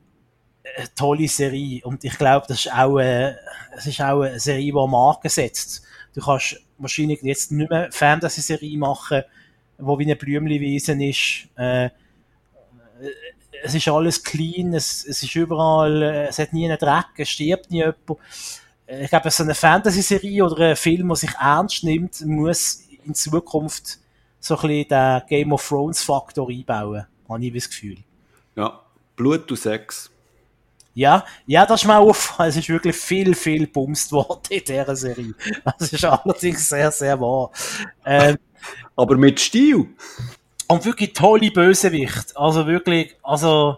eine 0.78 0.94
tolle 0.96 1.28
Serie. 1.28 1.82
Und 1.84 2.04
ich 2.04 2.18
glaube, 2.18 2.46
das 2.48 2.66
ist 2.66 2.74
auch, 2.74 3.00
äh, 3.00 3.36
es 3.76 3.86
ist 3.88 4.02
auch 4.02 4.22
eine 4.22 4.40
Serie, 4.40 4.66
die 4.66 4.72
Marken 4.72 5.30
setzt. 5.30 5.84
Du 6.14 6.22
kannst 6.22 6.58
wahrscheinlich 6.78 7.22
jetzt 7.22 7.52
nicht 7.52 7.70
mehr 7.70 7.90
Fantasy-Serie 7.92 8.78
machen, 8.78 9.24
wo 9.78 9.98
wie 10.00 10.04
eine 10.04 10.16
Blümchenwiese 10.16 10.94
ist. 11.04 11.48
Äh, 11.56 11.90
es 13.64 13.76
ist 13.76 13.88
alles 13.88 14.24
clean, 14.24 14.74
es, 14.74 15.06
es 15.06 15.24
ist 15.24 15.36
überall, 15.36 16.02
äh, 16.02 16.28
es 16.28 16.40
hat 16.40 16.54
nie 16.54 16.66
einen 16.66 16.78
Dreck, 16.78 17.08
es 17.18 17.30
stirbt 17.30 17.72
nie 17.72 17.78
jemand. 17.78 17.98
Ich 18.88 19.10
glaube, 19.10 19.30
so 19.30 19.44
eine 19.44 19.54
Fantasy-Serie 19.54 20.44
oder 20.44 20.70
ein 20.70 20.76
Film, 20.76 21.10
der 21.10 21.16
sich 21.16 21.32
ernst 21.40 21.84
nimmt, 21.84 22.26
muss 22.26 22.84
in 23.06 23.14
Zukunft 23.14 24.00
so 24.40 24.56
ein 24.56 24.62
bisschen 24.62 24.88
den 24.90 25.22
Game 25.28 25.54
of 25.54 25.68
Thrones 25.68 26.04
Faktor 26.04 26.50
einbauen, 26.50 27.06
habe 27.28 27.46
ich 27.46 27.54
das 27.54 27.70
Gefühl. 27.70 27.98
Ja, 28.56 28.82
Blut 29.16 29.50
und 29.52 29.58
Sex. 29.58 30.12
Ja, 30.94 31.24
ja, 31.46 31.66
das 31.66 31.82
ist 31.82 31.88
mir 31.88 31.98
aufgefallen. 31.98 32.50
Es 32.50 32.58
ist 32.58 32.70
wirklich 32.70 32.96
viel, 32.96 33.36
viel 33.36 33.68
bumst 33.68 34.12
worden 34.12 34.42
in 34.50 34.64
dieser 34.64 34.96
Serie. 34.96 35.34
Das 35.64 35.94
ist 35.94 36.04
allerdings 36.04 36.68
sehr, 36.68 36.92
sehr 36.92 37.20
wahr. 37.20 37.52
Ähm, 38.06 38.38
Aber 38.96 39.16
mit 39.16 39.40
Stil. 39.40 39.88
Und 40.68 40.86
wirklich 40.86 41.14
tolle 41.14 41.52
Bösewicht. 41.52 42.36
Also 42.36 42.68
wirklich, 42.68 43.16
also 43.24 43.78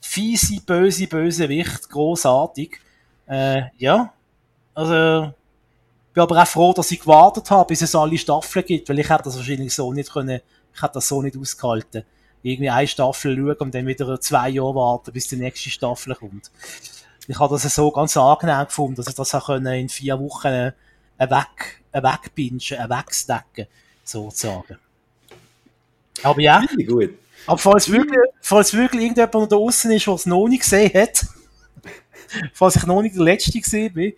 fiese, 0.00 0.60
böse 0.60 1.06
Bösewicht, 1.06 1.88
großartig. 1.88 2.78
Äh, 3.26 3.62
ja, 3.78 4.12
also 4.74 5.32
bin 6.18 6.22
aber 6.36 6.42
auch 6.42 6.48
froh, 6.48 6.72
dass 6.72 6.90
ich 6.90 7.00
gewartet 7.00 7.48
habe, 7.50 7.68
bis 7.68 7.82
es 7.82 7.94
alle 7.94 8.18
Staffeln 8.18 8.64
gibt, 8.64 8.88
weil 8.88 8.98
ich 8.98 9.08
hätte 9.08 9.24
das 9.24 9.36
wahrscheinlich 9.36 9.72
so 9.72 9.92
nicht 9.92 10.12
können, 10.12 10.40
ich 10.74 10.82
hätte 10.82 10.94
das 10.94 11.06
so 11.06 11.22
nicht 11.22 11.36
ausgehalten. 11.36 12.02
Irgendwie 12.42 12.70
eine 12.70 12.88
Staffel 12.88 13.36
schauen 13.36 13.56
und 13.56 13.74
dann 13.74 13.86
wieder 13.86 14.20
zwei 14.20 14.48
Jahre 14.48 14.74
warten, 14.74 15.12
bis 15.12 15.28
die 15.28 15.36
nächste 15.36 15.70
Staffel 15.70 16.16
kommt. 16.16 16.50
Ich 17.28 17.38
habe 17.38 17.54
das 17.54 17.72
so 17.72 17.90
ganz 17.92 18.16
angenehm 18.16 18.64
gefunden, 18.64 18.96
dass 18.96 19.06
ich 19.06 19.14
das 19.14 19.34
auch 19.34 19.48
in 19.50 19.88
vier 19.88 20.18
Wochen 20.18 20.48
äh, 20.48 20.72
weg, 21.18 21.82
wegbingen, 21.92 22.60
wegstacken, 22.60 23.66
sozusagen. 24.02 24.78
Aber 26.22 26.40
ja. 26.40 26.64
Gut. 26.86 27.10
Aber 27.46 27.58
falls 27.58 27.90
wirklich, 27.90 28.18
falls 28.40 28.74
wirklich 28.74 29.02
irgendjemand 29.02 29.52
da 29.52 29.56
draußen 29.56 29.92
ist, 29.92 30.06
der 30.06 30.14
es 30.14 30.26
noch 30.26 30.48
nicht 30.48 30.62
gesehen 30.62 30.92
hat, 30.94 31.24
falls 32.52 32.76
ich 32.76 32.86
noch 32.86 33.02
nicht 33.02 33.14
der 33.14 33.22
Letzte 33.22 33.60
gesehen 33.60 33.92
bin, 33.92 34.14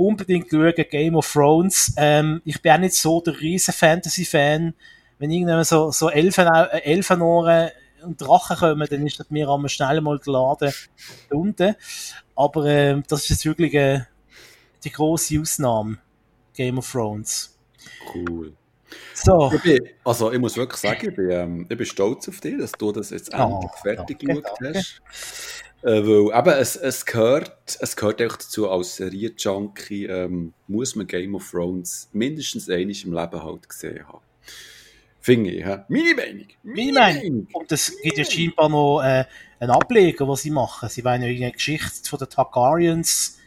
unbedingt 0.00 0.50
schauen, 0.50 0.72
Game 0.90 1.14
of 1.16 1.30
Thrones. 1.30 1.92
Ähm, 1.96 2.40
ich 2.44 2.60
bin 2.62 2.72
auch 2.72 2.78
nicht 2.78 2.94
so 2.94 3.20
der 3.20 3.38
riesen 3.40 3.74
Fantasy-Fan. 3.74 4.74
Wenn 5.18 5.30
irgendwann 5.30 5.64
so, 5.64 5.90
so 5.90 6.08
Elfen, 6.08 6.46
äh, 6.46 6.78
Elfenohren 6.78 7.70
und 8.02 8.20
Drachen 8.20 8.56
kommen, 8.56 8.88
dann 8.90 9.06
ist 9.06 9.20
das 9.20 9.30
mir 9.30 9.48
am 9.48 9.68
schnell 9.68 10.00
mal 10.00 10.18
geladen 10.18 10.72
unten. 11.30 11.76
Aber 12.34 12.64
ähm, 12.64 13.04
das 13.08 13.24
ist 13.24 13.30
jetzt 13.30 13.44
wirklich 13.44 13.74
äh, 13.74 14.00
die 14.84 14.90
große 14.90 15.38
Ausnahme. 15.38 15.98
Game 16.54 16.78
of 16.78 16.90
Thrones. 16.90 17.58
Cool. 18.14 18.52
So. 19.14 19.52
Ich 19.54 19.62
bin, 19.62 19.78
also 20.04 20.32
ich 20.32 20.38
muss 20.38 20.56
wirklich 20.56 20.80
sagen, 20.80 21.10
ich 21.10 21.14
bin, 21.14 21.30
ähm, 21.30 21.66
ich 21.68 21.76
bin 21.76 21.86
stolz 21.86 22.28
auf 22.28 22.40
dich, 22.40 22.58
dass 22.58 22.72
du 22.72 22.90
das 22.90 23.10
jetzt 23.10 23.32
Oh, 23.34 23.60
endlich 23.62 23.72
fertig 23.82 24.18
danke, 24.18 24.40
geschaut 24.40 24.58
danke. 24.60 24.78
hast. 24.78 25.02
Äh, 25.82 26.02
weil 26.06 26.38
eben, 26.38 26.60
es, 26.60 26.76
es 26.76 27.06
gehört, 27.06 27.78
es 27.80 27.96
gehört 27.96 28.20
echt 28.20 28.34
dazu, 28.44 28.68
als 28.70 28.96
Serie-Junkie 28.96 30.06
ähm, 30.06 30.52
muss 30.68 30.94
man 30.94 31.06
Game 31.06 31.34
of 31.34 31.50
Thrones 31.50 32.08
mindestens 32.12 32.68
einmal 32.68 32.94
im 33.02 33.12
Leben 33.14 33.42
halt 33.42 33.68
gesehen 33.68 34.06
haben. 34.06 34.20
Finde 35.22 35.50
ich, 35.50 35.64
hä? 35.64 35.78
Meine 35.88 36.14
Meinung. 36.14 36.46
Meine 36.62 36.92
Meinung. 36.92 37.46
Und 37.52 37.72
es 37.72 37.96
gibt 38.02 38.18
ja 38.18 38.24
scheinbar 38.24 38.68
noch 38.68 39.00
äh, 39.02 39.24
einen 39.58 39.70
Ableger, 39.70 40.26
was 40.28 40.42
sie 40.42 40.50
machen. 40.50 40.88
Sie 40.88 41.04
wollen 41.04 41.22
ja 41.22 41.28
irgendeine 41.28 41.52
Geschichte 41.52 42.08
von 42.08 42.18
den 42.18 42.28
Targaryens 42.28 43.38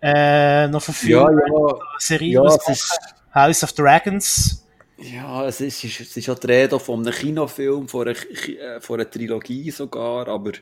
äh, 0.00 0.66
noch 0.68 0.74
Ja, 0.74 0.80
verfilmen. 0.80 1.38
ja, 1.38 1.54
Eine 1.66 1.78
Serie 1.98 2.32
ja, 2.32 2.54
ist, 2.68 2.98
House 3.34 3.64
of 3.64 3.72
Dragons. 3.72 4.66
ja, 4.98 5.46
es 5.46 5.60
ist, 5.60 5.84
es 5.84 6.16
ist, 6.16 6.26
ja 6.26 6.34
die 6.34 6.46
Rede 6.46 6.78
von 6.78 7.00
einem 7.00 7.14
Kinofilm, 7.14 7.88
von 7.88 8.08
einer, 8.08 8.16
äh, 8.16 8.80
von 8.80 9.00
einer 9.00 9.10
Trilogie 9.10 9.70
sogar, 9.70 10.28
aber 10.28 10.52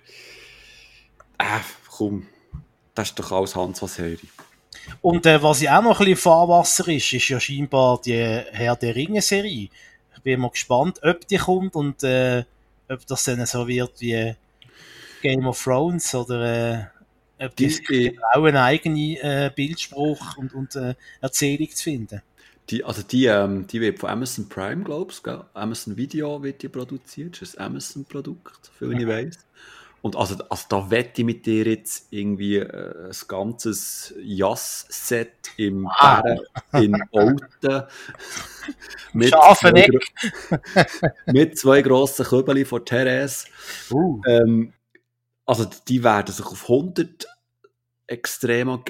äh, 1.38 1.60
komm, 1.90 2.26
das 2.94 3.08
ist 3.10 3.18
doch 3.18 3.32
alles 3.32 3.56
Hans 3.56 3.82
was 3.82 3.98
Höre. 3.98 4.18
Und 5.00 5.26
äh, 5.26 5.42
was 5.42 5.62
ja 5.62 5.78
auch 5.78 5.82
noch 5.82 6.00
ein 6.00 6.06
bisschen 6.06 6.22
Fahrwasser 6.22 6.88
ist, 6.88 7.12
ist 7.12 7.28
ja 7.28 7.40
scheinbar 7.40 8.00
die 8.04 8.14
Herr 8.14 8.76
der 8.76 8.94
Ringe-Serie. 8.94 9.68
Ich 10.16 10.22
bin 10.22 10.40
mal 10.40 10.50
gespannt, 10.50 11.00
ob 11.02 11.26
die 11.26 11.38
kommt 11.38 11.74
und 11.74 12.02
äh, 12.04 12.44
ob 12.88 13.06
das 13.06 13.24
dann 13.24 13.44
so 13.46 13.66
wird 13.66 14.00
wie 14.00 14.34
Game 15.22 15.46
of 15.46 15.62
Thrones 15.62 16.14
oder 16.14 16.90
äh, 17.38 17.44
ob 17.44 17.56
die 17.56 17.68
Die- 17.68 18.16
trauen, 18.16 18.46
einen 18.46 18.56
eigenen 18.56 19.16
äh, 19.16 19.50
Bildspruch 19.54 20.36
und, 20.36 20.54
und 20.54 20.76
äh, 20.76 20.94
Erzählung 21.20 21.70
zu 21.70 21.82
finden. 21.82 22.22
Die, 22.70 22.82
also 22.82 23.02
die, 23.02 23.26
ähm, 23.26 23.66
die 23.66 23.80
wird 23.80 23.98
von 24.00 24.10
Amazon 24.10 24.48
Prime, 24.48 24.82
glaubst 24.82 25.26
du, 25.26 25.44
Amazon 25.54 25.96
Video 25.96 26.42
wird 26.42 26.62
die 26.62 26.68
produziert. 26.68 27.40
Das 27.40 27.50
ist 27.50 27.58
ein 27.58 27.66
Amazon-Produkt, 27.66 28.72
viel 28.78 29.00
ich 29.00 29.06
weiß. 29.06 29.38
Und 30.06 30.14
also, 30.14 30.36
also 30.50 30.66
da 30.68 30.88
wette 30.88 31.22
ich 31.22 31.26
mit 31.26 31.46
dir 31.46 31.66
jetzt 31.66 32.06
irgendwie 32.12 32.58
äh, 32.58 33.08
ein 33.08 33.16
ganzes 33.26 34.14
Jazz-Set 34.22 35.50
im 35.56 35.82
Wow. 35.82 36.22
Bären 36.22 36.84
in 36.84 37.02
Olten. 37.10 37.82
mit, 39.12 39.30
zwei, 39.30 39.88
mit 41.26 41.58
zwei 41.58 41.82
grossen 41.82 42.24
Kübeln 42.24 42.64
von 42.64 42.84
Therese. 42.84 43.46
Uh. 43.90 44.20
Ähm, 44.28 44.72
also 45.44 45.66
die 45.88 46.04
werden 46.04 46.32
sich 46.32 46.46
auf 46.46 46.62
100 46.62 47.26
extrem 48.06 48.68
an 48.68 48.84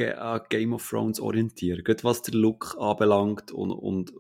Game 0.51 0.75
of 0.75 0.87
Thrones 0.87 1.19
orientieren. 1.19 1.83
Gerade 1.83 2.05
was 2.05 2.21
der 2.21 2.35
Look 2.35 2.77
anbelangt 2.79 3.53
und, 3.53 3.71
und 3.71 4.13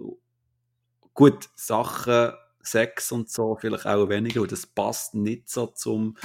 gut, 1.13 1.51
Sachen, 1.57 2.33
Sex 2.63 3.13
und 3.13 3.31
so 3.31 3.55
vielleicht 3.57 3.85
auch 3.85 4.09
weniger, 4.09 4.41
und 4.41 4.51
das 4.51 4.67
passt 4.67 5.15
nicht 5.15 5.51
so 5.51 5.67
zum, 5.67 6.17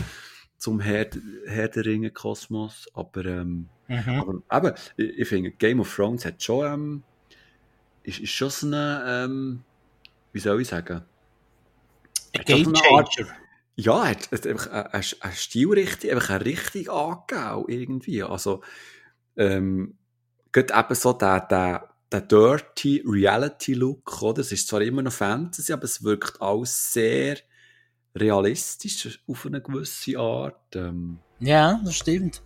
zum 0.61 0.79
Herr, 0.79 1.07
Herr 1.47 1.69
der 1.69 1.85
Ringe 1.85 2.11
Kosmos, 2.11 2.87
aber, 2.93 3.25
ähm, 3.25 3.67
Mhm. 3.87 4.43
aber 4.47 4.67
eben, 4.69 4.77
ich, 4.95 5.19
ich 5.19 5.27
finde, 5.27 5.51
Game 5.51 5.79
of 5.79 5.93
Thrones 5.93 6.23
hat 6.23 6.41
schon, 6.41 6.65
ähm, 6.71 7.03
ist, 8.03 8.19
ist 8.19 8.29
schon 8.31 8.49
so 8.51 8.67
eine, 8.67 9.03
ähm, 9.07 9.63
wie 10.31 10.39
soll 10.39 10.61
ich 10.61 10.67
sagen, 10.67 11.01
Ein 12.37 12.45
Game 12.45 12.73
Changer. 12.73 13.27
ja, 13.75 14.03
er 14.03 14.09
hat, 14.11 14.31
hat 14.31 14.45
einfach 14.47 14.67
eine, 14.67 14.93
eine 14.93 15.03
eine 15.19 15.33
Stilrichtung, 15.33 16.11
einfach 16.11 16.29
eine 16.29 16.45
Richtung 16.45 16.89
angegeben, 16.89 17.65
irgendwie. 17.67 18.23
Also, 18.23 18.61
ähm, 19.35 19.97
gerade 20.51 20.73
eben 20.77 20.95
so 20.95 21.13
der, 21.13 21.39
der, 21.41 21.89
der 22.11 22.21
dirty 22.21 23.03
Reality-Look, 23.05 24.21
oder? 24.21 24.41
Es 24.41 24.51
ist 24.51 24.67
zwar 24.67 24.81
immer 24.81 25.01
noch 25.01 25.11
Fantasy, 25.11 25.73
aber 25.73 25.85
es 25.85 26.03
wirkt 26.03 26.39
alles 26.39 26.93
sehr 26.93 27.37
realistisch 28.15 29.19
auf 29.27 29.45
eine 29.45 29.61
gewisse 29.61 30.17
Art. 30.19 30.75
Ähm, 30.75 31.19
Ja, 31.39 31.79
das 31.83 31.95
stimmt. 31.95 32.41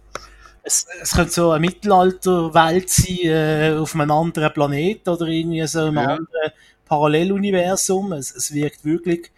Es, 0.63 0.87
es 1.01 1.11
könnte 1.11 1.31
so 1.31 1.51
eine 1.51 1.59
Mittelalterwelt 1.59 2.89
sein, 2.89 3.17
äh, 3.23 3.75
auf 3.77 3.93
einem 3.95 4.09
anderen 4.11 4.51
Planeten 4.53 5.09
oder 5.09 5.27
irgendwie 5.27 5.65
so 5.67 5.81
einem 5.81 5.95
Ja. 5.97 6.01
anderen 6.15 6.51
Paralleluniversum. 6.85 8.13
Es, 8.13 8.33
es 8.35 8.51
wirkt 8.53 8.83
wirklich, 8.83 9.31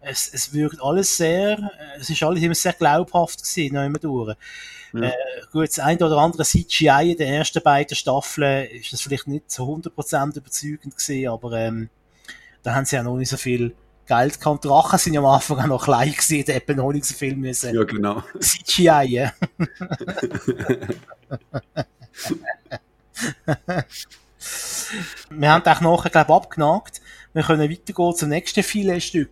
es, 0.00 0.32
es 0.32 0.52
wirkt 0.52 0.80
alles 0.82 1.16
sehr, 1.16 1.70
es 1.98 2.08
ist 2.10 2.22
alles 2.22 2.42
immer 2.42 2.54
sehr 2.54 2.72
glaubhaft 2.72 3.42
gewesen, 3.42 3.74
noch 3.74 3.84
immer 3.84 3.98
durch. 3.98 4.36
Ja. 4.94 5.00
Äh, 5.08 5.12
gut, 5.52 5.68
das 5.68 5.78
eine 5.80 5.98
oder 6.06 6.18
andere 6.18 6.44
CGI 6.44 7.10
in 7.12 7.16
den 7.18 7.32
ersten 7.32 7.62
beiden 7.62 7.96
Staffeln 7.96 8.68
ist 8.70 8.92
das 8.92 9.00
vielleicht 9.02 9.26
nicht 9.26 9.50
so 9.50 9.64
100% 9.64 10.36
überzeugend 10.38 10.96
gewesen, 10.96 11.28
aber 11.28 11.52
ähm, 11.54 11.90
da 12.62 12.74
haben 12.74 12.84
sie 12.86 12.96
ja 12.96 13.02
noch 13.02 13.16
nicht 13.16 13.28
so 13.28 13.36
viel 13.36 13.74
Geld 14.06 14.40
gehabt. 14.40 14.64
Die 14.64 14.68
Drachen 14.68 14.98
sind 14.98 15.14
ja 15.14 15.20
am 15.20 15.26
Anfang 15.26 15.58
auch 15.60 15.66
noch 15.66 15.84
klein 15.84 16.12
gewesen, 16.12 16.44
da 16.46 16.52
hätten 16.52 16.76
noch 16.76 16.92
nicht 16.92 17.04
so 17.04 17.14
viel 17.14 17.36
müssen. 17.36 17.74
ja, 17.74 17.84
genau. 17.84 18.22
CGI, 18.40 19.04
ja. 19.08 19.32
Wir 25.30 25.50
haben 25.52 25.62
auch 25.66 25.80
nachher, 25.80 26.10
glaube 26.10 26.30
ich, 26.32 26.34
abgenagt. 26.36 27.00
Wir 27.32 27.42
können 27.42 27.70
weitergehen 27.70 28.14
zum 28.14 28.28
nächsten 28.28 28.62
Filetstück. 28.62 29.30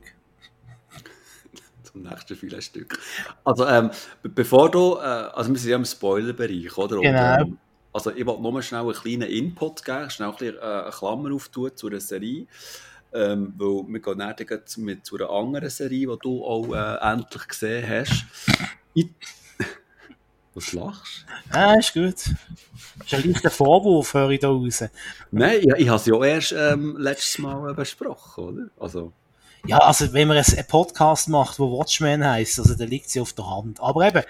Zum 1.85 2.03
nächsten 2.03 2.37
Filetstück. 2.37 2.99
Also, 3.45 3.67
ähm, 3.67 3.91
be- 4.23 4.29
bevor 4.31 4.71
du, 4.71 4.97
äh, 4.97 5.01
also 5.01 5.51
wir 5.53 5.59
sind 5.59 5.71
ja 5.71 5.77
im 5.77 5.85
Spoilerbereich, 5.85 6.77
oder? 6.79 6.97
Und, 6.97 7.03
Genau. 7.03 7.41
ähm, 7.41 7.59
also 7.93 8.11
ich 8.11 8.25
wollte 8.25 8.43
nur 8.43 8.63
schnell 8.63 8.81
einen 8.81 8.93
kleinen 8.95 9.29
Input 9.29 9.85
geben, 9.85 10.09
schnell 10.11 10.29
ein 10.31 10.37
bisschen, 10.37 10.57
äh, 10.57 10.61
eine 10.61 10.91
Klammer 10.91 11.35
auftun 11.35 11.71
zu 11.77 11.89
einer 11.89 12.01
Serie. 12.01 12.47
Ähm, 13.15 13.53
weil 13.59 13.85
wir 13.89 14.01
gehen 14.01 14.19
dann 14.19 14.85
mit, 14.85 15.05
zu 15.07 15.17
einer 15.17 15.31
anderen 15.31 15.69
Serie, 15.71 16.07
die 16.09 16.19
du 16.23 16.45
auch 16.45 16.75
äh, 16.75 17.13
endlich 17.13 17.47
gesehen 17.49 17.87
hast. 17.89 18.25
Ich, 18.95 19.09
was 20.55 20.73
lachst 20.73 21.27
du? 21.51 21.57
Ah, 21.59 21.75
ist 21.79 21.93
gut. 21.95 22.15
ist 22.15 23.15
ein 23.15 23.31
leichter 23.33 23.51
Vorwurf, 23.51 24.15
höre 24.15 24.31
ich 24.31 24.41
da 24.41 24.49
raus. 24.49 24.85
Nein, 25.31 25.61
ich, 25.61 25.67
ich 25.77 25.89
habe 25.89 25.97
es 25.97 26.07
ja 26.07 26.25
erst 26.25 26.53
ähm, 26.53 26.97
letztes 26.99 27.39
Mal 27.39 27.71
äh, 27.71 27.75
besprochen, 27.75 28.45
oder? 28.45 28.63
Also, 28.79 29.13
Ja, 29.67 29.79
also 29.79 30.13
wenn 30.13 30.29
man 30.29 30.37
einen 30.39 30.67
Podcast 30.67 31.29
macht, 31.29 31.59
wo 31.59 31.79
Watchmen 31.79 32.25
heisst, 32.25 32.59
also 32.59 32.75
dann 32.75 32.89
liegt 32.89 33.09
sie 33.11 33.21
auf 33.21 33.33
der 33.35 33.49
Hand. 33.49 33.79
Aber 33.81 34.07
eben, 34.07 34.23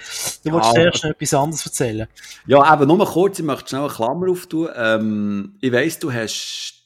du 0.43 0.49
Ja, 0.49 0.53
wolltest 0.55 0.71
aber- 0.75 0.85
erst 0.85 1.05
noch 1.05 1.11
etwas 1.11 1.35
anderes 1.35 1.67
erzählen. 1.67 2.09
ja, 2.47 2.75
eben 2.75 2.87
nur 2.89 3.07
kurz, 3.07 3.39
ich 3.39 3.45
möchte 3.45 3.69
schnell 3.71 3.83
eine 3.83 3.91
Klammer 3.93 4.29
auftun. 4.31 4.69
Ähm, 4.77 5.55
ich 5.61 5.73
weiss, 5.73 5.99
du 5.99 6.13
hast 6.13 6.82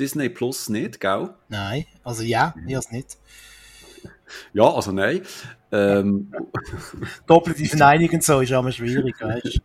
Disney 0.00 0.30
Plus 0.30 0.68
nicht, 0.68 0.98
gell? 0.98 1.34
Nein, 1.48 1.84
also 2.02 2.22
ja, 2.22 2.54
ich 2.66 2.74
has 2.74 2.90
nicht. 2.90 3.18
Ja, 4.52 4.72
also 4.72 4.92
nein. 4.92 5.20
Ähm, 5.70 6.32
Doppelte 7.26 7.64
Verneinung 7.66 8.08
und 8.10 8.24
so 8.24 8.40
ist 8.40 8.52
aber 8.52 8.72
schwierig, 8.72 9.20
weißt 9.20 9.60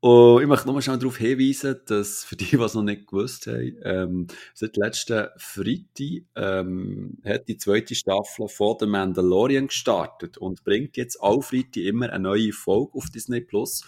und 0.00 0.42
ich 0.42 0.48
möchte 0.48 0.66
nochmal 0.66 0.82
schnell 0.82 0.98
darauf 0.98 1.16
hinweisen, 1.16 1.76
dass 1.86 2.24
für 2.24 2.34
die, 2.34 2.46
die 2.46 2.56
es 2.56 2.74
noch 2.74 2.82
nicht 2.82 3.06
gewusst 3.06 3.46
haben, 3.46 3.76
ähm, 3.84 4.26
seit 4.52 4.76
letzten 4.76 5.28
Freitag 5.36 6.24
ähm, 6.34 7.18
hat 7.24 7.46
die 7.46 7.56
zweite 7.56 7.94
Staffel 7.94 8.48
von 8.48 8.78
The 8.80 8.86
Mandalorian 8.86 9.68
gestartet 9.68 10.38
und 10.38 10.64
bringt 10.64 10.96
jetzt 10.96 11.22
alle 11.22 11.40
Freitag 11.40 11.84
immer 11.84 12.10
eine 12.10 12.24
neue 12.24 12.52
Folge 12.52 12.94
auf 12.94 13.10
Disney 13.10 13.42
Plus. 13.42 13.84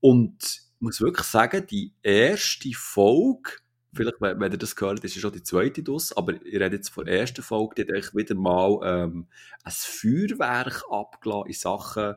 Und 0.00 0.42
ich 0.42 0.80
muss 0.80 1.00
wirklich 1.00 1.28
sagen, 1.28 1.64
die 1.70 1.92
erste 2.02 2.72
Folge, 2.74 3.52
vielleicht, 3.96 4.20
wenn, 4.20 4.38
wenn 4.40 4.52
ihr 4.52 4.58
das 4.58 4.76
gehört, 4.76 5.02
ist 5.04 5.14
ja 5.16 5.20
schon 5.20 5.32
die 5.32 5.42
zweite 5.42 5.82
draus, 5.82 6.16
aber 6.16 6.34
ich 6.44 6.54
rede 6.54 6.76
jetzt 6.76 6.90
von 6.90 7.06
der 7.06 7.20
ersten 7.20 7.42
Folge, 7.42 7.84
die 7.84 7.92
hat 7.92 8.14
wieder 8.14 8.34
mal 8.34 8.78
ähm, 8.84 9.26
ein 9.64 9.72
Feuerwerk 9.72 10.84
abgelassen 10.90 11.46
in 11.48 11.54
Sachen 11.54 12.14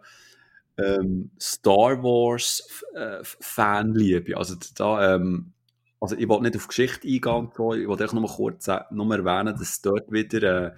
ähm, 0.77 1.31
Star 1.41 2.01
Wars 2.03 2.83
äh, 2.93 3.19
Fanliebe. 3.23 4.37
Also 4.37 4.55
da, 4.75 5.15
ähm, 5.15 5.53
also 5.99 6.15
ich 6.15 6.27
wollte 6.29 6.43
nicht 6.43 6.55
auf 6.55 6.67
Geschichte 6.67 7.07
eingehen, 7.07 7.49
ich 7.51 7.87
wollte 7.87 8.15
nur 8.15 8.27
kurz 8.29 8.65
sa- 8.65 8.87
nur 8.91 9.13
erwähnen, 9.13 9.55
dass 9.57 9.81
dort 9.81 10.11
wieder, 10.11 10.67
äh, 10.67 10.71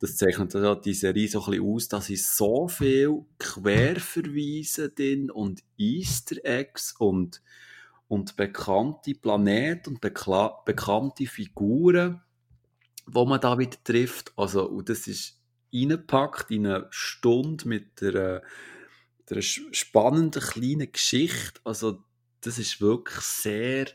das 0.00 0.16
zeichnet 0.16 0.52
ja 0.54 0.74
die 0.74 0.92
Serie 0.94 1.28
so 1.28 1.44
ein 1.44 1.50
bisschen 1.52 1.66
aus, 1.74 1.88
dass 1.88 2.06
sie 2.06 2.16
so 2.16 2.68
viel 2.68 3.22
Querverweise 3.38 4.90
drin 4.90 5.30
und 5.30 5.62
Easter 5.78 6.36
Eggs 6.44 6.94
und, 6.98 7.40
und 8.08 8.36
bekannte 8.36 9.14
Planeten 9.14 9.90
und 9.90 10.00
bekannte 10.00 11.26
Figuren, 11.26 12.22
wo 13.06 13.24
man 13.24 13.40
da 13.40 13.58
wieder 13.58 13.82
trifft. 13.82 14.32
Also, 14.36 14.68
und 14.68 14.88
das 14.88 15.06
ist 15.06 15.40
reingepackt 15.74 16.50
in 16.50 16.66
eine 16.66 16.86
Stunde 16.90 17.68
mit 17.68 18.00
der, 18.00 18.42
der 19.28 19.42
spannenden 19.42 20.42
kleinen 20.42 20.92
Geschichte. 20.92 21.60
Also, 21.64 22.04
das 22.40 22.58
ist 22.58 22.80
wirklich 22.80 23.24
sehr, 23.24 23.86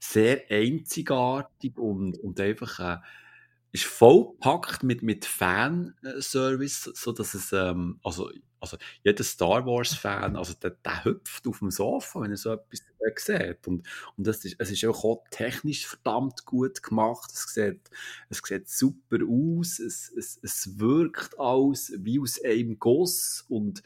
sehr 0.00 0.44
einzigartig 0.50 1.76
und, 1.76 2.18
und 2.18 2.40
einfach, 2.40 2.80
äh, 2.80 2.98
ist 3.70 3.84
vollpackt 3.84 4.82
mit, 4.82 5.02
mit 5.02 5.26
Fanservice, 5.26 6.90
so 6.94 7.12
dass 7.12 7.34
es, 7.34 7.52
ähm, 7.52 8.00
also, 8.02 8.30
also 8.60 8.76
jeder 9.04 9.24
Star 9.24 9.64
Wars 9.66 9.94
Fan, 9.94 10.36
also 10.36 10.54
der, 10.54 10.70
der 10.70 11.04
hüpft 11.04 11.46
auf 11.46 11.58
dem 11.60 11.70
Sofa, 11.70 12.20
wenn 12.20 12.30
er 12.30 12.36
so 12.36 12.52
etwas 12.52 12.80
äh, 12.80 13.12
sieht. 13.16 13.66
Und, 13.66 13.86
und 14.16 14.26
das 14.26 14.44
ist, 14.44 14.56
es 14.58 14.70
ist 14.70 14.84
auch 14.84 15.24
technisch 15.30 15.86
verdammt 15.86 16.44
gut 16.44 16.82
gemacht. 16.82 17.30
Es 17.32 17.54
sieht, 17.54 17.90
es 18.28 18.40
sieht 18.44 18.68
super 18.68 19.18
aus. 19.28 19.78
Es, 19.78 20.12
es, 20.16 20.38
es 20.42 20.78
wirkt 20.78 21.38
alles 21.38 21.92
wie 21.98 22.20
aus 22.20 22.42
einem 22.42 22.78
Guss. 22.78 23.44
Und, 23.48 23.82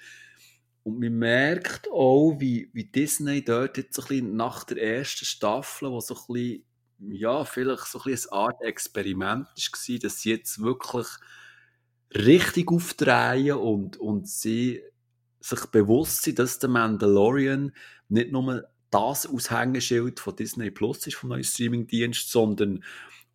und 0.82 0.98
man 0.98 1.12
merkt 1.14 1.88
auch, 1.90 2.36
wie, 2.38 2.70
wie 2.72 2.84
Disney 2.84 3.44
dort 3.44 3.76
jetzt 3.76 3.94
so 3.94 4.02
ein 4.02 4.08
bisschen 4.08 4.36
nach 4.36 4.64
der 4.64 4.82
ersten 4.82 5.24
Staffel, 5.24 5.90
wo 5.90 6.00
so 6.00 6.14
ein 6.14 6.32
bisschen 6.32 6.64
ja, 7.10 7.44
vielleicht 7.44 7.86
so 7.86 7.98
ein 7.98 8.04
bisschen 8.04 8.32
eine 8.32 8.40
Art 8.40 8.62
Experiment 8.62 9.46
war, 9.46 9.98
dass 9.98 10.20
sie 10.20 10.30
jetzt 10.30 10.62
wirklich 10.62 11.06
richtig 12.14 12.70
aufdrehen 12.70 13.56
und, 13.56 13.96
und 13.98 14.28
sie 14.28 14.82
sich 15.40 15.66
bewusst 15.66 16.22
sind, 16.22 16.38
dass 16.38 16.58
der 16.58 16.70
Mandalorian 16.70 17.72
nicht 18.08 18.32
nur 18.32 18.64
das 18.90 19.26
Aushängeschild 19.26 20.20
von 20.20 20.36
Disney 20.36 20.70
Plus 20.70 21.06
ist, 21.06 21.16
vom 21.16 21.30
neuen 21.30 21.44
Streamingdienst, 21.44 22.30
sondern 22.30 22.84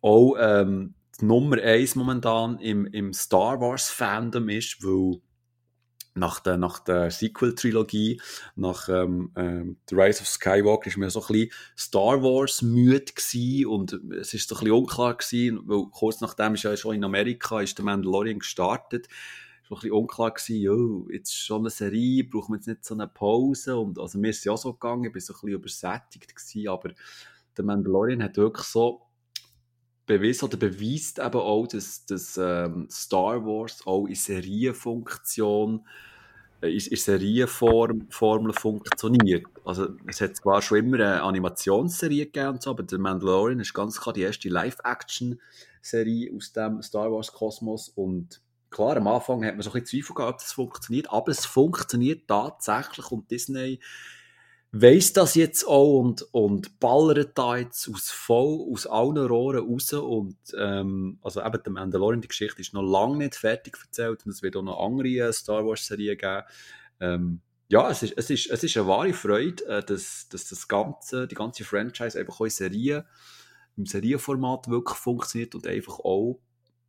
auch 0.00 0.36
ähm, 0.38 0.94
die 1.20 1.24
Nummer 1.24 1.60
eins 1.60 1.96
momentan 1.96 2.58
im, 2.60 2.86
im 2.86 3.12
Star 3.12 3.60
Wars 3.60 3.90
Fandom 3.90 4.48
ist, 4.48 4.82
weil 4.84 5.20
nach 6.14 6.40
der, 6.40 6.56
nach 6.56 6.78
der 6.80 7.10
Sequel-Trilogie, 7.10 8.20
nach 8.56 8.88
ähm, 8.88 9.30
ähm, 9.36 9.76
The 9.88 9.94
Rise 9.94 10.22
of 10.22 10.28
Skywalker, 10.28 10.88
ist 10.88 10.96
mir 10.96 11.10
so 11.10 11.20
ein 11.20 11.26
bisschen 11.28 11.50
Star 11.76 12.22
Wars 12.22 12.62
müde 12.62 13.12
und 13.68 13.92
es 14.18 14.34
ist 14.34 14.48
so 14.48 14.56
ein 14.56 14.60
bisschen 14.60 14.72
unklar 14.72 15.16
gewesen, 15.16 15.60
weil 15.64 15.86
kurz 15.90 16.20
nachdem 16.20 16.54
ist 16.54 16.64
ja 16.64 16.76
schon 16.76 16.96
in 16.96 17.04
Amerika 17.04 17.60
ist 17.60 17.78
der 17.78 17.84
Mandalorian 17.84 18.40
gestartet, 18.40 19.06
ist 19.06 19.70
ein 19.70 19.74
bisschen 19.74 19.92
unklar 19.92 20.32
gewesen, 20.32 20.56
jo, 20.56 21.08
jetzt 21.10 21.34
schon 21.34 21.62
eine 21.62 21.70
Serie, 21.70 22.24
brauchen 22.24 22.52
wir 22.52 22.56
jetzt 22.56 22.68
nicht 22.68 22.84
so 22.84 22.94
eine 22.94 23.08
Pause 23.08 23.76
und 23.76 23.98
also 23.98 24.18
mir 24.18 24.30
ist 24.30 24.44
ja 24.44 24.56
so 24.56 24.72
gegangen, 24.72 25.04
ich 25.04 25.12
bin 25.12 25.20
so 25.20 25.32
ein 25.32 25.36
bisschen 25.36 25.48
übersättigt 25.50 26.34
gewesen, 26.34 26.68
aber 26.68 26.90
der 27.56 27.64
Mandalorian 27.64 28.22
hat 28.22 28.36
wirklich 28.36 28.66
so 28.66 29.07
bewiesen 30.08 30.46
oder 30.46 30.56
beweist 30.56 31.20
eben 31.20 31.38
auch, 31.38 31.68
dass, 31.68 32.04
dass 32.06 32.36
ähm, 32.36 32.88
Star 32.90 33.44
Wars 33.44 33.86
auch 33.86 34.06
in 34.06 34.16
Serienfunktion 34.16 35.86
äh, 36.60 36.68
in, 36.68 36.80
in 36.80 36.96
Serienform 36.96 38.08
funktioniert. 38.10 39.46
Also 39.64 39.90
es 40.06 40.20
hat 40.20 40.34
zwar 40.36 40.60
schon 40.62 40.78
immer 40.78 40.96
eine 40.96 41.22
Animationsserie 41.22 42.26
gegeben 42.26 42.54
und 42.54 42.62
so, 42.62 42.70
aber 42.70 42.84
The 42.88 42.98
Mandalorian 42.98 43.60
ist 43.60 43.74
ganz 43.74 44.00
klar 44.00 44.12
die 44.12 44.22
erste 44.22 44.48
Live-Action-Serie 44.48 46.32
aus 46.34 46.52
dem 46.52 46.82
Star 46.82 47.12
Wars-Kosmos 47.12 47.90
und 47.90 48.40
klar, 48.70 48.96
am 48.96 49.06
Anfang 49.06 49.44
hat 49.44 49.54
man 49.54 49.62
so 49.62 49.70
ein 49.70 49.80
bisschen 49.80 50.02
Zweifel 50.02 50.14
gehabt, 50.14 50.34
ob 50.34 50.38
das 50.40 50.52
funktioniert, 50.52 51.10
aber 51.10 51.30
es 51.30 51.46
funktioniert 51.46 52.26
tatsächlich 52.26 53.10
und 53.12 53.30
Disney 53.30 53.78
weiss 54.70 55.12
das 55.12 55.34
jetzt 55.34 55.64
auch 55.64 56.00
und, 56.00 56.22
und 56.32 56.78
ballert 56.78 57.38
da 57.38 57.56
jetzt 57.56 57.88
aus 57.88 58.10
voll, 58.10 58.66
aus 58.70 58.86
allen 58.86 59.16
Rohren 59.16 59.66
raus 59.66 59.92
und 59.94 60.36
ähm, 60.58 61.18
also 61.22 61.42
eben 61.42 61.62
der 61.62 61.72
Mandalorian, 61.72 62.20
die 62.20 62.28
Geschichte 62.28 62.60
ist 62.60 62.74
noch 62.74 62.82
lange 62.82 63.18
nicht 63.18 63.34
fertig 63.34 63.76
erzählt 63.82 64.26
und 64.26 64.32
es 64.32 64.42
wird 64.42 64.56
auch 64.56 64.62
noch 64.62 64.84
andere 64.84 65.08
äh, 65.08 65.32
Star 65.32 65.66
Wars 65.66 65.86
Serien 65.86 66.18
geben. 66.18 66.42
Ähm, 67.00 67.40
ja, 67.68 67.90
es 67.90 68.02
ist, 68.02 68.14
es, 68.16 68.30
ist, 68.30 68.50
es 68.50 68.64
ist 68.64 68.76
eine 68.76 68.86
wahre 68.86 69.12
Freude, 69.12 69.64
äh, 69.66 69.82
dass, 69.82 70.28
dass 70.28 70.48
das 70.48 70.68
ganze, 70.68 71.26
die 71.26 71.34
ganze 71.34 71.64
Franchise 71.64 72.18
einfach 72.18 72.40
auch 72.40 72.44
in 72.44 72.50
Serien, 72.50 73.04
im 73.76 73.86
Serienformat 73.86 74.68
wirklich 74.68 74.98
funktioniert 74.98 75.54
und 75.54 75.66
einfach 75.66 75.98
auch 76.00 76.40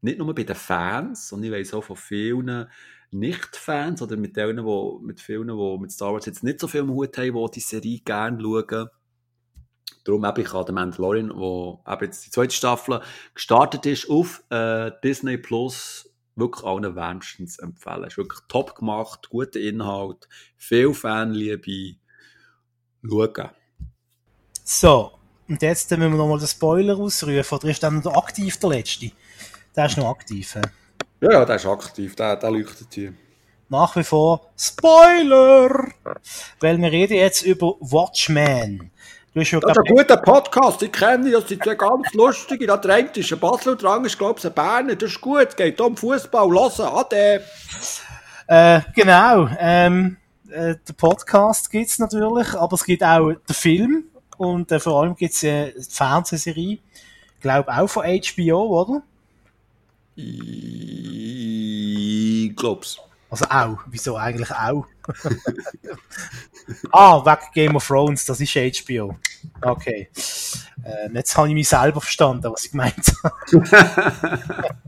nicht 0.01 0.17
nur 0.17 0.33
bei 0.33 0.43
den 0.43 0.55
Fans, 0.55 1.27
sondern 1.27 1.51
ich 1.51 1.59
weiß 1.59 1.73
auch 1.73 1.83
von 1.83 1.95
vielen 1.95 2.67
nicht-Fans 3.11 4.01
oder 4.01 4.17
mit 4.17 4.37
denen, 4.37 4.63
wo, 4.63 4.99
mit 4.99 5.19
vielen, 5.19 5.47
die 5.47 5.77
mit 5.79 5.91
Star 5.91 6.13
Wars 6.13 6.25
jetzt 6.25 6.43
nicht 6.43 6.59
so 6.59 6.67
viel 6.67 6.83
Mut 6.83 7.17
haben, 7.17 7.33
die 7.33 7.51
die 7.55 7.59
Serie 7.59 7.99
gerne 7.99 8.41
schauen. 8.41 8.89
Darum 10.03 10.25
habe 10.25 10.41
ich 10.41 10.53
an 10.53 10.65
den 10.65 10.75
Mandalorian, 10.75 11.31
wo 11.35 11.83
eben 11.87 12.05
jetzt 12.05 12.25
die 12.25 12.31
zweite 12.31 12.55
Staffel 12.55 13.01
gestartet 13.33 13.85
ist, 13.85 14.09
auf 14.09 14.43
äh, 14.49 14.91
Disney 15.03 15.37
Plus 15.37 16.09
wirklich 16.35 16.65
allen 16.65 16.95
wärmstens 16.95 17.59
empfehlen. 17.59 18.05
Ist 18.05 18.17
wirklich 18.17 18.39
top 18.47 18.75
gemacht, 18.75 19.29
guter 19.29 19.59
Inhalt, 19.59 20.29
viel 20.55 20.93
Fanliebe. 20.93 21.97
Schauen. 23.03 23.49
So, 24.63 25.11
und 25.47 25.61
jetzt 25.61 25.89
müssen 25.91 26.11
wir 26.11 26.17
nochmal 26.17 26.39
den 26.39 26.47
Spoiler 26.47 26.97
ausrufen. 26.97 27.57
Oder 27.57 27.69
ist 27.69 27.83
dann 27.83 28.05
aktiv 28.07 28.57
der 28.57 28.69
letzte? 28.69 29.11
Der 29.79 29.85
ist 29.85 29.97
noch 29.97 30.09
aktiv. 30.09 30.55
He? 30.55 30.61
Ja, 31.21 31.31
ja, 31.31 31.45
der 31.45 31.55
ist 31.55 31.65
aktiv, 31.65 32.13
der, 32.13 32.35
der 32.35 32.51
leuchtet 32.51 32.87
hier. 32.91 33.13
Nach 33.69 33.95
wie 33.95 34.03
vor 34.03 34.51
Spoiler! 34.57 35.87
Weil 36.59 36.77
wir 36.79 36.91
reden 36.91 37.13
jetzt 37.13 37.43
über 37.43 37.75
Watchmen. 37.79 38.91
Du 39.33 39.39
hast 39.39 39.51
ja, 39.51 39.59
das 39.61 39.71
ist 39.71 39.77
ein 39.77 39.95
guter 39.95 40.17
Podcast, 40.17 40.83
ich 40.83 40.91
kenne 40.91 41.31
das 41.31 41.47
sind 41.47 41.63
zwei 41.63 41.75
ganz 41.75 42.13
lustige. 42.13 42.67
Da 42.67 42.75
eine 42.75 43.09
ist 43.15 43.31
ein 43.31 43.39
Basel 43.39 43.71
und 43.71 43.85
andere 43.85 44.07
ist, 44.07 44.17
glaube 44.17 44.37
ich, 44.37 44.45
ein 44.45 44.53
Berner. 44.53 44.95
Das 44.97 45.11
ist 45.11 45.21
gut, 45.21 45.55
geht 45.55 45.79
um 45.79 45.95
Fußball, 45.95 46.49
hören, 46.49 46.97
ade. 46.97 47.41
Äh, 48.47 48.81
genau, 48.93 49.47
ähm, 49.57 50.17
äh, 50.49 50.75
der 50.75 50.93
Podcast 50.97 51.71
gibt 51.71 51.89
es 51.89 51.99
natürlich, 51.99 52.53
aber 52.53 52.73
es 52.73 52.83
gibt 52.83 53.01
auch 53.01 53.31
den 53.31 53.55
Film 53.55 54.03
und 54.35 54.73
äh, 54.73 54.79
vor 54.81 55.03
allem 55.03 55.15
gibt 55.15 55.35
es 55.35 55.43
äh, 55.43 55.71
die 55.71 55.89
Fernsehserie, 55.89 56.79
ich 57.35 57.39
glaube 57.39 57.73
auch 57.73 57.87
von 57.87 58.03
HBO, 58.03 58.81
oder? 58.81 59.03
Ich 62.49 62.55
glaub's. 62.55 62.99
Also 63.29 63.45
auch. 63.45 63.77
Wieso 63.87 64.17
eigentlich 64.17 64.51
auch? 64.51 64.85
ah, 66.91 67.23
wegen 67.25 67.51
Game 67.53 67.75
of 67.75 67.87
Thrones, 67.87 68.25
das 68.25 68.41
ist 68.41 68.53
HBO. 68.55 69.15
Okay. 69.61 70.09
Ähm, 70.83 71.15
jetzt 71.15 71.37
habe 71.37 71.47
ich 71.47 71.53
mich 71.53 71.69
selber 71.69 72.01
verstanden, 72.01 72.51
was 72.51 72.65
ich 72.65 72.71
gemeint 72.71 73.13
habe. 73.23 73.35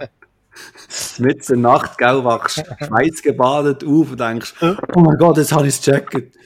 Mit 1.18 1.48
der 1.48 1.58
Nacht, 1.58 1.98
gell, 1.98 2.24
wachst 2.24 2.64
schweißgebadet 2.86 3.84
auf 3.84 4.12
und 4.12 4.20
denkst, 4.20 4.54
oh 4.62 5.00
mein 5.00 5.18
Gott, 5.18 5.38
jetzt 5.38 5.54
habe 5.54 5.68
ich 5.68 5.76
es 5.76 5.82
gecheckt. 5.82 6.38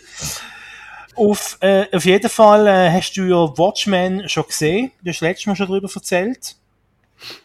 Auf, 1.15 1.57
äh, 1.61 1.85
auf 1.91 2.05
jeden 2.05 2.29
Fall 2.29 2.67
äh, 2.67 2.91
hast 2.91 3.13
du 3.13 3.23
ja 3.23 3.57
Watchmen 3.57 4.27
schon 4.29 4.45
gesehen. 4.45 4.91
Du 5.01 5.09
hast 5.09 5.21
letztes 5.21 5.47
Mal 5.47 5.55
schon 5.55 5.67
darüber 5.67 5.89
erzählt. 5.93 6.55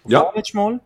Ja. 0.07 0.31
Letztes 0.35 0.55
Mal. 0.55 0.81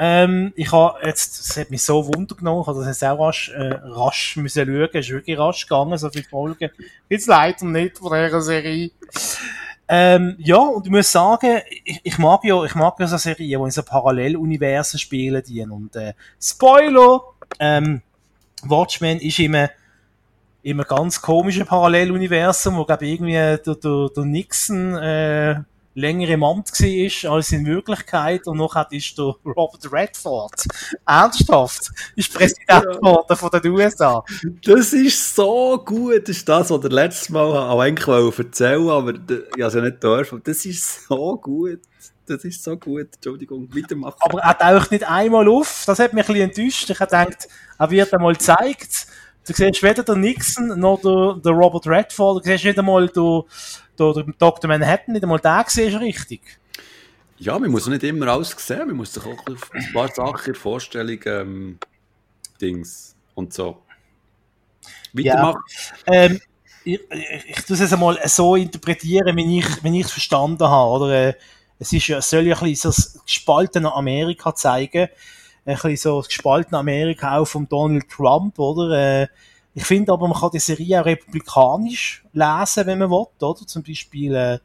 Ähm, 0.00 0.52
ich 0.54 0.70
habe 0.70 1.04
jetzt, 1.04 1.40
es 1.40 1.56
hat 1.56 1.70
mich 1.70 1.82
so 1.82 2.06
Wunder 2.06 2.36
genommen, 2.36 2.60
ich 2.60 2.66
habe 2.68 2.78
das 2.78 2.86
jetzt 2.86 3.04
auch 3.04 3.18
rasch, 3.18 3.48
äh, 3.48 3.80
rasch 3.82 4.36
müssen 4.36 4.64
schauen, 4.64 4.90
es 4.92 5.06
ist 5.06 5.10
wirklich 5.10 5.38
rasch 5.38 5.66
gegangen, 5.66 5.98
so 5.98 6.08
viele 6.08 6.24
Folgen. 6.24 6.70
Jetzt 7.08 7.26
leider 7.26 7.66
nicht 7.66 7.98
von 7.98 8.12
dieser 8.12 8.40
Serie. 8.40 8.92
Ähm, 9.88 10.36
ja, 10.38 10.58
und 10.58 10.86
ich 10.86 10.92
muss 10.92 11.10
sagen, 11.10 11.62
ich, 11.82 12.00
ich 12.04 12.18
mag 12.18 12.44
ja, 12.44 12.62
ich 12.62 12.76
mag 12.76 12.94
ja 13.00 13.08
so 13.08 13.16
Serien, 13.16 13.60
die 13.60 13.64
in 13.64 13.70
so 13.72 13.82
Paralleluniversen 13.82 15.00
spielen, 15.00 15.42
die, 15.44 15.62
und, 15.62 15.96
äh, 15.96 16.12
Spoiler, 16.40 17.20
ähm, 17.58 18.02
Watchmen 18.62 19.18
ist 19.18 19.38
immer, 19.40 19.70
immer 20.62 20.84
ganz 20.84 21.20
komische 21.20 21.64
Paralleluniversum, 21.64 22.76
wo, 22.76 22.84
glaube 22.84 23.06
irgendwie 23.06 23.32
der, 23.32 23.58
der, 23.58 23.74
der 23.74 24.24
Nixon, 24.24 24.94
äh, 24.96 25.60
länger 25.94 26.28
im 26.28 26.44
Amt 26.44 26.70
war 26.70 27.32
als 27.32 27.52
in 27.52 27.66
Wirklichkeit 27.66 28.46
und 28.46 28.58
noch 28.58 28.76
ist 28.90 29.18
der 29.18 29.24
Robert 29.44 29.92
Redford 29.92 30.54
ernsthaft 31.04 31.90
ist 32.14 32.32
Präsident 32.32 32.84
geworden 32.84 33.26
ja. 33.28 33.36
von 33.36 33.50
den 33.50 33.72
USA. 33.72 34.24
Das 34.64 34.92
ist 34.92 35.34
so 35.34 35.82
gut, 35.84 36.28
das 36.28 36.36
ist 36.36 36.48
das, 36.48 36.70
was 36.70 36.80
der 36.80 36.90
letztes 36.90 37.30
Mal 37.30 37.44
auch 37.44 37.80
eigentlich 37.80 38.38
erzählen 38.38 38.88
aber 38.88 39.14
ich 39.56 39.64
also 39.64 39.80
nicht 39.80 40.02
dürfen. 40.02 40.40
Das 40.44 40.64
ist 40.64 41.06
so 41.06 41.36
gut. 41.36 41.80
Das 42.26 42.44
ist 42.44 42.62
so 42.62 42.76
gut. 42.76 43.08
Entschuldigung, 43.14 43.68
weitermachen. 43.74 44.16
Aber 44.20 44.40
er 44.40 44.58
taucht 44.58 44.90
nicht 44.90 45.08
einmal 45.08 45.48
auf. 45.48 45.84
Das 45.86 45.98
hat 45.98 46.12
mich 46.12 46.28
ein 46.28 46.34
bisschen 46.34 46.50
enttäuscht. 46.50 46.90
Ich 46.90 47.00
habe 47.00 47.10
gedacht, 47.10 47.48
er 47.78 47.90
wird 47.90 48.12
einmal 48.12 48.34
gezeigt. 48.34 49.06
Du 49.46 49.54
siehst 49.54 49.82
weder 49.82 50.02
den 50.02 50.20
Nixon 50.20 50.78
noch 50.78 51.00
den, 51.00 51.40
den 51.42 51.54
Robert 51.54 51.86
Redford. 51.86 52.44
Du 52.44 52.50
siehst 52.50 52.64
nicht 52.64 52.78
einmal 52.78 53.08
den, 53.08 53.42
den 53.98 54.34
Dr. 54.38 54.68
Manhattan, 54.68 55.12
nicht 55.12 55.22
einmal 55.22 55.40
den 55.40 55.64
siehst 55.66 55.94
du 55.94 56.00
richtig. 56.00 56.40
Ja, 57.38 57.58
man 57.58 57.70
muss 57.70 57.86
nicht 57.86 58.02
immer 58.02 58.28
alles 58.28 58.50
sehen. 58.50 58.88
Man 58.88 58.96
muss 58.96 59.14
sich 59.14 59.24
auch 59.24 59.46
ein 59.46 59.92
paar 59.92 60.08
Sachen 60.08 60.38
in 60.38 60.44
der 60.44 60.54
Vorstellung 60.54 61.20
ähm, 61.26 61.78
Dings 62.60 63.14
und 63.34 63.52
so. 63.52 63.82
Weitermachen. 65.12 65.60
Ja, 66.06 66.12
ähm, 66.12 66.40
ich, 66.84 67.00
ich, 67.10 67.44
ich 67.48 67.64
tue 67.64 67.76
es 67.76 67.92
einmal 67.92 68.18
so 68.26 68.56
interpretieren, 68.56 69.36
wie 69.36 69.58
ich, 69.58 69.84
wie 69.84 70.00
ich 70.00 70.06
es 70.06 70.12
verstanden 70.12 70.64
habe. 70.64 70.90
Oder, 70.90 71.28
äh, 71.28 71.34
es, 71.78 71.92
ist, 71.92 72.10
es 72.10 72.30
soll 72.30 72.46
ja 72.46 72.56
ein 72.56 72.64
bisschen 72.64 72.92
so 72.92 73.02
das 73.02 73.20
gespaltene 73.24 73.92
Amerika 73.92 74.54
zeigen. 74.54 75.08
Ein 75.64 75.74
bisschen 75.74 75.96
so 75.96 76.18
das 76.18 76.28
gespaltene 76.28 76.78
Amerika 76.78 77.38
auch 77.38 77.44
von 77.44 77.68
Donald 77.68 78.08
Trump, 78.08 78.58
oder? 78.58 79.28
Ich 79.78 79.84
finde 79.84 80.12
aber, 80.12 80.26
man 80.26 80.36
kann 80.36 80.50
die 80.52 80.58
Serie 80.58 81.00
auch 81.00 81.06
republikanisch 81.06 82.24
lesen, 82.32 82.84
wenn 82.84 82.98
man 82.98 83.10
will, 83.10 83.26
oder? 83.40 83.64
Zum 83.64 83.84
Beispiel, 83.84 84.34
äh, 84.34 84.58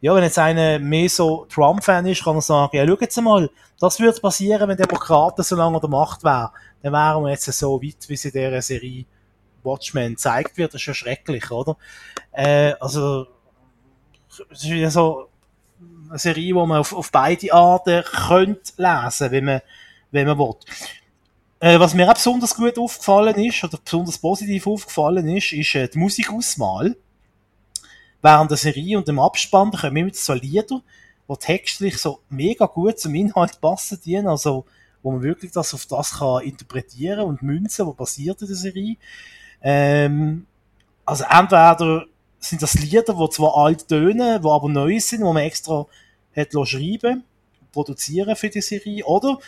ja, 0.00 0.12
wenn 0.12 0.24
jetzt 0.24 0.36
einer 0.36 0.80
mehr 0.80 1.08
so 1.08 1.46
Trump-Fan 1.48 2.06
ist, 2.06 2.24
kann 2.24 2.34
er 2.34 2.42
sagen, 2.42 2.76
ja, 2.76 2.84
schau 2.84 2.96
jetzt 3.00 3.20
mal, 3.20 3.48
das 3.78 4.00
würde 4.00 4.20
passieren, 4.20 4.68
wenn 4.68 4.76
Demokraten 4.76 5.44
so 5.44 5.54
lange 5.54 5.76
an 5.76 5.80
der 5.80 5.90
Macht 5.90 6.24
wären. 6.24 6.48
Dann 6.82 6.92
wären 6.92 7.22
wir 7.22 7.30
jetzt 7.30 7.44
so 7.44 7.80
weit, 7.80 8.08
wie 8.08 8.16
sie 8.16 8.30
in 8.30 8.32
dieser 8.32 8.60
Serie 8.60 9.04
Watchmen 9.62 10.16
zeigt 10.16 10.56
wird. 10.56 10.74
Das 10.74 10.80
ist 10.80 10.86
ja 10.88 10.94
schrecklich, 10.94 11.52
oder? 11.52 11.76
Äh, 12.32 12.72
also, 12.80 13.28
es 14.50 14.64
ist 14.64 14.70
wieder 14.70 14.90
so 14.90 15.28
eine 16.08 16.18
Serie, 16.18 16.56
wo 16.56 16.66
man 16.66 16.80
auf, 16.80 16.92
auf 16.92 17.12
beide 17.12 17.52
Arten 17.52 18.02
könnte 18.26 18.72
lesen, 18.76 19.30
wenn 19.30 19.44
man, 19.44 19.60
wenn 20.10 20.26
man 20.26 20.36
will. 20.36 20.56
Äh, 21.60 21.80
was 21.80 21.94
mir 21.94 22.08
auch 22.08 22.14
besonders 22.14 22.54
gut 22.54 22.78
aufgefallen 22.78 23.34
ist, 23.36 23.64
oder 23.64 23.78
besonders 23.82 24.18
positiv 24.18 24.66
aufgefallen 24.66 25.28
ist, 25.28 25.52
ist 25.52 25.74
äh, 25.74 25.88
die 25.88 25.98
Musikauswahl. 25.98 26.96
Während 28.22 28.50
der 28.50 28.58
Serie 28.58 28.96
und 28.96 29.08
dem 29.08 29.18
Abspann 29.18 29.72
kommen 29.72 29.96
immer 29.96 30.14
so 30.14 30.34
Lieder, 30.34 30.82
die 31.28 31.36
textlich 31.36 31.98
so 31.98 32.20
mega 32.28 32.66
gut 32.66 32.98
zum 32.98 33.14
Inhalt 33.14 33.60
passen, 33.60 34.00
dienen, 34.04 34.28
also 34.28 34.64
wo 35.02 35.12
man 35.12 35.22
wirklich 35.22 35.52
das 35.52 35.74
auf 35.74 35.86
das 35.86 36.18
kann 36.18 36.42
interpretieren 36.42 37.20
und 37.20 37.42
münzen, 37.42 37.86
was 37.86 37.96
passiert 37.96 38.40
in 38.42 38.48
der 38.48 38.56
Serie. 38.56 38.96
Ähm, 39.62 40.46
also 41.04 41.24
entweder 41.28 42.06
sind 42.38 42.62
das 42.62 42.74
Lieder, 42.74 43.14
die 43.14 43.30
zwar 43.30 43.56
alt 43.56 43.88
tönen, 43.88 44.42
die 44.42 44.48
aber 44.48 44.68
neu 44.68 44.98
sind, 45.00 45.22
wo 45.22 45.32
man 45.32 45.42
extra 45.42 45.86
hat 46.36 46.52
schreiben, 46.68 47.24
produzieren 47.72 48.36
für 48.36 48.48
die 48.48 48.60
Serie, 48.60 49.04
oder 49.04 49.38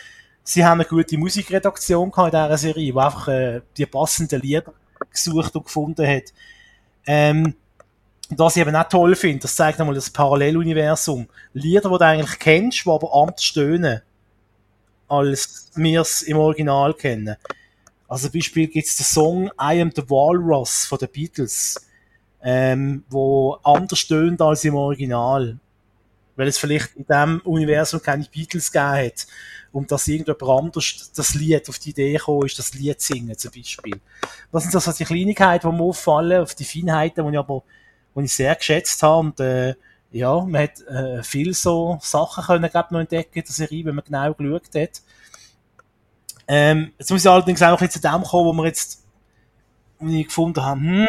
sie 0.43 0.65
haben 0.65 0.81
eine 0.81 0.89
gute 0.89 1.17
Musikredaktion 1.17 2.11
gehabt 2.11 2.33
in 2.33 2.39
dieser 2.39 2.57
Serie, 2.57 2.91
die 2.91 2.99
einfach 2.99 3.27
äh, 3.27 3.61
die 3.77 3.85
passenden 3.85 4.41
Lieder 4.41 4.73
gesucht 5.11 5.55
und 5.55 5.65
gefunden 5.65 6.07
hat. 6.07 6.33
Ähm, 7.05 7.55
was 8.29 8.55
ich 8.55 8.61
eben 8.61 8.75
auch 8.75 8.87
toll 8.87 9.15
finde, 9.15 9.41
das 9.41 9.55
zeigt 9.55 9.79
nochmal 9.79 9.95
das 9.95 10.09
Paralleluniversum. 10.09 11.27
Lieder, 11.53 11.89
die 11.89 11.97
du 11.97 12.05
eigentlich 12.05 12.39
kennst, 12.39 12.85
die 12.85 12.89
aber 12.89 13.13
anders 13.13 13.43
stöhnen, 13.43 14.01
als 15.07 15.69
wir 15.75 16.01
es 16.01 16.21
im 16.21 16.37
Original 16.37 16.93
kennen. 16.93 17.35
Also 18.07 18.27
zum 18.29 18.39
Beispiel 18.39 18.67
gibt 18.67 18.87
es 18.87 18.95
den 18.97 19.05
Song 19.05 19.47
I 19.59 19.81
Am 19.81 19.91
the 19.93 20.09
Walrus 20.09 20.85
von 20.85 20.97
den 20.97 21.09
Beatles, 21.09 21.75
ähm, 22.41 23.03
wo 23.09 23.57
anders 23.63 23.99
stöhnt 23.99 24.41
als 24.41 24.63
im 24.63 24.75
Original. 24.75 25.57
Weil 26.37 26.47
es 26.47 26.57
vielleicht 26.57 26.95
in 26.95 27.05
diesem 27.05 27.41
Universum 27.41 28.01
keine 28.01 28.23
Beatles 28.23 28.71
gegeben 28.71 29.07
hat. 29.07 29.27
Und 29.71 29.91
dass 29.91 30.07
irgendjemand 30.07 30.65
anders 30.65 31.11
das 31.15 31.33
Lied 31.33 31.69
auf 31.69 31.79
die 31.79 31.91
Idee 31.91 32.13
gekommen 32.13 32.45
ist, 32.45 32.59
das 32.59 32.73
Lied 32.73 32.99
zu 32.99 33.13
singen, 33.13 33.37
zum 33.37 33.51
Beispiel. 33.51 34.01
Das 34.51 34.63
sind 34.63 34.81
so 34.81 34.91
die 34.91 35.05
Kleinigkeiten, 35.05 35.69
die 35.69 35.75
mir 35.75 35.83
auffallen, 35.83 36.41
auf 36.41 36.55
die 36.55 36.65
Feinheiten, 36.65 37.25
die 37.25 37.31
ich 37.31 37.39
aber 37.39 37.63
die 38.15 38.25
ich 38.25 38.33
sehr 38.33 38.53
geschätzt 38.55 39.01
habe. 39.01 39.19
Und 39.19 39.39
äh, 39.39 39.75
ja, 40.11 40.41
man 40.41 40.63
hat 40.63 40.81
äh, 40.87 41.23
viel 41.23 41.53
so 41.53 41.97
Sachen 42.01 42.43
können, 42.43 42.69
glaub, 42.69 42.91
noch 42.91 42.99
entdecken 42.99 43.39
in 43.39 43.45
der 43.45 43.53
Serie, 43.53 43.85
wenn 43.85 43.95
man 43.95 44.03
genau 44.03 44.33
geschaut 44.33 44.75
hat. 44.75 45.01
Ähm, 46.47 46.91
jetzt 46.99 47.09
muss 47.09 47.23
ich 47.23 47.31
allerdings 47.31 47.61
auch 47.61 47.79
zu 47.87 48.01
dem 48.01 48.23
kommen, 48.23 48.45
wo 48.45 48.53
wir 48.53 48.65
jetzt 48.65 49.01
wo 49.99 50.07
ich 50.09 50.27
gefunden 50.27 50.65
haben, 50.65 50.81
hm, 50.81 51.07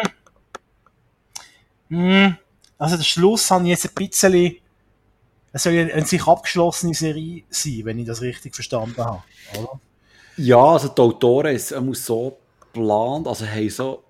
hm, 1.89 2.37
also 2.77 2.95
der 2.95 3.03
Schluss 3.03 3.49
habe 3.51 3.63
ich 3.63 3.71
jetzt 3.71 3.85
ein 3.85 3.93
bisschen, 3.93 4.55
es 5.53 5.63
soll 5.63 5.73
eine 5.73 6.05
sich 6.05 6.27
abgeschlossene 6.27 6.95
Serie 6.95 7.43
sein, 7.49 7.81
wenn 7.83 7.99
ich 7.99 8.07
das 8.07 8.21
richtig 8.21 8.55
verstanden 8.55 8.97
habe, 8.97 9.23
oder? 9.57 9.79
Ja, 10.35 10.57
also 10.57 10.87
die 10.87 10.99
Autoren 10.99 11.55
ist 11.55 11.79
muss 11.79 12.05
so 12.05 12.37
geplant, 12.59 13.27
also 13.27 13.45
haben 13.45 13.69
so, 13.69 14.03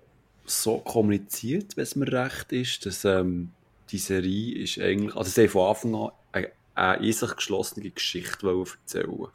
so 0.46 0.78
kommuniziert, 0.78 1.76
wenn 1.76 1.84
es 1.84 1.96
mir 1.96 2.10
recht 2.10 2.50
ist, 2.50 2.86
dass 2.86 3.04
ähm, 3.04 3.50
die 3.90 3.98
Serie 3.98 4.62
ist 4.62 4.78
eigentlich, 4.78 5.14
also 5.14 5.30
sie 5.30 5.42
haben 5.42 5.50
von 5.50 5.68
Anfang 5.68 5.94
an 5.94 6.10
eine, 6.32 6.50
eine 6.74 7.06
in 7.06 7.12
sich 7.12 7.36
geschlossene 7.36 7.90
Geschichte 7.90 8.46
erzählen 8.46 9.28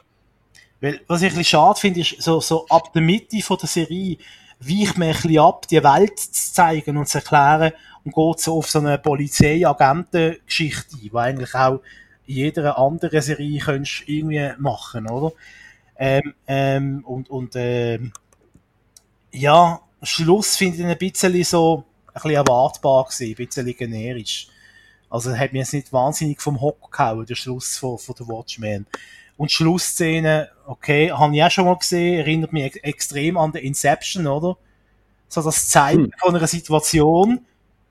weil, 0.82 1.02
was 1.08 1.22
ich 1.22 1.28
ein 1.28 1.38
bisschen 1.38 1.44
schade 1.44 1.80
finde, 1.80 2.00
ist, 2.00 2.22
so, 2.22 2.40
so 2.40 2.66
ab 2.70 2.94
der 2.94 3.02
Mitte 3.02 3.42
von 3.42 3.58
der 3.58 3.68
Serie 3.68 4.18
weicht 4.60 4.98
man 4.98 5.10
ein 5.10 5.14
bisschen 5.14 5.40
ab, 5.40 5.68
die 5.68 5.84
Welt 5.84 6.20
zu 6.20 6.54
zeigen 6.54 6.98
und 6.98 7.08
zu 7.08 7.18
erklären 7.18 7.74
und 8.04 8.14
geht 8.14 8.40
so 8.40 8.58
auf 8.58 8.70
so 8.70 8.80
eine 8.80 8.98
Polizei-Agenten-Geschichte 8.98 10.96
ein, 10.96 11.02
die 11.02 11.16
eigentlich 11.16 11.54
auch 11.56 11.82
in 12.26 12.36
jeder 12.36 12.78
anderen 12.78 13.22
Serie 13.22 13.60
könntest 13.60 14.04
irgendwie 14.08 14.52
machen, 14.58 15.10
oder? 15.10 15.34
Ähm, 15.98 16.34
ähm, 16.48 17.04
und, 17.06 17.30
und, 17.30 17.56
ähm, 17.56 18.14
ja, 19.32 19.82
Schluss 20.02 20.56
finde 20.56 20.78
ich 20.78 20.86
ein 20.86 20.98
bisschen 20.98 21.44
so, 21.44 21.84
ein 22.08 22.14
bisschen 22.14 22.32
erwartbar 22.32 23.06
gewesen, 23.06 23.36
ein 23.38 23.46
bisschen 23.46 23.76
generisch. 23.76 24.48
Also, 25.10 25.36
hat 25.36 25.54
mir 25.54 25.60
jetzt 25.60 25.74
nicht 25.74 25.92
wahnsinnig 25.92 26.42
vom 26.42 26.62
Hock 26.62 26.92
gehauen, 26.92 27.26
der 27.26 27.36
Schluss 27.36 27.78
von, 27.78 27.98
von 27.98 28.16
The 28.18 28.28
Watchmen. 28.28 28.86
Und 29.38 29.52
die 29.52 29.56
Schlussszene, 29.56 30.50
okay, 30.68 31.12
habe 31.12 31.36
ich 31.36 31.44
auch 31.44 31.52
schon 31.52 31.66
mal 31.66 31.78
gesehen, 31.78 32.20
erinnert 32.20 32.54
mich 32.54 32.66
ex 32.66 32.78
extrem 32.78 33.38
an 33.38 33.52
den 33.52 33.64
Inception, 33.64 34.28
oder? 34.28 34.58
So 35.28 35.42
das 35.42 35.68
Zeigen 35.70 36.06
hm. 36.06 36.14
von 36.20 36.36
einer 36.36 36.48
Situation, 36.48 37.46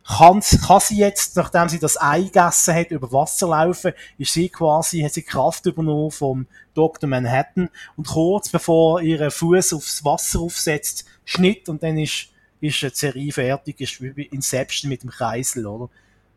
kann, 0.09 0.41
kann 0.41 0.81
sie 0.81 0.99
jetzt, 0.99 1.37
nachdem 1.37 1.69
sie 1.69 1.79
das 1.79 2.01
Ei 2.01 2.23
gegessen 2.23 2.75
hat, 2.75 2.91
über 2.91 3.13
Wasser 3.13 3.49
laufen, 3.49 3.93
ist 4.17 4.33
sie 4.33 4.49
quasi, 4.49 5.03
hat 5.03 5.13
sie 5.13 5.23
Kraft 5.23 5.67
übernommen 5.67 6.11
vom 6.11 6.47
Dr. 6.75 7.09
Manhattan 7.09 7.69
und 7.97 8.09
kurz 8.09 8.49
bevor 8.49 9.03
ihre 9.03 9.31
Fuß 9.31 9.75
aufs 9.75 10.05
Wasser 10.05 10.41
aufsetzt, 10.41 11.05
Schnitt 11.25 11.69
und 11.69 11.83
dann 11.83 11.99
ist, 11.99 12.29
ist 12.61 12.83
die 12.83 12.91
Serie 12.93 13.33
fertig, 13.33 13.81
ist 13.81 14.01
wie 14.01 14.23
Inception 14.23 14.89
mit 14.89 15.03
dem 15.03 15.11
Kreisel, 15.11 15.67
oder? 15.67 15.91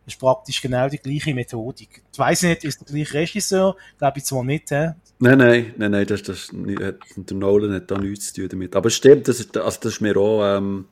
Das 0.05 0.15
ist 0.15 0.19
praktisch 0.19 0.61
genau 0.61 0.89
die 0.89 0.97
gleiche 0.97 1.33
Methodik. 1.33 2.01
Ich 2.11 2.19
weiss 2.19 2.41
nicht, 2.41 2.63
ist 2.63 2.81
der 2.81 2.87
gleiche 2.87 3.13
Regisseur? 3.13 3.77
Glaube 3.99 4.17
ich 4.17 4.25
zwar 4.25 4.43
nicht, 4.43 4.71
hä? 4.71 4.93
Nein, 5.19 5.37
nein, 5.37 5.73
nein, 5.77 5.91
nein, 5.91 6.07
das, 6.07 6.23
das, 6.23 6.49
der 6.51 7.37
Nolan 7.37 7.75
hat 7.75 7.91
da 7.91 7.99
nichts 7.99 8.33
zu 8.33 8.41
tun 8.41 8.49
damit. 8.49 8.75
Aber 8.75 8.89
stimmt, 8.89 9.27
das 9.27 9.39
also 9.55 9.79
das 9.79 9.93
ist 9.93 10.01
mir 10.01 10.17
auch 10.17 10.57
ähm, 10.57 10.87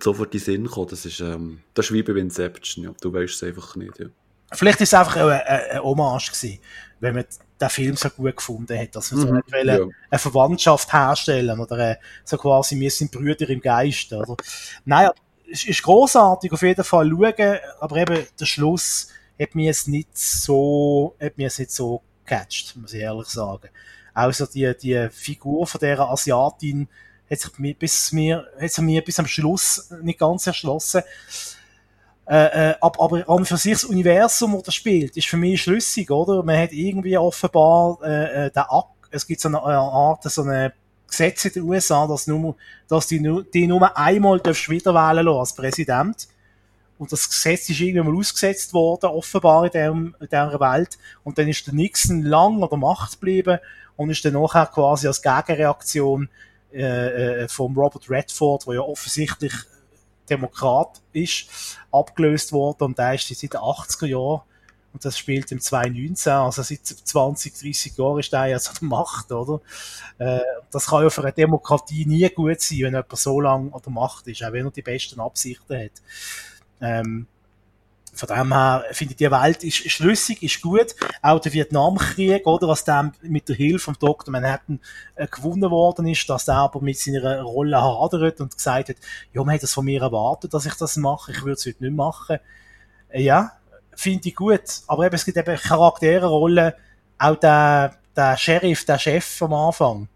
sofort 0.00 0.34
in 0.34 0.40
den 0.40 0.44
Sinn 0.44 0.64
gekommen. 0.64 0.88
Das 0.90 1.04
ist, 1.04 1.20
ähm, 1.20 1.60
das 1.74 1.86
ist 1.86 1.92
wie 1.92 2.02
bei 2.02 2.12
Inception, 2.12 2.84
ja. 2.84 2.92
Du 3.00 3.12
weißt 3.12 3.34
es 3.34 3.42
einfach 3.42 3.76
nicht, 3.76 3.98
ja. 3.98 4.06
Vielleicht 4.52 4.80
ist 4.80 4.92
es 4.92 4.98
einfach 4.98 5.16
eine, 5.16 5.46
eine 5.46 5.82
Hommage 5.82 6.32
gewesen, 6.32 6.58
wenn 6.98 7.14
man 7.14 7.24
den 7.60 7.68
Film 7.68 7.96
so 7.96 8.08
gut 8.10 8.36
gefunden 8.36 8.78
hat, 8.78 8.96
dass 8.96 9.12
wir 9.12 9.18
mhm, 9.18 9.42
so 9.48 9.56
ja. 9.56 9.86
eine 10.10 10.18
Verwandtschaft 10.18 10.92
herstellen 10.92 11.58
oder 11.60 11.76
eine, 11.76 11.98
so 12.24 12.36
quasi, 12.36 12.78
wir 12.78 12.90
sind 12.90 13.12
Brüder 13.12 13.48
im 13.48 13.60
Geist, 13.60 14.12
oder? 14.12 14.36
Nein, 14.84 15.10
es 15.50 15.64
ist 15.64 15.82
großartig 15.82 16.52
auf 16.52 16.62
jeden 16.62 16.84
Fall 16.84 17.08
schauen, 17.08 17.58
aber 17.80 17.96
eben 17.96 18.26
der 18.38 18.46
Schluss 18.46 19.08
hat 19.38 19.54
mir 19.54 19.66
jetzt 19.66 19.88
nicht 19.88 20.16
so, 20.16 21.14
hat 21.20 21.36
mir 21.36 21.44
jetzt 21.44 21.58
nicht 21.58 21.72
so 21.72 22.02
gecatcht, 22.24 22.76
muss 22.76 22.94
ich 22.94 23.00
ehrlich 23.00 23.28
sagen. 23.28 23.68
Außer 24.14 24.46
die, 24.46 24.72
die 24.80 25.08
Figur 25.10 25.66
von 25.66 25.78
dieser 25.80 26.08
Asiatin 26.08 26.88
hat 27.30 27.38
sich 27.38 27.78
bis 27.78 28.12
mir, 28.12 28.46
hat 28.60 28.70
sich 28.70 28.84
mir 28.84 29.02
bis 29.02 29.18
am 29.18 29.26
Schluss 29.26 29.90
nicht 30.02 30.18
ganz 30.18 30.46
erschlossen. 30.46 31.02
Äh, 32.26 32.70
äh, 32.70 32.74
aber 32.80 33.28
an 33.28 33.44
für 33.44 33.56
sich 33.56 33.72
das 33.72 33.84
Universum, 33.84 34.52
das 34.54 34.62
das 34.64 34.74
spielt, 34.74 35.16
ist 35.16 35.26
für 35.26 35.36
mich 35.36 35.62
schlüssig, 35.62 36.10
oder? 36.10 36.42
Man 36.42 36.58
hat 36.58 36.72
irgendwie 36.72 37.18
offenbar 37.18 37.98
äh, 38.02 38.46
äh, 38.46 38.50
den 38.50 38.62
Ak 38.62 38.86
es 39.10 39.26
gibt 39.26 39.40
so 39.40 39.48
eine, 39.48 39.62
eine 39.64 39.78
Art, 39.78 40.22
so 40.22 40.42
eine 40.42 40.72
Gesetz 41.08 41.44
in 41.44 41.52
den 41.52 41.62
USA, 41.64 42.06
dass, 42.06 42.26
nur, 42.26 42.54
dass 42.88 43.08
die, 43.08 43.44
die 43.52 43.66
nur 43.66 43.96
einmal 43.96 44.38
wieder 44.38 44.94
wählen 44.94 45.24
lassen 45.26 45.38
als 45.38 45.54
Präsident. 45.54 46.28
Und 46.98 47.10
das 47.10 47.28
Gesetz 47.28 47.68
ist 47.68 47.80
irgendwann 47.80 48.12
mal 48.12 48.20
ausgesetzt 48.20 48.72
worden, 48.72 49.06
offenbar 49.06 49.64
in, 49.64 49.70
dem, 49.72 50.16
in 50.20 50.28
dieser 50.28 50.60
Welt. 50.60 50.98
Und 51.24 51.38
dann 51.38 51.48
ist 51.48 51.66
der 51.66 51.74
Nixon 51.74 52.22
lang 52.22 52.62
an 52.62 52.68
der 52.68 52.78
Macht 52.78 53.12
geblieben 53.12 53.58
und 53.96 54.10
ist 54.10 54.24
dann 54.24 54.34
nachher 54.34 54.66
quasi 54.66 55.06
als 55.06 55.22
Gegenreaktion 55.22 56.28
äh, 56.72 57.42
äh, 57.42 57.48
vom 57.48 57.76
Robert 57.76 58.08
Redford, 58.08 58.66
der 58.66 58.74
ja 58.74 58.80
offensichtlich 58.80 59.52
Demokrat 60.28 61.00
ist, 61.12 61.78
abgelöst 61.90 62.52
worden. 62.52 62.84
Und 62.84 62.98
der 62.98 63.14
ist 63.14 63.28
seit 63.28 63.52
den 63.52 63.60
80er 63.60 64.06
Jahren 64.06 64.42
und 64.92 65.04
das 65.04 65.16
spielt 65.16 65.52
im 65.52 65.60
2019, 65.60 66.32
also 66.32 66.62
seit 66.62 66.84
20, 66.84 67.54
30 67.54 67.96
Jahren 67.96 68.18
ist 68.18 68.32
der 68.32 68.46
jetzt 68.46 68.68
an 68.68 68.76
der 68.80 68.88
Macht, 68.88 69.30
oder? 69.30 69.60
Äh, 70.18 70.40
das 70.70 70.86
kann 70.86 71.04
ja 71.04 71.10
für 71.10 71.22
eine 71.22 71.32
Demokratie 71.32 72.06
nie 72.06 72.28
gut 72.28 72.60
sein, 72.60 72.78
wenn 72.80 72.94
jemand 72.94 73.16
so 73.16 73.40
lange 73.40 73.72
an 73.72 73.82
der 73.84 73.92
Macht 73.92 74.26
ist, 74.26 74.42
auch 74.42 74.52
wenn 74.52 74.66
er 74.66 74.72
die 74.72 74.82
besten 74.82 75.20
Absichten 75.20 75.76
hat. 75.76 76.02
Ähm, 76.80 77.26
von 78.20 78.36
dem 78.36 78.52
her 78.52 78.84
finde 78.92 79.12
ich, 79.12 79.16
die 79.16 79.30
Welt 79.30 79.64
ist 79.64 79.90
schlüssig, 79.90 80.42
ist 80.42 80.60
gut. 80.60 80.94
Auch 81.22 81.40
der 81.40 81.54
Vietnamkrieg, 81.54 82.46
oder, 82.46 82.68
was 82.68 82.84
dann 82.84 83.12
mit 83.22 83.48
der 83.48 83.56
Hilfe 83.56 83.86
vom 83.86 83.96
Dr. 83.98 84.30
Manhattan 84.30 84.78
äh, 85.14 85.26
gewonnen 85.26 85.70
worden 85.70 86.06
ist, 86.06 86.28
dass 86.28 86.46
er 86.46 86.56
aber 86.56 86.82
mit 86.82 86.98
seiner 86.98 87.40
Rolle 87.40 87.80
hadert 87.80 88.40
und 88.40 88.54
gesagt 88.54 88.90
hat, 88.90 88.96
ja, 89.32 89.42
man 89.42 89.54
hat 89.54 89.62
das 89.62 89.72
von 89.72 89.86
mir 89.86 90.02
erwartet, 90.02 90.52
dass 90.52 90.66
ich 90.66 90.74
das 90.74 90.96
mache, 90.96 91.32
ich 91.32 91.42
würde 91.42 91.54
es 91.54 91.66
heute 91.66 91.82
nicht 91.82 91.96
machen. 91.96 92.38
Äh, 93.08 93.22
ja, 93.22 93.52
finde 93.96 94.28
ich 94.28 94.34
gut. 94.34 94.60
Aber 94.86 95.06
eben, 95.06 95.14
es 95.14 95.24
gibt 95.24 95.38
eben 95.38 95.56
Charakterrollen, 95.56 96.74
auch 97.18 97.36
der, 97.36 97.96
der 98.14 98.36
Sheriff, 98.36 98.84
der 98.84 98.98
Chef 98.98 99.40
am 99.42 99.54
Anfang, 99.54 100.08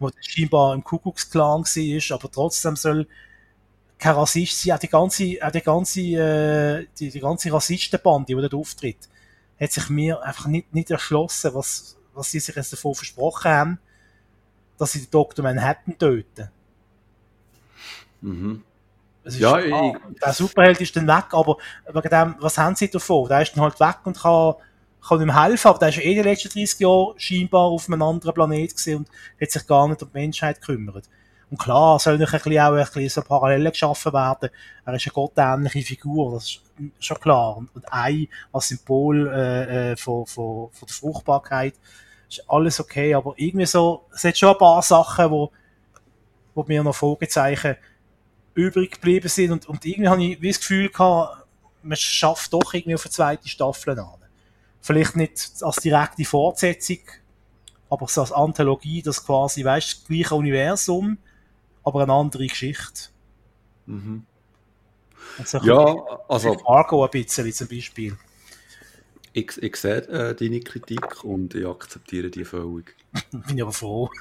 wo 0.00 0.10
scheinbar 0.20 0.74
im 0.74 0.82
Kuckucksklan 0.82 1.62
war, 1.62 2.16
aber 2.16 2.30
trotzdem 2.30 2.74
soll 2.74 3.06
kein 4.00 4.14
Rassist 4.14 4.60
sein, 4.60 4.74
auch 4.74 4.78
die 4.78 4.88
ganze, 4.88 5.36
auch 5.42 5.50
die 5.50 5.60
ganze, 5.60 6.00
äh, 6.00 6.86
die, 6.98 7.10
die 7.10 7.20
ganze 7.20 7.52
Rassistenbande, 7.52 8.34
die 8.34 8.40
dort 8.40 8.54
auftritt, 8.54 9.08
hat 9.60 9.72
sich 9.72 9.88
mir 9.90 10.22
einfach 10.22 10.46
nicht, 10.46 10.72
nicht 10.74 10.90
erschlossen, 10.90 11.54
was, 11.54 11.96
was 12.14 12.30
sie 12.30 12.40
sich 12.40 12.56
jetzt 12.56 12.72
davon 12.72 12.94
versprochen 12.94 13.50
haben, 13.50 13.78
dass 14.78 14.92
sie 14.92 15.00
den 15.00 15.10
Dr. 15.10 15.42
Manhattan 15.42 15.98
töten. 15.98 16.50
Mhm. 18.22 18.62
Es 19.22 19.34
ist, 19.34 19.40
Ja, 19.40 19.56
ah, 19.56 19.92
der 20.24 20.32
Superheld 20.32 20.80
ist 20.80 20.96
dann 20.96 21.06
weg, 21.06 21.26
aber 21.32 21.58
wegen 21.92 22.08
dem, 22.08 22.36
was 22.40 22.56
haben 22.56 22.74
sie 22.74 22.88
davon? 22.88 23.28
Der 23.28 23.42
ist 23.42 23.54
dann 23.54 23.62
halt 23.62 23.78
weg 23.78 23.98
und 24.04 24.18
kann, 24.18 24.54
kann 25.06 25.20
ihm 25.20 25.38
helfen, 25.38 25.68
aber 25.68 25.78
der 25.78 25.90
ist 25.90 25.98
eh 25.98 26.14
die 26.14 26.22
letzten 26.22 26.48
30 26.48 26.80
Jahre 26.80 27.14
scheinbar 27.18 27.64
auf 27.64 27.86
einem 27.86 28.00
anderen 28.00 28.32
Planet 28.32 28.70
gewesen 28.70 28.96
und 28.96 29.08
hat 29.38 29.50
sich 29.50 29.66
gar 29.66 29.86
nicht 29.88 30.02
um 30.02 30.08
die 30.08 30.18
Menschheit 30.18 30.60
gekümmert. 30.62 31.04
Und 31.50 31.58
klar, 31.58 31.98
soll 31.98 32.16
noch 32.16 32.32
ein 32.32 32.40
bisschen 32.40 32.60
auch 32.60 32.72
ein 32.72 32.84
bisschen 32.84 33.08
so 33.08 33.22
Parallelen 33.22 33.72
geschaffen 33.72 34.12
werden. 34.12 34.50
Er 34.84 34.94
ist 34.94 35.06
eine 35.06 35.12
gottähnliche 35.12 35.82
Figur, 35.82 36.34
das 36.34 36.44
ist 36.44 36.60
schon 37.00 37.18
klar. 37.18 37.56
Und, 37.56 37.74
und 37.74 37.92
Ei 37.92 38.28
als 38.52 38.68
Symbol 38.68 39.28
äh, 39.28 39.92
äh, 39.92 39.96
von, 39.96 40.26
von, 40.26 40.70
von 40.70 40.86
der 40.86 40.94
Fruchtbarkeit 40.94 41.74
ist 42.28 42.44
alles 42.48 42.78
okay, 42.78 43.14
aber 43.14 43.34
irgendwie 43.36 43.66
so, 43.66 44.06
es 44.14 44.22
hat 44.22 44.38
schon 44.38 44.50
ein 44.50 44.58
paar 44.58 44.80
Sachen, 44.82 45.30
wo, 45.30 45.50
wo 46.54 46.64
mir 46.68 46.84
noch 46.84 46.94
Fragezeichen 46.94 47.76
übrig 48.54 48.92
geblieben 48.92 49.28
sind 49.28 49.50
und, 49.50 49.68
und 49.68 49.84
irgendwie 49.84 50.08
habe 50.08 50.22
ich 50.22 50.40
wie 50.40 50.48
das 50.48 50.60
Gefühl 50.60 50.88
gehabt, 50.88 51.46
man 51.82 51.96
schafft 51.96 52.52
doch 52.52 52.74
irgendwie 52.74 52.94
auf 52.94 53.04
eine 53.04 53.10
zweite 53.10 53.48
Staffel 53.48 53.98
an. 53.98 54.06
Vielleicht 54.80 55.16
nicht 55.16 55.50
als 55.62 55.76
direkte 55.76 56.24
Fortsetzung, 56.24 56.98
aber 57.88 58.06
so 58.06 58.20
als 58.20 58.32
Anthologie, 58.32 59.02
das 59.02 59.24
quasi, 59.24 59.64
weißt 59.64 59.92
das 59.92 60.04
gleiche 60.04 60.34
Universum, 60.34 61.18
aber 61.84 62.02
eine 62.02 62.12
andere 62.12 62.46
Geschichte. 62.46 63.10
Mhm. 63.86 64.26
Also 65.38 65.58
Ja, 65.58 65.84
also 66.28 66.56
Argo 66.66 67.04
ein 67.04 67.10
bisschen 67.10 67.52
zum 67.52 67.68
Beispiel. 67.68 68.16
ich, 69.32 69.62
ich 69.62 69.76
sehe 69.76 69.98
äh, 70.08 70.34
deine 70.34 70.60
Kritik 70.60 71.24
und 71.24 71.54
ich 71.54 71.66
akzeptiere 71.66 72.30
die 72.30 72.44
völlig. 72.44 72.96
Bin 73.32 73.56
ich 73.56 73.62
aber 73.62 73.72
froh. 73.72 74.10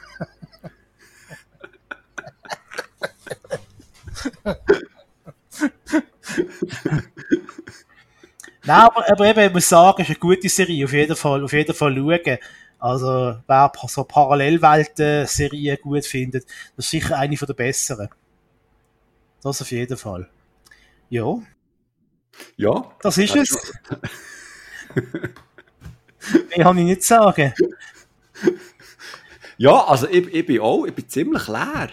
Nein, 8.64 8.82
aber, 8.82 9.10
aber 9.10 9.26
eben, 9.28 9.40
ich 9.48 9.54
muss 9.54 9.70
sagen, 9.70 10.02
es 10.02 10.10
ist 10.10 10.16
eine 10.16 10.20
gute 10.20 10.50
Serie, 10.50 10.86
auf 10.86 10.94
jeden 10.94 11.16
Fall, 11.16 11.44
auf 11.44 11.54
jeden 11.54 11.74
Fall 11.74 11.96
schauen. 11.96 12.38
Also, 12.80 13.38
wer 13.46 13.72
so 13.88 14.04
Parallelwelten-Serien 14.06 15.78
gut 15.82 16.06
findet, 16.06 16.46
das 16.76 16.86
ist 16.86 16.92
sicher 16.92 17.18
eine 17.18 17.36
von 17.36 17.46
der 17.46 17.54
besseren. 17.54 18.10
Das 19.42 19.62
auf 19.62 19.72
jeden 19.72 19.98
Fall. 19.98 20.30
Ja, 21.10 21.40
Ja, 22.58 22.92
das 23.02 23.18
ist 23.18 23.36
Ja, 23.36 23.42
es. 23.42 23.74
Mehr 26.56 26.64
kann 26.66 26.78
ich 26.78 26.86
nicht 26.86 27.04
sagen. 27.04 27.54
ja 29.58 29.84
also 29.86 30.08
ich, 30.08 30.28
ich 30.34 30.46
bin 30.46 30.62
auch, 30.62 30.86
ich 30.86 30.94
bin 30.94 31.08
ziemlich 31.10 31.48
leer. 31.48 31.90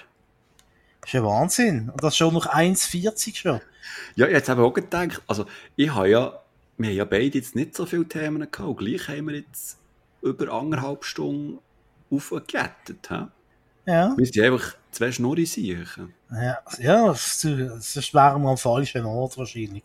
Das 1.01 1.11
ist 1.11 1.15
ein 1.15 1.25
Wahnsinn. 1.25 1.91
Und 1.91 2.03
das 2.03 2.17
schon 2.17 2.35
noch 2.35 2.47
1,40 2.47 3.37
schon. 3.37 3.61
Ja, 4.17 4.27
jetzt 4.29 4.49
habe 4.49 4.63
ich 4.63 4.67
auch 4.67 4.73
gedacht, 4.75 5.23
also 5.27 5.47
ich 5.77 5.95
habe 5.95 6.09
ja, 6.09 6.41
wir 6.79 6.89
haben 6.89 6.97
ja 6.97 7.05
beide 7.05 7.39
jetzt 7.39 7.55
nicht 7.55 7.75
so 7.77 7.87
viele 7.87 8.07
Themen 8.07 8.41
gehabt, 8.51 8.61
und 8.61 8.77
gleich 8.77 9.09
haben 9.09 9.29
wir 9.29 9.37
jetzt 9.37 9.79
über 10.27 10.53
anderthalb 10.53 11.05
Stunden 11.05 11.59
aufgejettet. 12.11 13.09
hä? 13.11 13.27
Ja. 13.87 14.15
Sind 14.19 14.39
einfach 14.41 14.75
zwei 14.91 15.13
Schnurri 15.13 15.47
siechen. 15.47 16.13
Ja, 16.31 16.59
ja 16.79 17.15
sonst 17.15 18.13
wären 18.15 18.43
wir 18.43 18.49
am 18.51 18.57
falschen 18.59 19.05
Ort 19.05 19.39
wahrscheinlich. 19.39 19.85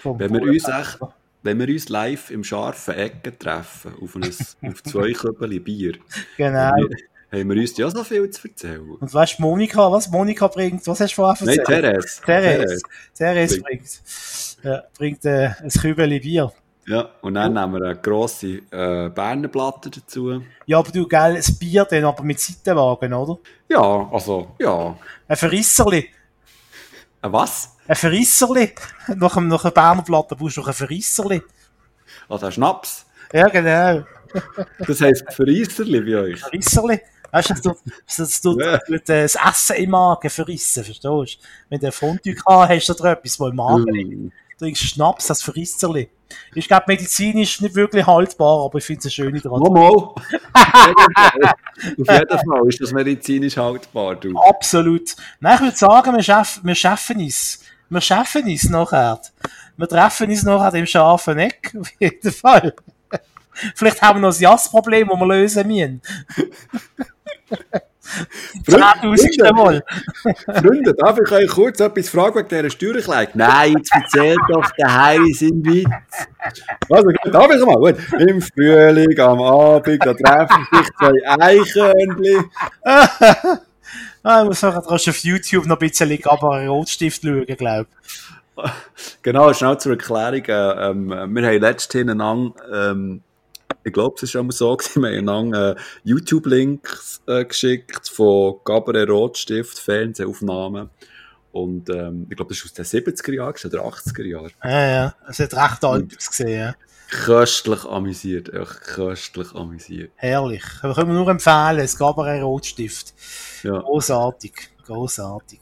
Vom 0.00 0.18
Wenn 0.18 0.32
wir 0.32 0.42
uns 0.42 0.66
echt, 0.66 0.98
wenn 1.42 1.58
wir 1.58 1.68
uns 1.68 1.88
live 1.88 2.30
im 2.30 2.42
scharfen 2.44 2.94
Ecken 2.94 3.38
treffen, 3.38 3.92
auf, 4.02 4.16
ein, 4.16 4.24
auf 4.70 4.82
zwei 4.82 5.12
Köppel 5.12 5.60
Bier, 5.60 5.98
Genau. 6.36 6.58
haben 6.58 6.88
wir- 6.88 6.96
haben 7.30 7.50
wir 7.50 7.60
uns 7.60 7.76
ja 7.76 7.90
so 7.90 8.02
viel 8.04 8.30
zu 8.30 8.48
erzählen. 8.48 8.90
Und 8.90 9.12
weißt 9.12 9.38
du, 9.38 9.42
Monika, 9.42 9.92
was 9.92 10.08
Monika 10.10 10.46
bringt? 10.48 10.86
Was 10.86 10.98
hast 11.00 11.10
du 11.12 11.16
vorher 11.16 11.36
Nein, 11.46 11.58
erzählt? 11.58 11.82
Therese. 11.84 12.20
Therese. 12.24 12.82
Therese 13.14 13.60
Bringt- 13.60 14.00
bringt, 14.62 14.92
bringt 14.96 15.24
äh, 15.26 15.50
ein 15.60 15.68
Kübel 15.68 16.20
Bier. 16.20 16.50
Ja, 16.88 17.10
und 17.20 17.34
dann 17.34 17.52
nehmen 17.52 17.74
wir 17.74 17.82
eine 17.82 17.96
grosse 18.00 18.62
äh, 18.70 19.10
Berner 19.10 19.48
Platte 19.48 19.90
dazu. 19.90 20.42
Ja, 20.64 20.78
aber 20.78 20.90
du, 20.90 21.06
gell, 21.06 21.36
ein 21.36 21.56
Bier 21.58 21.84
dann 21.84 22.04
aber 22.06 22.22
mit 22.22 22.40
Seitenwagen, 22.40 23.12
oder? 23.12 23.38
Ja, 23.68 24.08
also, 24.10 24.54
ja. 24.58 24.96
Ein 25.28 25.36
Verrisserli. 25.36 26.08
Ein 27.20 27.32
was? 27.32 27.76
Ein 27.86 27.94
Verrisserli. 27.94 28.74
Nach 29.16 29.36
einem, 29.36 29.48
nach 29.48 29.64
einer 29.64 29.72
Berner 29.72 30.02
Platte 30.02 30.34
brauchst 30.34 30.56
du 30.56 30.60
noch 30.62 30.68
ein 30.68 30.74
Verrisserli. 30.74 31.42
Also 32.28 32.46
ein 32.46 32.52
Schnaps. 32.52 33.04
Ja, 33.34 33.48
genau. 33.48 34.04
Das 34.78 35.00
heisst 35.02 35.30
Verreisserli 35.32 36.00
bei 36.00 36.16
euch. 36.16 36.40
Verrisserli. 36.40 37.00
Weißt 37.30 37.50
du, 37.50 37.54
das 37.54 37.62
tut, 37.62 37.76
das 38.16 38.40
tut, 38.40 38.60
Ja. 38.62 38.74
äh, 38.76 39.00
das 39.04 39.34
Essen 39.34 39.76
im 39.76 39.90
Magen 39.90 40.30
verrissen, 40.30 40.82
verstehst 40.82 41.04
du? 41.04 41.24
Wenn 41.68 41.80
du 41.80 41.86
ein 41.86 41.92
Fondue 41.92 42.34
gehabt 42.34 42.70
hast, 42.70 42.88
oder 42.88 43.12
etwas, 43.12 43.38
wo 43.38 43.48
im 43.48 43.56
Magen 43.56 43.92
liegt. 43.92 44.10
Mm. 44.10 44.28
Du 44.58 44.64
trinkst 44.64 44.82
Schnaps, 44.84 45.26
das 45.26 45.42
Verrisserli. 45.42 46.08
Ich 46.54 46.68
glaube, 46.68 46.84
medizinisch 46.88 47.60
nicht 47.60 47.74
wirklich 47.74 48.06
haltbar, 48.06 48.64
aber 48.64 48.78
ich 48.78 48.84
finde 48.84 49.00
es 49.00 49.04
eine 49.06 49.10
schöne 49.10 49.40
Tradition. 49.40 49.62
Nochmal. 49.62 49.92
Auf 49.94 50.24
jeden 51.86 52.04
Fall 52.06 52.68
ist 52.68 52.80
das 52.80 52.92
medizinisch 52.92 53.56
haltbar, 53.56 54.16
du. 54.16 54.36
Absolut. 54.38 55.14
Nein, 55.40 55.54
ich 55.54 55.60
würde 55.60 55.76
sagen, 55.76 56.14
wir 56.14 56.22
schaffen, 56.22 56.64
wir 56.64 56.74
schaffen 56.74 57.20
es. 57.20 57.60
Wir 57.88 58.00
schaffen 58.00 58.48
es 58.48 58.68
nachher. 58.68 59.20
Wir 59.76 59.88
treffen 59.88 60.28
uns 60.28 60.42
nachher 60.42 60.74
im 60.74 60.86
scharfen 60.86 61.38
Eck, 61.38 61.74
auf 61.80 61.90
jeden 61.98 62.32
Fall. 62.32 62.74
Vielleicht 63.74 64.02
haben 64.02 64.20
wir 64.20 64.28
noch 64.28 64.36
ein 64.36 64.40
Jassproblem, 64.40 65.08
das 65.08 65.18
wir 65.18 65.26
lösen 65.26 65.68
müssen. 65.68 66.02
Mal. 69.52 69.82
Freunde, 70.46 70.94
darf 70.94 71.18
ich 71.24 71.30
euch 71.30 71.48
kurz 71.48 71.80
etwas 71.80 72.08
fragen 72.08 72.36
wegen 72.36 72.48
dieser 72.48 72.70
Steuererklärung? 72.70 73.28
Nein, 73.34 73.74
jetzt 73.76 73.92
erzählt 73.94 74.38
doch 74.48 74.70
der 74.78 75.02
Heiri 75.02 75.32
sein 75.32 75.64
Witz. 75.64 75.88
Also, 76.90 77.08
gut, 77.08 77.34
darf 77.34 77.50
ich 77.50 77.64
mal? 77.64 77.76
Gut. 77.76 77.96
Im 78.20 78.40
Frühling, 78.42 79.18
am 79.20 79.40
Abend, 79.40 80.04
da 80.04 80.14
treffen 80.14 80.66
sich 80.72 80.88
zwei 80.98 81.12
Eichhörnchen. 81.40 82.50
Ah, 84.24 84.42
ich 84.42 84.48
muss 84.48 84.60
kannst 84.60 85.06
du 85.06 85.10
auf 85.10 85.18
YouTube 85.18 85.66
noch 85.66 85.76
ein 85.80 85.88
bisschen 85.88 86.18
aber 86.24 86.56
einen 86.56 86.68
Rotstift 86.68 87.22
schauen, 87.22 87.46
glaube 87.46 87.86
ich. 88.02 88.70
Genau, 89.22 89.52
schnell 89.52 89.78
zur 89.78 89.92
Erklärung. 89.92 90.44
Äh, 90.44 90.90
ähm, 90.90 91.08
wir 91.08 91.46
haben 91.46 91.60
letztens 91.60 92.10
einander, 92.10 92.52
ähm, 92.72 93.22
ich 93.88 93.94
glaube, 93.94 94.16
es 94.22 94.30
schon 94.30 94.46
mal 94.46 94.52
so 94.52 94.76
gewesen, 94.76 95.02
wir 95.02 95.08
haben 95.08 95.28
einander 95.28 95.76
äh, 95.76 95.80
YouTube-Links 96.04 97.22
äh, 97.26 97.44
geschickt 97.44 98.08
von 98.08 98.56
Gabriel 98.64 99.10
Rotstift, 99.10 99.78
Fernsehaufnahmen. 99.78 100.90
Und 101.52 101.88
ähm, 101.90 102.26
ich 102.28 102.36
glaube, 102.36 102.50
das 102.54 102.58
ist 102.58 102.78
aus 102.78 102.90
den 102.90 103.04
70er 103.04 103.32
Jahren 103.32 103.54
oder 103.64 103.84
80er 103.84 104.24
Jahren. 104.24 104.52
Ja, 104.62 104.86
ja. 104.86 105.14
Es 105.28 105.40
hat 105.40 105.54
recht 105.54 105.84
alt 105.84 106.16
ausgesehen, 106.16 106.60
ja. 106.60 106.74
Köstlich 107.10 107.84
amüsiert, 107.86 108.52
echt 108.52 108.82
köstlich 108.82 109.54
amüsiert. 109.54 110.12
Herrlich. 110.16 110.64
Aber 110.82 110.94
können 110.94 111.08
wir 111.08 111.14
nur 111.14 111.28
empfehlen, 111.28 111.78
es 111.78 111.96
gab 111.96 112.18
einen 112.18 112.42
Rotstift. 112.42 113.14
Ja. 113.62 113.78
Großartig, 113.78 114.52
großartig. 114.84 115.60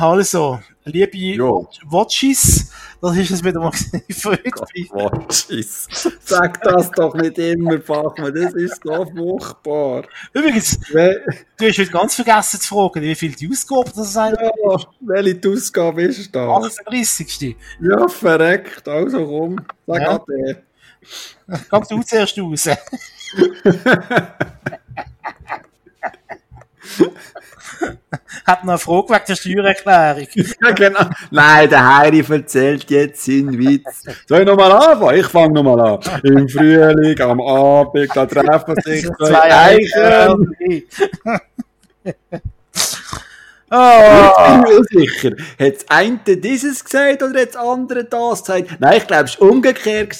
Also, 0.00 0.60
liebe 0.88 1.16
Jo. 1.16 1.68
Watchies, 1.86 2.70
das 3.00 3.16
ist 3.16 3.30
es 3.30 3.42
gewesen. 3.42 4.02
Ich 4.08 4.16
freue 4.16 4.38
mich. 4.74 4.90
Watches. 4.90 5.88
Sag 6.24 6.60
das 6.62 6.90
doch 6.92 7.14
nicht 7.14 7.38
immer, 7.38 7.78
Bachmann, 7.78 8.34
das 8.34 8.54
ist 8.54 8.80
so 8.84 9.04
furchtbar. 9.06 10.04
Übrigens, 10.32 10.78
Wel 10.92 11.24
du 11.56 11.66
hast 11.68 11.78
heute 11.78 11.90
ganz 11.90 12.14
vergessen 12.14 12.60
zu 12.60 12.68
fragen, 12.68 13.02
wie 13.02 13.14
viel 13.14 13.32
die 13.34 13.48
Ausgabe 13.50 13.90
das 13.94 14.12
sein 14.12 14.34
ja, 14.40 14.50
welche 15.00 15.48
Ausgabe 15.48 16.02
ist 16.02 16.34
das? 16.34 16.48
38. 16.48 17.56
Ja, 17.80 18.08
verreckt, 18.08 18.86
also 18.88 19.26
komm, 19.26 19.56
sag 19.86 20.00
Ja. 20.02 20.16
an 20.16 20.20
den. 20.28 20.56
Komm 21.70 21.84
du 21.88 22.02
zuerst 22.02 22.38
raus. 22.38 22.68
Hat 28.46 28.64
noch 28.64 28.72
eine 28.72 28.78
Frage 28.78 29.08
wegen 29.08 29.24
der 29.28 29.34
Steuererklärung. 29.36 30.52
Ja, 30.62 30.70
genau. 30.72 31.10
Nein, 31.30 31.68
der 31.70 31.98
Heiri 31.98 32.24
erzählt 32.28 32.90
jetzt 32.90 33.24
seinen 33.24 33.58
Witz. 33.58 34.04
Soll 34.26 34.40
ich 34.40 34.46
nochmal 34.46 34.72
anfangen? 34.72 35.18
Ich 35.18 35.26
fange 35.26 35.54
nochmal 35.54 35.80
an. 35.80 36.20
Im 36.24 36.48
Frühling, 36.48 37.20
am 37.20 37.40
Abend, 37.40 38.10
da 38.14 38.26
treffen 38.26 38.74
sich 38.82 39.06
zwei 39.18 39.52
Eichen. 39.52 40.56
Oh, 43.70 44.30
Ich 44.30 44.46
bin 44.46 44.60
mir 44.62 44.84
sicher. 44.88 45.30
Hat 45.58 45.74
das 45.74 45.84
eine 45.90 46.36
dieses 46.38 46.82
gesagt 46.82 47.22
oder 47.22 47.42
hat 47.42 47.48
das 47.48 47.56
andere 47.56 48.04
das 48.04 48.42
gesagt? 48.42 48.80
Nein, 48.80 48.96
ich 48.96 49.06
glaube, 49.06 49.24
es 49.24 49.38
war 49.38 49.50
umgekehrt. 49.50 50.18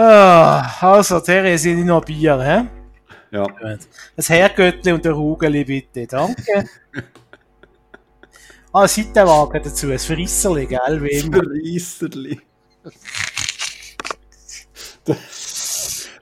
Ah, 0.00 0.78
also, 0.80 1.18
Therese, 1.18 1.62
sind 1.64 1.84
noch 1.84 2.04
Bier, 2.04 2.40
hä? 2.40 2.68
Ja. 3.32 3.46
Das 4.14 4.30
Herrgöttli 4.30 4.92
und 4.92 5.04
der 5.04 5.16
Hugeli 5.16 5.64
bitte, 5.64 6.06
danke. 6.06 6.68
ah, 8.72 8.82
ein 8.82 8.88
Seitenwagen 8.88 9.60
dazu, 9.60 9.90
ein 9.90 9.98
Verrisserli, 9.98 10.66
gell, 10.66 11.02
wie 11.02 11.08
immer. 11.08 11.42
Verreisserli. 11.42 12.40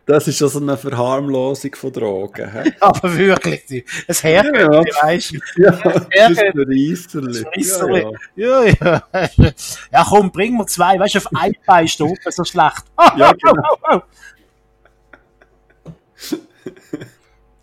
Das 0.07 0.29
ist 0.29 0.41
also 0.41 0.61
eine 0.61 0.77
Verharmlosung 0.77 1.75
von 1.75 1.93
Drogen. 1.93 2.51
He? 2.53 2.73
Aber 2.81 3.17
wirklich, 3.17 3.67
du. 3.67 3.75
ein 4.07 4.15
Herrgöttli, 4.15 4.93
weißt 5.03 5.33
du. 5.33 5.63
Ja, 5.63 5.71
das 5.73 6.31
ist. 6.31 6.41
Verreisserli. 6.41 7.35
Verreisserli. 7.43 8.07
Ja, 8.37 8.63
ja. 8.65 8.75
Ja, 9.13 9.29
ja. 9.37 9.51
Ja, 9.93 10.07
komm, 10.09 10.31
bring 10.31 10.57
mir 10.57 10.67
zwei, 10.67 10.99
weißt 10.99 11.17
du, 11.17 11.19
auf 11.19 11.27
ein 11.35 11.53
Bein 11.67 11.89
stoppen, 11.89 12.31
so 12.31 12.45
schlecht. 12.45 12.85
Ja, 13.17 13.33
genau. 13.33 14.03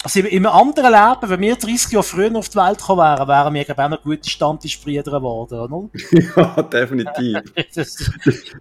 Also 0.06 0.20
im- 0.20 0.45
anderen 0.45 0.91
Leben, 0.91 1.30
wenn 1.30 1.40
wir 1.40 1.56
30 1.56 1.94
Jahre 1.94 2.03
früher 2.03 2.36
auf 2.36 2.49
die 2.49 2.57
Welt 2.57 2.78
gekommen 2.78 2.99
wären, 2.99 3.26
wären 3.26 3.53
wir, 3.53 3.64
glaube 3.64 3.82
ich, 3.82 3.86
auch 3.86 3.90
noch 3.90 4.03
gute 4.03 4.30
Stammtischbrüder 4.30 5.11
geworden, 5.14 5.60
oder? 5.61 5.90
ja, 6.36 6.61
definitiv. 6.64 7.38
Das, 7.74 8.11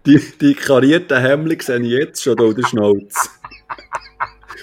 Die, 0.07 0.23
die 0.41 0.55
karierten 0.55 1.19
Hemmli 1.21 1.59
sehe 1.61 1.81
ich 1.81 1.89
jetzt 1.91 2.23
schon 2.23 2.37
da 2.37 2.45
der 2.53 2.63
Schnauze. 2.65 3.29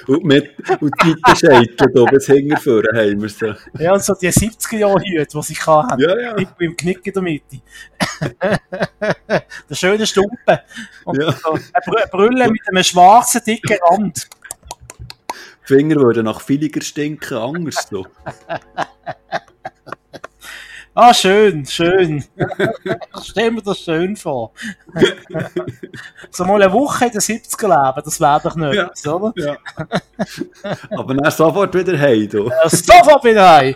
Und, 0.08 0.24
mit, 0.24 0.56
und 0.82 0.92
die 1.04 1.16
hier 1.36 2.06
bis 2.06 2.26
hinterführen 2.26 2.98
haben 2.98 3.22
wir 3.22 3.30
sie. 3.30 3.56
ja, 3.78 3.94
und 3.94 4.02
so 4.04 4.14
die 4.16 4.30
70er 4.32 4.78
Jahre 4.78 5.00
Hüte, 5.02 5.28
die 5.38 5.44
sie 5.44 5.56
hatten. 5.56 6.00
Ja, 6.02 6.20
ja. 6.20 6.34
Mit 6.36 6.48
dem 6.60 6.76
Knick 6.76 7.06
in 7.06 7.14
der 7.14 7.22
Mitte. 7.22 7.62
der 9.70 9.76
schöne 9.76 10.08
Stumpen. 10.08 10.60
Und 11.04 11.22
Ja. 11.22 11.32
so 11.34 11.52
eine 11.52 11.62
Br- 11.86 12.08
Brille 12.12 12.50
mit 12.50 12.62
einem 12.70 12.84
schwarzen, 12.84 13.42
dicken 13.46 13.78
Rand. 13.90 14.28
Die 15.68 15.74
Finger 15.76 15.98
würden 15.98 16.26
nach 16.26 16.42
Filiger 16.42 16.82
stinken, 16.82 17.38
anders 17.38 17.88
so. 17.90 18.08
Ah, 21.02 21.14
schön, 21.14 21.66
schön. 21.66 22.26
Stell 23.24 23.52
mir 23.52 23.62
das 23.62 23.80
schön 23.80 24.18
vor. 24.18 24.52
so 26.30 26.44
mal 26.44 26.62
eine 26.62 26.74
Woche 26.74 27.06
in 27.06 27.12
den 27.12 27.22
70er 27.22 27.68
leben, 27.68 28.02
das 28.04 28.20
wäre 28.20 28.42
doch 28.44 28.56
nicht, 28.58 28.76
Ja. 29.06 29.14
oder? 29.14 29.32
Ja. 29.38 29.56
Aber 30.98 31.14
dann 31.14 31.32
sofort 31.32 31.74
wieder 31.74 31.98
heim, 31.98 32.28
du. 32.28 32.50
Ja, 32.50 32.68
Sofort 32.70 33.24
wieder 33.24 33.50
heim. 33.50 33.76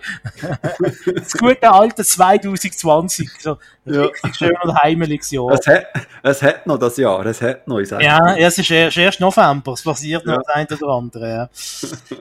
Das 1.16 1.32
gute 1.34 1.72
alte 1.72 2.04
2020. 2.04 3.30
So 3.40 3.58
Ja. 3.86 4.02
richtig 4.02 4.36
schön 4.36 4.56
und 4.62 4.76
heimeliges 4.84 5.32
Jahr. 5.32 5.52
Es 5.52 5.66
hat, 5.66 5.86
es 6.24 6.42
hat 6.42 6.68
noch 6.68 6.78
das 6.78 6.98
Jahr, 6.98 7.26
es 7.26 7.42
hat 7.42 7.66
noch, 7.70 7.80
ich 7.80 7.88
sage. 7.88 8.04
Ja, 8.04 8.36
es 8.36 8.58
ist 8.58 8.70
erst, 8.70 8.98
erst 8.98 9.20
November, 9.22 9.72
es 9.72 9.82
passiert 9.84 10.26
noch 10.26 10.38
das 10.44 10.48
eine 10.50 10.68
oder 10.82 10.88
andere. 10.94 11.30
Ja. 11.30 11.50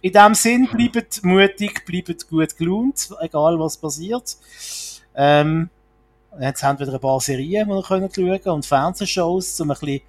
In 0.00 0.12
dem 0.12 0.34
Sinn, 0.34 0.68
bleibt 0.72 1.24
mutig, 1.24 1.84
bleibt 1.84 2.28
gut 2.28 2.56
gelaunt, 2.56 3.10
egal 3.20 3.58
was 3.60 3.76
passiert. 3.76 4.36
Ähm, 5.14 5.70
jetzt 6.40 6.62
haben 6.64 6.78
wir 6.78 6.86
wieder 6.86 6.96
ein 6.96 7.00
paar 7.00 7.20
Serien, 7.20 7.68
die 7.68 7.74
wir 7.74 7.82
können 7.82 8.10
schauen 8.12 8.54
und 8.54 8.66
Fernsehshows, 8.66 9.60
um 9.60 9.70
ein 9.70 9.76
bisschen, 9.78 10.00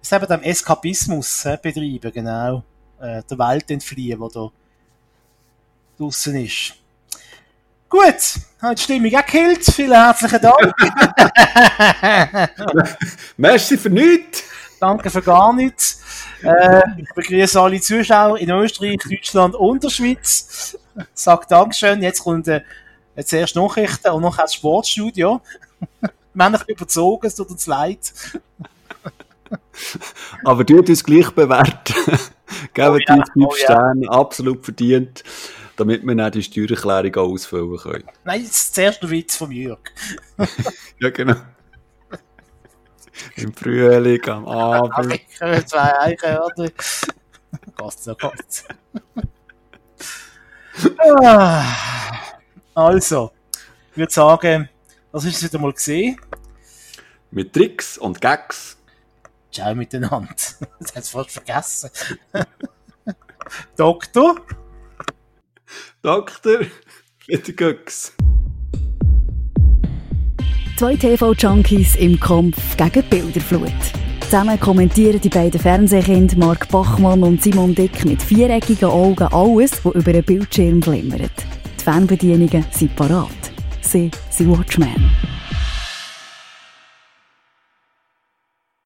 was 0.00 0.12
eben 0.12 0.26
dem 0.26 0.42
Eskapismus 0.42 1.46
äh, 1.46 1.56
betreiben, 1.62 2.12
genau. 2.12 2.62
Äh, 3.00 3.22
der 3.22 3.38
Welt 3.38 3.70
entfliehen, 3.70 4.20
die 4.20 4.34
da 4.34 4.50
draussen 5.96 6.36
ist. 6.36 6.74
Gut, 7.88 8.40
hat 8.60 8.78
die 8.78 8.82
Stimmung 8.82 9.14
auch 9.14 9.24
gekillt. 9.24 9.64
Vielen 9.64 9.92
herzlichen 9.92 10.40
Dank. 10.40 10.74
Merci 13.38 13.78
für 13.78 13.90
nichts! 13.90 14.44
Danke 14.80 15.10
für 15.10 15.22
gar 15.22 15.52
nichts. 15.52 16.02
Äh, 16.42 16.82
ich 16.98 17.08
begrüße 17.14 17.60
alle 17.60 17.80
Zuschauer 17.80 18.38
in 18.38 18.50
Österreich, 18.50 18.98
Deutschland 19.08 19.54
und 19.54 19.84
der 19.84 19.90
Schweiz. 19.90 20.78
Sag 21.14 21.48
Dankeschön. 21.48 22.02
Jetzt 22.02 22.22
kommt 22.22 22.48
äh, 22.48 22.62
jetzt 23.16 23.32
erst 23.32 23.56
Nachrichten 23.56 24.10
und 24.10 24.22
noch 24.22 24.36
das 24.36 24.54
Sportstudio. 24.54 25.40
Wir 26.34 26.44
haben 26.44 26.56
überzogen, 26.66 27.26
es 27.26 27.34
tut 27.34 27.50
uns 27.50 27.66
leid. 27.66 28.12
Aber 30.44 30.64
tut 30.64 30.88
uns 30.88 31.04
gleich 31.04 31.30
bewerten. 31.30 31.94
Geben 32.74 32.88
Oh 32.88 32.96
ja, 32.96 33.14
uns 33.14 33.30
5 33.32 33.46
oh 33.46 33.54
ja. 33.54 33.64
Sterne, 33.64 34.10
absolut 34.10 34.64
verdient, 34.64 35.24
damit 35.76 36.06
wir 36.06 36.14
dann 36.14 36.32
die 36.32 36.42
Steuererklärung 36.42 37.14
auch 37.16 37.32
ausfüllen 37.32 37.76
können. 37.76 38.04
Nein, 38.24 38.42
jetzt 38.42 38.74
zuerst 38.74 39.02
der 39.02 39.10
Witz 39.10 39.36
von 39.36 39.50
Jörg. 39.50 39.80
Ja, 41.00 41.10
genau. 41.10 41.34
Im 43.36 43.52
Frühling, 43.54 44.24
am 44.28 44.46
Abend. 44.46 45.20
Zwei 45.66 45.98
Eichhörner. 46.00 46.70
Geht's 47.76 48.04
so, 48.04 48.14
geht's. 48.14 48.64
Ah, 50.98 51.64
Also, 52.74 53.32
ich 53.90 53.98
würde 53.98 54.12
sagen, 54.12 54.68
das 55.12 55.24
ist 55.24 55.36
es 55.36 55.42
wieder 55.52 55.60
mal 55.60 55.72
gesehen. 55.72 56.18
Mit 57.30 57.52
Tricks 57.52 57.98
und 57.98 58.20
Gags. 58.20 58.78
Ciao 59.52 59.74
miteinander. 59.74 60.28
Das 60.80 60.94
hat's 60.94 61.10
fast 61.10 61.30
vergessen. 61.32 61.90
Doktor? 63.76 64.36
Doktor, 66.00 66.60
bitte 67.26 67.52
Göcks. 67.52 68.14
Zwei 70.76 70.96
TV-Junkies 70.96 71.96
im 71.96 72.18
Kampf 72.18 72.76
gegen 72.76 73.02
Bilderflut. 73.08 73.72
Zusammen 74.20 74.58
kommentieren 74.58 75.20
die 75.20 75.28
beiden 75.28 75.60
Fernsehkinder 75.60 76.36
Mark 76.38 76.68
Bachmann 76.68 77.22
und 77.22 77.42
Simon 77.42 77.74
Dick 77.74 78.04
mit 78.04 78.20
viereckigen 78.22 78.88
Augen 78.88 79.28
alles, 79.32 79.84
was 79.84 79.94
über 79.94 80.10
einen 80.10 80.24
Bildschirm 80.24 80.82
flimmert. 80.82 81.30
Die 81.78 81.84
Fernbedienungen 81.84 82.64
sind 82.70 82.96
parat. 82.96 83.28
Sie 83.82 84.10
sind 84.30 84.50
Watchmen. 84.50 85.10